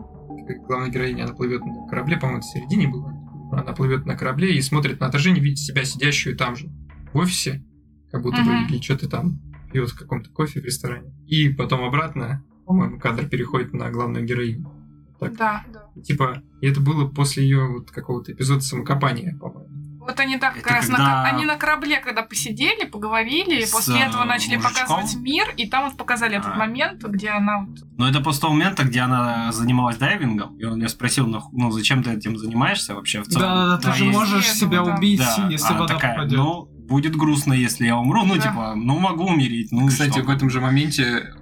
как 0.48 0.58
главная 0.66 0.90
героиня, 0.90 1.26
она 1.26 1.34
плывет 1.36 1.64
на 1.64 1.88
корабле, 1.88 2.18
по-моему, 2.18 2.42
в 2.42 2.46
середине 2.46 2.88
было. 2.88 3.15
Она 3.56 3.74
плывет 3.74 4.06
на 4.06 4.16
корабле 4.16 4.56
и 4.56 4.62
смотрит 4.62 5.00
на 5.00 5.08
отражение, 5.08 5.44
видит 5.44 5.60
себя 5.60 5.84
сидящую 5.84 6.36
там 6.38 6.56
же, 6.56 6.70
в 7.14 7.18
офисе, 7.18 7.64
как 8.12 8.22
будто 8.22 8.42
бы, 8.44 8.52
Мгм. 8.52 8.68
или 8.74 8.82
что-то 8.82 9.10
там 9.10 9.40
пьет 9.72 9.90
в 9.90 9.98
каком-то 9.98 10.30
кофе 10.30 10.62
в 10.62 10.66
ресторане. 10.66 11.14
И 11.28 11.50
потом 11.50 11.84
обратно, 11.84 12.44
по-моему, 12.66 13.00
кадр 13.00 13.28
переходит 13.28 13.74
на 13.74 13.90
главную 13.92 14.26
героиню. 14.26 14.72
Так. 15.20 15.36
Да, 15.38 15.64
да. 15.74 16.02
Типа, 16.02 16.44
и 16.62 16.68
это 16.68 16.82
было 16.82 17.08
после 17.08 17.44
ее 17.44 17.68
вот 17.68 17.92
какого-то 17.92 18.34
эпизода 18.34 18.62
самокопания, 18.62 19.38
по-моему. 19.38 19.95
Вот 20.08 20.20
они 20.20 20.38
так 20.38 20.54
как 20.54 20.66
Это 20.68 20.74
раз 20.76 20.88
на, 20.90 20.98
когда- 20.98 21.24
ко- 21.24 21.36
они 21.36 21.46
на 21.46 21.56
корабле, 21.58 22.00
когда 22.00 22.22
посидели, 22.22 22.86
поговорили, 22.86 23.64
и 23.64 23.72
после 23.72 24.00
этого 24.02 24.24
начали 24.24 24.56
мужичком? 24.58 24.86
показывать 24.88 25.16
мир, 25.16 25.46
и 25.58 25.68
там 25.68 25.86
вот 25.86 25.98
показали 25.98 26.38
этот 26.38 26.52
А. 26.54 26.56
момент, 26.58 27.04
где 27.04 27.30
она 27.30 27.66
вот 27.66 27.80
Но 27.98 28.08
это 28.08 28.20
после 28.22 28.42
того 28.42 28.54
момента, 28.54 28.84
где 28.84 29.00
она 29.02 29.52
занималась 29.52 29.98
дайвингом, 29.98 30.56
и 30.58 30.64
он 30.66 30.80
ее 30.82 30.90
спросил, 30.90 31.26
ну, 31.28 31.42
ну, 31.52 31.72
зачем 31.72 32.04
ты 32.04 32.12
этим 32.12 32.38
занимаешься 32.38 32.94
вообще 32.94 33.22
в 33.24 33.28
целом? 33.28 33.48
Да, 33.48 33.66
да, 33.66 33.78
ты 33.78 33.88
Да, 33.88 33.94
же 33.94 34.04
есть- 34.06 34.18
можешь 34.18 34.46
Есть 34.46 34.60
себя 34.60 34.74
этого, 34.78 34.90
да. 34.92 34.96
убить, 34.98 35.20
Да, 35.20 35.48
если 35.50 35.68
она 35.70 35.80
вода 35.80 35.94
такая, 35.96 36.16
попадет. 36.16 36.38
ну, 36.38 36.66
будет 36.88 37.16
грустно, 37.16 37.54
если 37.54 37.86
я 37.88 37.98
умру. 37.98 38.26
Ну, 38.26 38.36
Да. 38.36 38.42
типа, 38.42 38.74
ну, 38.76 39.00
могу 39.00 39.26
умереть. 39.26 39.72
Ну, 39.72 39.88
Кстати, 39.88 40.12
что? 40.20 40.24
в 40.24 40.30
этом 40.30 40.52
же 40.52 40.62
моменте 40.62 41.34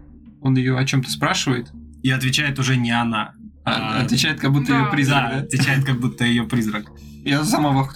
он 0.42 0.56
ее 0.56 0.78
о 0.78 0.86
чем-то 0.86 1.10
спрашивает, 1.12 1.70
И 2.02 2.10
отвечает 2.10 2.60
уже 2.60 2.76
не 2.78 2.92
она. 2.92 3.34
а 3.66 3.98
А, 4.00 4.02
отвечает, 4.04 4.40
как 4.42 4.52
будто 4.52 4.74
да. 4.74 4.80
ее 4.80 4.86
призрак. 4.88 5.24
да, 5.32 5.32
да? 5.40 5.46
отвечает, 5.46 5.86
как 5.86 6.00
будто 6.00 6.26
ее 6.26 6.44
призрак. 6.44 6.86
Я 7.26 7.46
сама 7.46 7.70
в. 7.72 7.90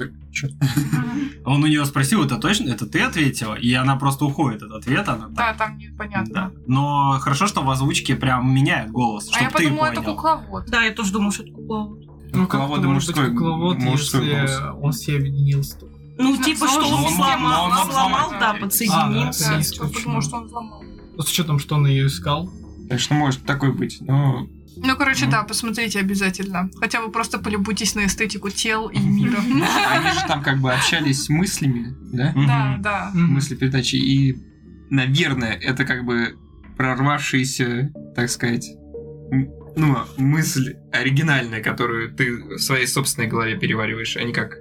Он 1.45 1.64
у 1.64 1.68
нее 1.68 1.85
спросил, 1.85 2.23
это 2.23 2.38
точно, 2.38 2.69
это 2.69 2.85
ты 2.85 3.01
ответила? 3.01 3.55
И 3.55 3.72
она 3.73 3.95
просто 3.95 4.26
уходит 4.26 4.61
от 4.64 4.72
ответа. 4.72 5.14
Она 5.14 5.27
да, 5.30 5.53
там 5.53 5.77
непонятно. 5.77 6.34
да. 6.34 6.51
Но 6.68 7.18
хорошо, 7.19 7.47
что 7.47 7.61
в 7.61 7.69
озвучке 7.69 8.15
прям 8.15 8.53
меняют 8.53 8.91
голос, 8.91 9.30
А 9.34 9.41
я 9.41 9.49
чтобы 9.49 9.57
ты 9.64 9.64
подумала, 9.69 9.85
это 9.88 10.01
кукловод. 10.01 10.65
Да, 10.68 10.84
я 10.84 10.91
тоже 10.93 11.11
думаю, 11.14 11.31
что 11.31 11.43
это 11.43 11.51
кукловод. 11.53 11.99
Ну, 12.34 12.45
как 12.47 12.59
Кукловод 12.61 12.80
это 12.80 12.88
и 12.88 12.91
может 12.91 13.07
быть 13.09 13.18
мужской- 13.18 13.31
кукловод, 13.38 13.77
мужской 13.80 14.26
если 14.27 14.61
голос. 14.61 14.76
он 14.84 14.91
все 14.91 15.15
объединил 15.18 15.64
с 15.64 15.73
тобой? 15.73 15.95
Ну, 16.19 16.35
Ну, 16.35 16.43
типа, 16.43 16.68
что 16.68 16.80
он 16.88 16.93
он 17.05 17.11
сломал, 17.11 17.14
сломал, 17.14 17.64
он 17.65 17.72
он 17.72 17.77
сломал, 17.77 17.91
сломал, 17.91 18.31
да, 18.31 18.53
да. 18.53 18.59
подсоединился. 18.59 19.45
А, 19.45 19.49
Да, 19.51 19.57
да, 19.59 19.88
я 19.88 19.93
подумала, 19.93 20.22
что 20.22 20.35
он 20.38 20.45
взломал. 20.47 20.84
Ну, 21.15 21.22
с 21.23 21.30
учетом, 21.31 21.59
что 21.59 21.76
он 21.76 21.88
ее 21.88 22.07
искал. 22.07 22.49
Конечно, 22.89 23.15
может 23.15 23.43
такой 23.43 23.72
быть, 23.72 23.97
но 24.01 24.47
Ну, 24.84 24.95
короче, 24.95 25.26
Ну. 25.26 25.32
да, 25.32 25.44
посмотрите 25.44 25.99
обязательно. 25.99 26.70
Хотя 26.80 27.02
бы 27.02 27.12
просто 27.12 27.40
полюбуйтесь 27.40 27.95
на 27.95 28.06
эстетику 28.06 28.49
тел 28.49 28.88
и 28.88 28.99
мира. 28.99 29.38
они 29.41 30.12
же 30.12 30.26
там 30.28 30.41
как 30.44 30.60
бы 30.60 30.72
общались 30.72 31.30
мыслями, 31.30 31.95
да? 32.14 32.34
Да, 32.36 32.78
да. 32.80 33.12
Мысли 33.14 33.56
передачи. 33.56 33.95
И, 33.95 34.36
наверное, 34.90 35.54
это 35.54 35.86
как 35.86 36.06
бы 36.06 36.38
прорвавшаяся, 36.78 37.91
так 38.16 38.30
сказать, 38.30 38.68
ну, 39.76 39.98
мысль 40.18 40.76
оригинальная, 40.91 41.62
которую 41.62 42.14
ты 42.14 42.56
в 42.56 42.60
своей 42.60 42.88
собственной 42.88 43.28
голове 43.28 43.58
перевариваешь, 43.58 44.18
а 44.18 44.24
не 44.24 44.34
как... 44.34 44.58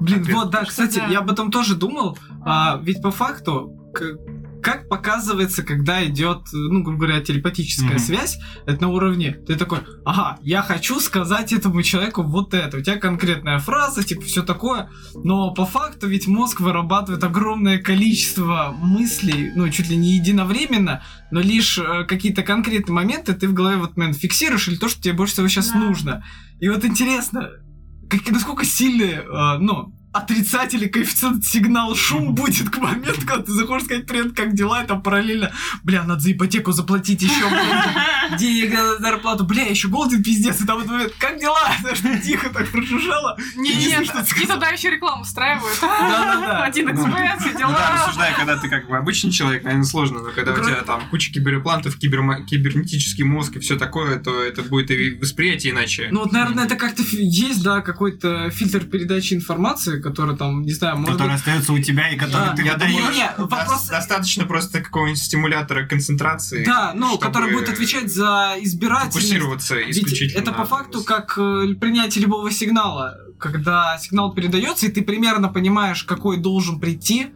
Блин, 0.00 0.22
Ответ. 0.22 0.36
вот, 0.36 0.50
да, 0.50 0.64
кстати, 0.64 1.00
я 1.10 1.20
об 1.20 1.30
этом 1.30 1.50
тоже 1.50 1.76
думал. 1.76 2.18
А, 2.44 2.80
ведь 2.82 3.00
по 3.02 3.10
факту, 3.12 3.68
как 4.62 4.88
показывается, 4.88 5.62
когда 5.62 6.04
идет, 6.06 6.42
ну, 6.52 6.82
грубо 6.82 7.06
говоря, 7.06 7.20
телепатическая 7.20 7.90
Мгм. 7.96 7.98
связь, 7.98 8.38
это 8.66 8.82
на 8.82 8.88
уровне, 8.88 9.32
ты 9.46 9.56
такой, 9.56 9.80
ага, 10.04 10.38
я 10.42 10.62
хочу 10.62 11.00
сказать 11.00 11.52
этому 11.52 11.82
человеку 11.82 12.22
вот 12.22 12.54
это. 12.54 12.76
У 12.78 12.80
тебя 12.80 12.96
конкретная 12.96 13.58
фраза, 13.58 14.02
типа, 14.04 14.22
все 14.22 14.42
такое. 14.42 14.88
Но 15.14 15.52
по 15.52 15.66
факту 15.66 16.06
ведь 16.08 16.26
мозг 16.26 16.60
вырабатывает 16.60 17.22
огромное 17.24 17.78
количество 17.78 18.74
мыслей, 18.78 19.52
ну, 19.54 19.68
чуть 19.70 19.88
ли 19.90 19.96
не 19.96 20.12
единовременно, 20.16 21.02
но 21.30 21.40
лишь 21.40 21.78
э, 21.78 22.04
какие-то 22.04 22.42
конкретные 22.42 22.94
моменты 22.94 23.32
ты 23.34 23.48
в 23.48 23.52
голове 23.54 23.76
в 23.78 23.84
этот 23.84 23.96
момент 23.96 24.16
фиксируешь 24.16 24.68
или 24.68 24.76
то, 24.76 24.88
что 24.88 25.02
тебе 25.02 25.14
больше 25.14 25.34
всего 25.34 25.48
сейчас 25.48 25.70
Да. 25.70 25.78
нужно. 25.78 26.24
И 26.60 26.68
вот 26.68 26.84
интересно, 26.84 27.50
как, 28.08 28.30
насколько 28.30 28.64
сильный, 28.64 29.14
э, 29.14 29.58
ну, 29.58 29.94
отрицательный 30.12 30.88
коэффициент 30.88 31.44
сигнал 31.44 31.94
шум 31.94 32.34
будет 32.34 32.70
к 32.70 32.78
моменту, 32.78 33.26
когда 33.26 33.42
ты 33.42 33.52
заходишь 33.52 33.86
сказать 33.86 34.06
привет, 34.06 34.34
как 34.36 34.54
дела, 34.54 34.82
и 34.82 34.86
там 34.86 35.02
параллельно, 35.02 35.52
бля, 35.82 36.02
надо 36.04 36.20
за 36.20 36.32
ипотеку 36.32 36.72
заплатить 36.72 37.22
еще 37.22 37.44
денег 38.38 38.74
на 38.74 38.96
зарплату, 38.96 39.44
бля, 39.44 39.64
еще 39.64 39.88
голоден 39.88 40.22
пиздец, 40.22 40.60
и 40.60 40.66
там 40.66 40.78
в 40.78 40.80
этот 40.80 40.92
момент, 40.92 41.12
как 41.18 41.38
дела? 41.40 41.58
Тихо 42.24 42.50
так 42.50 42.68
прошушала. 42.68 43.36
Не, 43.56 43.74
Не 43.74 43.86
нет, 43.86 44.02
и 44.42 44.46
туда 44.46 44.68
еще 44.68 44.90
рекламу 44.90 45.22
устраивают. 45.22 45.78
Да-да-да. 45.80 46.64
Один 46.64 46.86
Ну, 46.86 46.92
экспресс, 46.92 47.40
Ну 47.40 47.52
да, 47.52 47.58
дела. 47.58 47.90
рассуждая, 47.94 48.34
когда 48.34 48.56
ты 48.56 48.68
как 48.68 48.88
бы 48.88 48.96
обычный 48.96 49.30
человек, 49.30 49.64
наверное, 49.64 49.84
сложно, 49.84 50.20
но 50.20 50.30
когда 50.30 50.52
у 50.52 50.56
тебя 50.56 50.82
там 50.82 51.08
куча 51.10 51.32
киберплантов, 51.32 51.96
кибернетический 51.96 53.24
мозг 53.24 53.56
и 53.56 53.60
все 53.60 53.76
такое, 53.76 54.18
то 54.18 54.42
это 54.42 54.62
будет 54.62 54.90
и 54.90 55.14
восприятие 55.14 55.72
иначе. 55.72 56.08
Ну 56.10 56.20
вот, 56.20 56.32
наверное, 56.32 56.64
это 56.64 56.76
как-то 56.76 57.02
есть, 57.02 57.62
да, 57.62 57.80
какой-то 57.80 58.50
фильтр 58.50 58.84
передачи 58.84 59.34
информации, 59.34 60.00
который 60.02 60.36
там, 60.36 60.62
не 60.62 60.72
знаю, 60.72 60.96
может 60.98 61.12
Который 61.14 61.30
быть... 61.32 61.38
остается 61.40 61.72
у 61.72 61.78
тебя 61.78 62.10
и 62.10 62.16
который 62.16 62.46
Да, 62.48 62.54
ты 62.54 62.62
я 62.62 62.72
выдаешь. 62.74 63.16
вопрос- 63.38 63.88
Достаточно 63.88 64.44
просто 64.44 64.80
какого-нибудь 64.80 65.22
стимулятора 65.22 65.86
концентрации. 65.86 66.64
Да, 66.64 66.92
ну, 66.94 67.08
чтобы 67.12 67.26
который 67.26 67.52
будет 67.52 67.68
отвечать 67.68 68.12
за 68.12 68.54
избирательность. 68.60 69.16
Фокусироваться 69.16 69.76
Ведь 69.76 69.96
исключительно. 69.96 70.40
это 70.40 70.52
по 70.52 70.64
факту 70.64 71.02
как 71.04 71.38
э, 71.38 71.74
принятие 71.80 72.22
любого 72.24 72.50
сигнала. 72.50 73.16
Когда 73.38 73.98
сигнал 73.98 74.32
передается, 74.34 74.86
и 74.86 74.90
ты 74.90 75.02
примерно 75.02 75.48
понимаешь, 75.48 76.04
какой 76.04 76.36
должен 76.36 76.78
прийти, 76.78 77.28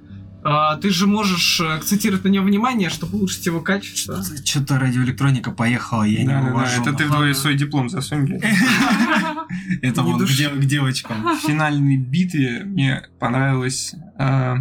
а, 0.49 0.77
ты 0.77 0.91
же 0.91 1.09
можешь 1.09 1.61
э, 1.61 1.67
акцентировать 1.67 2.23
на 2.23 2.29
него 2.29 2.45
внимание, 2.45 2.89
чтобы 2.89 3.19
улучшить 3.19 3.45
его 3.47 3.61
качество. 3.61 4.23
Что-то 4.45 4.79
радиоэлектроника 4.79 5.51
поехала, 5.51 6.05
я 6.05 6.21
не 6.21 6.29
Да-да-да, 6.29 6.53
увожу. 6.53 6.83
это 6.83 6.93
ты 6.93 7.07
в 7.07 7.11
Ладно. 7.11 7.35
свой 7.35 7.57
диплом 7.57 7.89
засунь. 7.89 8.41
Это 9.83 10.03
вон 10.03 10.25
к 10.25 10.65
девочкам. 10.65 11.23
В 11.39 11.41
финальной 11.41 11.97
битве 11.97 12.63
мне 12.65 13.09
понравилось... 13.19 13.95
а, 14.19 14.59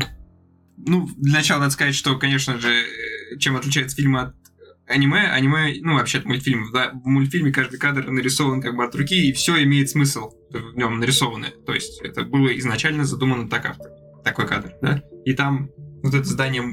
ну, 0.77 1.07
для 1.17 1.33
начала 1.33 1.59
надо 1.59 1.71
сказать, 1.71 1.93
что, 1.93 2.17
конечно 2.17 2.59
же, 2.59 2.69
э, 2.69 3.37
чем 3.37 3.55
отличается 3.55 3.95
фильм 3.95 4.17
от 4.17 4.35
аниме. 4.87 5.27
Аниме, 5.27 5.75
ну, 5.81 5.93
вообще 5.95 6.17
от 6.17 6.25
мультфильмов, 6.25 6.71
да. 6.71 6.91
В 6.93 7.07
мультфильме 7.07 7.51
каждый 7.51 7.77
кадр 7.77 8.09
нарисован 8.09 8.59
как 8.59 8.75
бы 8.75 8.83
от 8.83 8.95
руки, 8.95 9.29
и 9.29 9.33
все 9.33 9.61
имеет 9.63 9.89
смысл 9.91 10.31
в 10.49 10.75
нем 10.77 10.99
нарисованное. 10.99 11.51
То 11.65 11.75
есть 11.75 12.01
это 12.01 12.23
было 12.23 12.47
изначально 12.57 13.05
задумано 13.05 13.47
так 13.49 13.65
автор. 13.67 13.91
Такой 14.23 14.47
кадр, 14.47 14.73
да. 14.81 15.03
И 15.25 15.33
там 15.33 15.69
вот 16.03 16.13
это 16.13 16.23
здание 16.25 16.63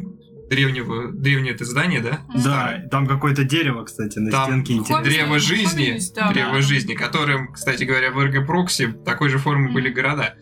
древнего... 0.50 1.10
Древнее 1.12 1.54
это 1.54 1.64
здание, 1.64 2.00
да? 2.00 2.20
Да, 2.44 2.82
там 2.90 3.06
какое-то 3.06 3.44
дерево, 3.44 3.84
кстати, 3.84 4.18
на 4.18 4.30
Там 4.30 4.44
стенке 4.44 4.74
интересно. 4.74 5.02
Древо 5.04 5.38
жизни, 5.38 5.84
Помнились, 5.86 6.10
да. 6.12 6.32
древо 6.32 6.54
Да. 6.56 6.60
жизни, 6.60 6.94
которым, 6.94 7.52
кстати 7.52 7.84
говоря, 7.84 8.10
в 8.12 8.18
РГ 8.22 8.46
Прокси 8.46 8.92
такой 9.04 9.30
же 9.30 9.38
формы 9.38 9.64
Мгм. 9.66 9.74
были 9.74 9.88
города. 9.90 10.34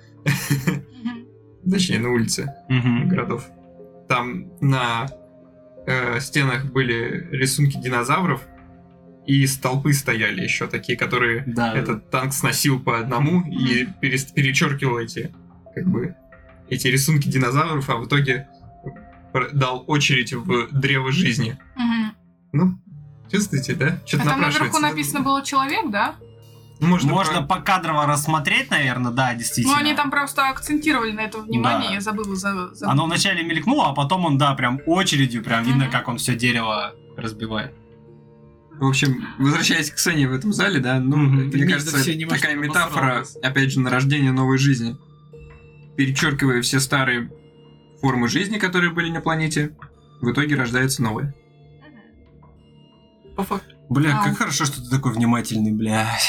Точнее, 1.71 2.01
на 2.01 2.11
улице 2.11 2.53
Мгм. 2.69 3.09
городов. 3.09 3.45
Там 4.09 4.51
на 4.61 5.09
э, 5.87 6.21
стенах 6.21 6.67
были 6.67 7.29
рисунки 7.33 7.77
динозавров, 7.81 8.43
и 9.27 9.47
столпы 9.47 9.93
стояли 9.93 10.43
еще 10.43 10.67
такие, 10.67 10.97
которые 10.99 11.43
Да. 11.47 11.75
этот 11.77 12.11
танк 12.11 12.33
сносил 12.33 12.81
по 12.81 12.99
одному 12.99 13.43
и 13.49 13.87
перес- 14.03 14.33
перечеркивал 14.35 14.99
эти, 14.99 15.33
как 15.75 15.87
бы, 15.89 16.15
эти 16.71 16.87
рисунки 16.87 17.29
динозавров, 17.29 17.89
а 17.91 17.97
в 17.97 18.07
итоге 18.07 18.49
дал 19.53 19.85
очередь 19.87 20.33
в 20.33 20.69
древо 20.73 21.13
жизни. 21.13 21.59
Мгм. 21.77 22.13
Ну, 22.53 22.79
чувствуете, 23.31 23.75
да? 23.75 24.01
А 24.03 24.07
Что-то 24.07 24.25
там 24.25 24.39
напрашивается. 24.41 24.81
наверху 24.81 24.81
написано 24.81 25.21
было 25.21 25.45
человек, 25.45 25.91
да? 25.91 26.17
Можно, 26.81 27.13
Можно 27.13 27.43
по- 27.43 27.57
покадрово 27.57 28.07
рассмотреть, 28.07 28.71
наверное, 28.71 29.13
да, 29.13 29.33
Ну, 29.33 29.39
действительно. 29.39 29.77
они 29.77 29.95
там 29.95 30.11
просто 30.11 30.49
акцентировали 30.49 31.13
на 31.13 31.21
это 31.21 31.39
внимание, 31.39 31.91
Да. 31.91 31.95
я 31.97 32.01
забыла 32.01 32.35
за... 32.35 32.75
за- 32.75 32.89
Оно 32.91 33.05
вначале 33.05 33.43
мелькнуло, 33.45 33.91
а 33.91 33.93
потом 33.93 34.25
он, 34.25 34.39
да, 34.39 34.55
прям 34.55 34.81
очередью, 34.87 35.45
прям 35.45 35.63
видно, 35.65 35.89
как 35.89 36.09
он 36.09 36.17
все 36.17 36.35
дерево 36.35 36.95
разбивает. 37.19 37.75
В 38.81 38.87
общем, 38.87 39.23
возвращаясь 39.39 39.91
к 39.91 39.99
сцене 39.99 40.27
в 40.27 40.33
этом 40.33 40.55
зале, 40.55 40.81
да, 40.81 40.99
ну, 41.01 41.17
мне 41.19 41.67
кажется, 41.67 41.93
такая 42.29 42.57
метафора, 42.57 43.25
опять 43.43 43.73
же, 43.73 43.81
на 43.81 43.91
рождение 43.91 44.33
новой 44.33 44.57
жизни. 44.57 44.97
Перечеркивая 45.97 46.63
все 46.63 46.81
старые 46.81 47.31
формы 48.01 48.29
жизни, 48.29 48.59
которые 48.59 48.91
были 48.93 49.11
на 49.11 49.21
планете, 49.21 49.77
в 50.21 50.31
итоге 50.31 50.55
рождается 50.57 51.03
новая. 51.03 51.35
По 53.37 53.43
факту. 53.43 53.75
Бля, 53.89 54.17
Ау. 54.19 54.25
как 54.25 54.39
хорошо, 54.39 54.65
что 54.65 54.83
ты 54.83 54.89
такой 54.91 55.13
внимательный, 55.13 55.73
блядь. 55.73 56.29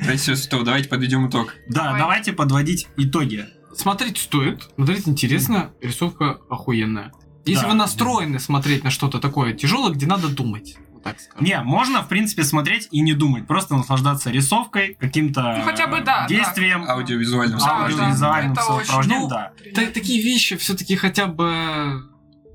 Давайте, 0.00 0.34
всё, 0.34 0.62
давайте 0.62 0.88
подведем 0.88 1.28
итог. 1.28 1.54
Да, 1.68 1.84
Давай. 1.84 2.00
давайте 2.00 2.32
подводить 2.32 2.88
итоги. 2.96 3.46
Смотреть 3.74 4.18
стоит, 4.18 4.68
смотреть 4.76 5.08
интересно, 5.08 5.72
рисовка 5.80 6.38
охуенная. 6.48 7.12
Если 7.46 7.62
Да. 7.62 7.68
вы 7.68 7.74
настроены 7.74 8.38
смотреть 8.38 8.84
на 8.84 8.90
что-то 8.90 9.18
такое 9.18 9.52
тяжелое, 9.52 9.92
где 9.92 10.06
надо 10.06 10.28
думать, 10.28 10.76
так 11.04 11.20
скажем. 11.20 11.44
Не, 11.44 11.60
можно, 11.62 12.02
в 12.02 12.08
принципе, 12.08 12.42
смотреть 12.44 12.88
и 12.90 13.00
не 13.00 13.12
думать, 13.12 13.46
просто 13.46 13.76
наслаждаться 13.76 14.30
рисовкой, 14.30 14.96
каким-то 14.98 15.54
Ну, 15.58 15.62
хотя 15.64 15.86
бы, 15.86 16.00
да, 16.00 16.26
действием, 16.26 16.84
Аудиовизуальным 16.88 17.58
Да, 17.58 17.84
аудиовизуальным 17.84 18.54
да, 18.54 18.62
это 18.62 18.72
очень- 18.72 18.86
сопровождением, 18.86 19.22
Ну, 19.22 19.28
да. 19.28 19.52
Та- 19.74 19.86
такие 19.92 20.22
вещи 20.22 20.56
все-таки 20.56 20.96
хотя 20.96 21.26
бы... 21.26 22.02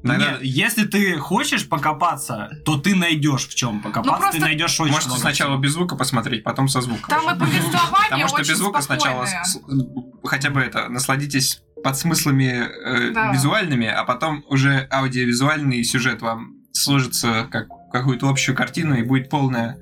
Иногда- 0.01 0.31
Нет, 0.31 0.39
если 0.43 0.85
ты 0.85 1.17
хочешь 1.17 1.67
покопаться, 1.67 2.49
то 2.65 2.77
ты 2.77 2.95
найдешь 2.95 3.47
в 3.49 3.55
чем 3.55 3.81
покопаться, 3.81 4.11
Ну, 4.13 4.17
просто- 4.17 4.37
ты 4.37 4.43
найдешь 4.45 4.79
очень 4.79 4.91
Можете 4.93 5.09
много 5.09 5.21
сначала 5.21 5.51
всего. 5.51 5.61
без 5.61 5.71
звука 5.73 5.95
посмотреть, 5.97 6.43
потом 6.45 6.69
со 6.69 6.79
звуком. 6.79 7.09
Там 7.09 7.35
и 7.35 7.37
повествование 7.39 8.09
Потому 8.09 8.27
что 8.29 8.37
очень 8.37 8.49
без 8.51 8.57
звука 8.59 8.81
сначала 8.81 9.25
спокойное. 9.25 9.87
хотя 10.23 10.49
бы 10.51 10.61
это, 10.61 10.87
насладитесь 10.87 11.61
под 11.83 11.97
смыслами 11.97 12.65
э, 12.65 13.11
Да. 13.11 13.33
визуальными, 13.33 13.87
а 13.87 14.05
потом 14.05 14.43
уже 14.47 14.87
аудиовизуальный 14.91 15.83
сюжет 15.83 16.21
вам 16.21 16.53
сложится 16.71 17.47
как 17.51 17.67
какую-то 17.91 18.29
общую 18.29 18.55
картину 18.55 18.95
и 18.95 19.03
будет 19.03 19.29
полное 19.29 19.77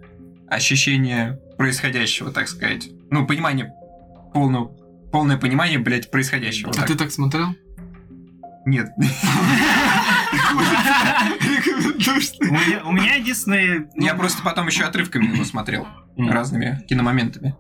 ощущение 0.49 1.39
происходящего, 1.57 2.31
так 2.31 2.47
сказать. 2.47 2.89
Ну, 3.09 3.25
понимание, 3.25 3.73
полное, 4.33 4.67
полное 5.11 5.37
понимание, 5.37 5.79
блядь, 5.79 6.09
происходящего. 6.11 6.71
А 6.71 6.73
так. 6.73 6.87
ты 6.87 6.95
так 6.95 7.11
смотрел? 7.11 7.55
Нет. 8.65 8.89
У 12.83 12.91
меня, 12.91 13.15
единственное... 13.15 13.89
ну, 13.95 14.05
Я 14.05 14.13
просто 14.13 14.43
потом 14.43 14.67
еще 14.67 14.83
отрывками 14.83 15.25
его 15.33 15.43
смотрел, 15.43 15.87
разными 16.17 16.83
киномоментами. 16.87 17.55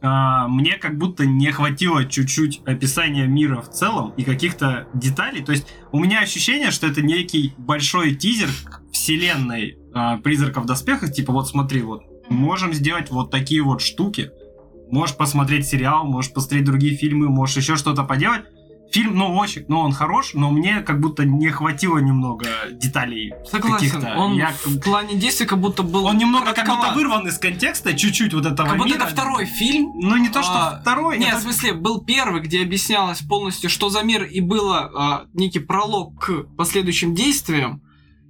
а, 0.00 0.48
мне 0.48 0.72
как 0.76 0.96
будто 0.98 1.26
не 1.26 1.50
хватило 1.52 2.04
чуть-чуть 2.04 2.60
описания 2.66 3.26
мира 3.26 3.60
в 3.60 3.70
целом 3.70 4.12
и 4.16 4.24
каких-то 4.24 4.88
деталей. 4.94 5.42
То 5.42 5.52
есть 5.52 5.66
у 5.92 6.00
меня 6.00 6.20
ощущение, 6.20 6.70
что 6.70 6.86
это 6.86 7.02
некий 7.02 7.54
большой 7.56 8.14
тизер 8.14 8.48
вселенной 8.92 9.77
а, 9.94 10.16
призраков 10.18 10.64
в 10.64 10.66
доспехах. 10.66 11.12
Типа, 11.12 11.32
вот 11.32 11.48
смотри, 11.48 11.82
вот 11.82 12.02
можем 12.28 12.72
сделать 12.72 13.10
вот 13.10 13.30
такие 13.30 13.62
вот 13.62 13.80
штуки. 13.80 14.30
Можешь 14.90 15.16
посмотреть 15.16 15.66
сериал, 15.66 16.04
можешь 16.04 16.32
посмотреть 16.32 16.64
другие 16.64 16.96
фильмы, 16.96 17.28
можешь 17.28 17.56
еще 17.58 17.76
что-то 17.76 18.04
поделать. 18.04 18.42
Фильм, 18.90 19.16
ну, 19.18 19.36
очень, 19.36 19.66
ну, 19.68 19.80
он 19.80 19.92
хорош, 19.92 20.30
но 20.32 20.50
мне 20.50 20.80
как 20.80 20.98
будто 20.98 21.26
не 21.26 21.50
хватило 21.50 21.98
немного 21.98 22.46
деталей 22.72 23.34
Согласен, 23.50 24.02
он 24.16 24.32
Я- 24.32 24.54
в 24.64 24.80
плане 24.80 25.14
действия 25.16 25.44
как 25.44 25.60
будто 25.60 25.82
был... 25.82 26.06
он 26.06 26.16
немного 26.16 26.54
как 26.54 26.66
будто 26.66 26.92
вырван 26.94 27.28
из 27.28 27.36
контекста, 27.36 27.92
чуть-чуть 27.92 28.32
вот 28.32 28.46
этого 28.46 28.66
Как 28.66 28.78
будто 28.78 28.88
мира. 28.88 29.02
это 29.04 29.12
второй 29.12 29.44
фильм, 29.44 29.92
Ну, 29.96 30.16
не 30.16 30.30
то, 30.30 30.42
что 30.42 30.54
А, 30.54 30.78
второй. 30.80 31.18
Нет, 31.18 31.28
это- 31.28 31.38
в 31.38 31.42
смысле, 31.42 31.74
был 31.74 32.02
первый, 32.02 32.40
где 32.40 32.62
объяснялось 32.62 33.20
полностью, 33.20 33.68
что 33.68 33.90
за 33.90 34.02
мир, 34.02 34.24
и 34.24 34.40
было 34.40 34.90
а, 34.96 35.24
некий 35.34 35.58
пролог 35.60 36.18
к 36.24 36.44
последующим 36.56 37.14
действиям, 37.14 37.82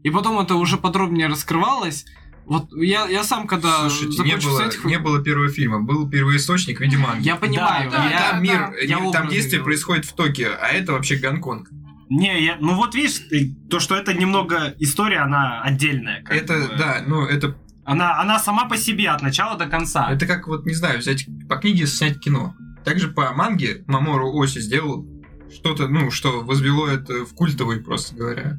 и 0.08 0.10
потом 0.10 0.38
это 0.40 0.54
уже 0.56 0.76
подробнее 0.76 1.28
раскрывалось. 1.28 2.04
Вот 2.46 2.72
я, 2.74 3.06
я 3.08 3.24
сам, 3.24 3.46
когда 3.46 3.88
Слушайте, 3.90 4.22
не 4.22 4.36
было, 4.36 4.62
этих- 4.66 4.84
не 4.86 4.98
было 4.98 5.22
первого 5.22 5.50
фильма, 5.50 5.80
был 5.80 6.08
первоисточник 6.08 6.78
в 6.78 6.80
виде 6.80 6.96
манги. 6.96 7.26
Я 7.26 7.36
понимаю, 7.36 7.90
Да, 7.90 7.98
да, 7.98 8.10
я- 8.10 8.30
там 8.30 8.42
мир, 8.42 8.72
я 8.86 8.98
там 9.12 9.28
действие 9.28 9.62
происходит 9.62 10.06
в 10.06 10.14
Токио, 10.14 10.48
а 10.60 10.68
это 10.68 10.92
вообще 10.92 11.16
Гонконг. 11.16 11.68
Не, 12.08 12.42
я, 12.42 12.56
ну 12.58 12.74
вот 12.74 12.94
видишь, 12.94 13.20
то, 13.68 13.80
что 13.80 13.94
это 13.94 14.14
немного 14.14 14.74
история, 14.78 15.18
она 15.18 15.60
отдельная. 15.60 16.24
это, 16.30 16.54
бы. 16.54 16.76
да, 16.78 17.02
ну 17.06 17.26
это, 17.26 17.54
Она, 17.84 18.18
она 18.18 18.38
сама 18.38 18.64
по 18.64 18.78
себе 18.78 19.10
от 19.10 19.20
начала 19.20 19.58
до 19.58 19.66
конца. 19.66 20.10
это 20.10 20.26
как 20.26 20.48
вот, 20.48 20.64
не 20.64 20.72
знаю, 20.74 21.00
взять 21.00 21.26
по 21.50 21.56
книге 21.56 21.86
снять 21.86 22.18
кино. 22.18 22.54
Также 22.82 23.08
по 23.08 23.34
манге 23.34 23.84
Мамору 23.86 24.32
Оси 24.42 24.60
сделал 24.60 25.06
что-то, 25.54 25.88
ну, 25.88 26.10
что 26.10 26.40
возвело 26.40 26.86
это 26.88 27.26
в 27.26 27.34
культовый, 27.34 27.80
просто 27.80 28.14
говоря. 28.14 28.58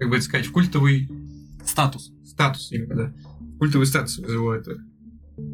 Как 0.00 0.08
бы 0.08 0.16
это 0.16 0.24
сказать, 0.24 0.46
в 0.46 0.52
культовый 0.52 1.08
Статус. 1.64 2.10
статус 2.24 2.72
именно, 2.72 2.94
да. 2.94 3.14
Культовый 3.58 3.86
статус 3.86 4.18
возвело 4.18 4.54
это 4.54 4.78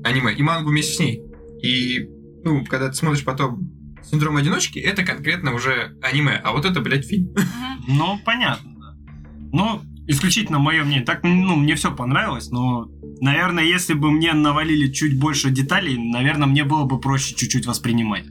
аниме. 0.04 0.32
И 0.34 0.42
мангу 0.42 0.70
вместе 0.70 0.94
с 0.94 0.98
ней. 1.00 1.22
И, 1.62 2.08
ну, 2.44 2.64
когда 2.64 2.88
ты 2.88 2.94
смотришь 2.94 3.24
потом 3.24 3.68
Синдром 4.08 4.36
одиночки, 4.36 4.78
это 4.78 5.02
конкретно 5.04 5.52
уже 5.52 5.96
аниме, 6.00 6.40
а 6.44 6.52
вот 6.52 6.64
это, 6.64 6.80
блядь, 6.80 7.06
фильм. 7.06 7.34
Ну, 7.88 8.20
понятно, 8.24 8.70
да. 8.78 8.96
Ну, 9.52 9.82
исключительно 10.06 10.60
мое 10.60 10.84
мнение. 10.84 11.04
Так, 11.04 11.24
ну, 11.24 11.56
мне 11.56 11.74
все 11.74 11.92
понравилось, 11.92 12.50
но, 12.50 12.88
наверное, 13.20 13.64
если 13.64 13.94
бы 13.94 14.12
мне 14.12 14.32
навалили 14.32 14.92
чуть 14.92 15.18
больше 15.18 15.50
деталей, 15.50 15.96
наверное, 15.98 16.46
мне 16.46 16.62
было 16.62 16.84
бы 16.84 17.00
проще 17.00 17.34
чуть-чуть 17.34 17.66
воспринимать. 17.66 18.26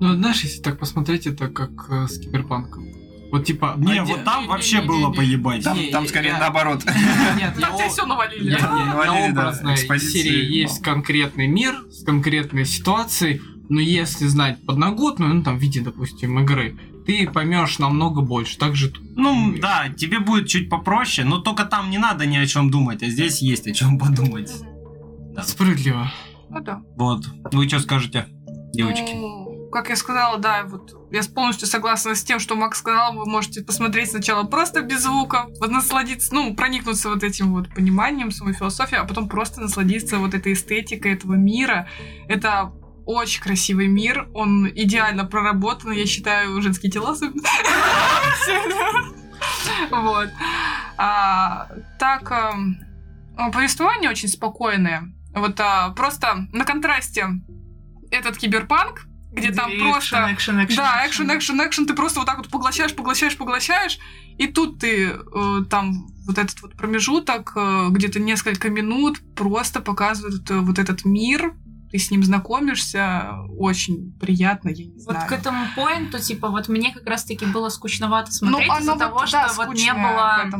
Ну, 0.00 0.14
знаешь, 0.14 0.42
если 0.42 0.60
так 0.60 0.80
посмотреть, 0.80 1.28
это 1.28 1.48
как 1.48 1.70
э, 1.88 2.08
с 2.08 2.18
киберпанком. 2.18 3.01
Вот 3.32 3.46
типа... 3.46 3.74
Не, 3.78 4.02
вот 4.04 4.24
там 4.24 4.42
не, 4.42 4.48
вообще 4.48 4.80
не, 4.80 4.86
было 4.86 5.08
не, 5.08 5.14
поебать. 5.14 5.64
Там, 5.64 5.78
Не, 5.78 5.86
там 5.86 6.02
я- 6.02 6.08
скорее 6.10 6.28
я- 6.28 6.38
наоборот. 6.38 6.84
Нет, 7.38 7.54
Там 7.58 7.78
тебе 7.78 7.88
все 7.88 8.04
навалили. 8.04 8.50
Я- 8.50 8.58
навалили, 8.58 9.22
я 9.28 9.32
да, 9.32 9.48
образной 9.48 9.76
серии 9.98 10.54
есть 10.54 10.82
конкретный 10.82 11.46
мир 11.48 11.74
с 11.90 12.04
конкретной 12.04 12.66
ситуацией, 12.66 13.40
но 13.70 13.80
если 13.80 14.26
знать 14.26 14.64
подноготную, 14.66 15.32
ну 15.34 15.42
там 15.42 15.56
в 15.56 15.62
виде, 15.62 15.80
допустим, 15.80 16.38
игры, 16.40 16.78
ты 17.06 17.26
поймешь 17.26 17.78
намного 17.78 18.20
больше. 18.20 18.58
Так 18.58 18.76
же 18.76 18.90
тут. 18.90 19.02
Ну, 19.16 19.54
да, 19.58 19.88
тебе 19.96 20.20
будет 20.20 20.48
чуть 20.48 20.68
попроще, 20.68 21.26
но 21.26 21.38
только 21.38 21.64
там 21.64 21.88
не 21.88 21.96
надо 21.96 22.26
ни 22.26 22.36
о 22.36 22.46
чем 22.46 22.70
думать, 22.70 23.02
а 23.02 23.06
здесь 23.06 23.40
есть 23.40 23.66
о 23.66 23.72
чем 23.72 23.98
подумать. 23.98 24.52
Да. 25.34 25.42
Справедливо. 25.42 26.12
Ну 26.50 26.60
да. 26.60 26.82
Вот. 26.98 27.24
Вы 27.50 27.66
что 27.66 27.78
скажете, 27.78 28.26
девочки? 28.74 29.12
Ну, 29.14 29.41
как 29.72 29.88
я 29.88 29.96
сказала, 29.96 30.38
да, 30.38 30.64
вот 30.64 30.94
я 31.10 31.22
полностью 31.34 31.66
согласна 31.66 32.14
с 32.14 32.22
тем, 32.22 32.38
что 32.38 32.54
Макс 32.54 32.78
сказал. 32.78 33.14
Вы 33.14 33.26
можете 33.26 33.62
посмотреть 33.62 34.10
сначала 34.10 34.44
просто 34.44 34.82
без 34.82 35.02
звука, 35.02 35.46
вот 35.58 35.70
насладиться, 35.70 36.34
ну, 36.34 36.54
проникнуться 36.54 37.08
вот 37.08 37.24
этим 37.24 37.54
вот 37.54 37.74
пониманием, 37.74 38.30
самой 38.30 38.54
философии, 38.54 38.96
а 38.96 39.04
потом 39.04 39.28
просто 39.28 39.60
насладиться 39.60 40.18
вот 40.18 40.34
этой 40.34 40.52
эстетикой 40.52 41.14
этого 41.14 41.34
мира. 41.34 41.88
Это 42.28 42.72
очень 43.06 43.42
красивый 43.42 43.88
мир, 43.88 44.28
он 44.34 44.68
идеально 44.68 45.24
проработан, 45.24 45.90
я 45.92 46.06
считаю, 46.06 46.60
женские 46.62 46.92
тела 46.92 47.12
особенно. 47.12 47.42
Вот. 49.90 50.28
А, 50.96 51.68
Так, 51.98 52.30
эм, 52.30 52.78
повествование 53.52 54.10
очень 54.10 54.28
спокойное. 54.28 55.12
Вот 55.34 55.58
а, 55.60 55.90
просто 55.90 56.46
на 56.52 56.64
контрасте 56.64 57.26
этот 58.10 58.36
киберпанк, 58.36 59.06
где 59.32 59.50
там 59.50 59.70
просто... 59.78 60.28
Экшен, 60.32 60.64
экшен, 60.64 60.76
Да, 60.76 61.06
экшен, 61.06 61.36
экшен, 61.36 61.66
экшен, 61.66 61.86
ты 61.86 61.94
просто 61.94 62.20
вот 62.20 62.26
так 62.26 62.38
вот 62.38 62.48
поглощаешь, 62.48 62.94
поглощаешь, 62.94 63.36
поглощаешь, 63.36 63.98
и 64.38 64.46
тут 64.46 64.78
ты 64.78 65.08
э, 65.08 65.64
там 65.70 66.06
вот 66.26 66.38
этот 66.38 66.60
вот 66.62 66.74
промежуток, 66.74 67.52
э, 67.56 67.88
где-то 67.90 68.20
несколько 68.20 68.68
минут, 68.70 69.20
просто 69.34 69.80
показывают 69.80 70.50
э, 70.50 70.60
вот 70.60 70.78
этот 70.78 71.04
мир, 71.04 71.54
ты 71.92 71.98
с 71.98 72.10
ним 72.10 72.22
знакомишься, 72.24 73.34
очень 73.58 74.12
приятно, 74.18 74.70
я 74.70 74.86
не 74.86 74.92
Вот 75.04 75.12
знаю. 75.14 75.28
к 75.28 75.32
этому 75.32 75.66
поинту, 75.76 76.18
типа, 76.18 76.48
вот 76.48 76.68
мне 76.68 76.90
как 76.90 77.06
раз-таки 77.06 77.44
было 77.44 77.68
скучновато 77.68 78.32
смотреть 78.32 78.66
Ну, 78.66 78.78
из-за 78.78 78.92
оно 78.92 78.98
того, 78.98 79.18
вот, 79.18 79.28
что 79.28 79.36
да, 79.46 79.52
вот 79.54 79.74
не 79.76 79.92
было 79.92 80.50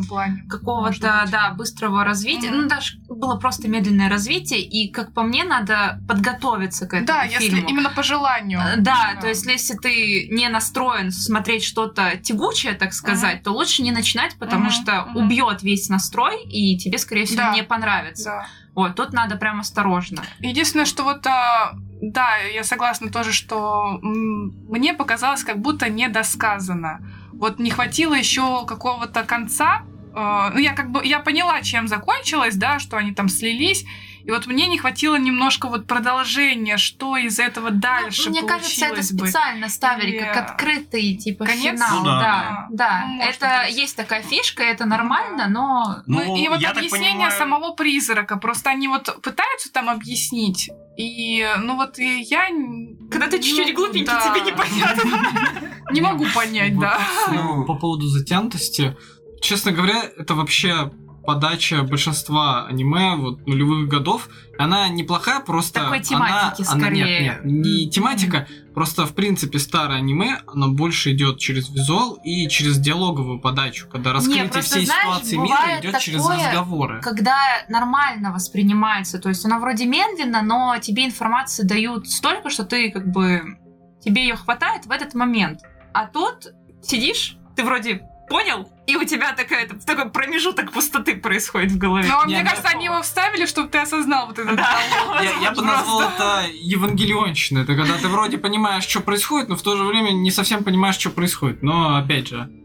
какого-то, 0.49 1.25
да, 1.31 1.51
быстрого 1.57 2.05
развития. 2.05 2.51
Мгм. 2.51 2.63
Ну, 2.63 2.69
даже 2.69 2.99
было 3.09 3.37
просто 3.37 3.67
медленное 3.69 4.11
развитие, 4.11 4.61
и, 4.61 4.91
как 4.93 5.15
по 5.15 5.23
мне, 5.23 5.45
надо 5.45 6.01
подготовиться 6.07 6.87
к 6.87 6.93
этому 6.95 7.07
Да, 7.07 7.23
если 7.25 7.49
фильму. 7.51 7.69
именно 7.69 7.89
по 7.91 8.03
желанию. 8.03 8.61
Э, 8.61 8.77
Да, 8.77 9.17
то 9.21 9.29
есть 9.29 9.47
если 9.47 9.75
ты 9.77 10.29
не 10.31 10.49
настроен 10.51 11.11
смотреть 11.13 11.65
что-то 11.65 12.19
тягучее, 12.19 12.75
так 12.75 12.93
сказать, 12.93 13.43
то 13.43 13.53
лучше 13.53 13.83
не 13.83 13.91
начинать, 13.93 14.37
потому 14.39 14.65
Мгм, 14.65 14.71
что 14.73 15.07
мгм. 15.07 15.17
убьет 15.17 15.63
весь 15.63 15.89
настрой, 15.89 16.43
и 16.45 16.77
тебе, 16.77 16.99
скорее 16.99 17.25
всего, 17.25 17.39
Да. 17.39 17.55
не 17.55 17.63
понравится. 17.63 18.25
Да. 18.25 18.47
Вот, 18.75 18.95
тут 18.95 19.13
надо 19.13 19.37
прям 19.37 19.61
осторожно. 19.61 20.23
Единственное, 20.41 20.87
что 20.87 21.05
вот, 21.05 21.27
а, 21.27 21.75
да, 22.01 22.37
я 22.39 22.65
согласна 22.65 23.11
тоже, 23.11 23.33
что 23.33 23.99
мне 24.03 24.95
показалось 24.95 25.45
как 25.45 25.59
будто 25.59 25.91
недосказано. 25.91 27.01
Вот 27.33 27.59
не 27.59 27.71
хватило 27.71 28.15
еще 28.15 28.65
какого-то 28.67 29.25
конца, 29.25 29.83
э, 30.15 30.51
ну, 30.55 30.59
я 30.59 30.73
как 30.75 30.91
бы, 30.91 31.05
я 31.05 31.21
поняла, 31.21 31.61
чем 31.61 31.89
закончилось, 31.89 32.57
да, 32.57 32.79
что 32.79 32.97
они 32.97 33.13
там 33.13 33.29
слились, 33.29 33.85
и 34.25 34.31
вот 34.31 34.47
мне 34.47 34.67
не 34.69 34.79
хватило 34.79 35.17
немножко 35.17 35.69
вот 35.69 35.87
продолжения, 35.87 36.77
что 36.77 37.17
из 37.17 37.39
этого 37.39 37.71
дальше 37.71 38.25
Ну, 38.27 38.31
Мне 38.31 38.43
кажется, 38.43 38.87
это 38.87 39.03
специально 39.03 39.69
ставили 39.69 40.11
Или- 40.17 40.19
как 40.19 40.51
открытый 40.51 41.17
типа 41.17 41.45
Конец? 41.45 41.75
финал. 41.81 41.99
Ну 41.99 42.05
да. 42.05 42.21
да, 42.21 42.67
да. 42.71 43.05
Ну, 43.09 43.23
это 43.23 43.65
быть. 43.67 43.77
есть 43.77 43.97
такая 43.97 44.23
фишка, 44.23 44.63
это 44.63 44.85
нормально, 44.85 45.49
но 45.49 46.03
Ну, 46.07 46.37
и 46.37 46.49
вот 46.49 46.63
объяснение 46.65 47.13
понимаю- 47.13 47.39
самого 47.39 47.75
призрака. 47.75 48.37
Просто 48.37 48.71
они 48.71 48.89
вот 48.89 49.21
пытаются 49.23 49.73
там 49.73 49.89
объяснить. 49.89 50.71
И, 50.97 51.47
ну 51.59 51.77
вот, 51.77 51.99
и 51.99 52.21
я... 52.21 52.49
Когда 53.11 53.27
ты 53.29 53.39
чуть-чуть 53.39 53.69
ну, 53.69 53.75
глупенький, 53.75 54.05
да. 54.07 54.31
тебе 54.31 54.51
непонятно. 54.53 55.71
Не 55.91 56.01
могу 56.01 56.27
понять, 56.35 56.79
да. 56.79 56.99
Ну, 57.33 57.65
По 57.65 57.75
поводу 57.75 58.07
затянутости, 58.07 58.97
честно 59.41 59.73
говоря, 59.73 60.03
это 60.17 60.35
вообще 60.35 60.91
подача 61.25 61.83
большинства 61.83 62.67
аниме 62.67 63.17
вот 63.17 63.47
нулевых 63.47 63.89
годов. 63.89 64.29
Она 64.59 64.89
неплохая, 64.89 65.41
просто 65.41 65.81
Такой 65.81 65.99
она- 65.99 66.05
тематики 66.05 66.65
она, 66.69 66.75
нет, 66.75 66.83
скорее. 66.83 67.21
нет, 67.21 67.45
не 67.45 67.91
тематика, 67.91 68.47
просто 68.75 69.07
в 69.07 69.15
принципе 69.15 69.59
старое 69.59 69.99
аниме, 69.99 70.41
оно 70.47 70.69
больше 70.71 71.13
идет 71.13 71.39
через 71.39 71.69
визуал 71.71 72.19
и 72.23 72.49
через 72.49 72.79
диалоговую 72.79 73.41
подачу, 73.41 73.89
когда 73.89 74.13
раскрытие 74.13 74.45
просто, 74.49 74.77
всей 74.77 74.87
знаешь, 74.87 75.03
ситуации 75.03 75.37
мира 75.37 75.81
идет 75.81 75.99
через 75.99 76.27
разговоры. 76.29 77.01
Когда 77.01 77.37
нормально 77.69 78.33
воспринимается, 78.33 79.19
то 79.19 79.29
есть 79.29 79.45
она 79.45 79.59
вроде 79.59 79.87
медленно, 79.87 80.43
но 80.43 80.77
тебе 80.81 81.05
информации 81.07 81.63
дают 81.65 82.09
столько, 82.09 82.51
что 82.51 82.65
ты 82.65 82.91
как 82.91 83.11
бы 83.11 83.43
тебе 84.05 84.23
ее 84.23 84.37
хватает 84.37 84.87
в 84.87 84.91
этот 84.91 85.15
момент. 85.15 85.61
А 85.95 86.07
тут 86.07 86.49
сидишь, 86.83 87.37
ты 87.57 87.65
вроде 87.65 88.03
понял, 88.29 88.69
и 88.87 88.97
у 88.97 89.05
тебя 89.05 89.33
такая, 89.33 89.69
такой 89.69 90.11
промежуток 90.11 90.73
пустоты 90.73 91.15
происходит 91.15 91.73
в 91.73 91.79
голове. 91.79 92.09
Но 92.09 92.25
Не, 92.25 92.35
мне 92.35 92.43
ну, 92.43 92.51
кажется, 92.51 92.69
они 92.69 92.87
его 92.87 93.01
вставили, 93.03 93.47
чтобы 93.47 93.69
ты 93.69 93.79
осознал 93.79 94.27
вот 94.27 94.39
это. 94.39 94.57
Да. 94.57 94.79
Я, 95.23 95.31
я 95.41 95.51
бы 95.53 95.63
назвал 95.63 96.03
это 96.03 96.45
евангелионщина. 96.53 97.61
Это 97.61 97.77
когда 97.77 97.97
ты 97.97 98.09
вроде 98.09 98.39
понимаешь, 98.39 98.85
что 98.85 99.01
происходит, 99.01 99.49
но 99.49 99.57
в 99.57 99.63
то 99.63 99.77
же 99.77 99.85
время 99.85 100.11
не 100.11 100.31
совсем 100.31 100.65
понимаешь, 100.65 100.97
что 100.97 101.11
происходит. 101.11 101.63
Но 101.63 101.97
опять 101.97 102.29
же, 102.29 102.41
а, 102.41 102.62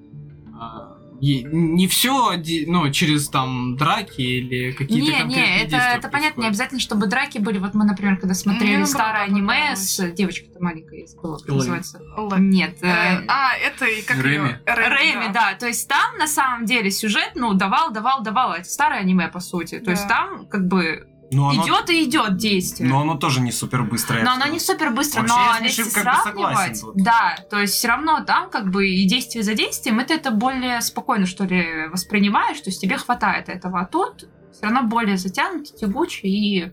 не 1.22 1.88
все 1.88 2.34
ну, 2.68 2.92
через 2.92 3.30
там 3.30 3.76
драки 3.78 4.22
или 4.22 4.72
какие-то 4.72 4.94
Не, 5.06 5.18
конкретные 5.20 5.36
не, 5.48 5.58
это, 5.62 5.72
действия 5.72 5.96
это 5.98 6.10
понятно, 6.10 6.42
не 6.42 6.48
обязательно, 6.48 6.80
чтобы 6.80 7.08
драки 7.08 7.38
были. 7.38 7.58
Вот 7.58 7.74
мы, 7.74 7.86
например, 7.86 8.18
когда 8.18 8.34
смотрели 8.34 8.72
наоборот, 8.78 8.90
старое 8.90 9.24
аниме 9.24 9.76
с 9.76 10.12
девочкой-то 10.12 10.62
маленькой, 10.64 11.08
забыла, 11.08 11.38
как 11.38 11.48
называется. 11.48 12.00
Л. 12.18 12.32
Нет, 12.38 12.78
Э, 12.82 12.88
э, 12.88 13.26
А, 13.28 13.56
это 13.58 13.86
как 14.08 14.18
Рэми. 14.18 14.48
её? 14.50 14.58
Рэми, 14.66 15.34
да. 15.34 15.54
То 15.60 15.68
есть 15.68 15.88
там 15.88 16.18
на 16.18 16.28
самом 16.28 16.66
деле 16.66 16.92
сюжет, 16.92 17.32
ну, 17.36 17.54
давал, 17.54 17.92
давал, 17.92 18.22
давал. 18.24 18.54
Это 18.54 18.66
старое 18.70 19.00
аниме, 19.00 19.28
по 19.28 19.40
сути. 19.40 19.80
То 19.80 19.86
Да. 19.86 19.92
есть 19.92 20.08
там 20.08 20.48
как 20.48 20.68
бы 20.68 21.08
Но 21.32 21.50
оно, 21.50 21.64
идет 21.64 21.90
и 21.90 22.04
идет 22.06 22.38
действие. 22.38 22.90
но 22.90 23.02
оно 23.02 23.16
тоже 23.16 23.42
не 23.42 23.52
супер 23.52 23.84
быстрое. 23.84 24.24
Но 24.24 24.32
оно 24.32 24.48
не 24.48 24.60
супер 24.60 24.92
быстро, 24.92 25.22
Вообще, 25.22 25.36
но 25.60 25.66
если 25.66 25.84
как 25.84 26.06
бы 26.06 26.24
согласен 26.24 26.76
сравнивать, 26.76 27.04
да, 27.04 27.36
то 27.50 27.60
есть 27.60 27.74
все 27.74 27.88
равно 27.90 28.24
там 28.26 28.50
как 28.50 28.72
бы 28.72 28.88
и 28.88 29.06
действие 29.06 29.44
за 29.44 29.54
действием, 29.54 30.00
это 30.00 30.14
это 30.14 30.32
более 30.32 30.82
спокойно, 30.82 31.26
что 31.26 31.44
ли, 31.44 31.88
воспринимаешь, 31.92 32.60
то 32.60 32.70
есть 32.70 32.82
тебе 32.82 32.98
хватает 32.98 33.50
этого, 33.50 33.82
а 33.82 33.86
тут 33.86 34.30
все 34.54 34.64
равно 34.64 34.84
более 34.84 35.18
затянуто, 35.18 35.76
тягуче 35.76 36.28
и... 36.28 36.72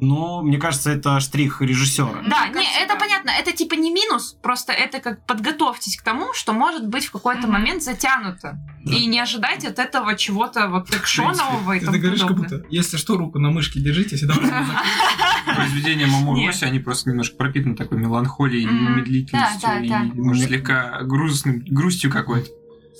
Но 0.00 0.42
мне 0.42 0.58
кажется, 0.58 0.90
это 0.90 1.20
штрих 1.20 1.60
режиссера. 1.60 2.22
Да, 2.26 2.46
Мне 2.46 2.48
не, 2.48 2.54
кажется, 2.54 2.78
это 2.80 2.94
да. 2.94 3.00
понятно, 3.00 3.30
это 3.30 3.52
типа 3.52 3.74
не 3.74 3.90
минус, 3.92 4.36
просто 4.42 4.72
это 4.72 4.98
как 5.00 5.24
подготовьтесь 5.26 5.96
к 5.96 6.02
тому, 6.02 6.32
что 6.34 6.52
может 6.52 6.86
быть 6.88 7.04
в 7.06 7.12
какой-то 7.12 7.42
Мгм. 7.42 7.52
момент 7.52 7.82
затянуто. 7.82 8.58
Да. 8.84 8.92
И 8.96 9.06
не 9.06 9.20
ожидайте 9.20 9.68
от 9.68 9.78
этого 9.78 10.16
чего-то 10.16 10.68
вот 10.68 10.88
экшонового 10.94 11.72
и 11.74 11.80
Ты 11.80 11.86
тому 11.86 11.98
говоришь, 11.98 12.20
как 12.20 12.36
будто, 12.36 12.64
если 12.70 12.96
что, 12.96 13.16
руку 13.18 13.38
на 13.38 13.50
мышке 13.50 13.78
держите, 13.80 14.16
всегда 14.16 14.34
произведения 15.54 16.06
Мамору 16.06 16.38
Нет. 16.38 16.54
Оси, 16.54 16.64
они 16.64 16.78
просто 16.78 17.10
немножко 17.10 17.36
пропитаны 17.36 17.76
такой 17.76 17.98
меланхолией, 17.98 18.64
медлительностью 18.66 19.60
Да, 19.62 19.74
да, 19.74 19.80
и, 19.80 19.88
да. 19.88 20.02
может, 20.14 20.44
слегка 20.46 21.00
грустным, 21.02 21.62
грустью 21.66 22.10
какой-то. 22.10 22.48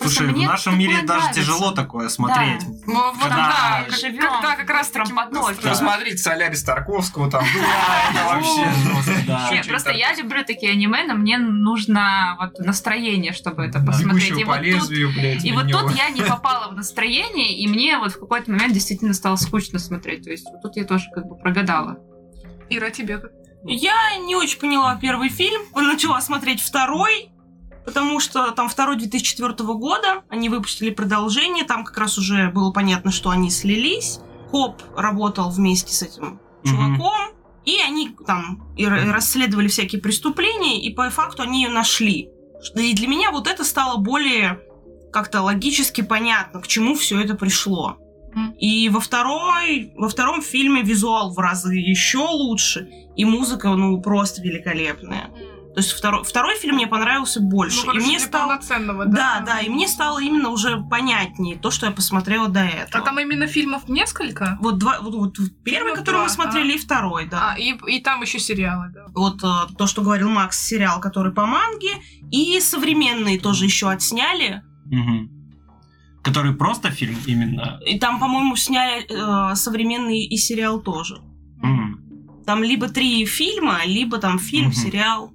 Слушай, 0.00 0.32
в 0.32 0.36
нашем 0.38 0.78
мире 0.78 1.02
даже 1.02 1.20
нравится. 1.20 1.40
тяжело 1.40 1.72
такое 1.72 2.08
смотреть. 2.08 2.62
Вот, 2.86 3.14
вот 3.14 3.22
Когда 3.22 3.36
да, 3.36 3.84
как, 3.86 3.98
живем 3.98 4.22
когда 4.22 4.56
как 4.56 4.70
раз 4.70 4.88
таки 4.88 5.12
потоке. 5.12 5.58
Да. 5.62 5.70
Посмотрите 5.70 6.16
«Солярис 6.16 6.64
Тарковского», 6.64 7.30
там, 7.30 7.44
это 7.44 8.24
вообще. 8.24 8.72
Да. 9.26 9.48
Нет, 9.52 9.68
просто 9.68 9.90
я 9.92 10.14
люблю 10.14 10.42
такие 10.44 10.72
аниме, 10.72 11.04
но 11.04 11.14
мне 11.14 11.38
нужно 11.38 12.36
вот 12.40 12.58
настроение, 12.58 13.32
чтобы 13.32 13.64
это 13.64 13.80
посмотреть. 13.80 14.38
И 14.38 14.44
вот 14.44 14.56
тут 14.56 14.64
лезвию, 14.64 15.12
блядь, 15.12 15.44
И 15.44 15.52
вот 15.52 15.70
тут 15.70 15.94
я 15.94 16.08
не 16.10 16.22
попала 16.22 16.68
в 16.68 16.74
настроение, 16.74 17.58
и 17.58 17.68
мне 17.68 17.98
вот 17.98 18.12
в 18.12 18.20
какой-то 18.20 18.50
момент 18.50 18.72
действительно 18.72 19.12
стало 19.12 19.36
скучно 19.36 19.78
смотреть. 19.78 20.24
То 20.24 20.30
есть 20.30 20.46
вот 20.50 20.62
тут 20.62 20.76
я 20.76 20.84
тоже 20.84 21.04
как 21.14 21.26
бы 21.26 21.36
прогадала. 21.36 21.98
Ира, 22.70 22.90
тебе 22.90 23.18
как? 23.18 23.32
Я 23.64 24.16
не 24.16 24.34
очень 24.36 24.58
поняла 24.58 24.96
первый 24.96 25.28
фильм. 25.28 25.60
Начала 25.74 26.20
смотреть 26.20 26.62
второй, 26.62 27.30
потому 27.84 28.20
что 28.20 28.50
там 28.52 28.68
второй 28.68 28.96
2004 28.96 29.52
года. 29.74 30.22
Они 30.28 30.48
выпустили 30.48 30.90
продолжение. 30.90 31.64
Там 31.64 31.84
как 31.84 31.96
раз 31.98 32.18
уже 32.18 32.50
было 32.50 32.70
понятно, 32.72 33.10
что 33.10 33.30
они 33.30 33.50
слились. 33.50 34.20
Коп 34.50 34.82
работал 34.96 35.50
вместе 35.50 35.92
с 35.92 36.02
этим 36.02 36.40
чуваком. 36.64 37.30
И 37.64 37.76
они 37.86 38.16
там 38.26 38.72
и 38.76 38.84
ра- 38.84 39.10
расследовали 39.12 39.68
всякие 39.68 40.00
преступления, 40.00 40.80
и 40.82 40.92
по 40.94 41.08
факту 41.10 41.42
они 41.42 41.62
ее 41.62 41.68
нашли. 41.68 42.30
И 42.74 42.94
для 42.94 43.06
меня 43.06 43.30
вот 43.30 43.46
это 43.46 43.64
стало 43.64 43.98
более 43.98 44.60
как-то 45.12 45.42
логически 45.42 46.00
понятно, 46.00 46.60
к 46.60 46.66
чему 46.68 46.94
все 46.94 47.20
это 47.20 47.34
пришло. 47.34 47.96
И 48.58 48.88
во 48.88 49.00
второй, 49.00 49.92
во 49.96 50.08
втором 50.08 50.40
фильме 50.40 50.82
визуал 50.82 51.32
в 51.34 51.38
разы 51.38 51.74
еще 51.74 52.18
лучше, 52.18 52.88
и 53.16 53.24
музыка, 53.24 53.68
ну, 53.70 54.00
просто 54.00 54.40
великолепная. 54.40 55.30
То 55.74 55.80
есть 55.80 55.92
второй, 55.92 56.24
второй 56.24 56.56
фильм 56.56 56.74
мне 56.76 56.88
понравился 56.88 57.40
больше. 57.40 57.80
Ну, 57.80 57.86
короче, 57.86 58.04
и 58.04 58.08
мне 58.08 58.18
стало... 58.18 58.48
полноценного, 58.48 59.06
Да, 59.06 59.40
да, 59.46 59.60
и 59.60 59.68
мне 59.68 59.86
стало 59.86 60.20
именно 60.20 60.48
уже 60.48 60.80
понятнее 60.90 61.56
то, 61.56 61.70
что 61.70 61.86
я 61.86 61.92
посмотрела 61.92 62.48
до 62.48 62.60
этого. 62.60 63.02
А 63.04 63.06
там 63.06 63.20
именно 63.20 63.46
фильмов 63.46 63.88
несколько? 63.88 64.58
Вот, 64.60 64.78
два, 64.78 64.98
вот, 65.00 65.14
вот 65.14 65.36
первый, 65.64 65.90
Фильмов 65.90 65.98
который 66.00 66.16
два, 66.16 66.22
мы 66.24 66.28
смотрели, 66.28 66.72
и 66.72 66.78
второй, 66.78 67.26
да. 67.26 67.52
А, 67.52 67.58
и, 67.58 67.78
и 67.86 68.00
там 68.00 68.20
еще 68.22 68.40
сериалы, 68.40 68.90
да. 68.92 69.06
Вот 69.14 69.44
э, 69.44 69.72
то, 69.78 69.86
что 69.86 70.02
говорил 70.02 70.28
Макс, 70.28 70.58
сериал, 70.60 71.00
который 71.00 71.32
по 71.32 71.46
манге, 71.46 71.90
и 72.32 72.58
современные 72.60 73.38
тоже 73.38 73.64
еще 73.64 73.90
отсняли. 73.90 74.62
Мгм. 74.86 75.30
Который 76.24 76.52
просто 76.54 76.90
фильм 76.90 77.16
именно. 77.26 77.78
И 77.86 77.98
там, 78.00 78.18
по-моему, 78.18 78.56
сняли 78.56 79.06
э, 79.08 79.54
современный 79.54 80.24
и 80.26 80.36
сериал 80.36 80.80
тоже. 80.80 81.20
Мгм. 81.62 82.44
Там 82.44 82.64
либо 82.64 82.88
три 82.88 83.24
фильма, 83.24 83.78
либо 83.86 84.18
там 84.18 84.40
фильм, 84.40 84.70
Мгм. 84.70 84.74
сериал. 84.74 85.32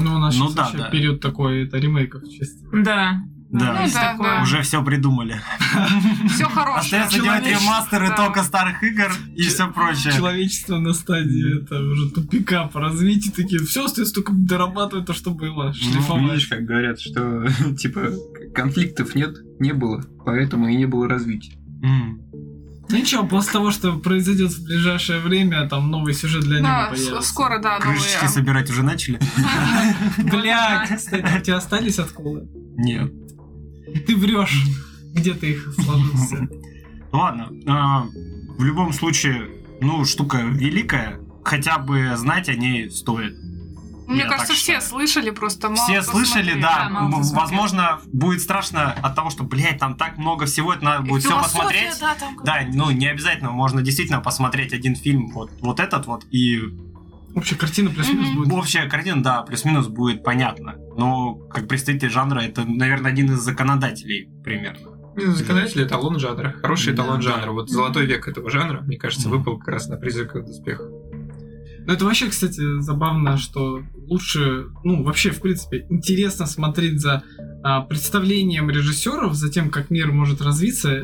Ну, 0.00 0.16
у 0.16 0.18
нас 0.18 0.36
Ну 0.36 0.44
сейчас 0.46 0.54
да, 0.54 0.62
вообще 0.62 0.78
да. 0.78 0.90
период 0.90 1.20
такой, 1.20 1.64
это 1.64 1.78
ремейков 1.78 2.22
чисто. 2.28 2.66
Да. 2.72 3.22
Да. 3.50 3.80
Ну 3.82 3.90
да, 3.92 4.12
такое. 4.12 4.36
да. 4.36 4.42
Уже 4.42 4.60
все 4.62 4.84
придумали. 4.84 5.40
Все 6.28 6.44
хорошее. 6.44 7.02
Остается 7.02 7.22
делать 7.22 7.46
ремастеры 7.46 8.08
да. 8.08 8.16
только 8.16 8.42
старых 8.42 8.82
игр 8.82 9.10
и 9.34 9.42
все 9.42 9.72
прочее. 9.72 10.12
Человечество 10.12 10.76
на 10.76 10.92
стадии 10.92 11.62
это 11.62 11.80
уже 11.80 12.10
тупика 12.10 12.66
по 12.66 12.80
развитию 12.80 13.32
такие. 13.32 13.60
Все 13.64 13.86
остается 13.86 14.14
только 14.16 14.32
дорабатывать 14.34 15.06
то, 15.06 15.14
что 15.14 15.30
было. 15.30 15.68
Ну, 15.68 15.72
Шлифовать. 15.72 16.32
видишь, 16.32 16.48
как 16.48 16.64
говорят, 16.64 17.00
что 17.00 17.46
типа 17.78 18.10
конфликтов 18.54 19.14
нет, 19.14 19.34
не 19.58 19.72
было, 19.72 20.04
поэтому 20.26 20.68
и 20.68 20.76
не 20.76 20.84
было 20.84 21.08
развития. 21.08 21.56
Ничего, 22.90 23.26
после 23.26 23.52
того, 23.52 23.70
что 23.70 23.92
произойдет 23.98 24.50
в 24.52 24.64
ближайшее 24.64 25.20
время, 25.20 25.68
там 25.68 25.90
новый 25.90 26.14
сюжет 26.14 26.42
для 26.44 26.60
него 26.60 26.90
появится. 26.90 27.20
скоро, 27.22 27.58
да, 27.60 27.78
Крышечки 27.78 28.14
новые. 28.14 28.28
собирать 28.30 28.70
уже 28.70 28.82
начали? 28.82 29.18
Блядь, 30.18 30.96
кстати, 30.96 31.38
у 31.38 31.40
тебя 31.42 31.56
остались 31.56 31.98
отколы? 31.98 32.48
Нет. 32.76 33.12
Ты 34.06 34.16
врешь. 34.16 34.64
Где 35.14 35.34
ты 35.34 35.52
их 35.52 35.72
сложился? 35.74 36.48
Ладно. 37.12 37.48
а, 37.66 38.06
В 38.58 38.64
любом 38.64 38.92
случае, 38.92 39.48
ну, 39.80 40.04
штука 40.04 40.38
великая. 40.38 41.20
Хотя 41.44 41.78
бы 41.78 42.12
знать 42.16 42.48
о 42.48 42.54
ней 42.54 42.90
стоит. 42.90 43.34
Мне 44.08 44.20
Я 44.20 44.26
кажется, 44.28 44.54
все 44.54 44.80
слышали, 44.80 45.30
просто 45.30 45.68
мало 45.68 45.86
Все 45.86 46.02
слышали, 46.02 46.52
смотрел. 46.52 46.62
да. 46.68 46.88
Да. 46.90 47.18
Возможно, 47.38 48.00
будет 48.06 48.40
страшно 48.40 48.92
от 48.92 49.14
того, 49.14 49.28
что, 49.30 49.44
блядь, 49.44 49.78
там 49.78 49.96
так 49.96 50.16
много 50.16 50.46
всего, 50.46 50.72
это 50.72 50.82
надо 50.84 51.04
И 51.06 51.08
будет 51.10 51.22
все 51.24 51.38
посмотреть. 51.38 51.92
да, 52.00 52.14
там 52.14 52.36
Да, 52.42 52.60
ну 52.72 52.90
не 52.90 53.06
обязательно, 53.06 53.50
можно 53.50 53.82
действительно 53.82 54.20
посмотреть 54.20 54.72
один 54.72 54.96
фильм, 54.96 55.28
вот, 55.28 55.50
вот 55.60 55.78
этот 55.80 56.06
вот, 56.06 56.24
и 56.30 56.60
Общая 57.34 57.56
картина 57.56 57.90
плюс-минус 57.90 58.28
Мгм. 58.30 58.36
будет. 58.38 58.52
общая 58.54 58.88
картина, 58.88 59.22
да, 59.22 59.42
плюс-минус 59.42 59.86
будет 59.86 60.24
понятна. 60.24 60.74
Но 60.96 61.34
как 61.34 61.68
представитель 61.68 62.08
жанра, 62.10 62.40
это, 62.40 62.64
наверное, 62.64 63.12
один 63.12 63.30
из 63.32 63.40
законодателей 63.40 64.28
примерно. 64.42 64.88
Законодатель 65.14 65.82
эталон 65.84 66.18
жанра. 66.18 66.54
Хороший 66.62 66.94
Да, 66.94 67.02
эталон 67.02 67.20
да. 67.20 67.22
жанра. 67.30 67.52
Вот 67.52 67.68
золотой 67.70 68.06
век 68.06 68.26
этого 68.26 68.50
жанра, 68.50 68.80
мне 68.80 68.96
кажется, 68.96 69.28
выпал 69.28 69.58
как 69.58 69.68
раз 69.68 69.88
на 69.88 69.96
призраках 69.98 70.46
доспех. 70.46 70.80
Ну, 71.88 71.94
это 71.94 72.04
вообще, 72.04 72.28
кстати, 72.28 72.82
забавно, 72.82 73.38
что 73.38 73.82
лучше, 73.96 74.66
ну, 74.84 75.02
вообще, 75.04 75.30
в 75.30 75.40
принципе, 75.40 75.86
интересно 75.88 76.44
смотреть 76.44 77.00
за 77.00 77.22
а, 77.64 77.80
представлением 77.80 78.68
режиссеров 78.68 79.34
за 79.34 79.50
тем, 79.50 79.70
как 79.70 79.88
мир 79.88 80.12
может 80.12 80.42
развиться, 80.42 81.02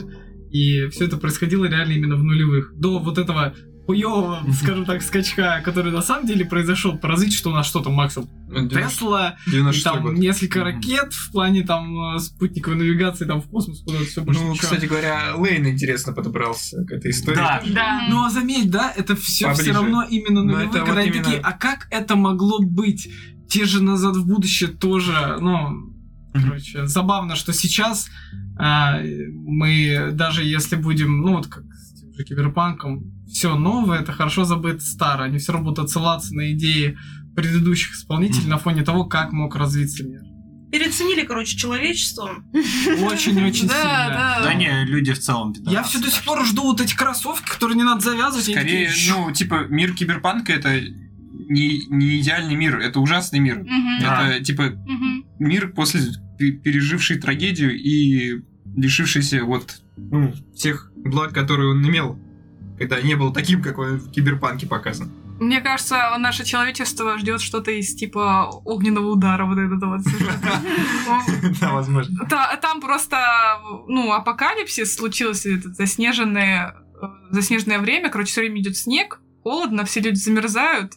и 0.51 0.89
все 0.89 1.07
это 1.07 1.17
происходило 1.17 1.65
реально 1.65 1.93
именно 1.93 2.17
в 2.17 2.23
нулевых. 2.23 2.75
До 2.77 2.99
вот 2.99 3.17
этого 3.17 3.55
хуевого, 3.87 4.43
скажем 4.53 4.85
так, 4.85 5.03
скачка, 5.03 5.61
который 5.65 5.93
на 5.93 6.03
самом 6.03 6.27
деле 6.27 6.45
произошел 6.45 6.97
по 6.97 7.09
развитию, 7.09 7.37
что 7.39 7.51
у 7.51 7.53
нас 7.53 7.67
что 7.67 7.81
там, 7.81 7.95
Максвелл? 7.95 8.29
Тесла, 8.71 9.37
и 9.47 9.51
96 9.51 9.85
там 9.85 10.03
год. 10.03 10.13
несколько 10.15 10.63
ракет 10.63 11.13
в 11.13 11.33
плане 11.33 11.63
там 11.65 12.15
э, 12.17 12.19
спутниковой 12.21 12.77
навигации 12.79 13.25
там 13.25 13.43
в 13.43 13.49
космос 13.49 13.83
куда-то 13.85 14.05
все 14.05 14.23
Ну, 14.25 14.55
кстати 14.55 14.87
говоря, 14.87 15.35
Лейн 15.37 15.67
интересно 15.67 16.13
подобрался 16.13 16.85
к 16.85 16.93
этой 16.93 17.11
истории. 17.11 17.37
Да. 17.37 17.59
тоже. 17.61 17.75
Да. 17.75 18.07
Ну 18.09 18.25
а 18.25 18.31
заметь, 18.31 18.71
да, 18.71 18.93
это 18.97 19.17
все 19.17 19.47
Поближе. 19.49 19.63
все 19.63 19.73
равно 19.73 20.03
именно 20.03 20.43
Ну, 20.43 20.53
нулевые, 20.53 20.69
это 20.69 20.79
вот 20.79 20.87
когда 20.87 21.01
они 21.01 21.11
именно- 21.11 21.25
такие, 21.25 21.41
а 21.41 21.53
как 21.53 21.89
это 21.91 22.17
могло 22.17 22.61
быть? 22.61 23.09
Те 23.49 23.65
же 23.65 23.83
назад 23.83 24.17
в 24.17 24.27
будущее 24.27 24.71
тоже, 24.71 25.37
ну, 25.41 25.93
короче, 26.33 26.87
забавно, 26.87 27.37
что 27.37 27.53
сейчас 27.53 28.09
а, 28.57 29.01
мы 29.03 30.11
даже 30.13 30.45
если 30.45 30.77
будем, 30.77 31.21
ну 31.23 31.35
вот 31.37 31.49
как 31.49 31.65
же 32.17 32.25
киберпанком, 32.25 33.05
все 33.27 33.57
новое, 33.57 34.01
это 34.01 34.13
хорошо 34.13 34.45
забыто 34.45 34.81
старое, 34.81 35.29
они 35.29 35.39
все 35.39 35.53
равно 35.53 35.71
будут 35.71 35.85
отсылаться 35.87 36.35
на 36.35 36.53
идеи 36.53 36.97
предыдущих 37.35 37.93
исполнителей 37.95 38.47
на 38.49 38.59
фоне 38.59 38.83
того, 38.83 39.05
как 39.05 39.33
мог 39.33 39.57
развиться 39.57 40.05
мир. 40.05 40.21
Переоценили, 40.71 41.23
короче, 41.25 41.57
человечество. 41.57 42.31
Очень-очень 42.53 43.69
Да, 43.69 43.75
сильно. 43.75 44.09
да. 44.13 44.41
Да 44.43 44.55
не, 44.55 44.85
люди 44.87 45.13
в 45.13 45.19
целом 45.19 45.53
Я 45.53 45.61
пидорасы, 45.61 45.89
все 45.91 46.01
до 46.03 46.11
сих 46.11 46.25
пор 46.25 46.45
жду 46.45 46.63
вот 46.63 46.81
эти 46.81 46.95
кроссовки, 46.97 47.49
которые 47.49 47.77
не 47.77 47.85
надо 47.85 48.01
завязывать. 48.01 48.45
Скорее, 48.47 48.89
такие, 48.89 49.13
ну, 49.15 49.31
типа, 49.33 49.67
мир 49.69 49.95
киберпанка 49.95 50.53
это 50.53 50.81
не, 50.81 51.87
не 51.91 52.21
идеальный 52.21 52.55
мир, 52.57 52.79
это 52.79 52.99
ужасный 53.01 53.39
мир. 53.39 53.59
Мгм. 53.61 53.99
Это, 54.01 54.43
типа, 54.43 54.63
Мгм. 54.71 55.25
мир 55.39 55.73
после 55.73 56.01
пе- 56.39 56.53
переживший 56.53 57.19
трагедию 57.21 57.77
и 57.77 58.43
лишившийся 58.77 59.45
вот 59.45 59.77
ну, 59.97 60.33
всех 60.55 60.91
благ, 60.97 61.33
которые 61.33 61.71
он 61.71 61.87
имел, 61.87 62.19
когда 62.79 63.01
не 63.01 63.15
был 63.15 63.33
таким, 63.33 63.63
как 63.63 63.79
он 63.79 63.99
в 63.99 64.11
киберпанке 64.11 64.67
показан. 64.67 65.13
Мне 65.41 65.61
кажется, 65.61 66.15
наше 66.19 66.45
человечество 66.45 67.19
ждет 67.19 67.41
что-то 67.41 67.73
из 67.73 67.95
типа 67.95 68.51
огненного 68.65 69.09
удара, 69.11 69.45
вот 69.47 69.59
это 69.59 69.87
вот. 69.87 70.03
сюжета. 70.03 70.61
Да, 71.61 71.73
возможно. 71.73 72.27
Та- 72.29 72.57
Там 72.57 72.81
просто, 72.81 73.19
ну, 73.89 74.13
апокалипсис 74.13 74.95
случился, 74.95 75.51
это 75.51 75.73
заснеженное, 75.73 76.77
э, 77.03 77.07
заснеженное 77.31 77.81
время, 77.81 78.11
короче, 78.11 78.31
все 78.31 78.43
время 78.43 78.61
идет 78.61 78.77
снег, 78.77 79.21
холодно, 79.43 79.85
все 79.85 80.01
люди 80.01 80.17
замерзают, 80.17 80.93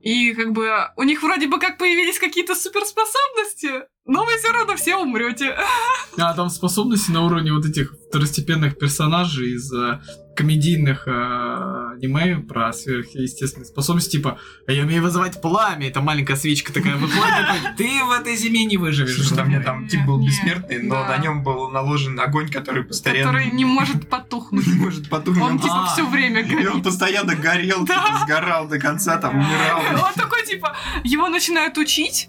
и 0.00 0.32
как 0.32 0.52
бы 0.52 0.70
у 0.96 1.02
них 1.02 1.22
вроде 1.22 1.46
бы 1.46 1.58
как 1.58 1.76
появились 1.78 2.18
какие-то 2.18 2.54
суперспособности, 2.54 3.86
но 4.06 4.24
вы 4.24 4.36
все 4.38 4.52
равно 4.52 4.76
все 4.76 4.96
умрете. 4.96 5.56
А 6.16 6.32
там 6.34 6.48
способности 6.48 7.10
на 7.10 7.22
уровне 7.22 7.52
вот 7.52 7.66
этих 7.66 7.92
второстепенных 8.08 8.78
персонажей 8.78 9.54
из 9.56 9.72
э, 9.72 10.00
комедийных 10.36 11.08
э, 11.08 11.10
аниме 11.10 12.36
про 12.36 12.72
сверхъестественные 12.72 13.66
способности, 13.66 14.18
типа 14.18 14.38
«А 14.68 14.70
я 14.70 14.84
умею 14.84 15.02
вызывать 15.02 15.42
пламя, 15.42 15.88
это 15.88 16.00
маленькая 16.00 16.36
свечка 16.36 16.72
такая 16.72 16.94
выходит, 16.94 17.76
ты 17.76 18.04
в 18.04 18.12
этой 18.12 18.36
зиме 18.36 18.64
не 18.64 18.76
выживешь. 18.76 19.16
Слушай, 19.16 19.36
там, 19.36 19.62
там 19.64 19.88
тип 19.88 20.06
был 20.06 20.20
Нет, 20.20 20.28
бессмертный, 20.30 20.82
но 20.84 20.94
да. 21.02 21.08
на 21.08 21.18
нем 21.18 21.42
был 21.42 21.68
наложен 21.70 22.20
огонь, 22.20 22.48
который 22.48 22.84
постоянно 22.84 23.24
Который 23.32 23.50
не 23.50 23.64
может 23.64 24.08
потухнуть. 24.08 24.66
не 24.68 24.74
может 24.74 25.08
потухнуть. 25.08 25.42
Он 25.42 25.58
типа 25.58 25.86
А. 25.88 25.92
все 25.92 26.06
время 26.06 26.42
И 26.42 26.54
он 26.54 26.64
горит. 26.64 26.84
постоянно 26.84 27.34
горел, 27.34 27.80
типа, 27.84 28.20
сгорал 28.22 28.68
до 28.68 28.78
конца, 28.78 29.16
там 29.18 29.34
умирал. 29.36 29.80
Он 30.06 30.14
такой, 30.14 30.46
типа, 30.46 30.76
его 31.02 31.28
начинают 31.28 31.76
учить, 31.76 32.28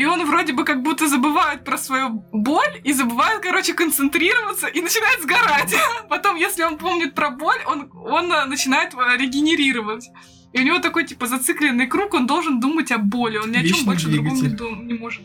и 0.00 0.06
он 0.06 0.24
вроде 0.24 0.54
бы 0.54 0.64
как 0.64 0.82
будто 0.82 1.06
забывает 1.08 1.62
про 1.62 1.76
свою 1.76 2.24
боль 2.32 2.80
и 2.84 2.94
забывает, 2.94 3.42
короче, 3.42 3.74
концентрироваться 3.74 4.66
и 4.66 4.80
начинает 4.80 5.20
сгорать. 5.20 5.74
Потом, 6.08 6.36
если 6.36 6.62
он 6.62 6.78
помнит 6.78 7.14
про 7.14 7.28
боль, 7.28 7.58
он, 7.66 7.90
он 7.92 8.32
э, 8.32 8.46
начинает 8.46 8.94
э, 8.94 9.16
регенерировать. 9.18 10.08
И 10.52 10.60
у 10.60 10.64
него 10.64 10.78
такой, 10.80 11.06
типа, 11.06 11.26
зацикленный 11.28 11.86
круг, 11.86 12.12
он 12.14 12.26
должен 12.26 12.58
думать 12.58 12.90
о 12.90 12.98
боли, 12.98 13.38
он 13.38 13.52
ни 13.52 13.56
о 13.56 13.62
чем 13.62 13.84
больше 13.84 14.08
другом 14.08 14.34
не, 14.34 14.40
двигатель. 14.40 14.56
дум- 14.58 14.86
не 14.86 14.94
может. 14.94 15.22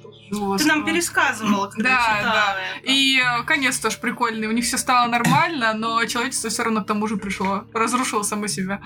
Ты 0.57 0.65
нам 0.65 0.85
пересказывала, 0.85 1.67
когда 1.67 1.89
Да, 1.89 2.17
читала 2.19 2.55
это. 2.81 2.91
И 2.91 3.19
э, 3.19 3.43
конец 3.43 3.79
тоже 3.79 3.97
прикольный. 3.97 4.47
У 4.47 4.51
них 4.51 4.65
все 4.65 4.77
стало 4.77 5.07
нормально, 5.07 5.73
но 5.73 6.03
человечество 6.05 6.49
все 6.49 6.63
равно 6.63 6.83
к 6.83 6.87
тому 6.87 7.07
же 7.07 7.17
пришло. 7.17 7.63
Разрушило 7.73 8.23
само 8.23 8.47
себя. 8.47 8.81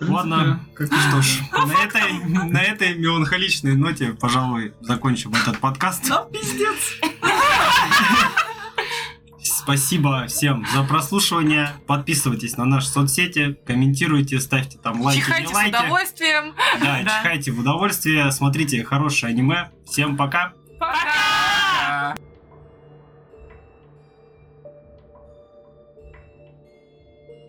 Ладно. 0.00 0.60
как 0.74 0.86
Что 0.92 1.22
ж, 1.22 1.40
на 1.52 1.84
этой, 1.84 2.48
на 2.50 2.62
этой 2.62 2.94
меланхоличной 2.98 3.74
ноте, 3.76 4.12
пожалуй, 4.20 4.72
закончим 4.80 5.32
этот 5.34 5.58
подкаст. 5.58 6.08
Нам 6.08 6.28
пиздец. 6.30 7.00
Спасибо 9.62 10.26
всем 10.26 10.66
за 10.74 10.82
прослушивание. 10.82 11.68
Подписывайтесь 11.86 12.56
на 12.56 12.64
наши 12.64 12.88
соцсети, 12.88 13.56
комментируйте, 13.64 14.40
ставьте 14.40 14.76
там 14.76 15.00
лайки, 15.00 15.20
Чихайте 15.20 15.46
с 15.46 15.48
дизлайки. 15.50 15.68
удовольствием. 15.76 16.54
Да, 16.80 17.00
Да. 17.04 17.18
чихайте 17.22 17.52
в 17.52 17.60
удовольствие, 17.60 18.32
смотрите 18.32 18.82
хорошее 18.84 19.32
аниме. 19.32 19.70
Всем 19.88 20.16
пока! 20.16 20.52
Пока! 20.80 20.96
А, 21.84 22.14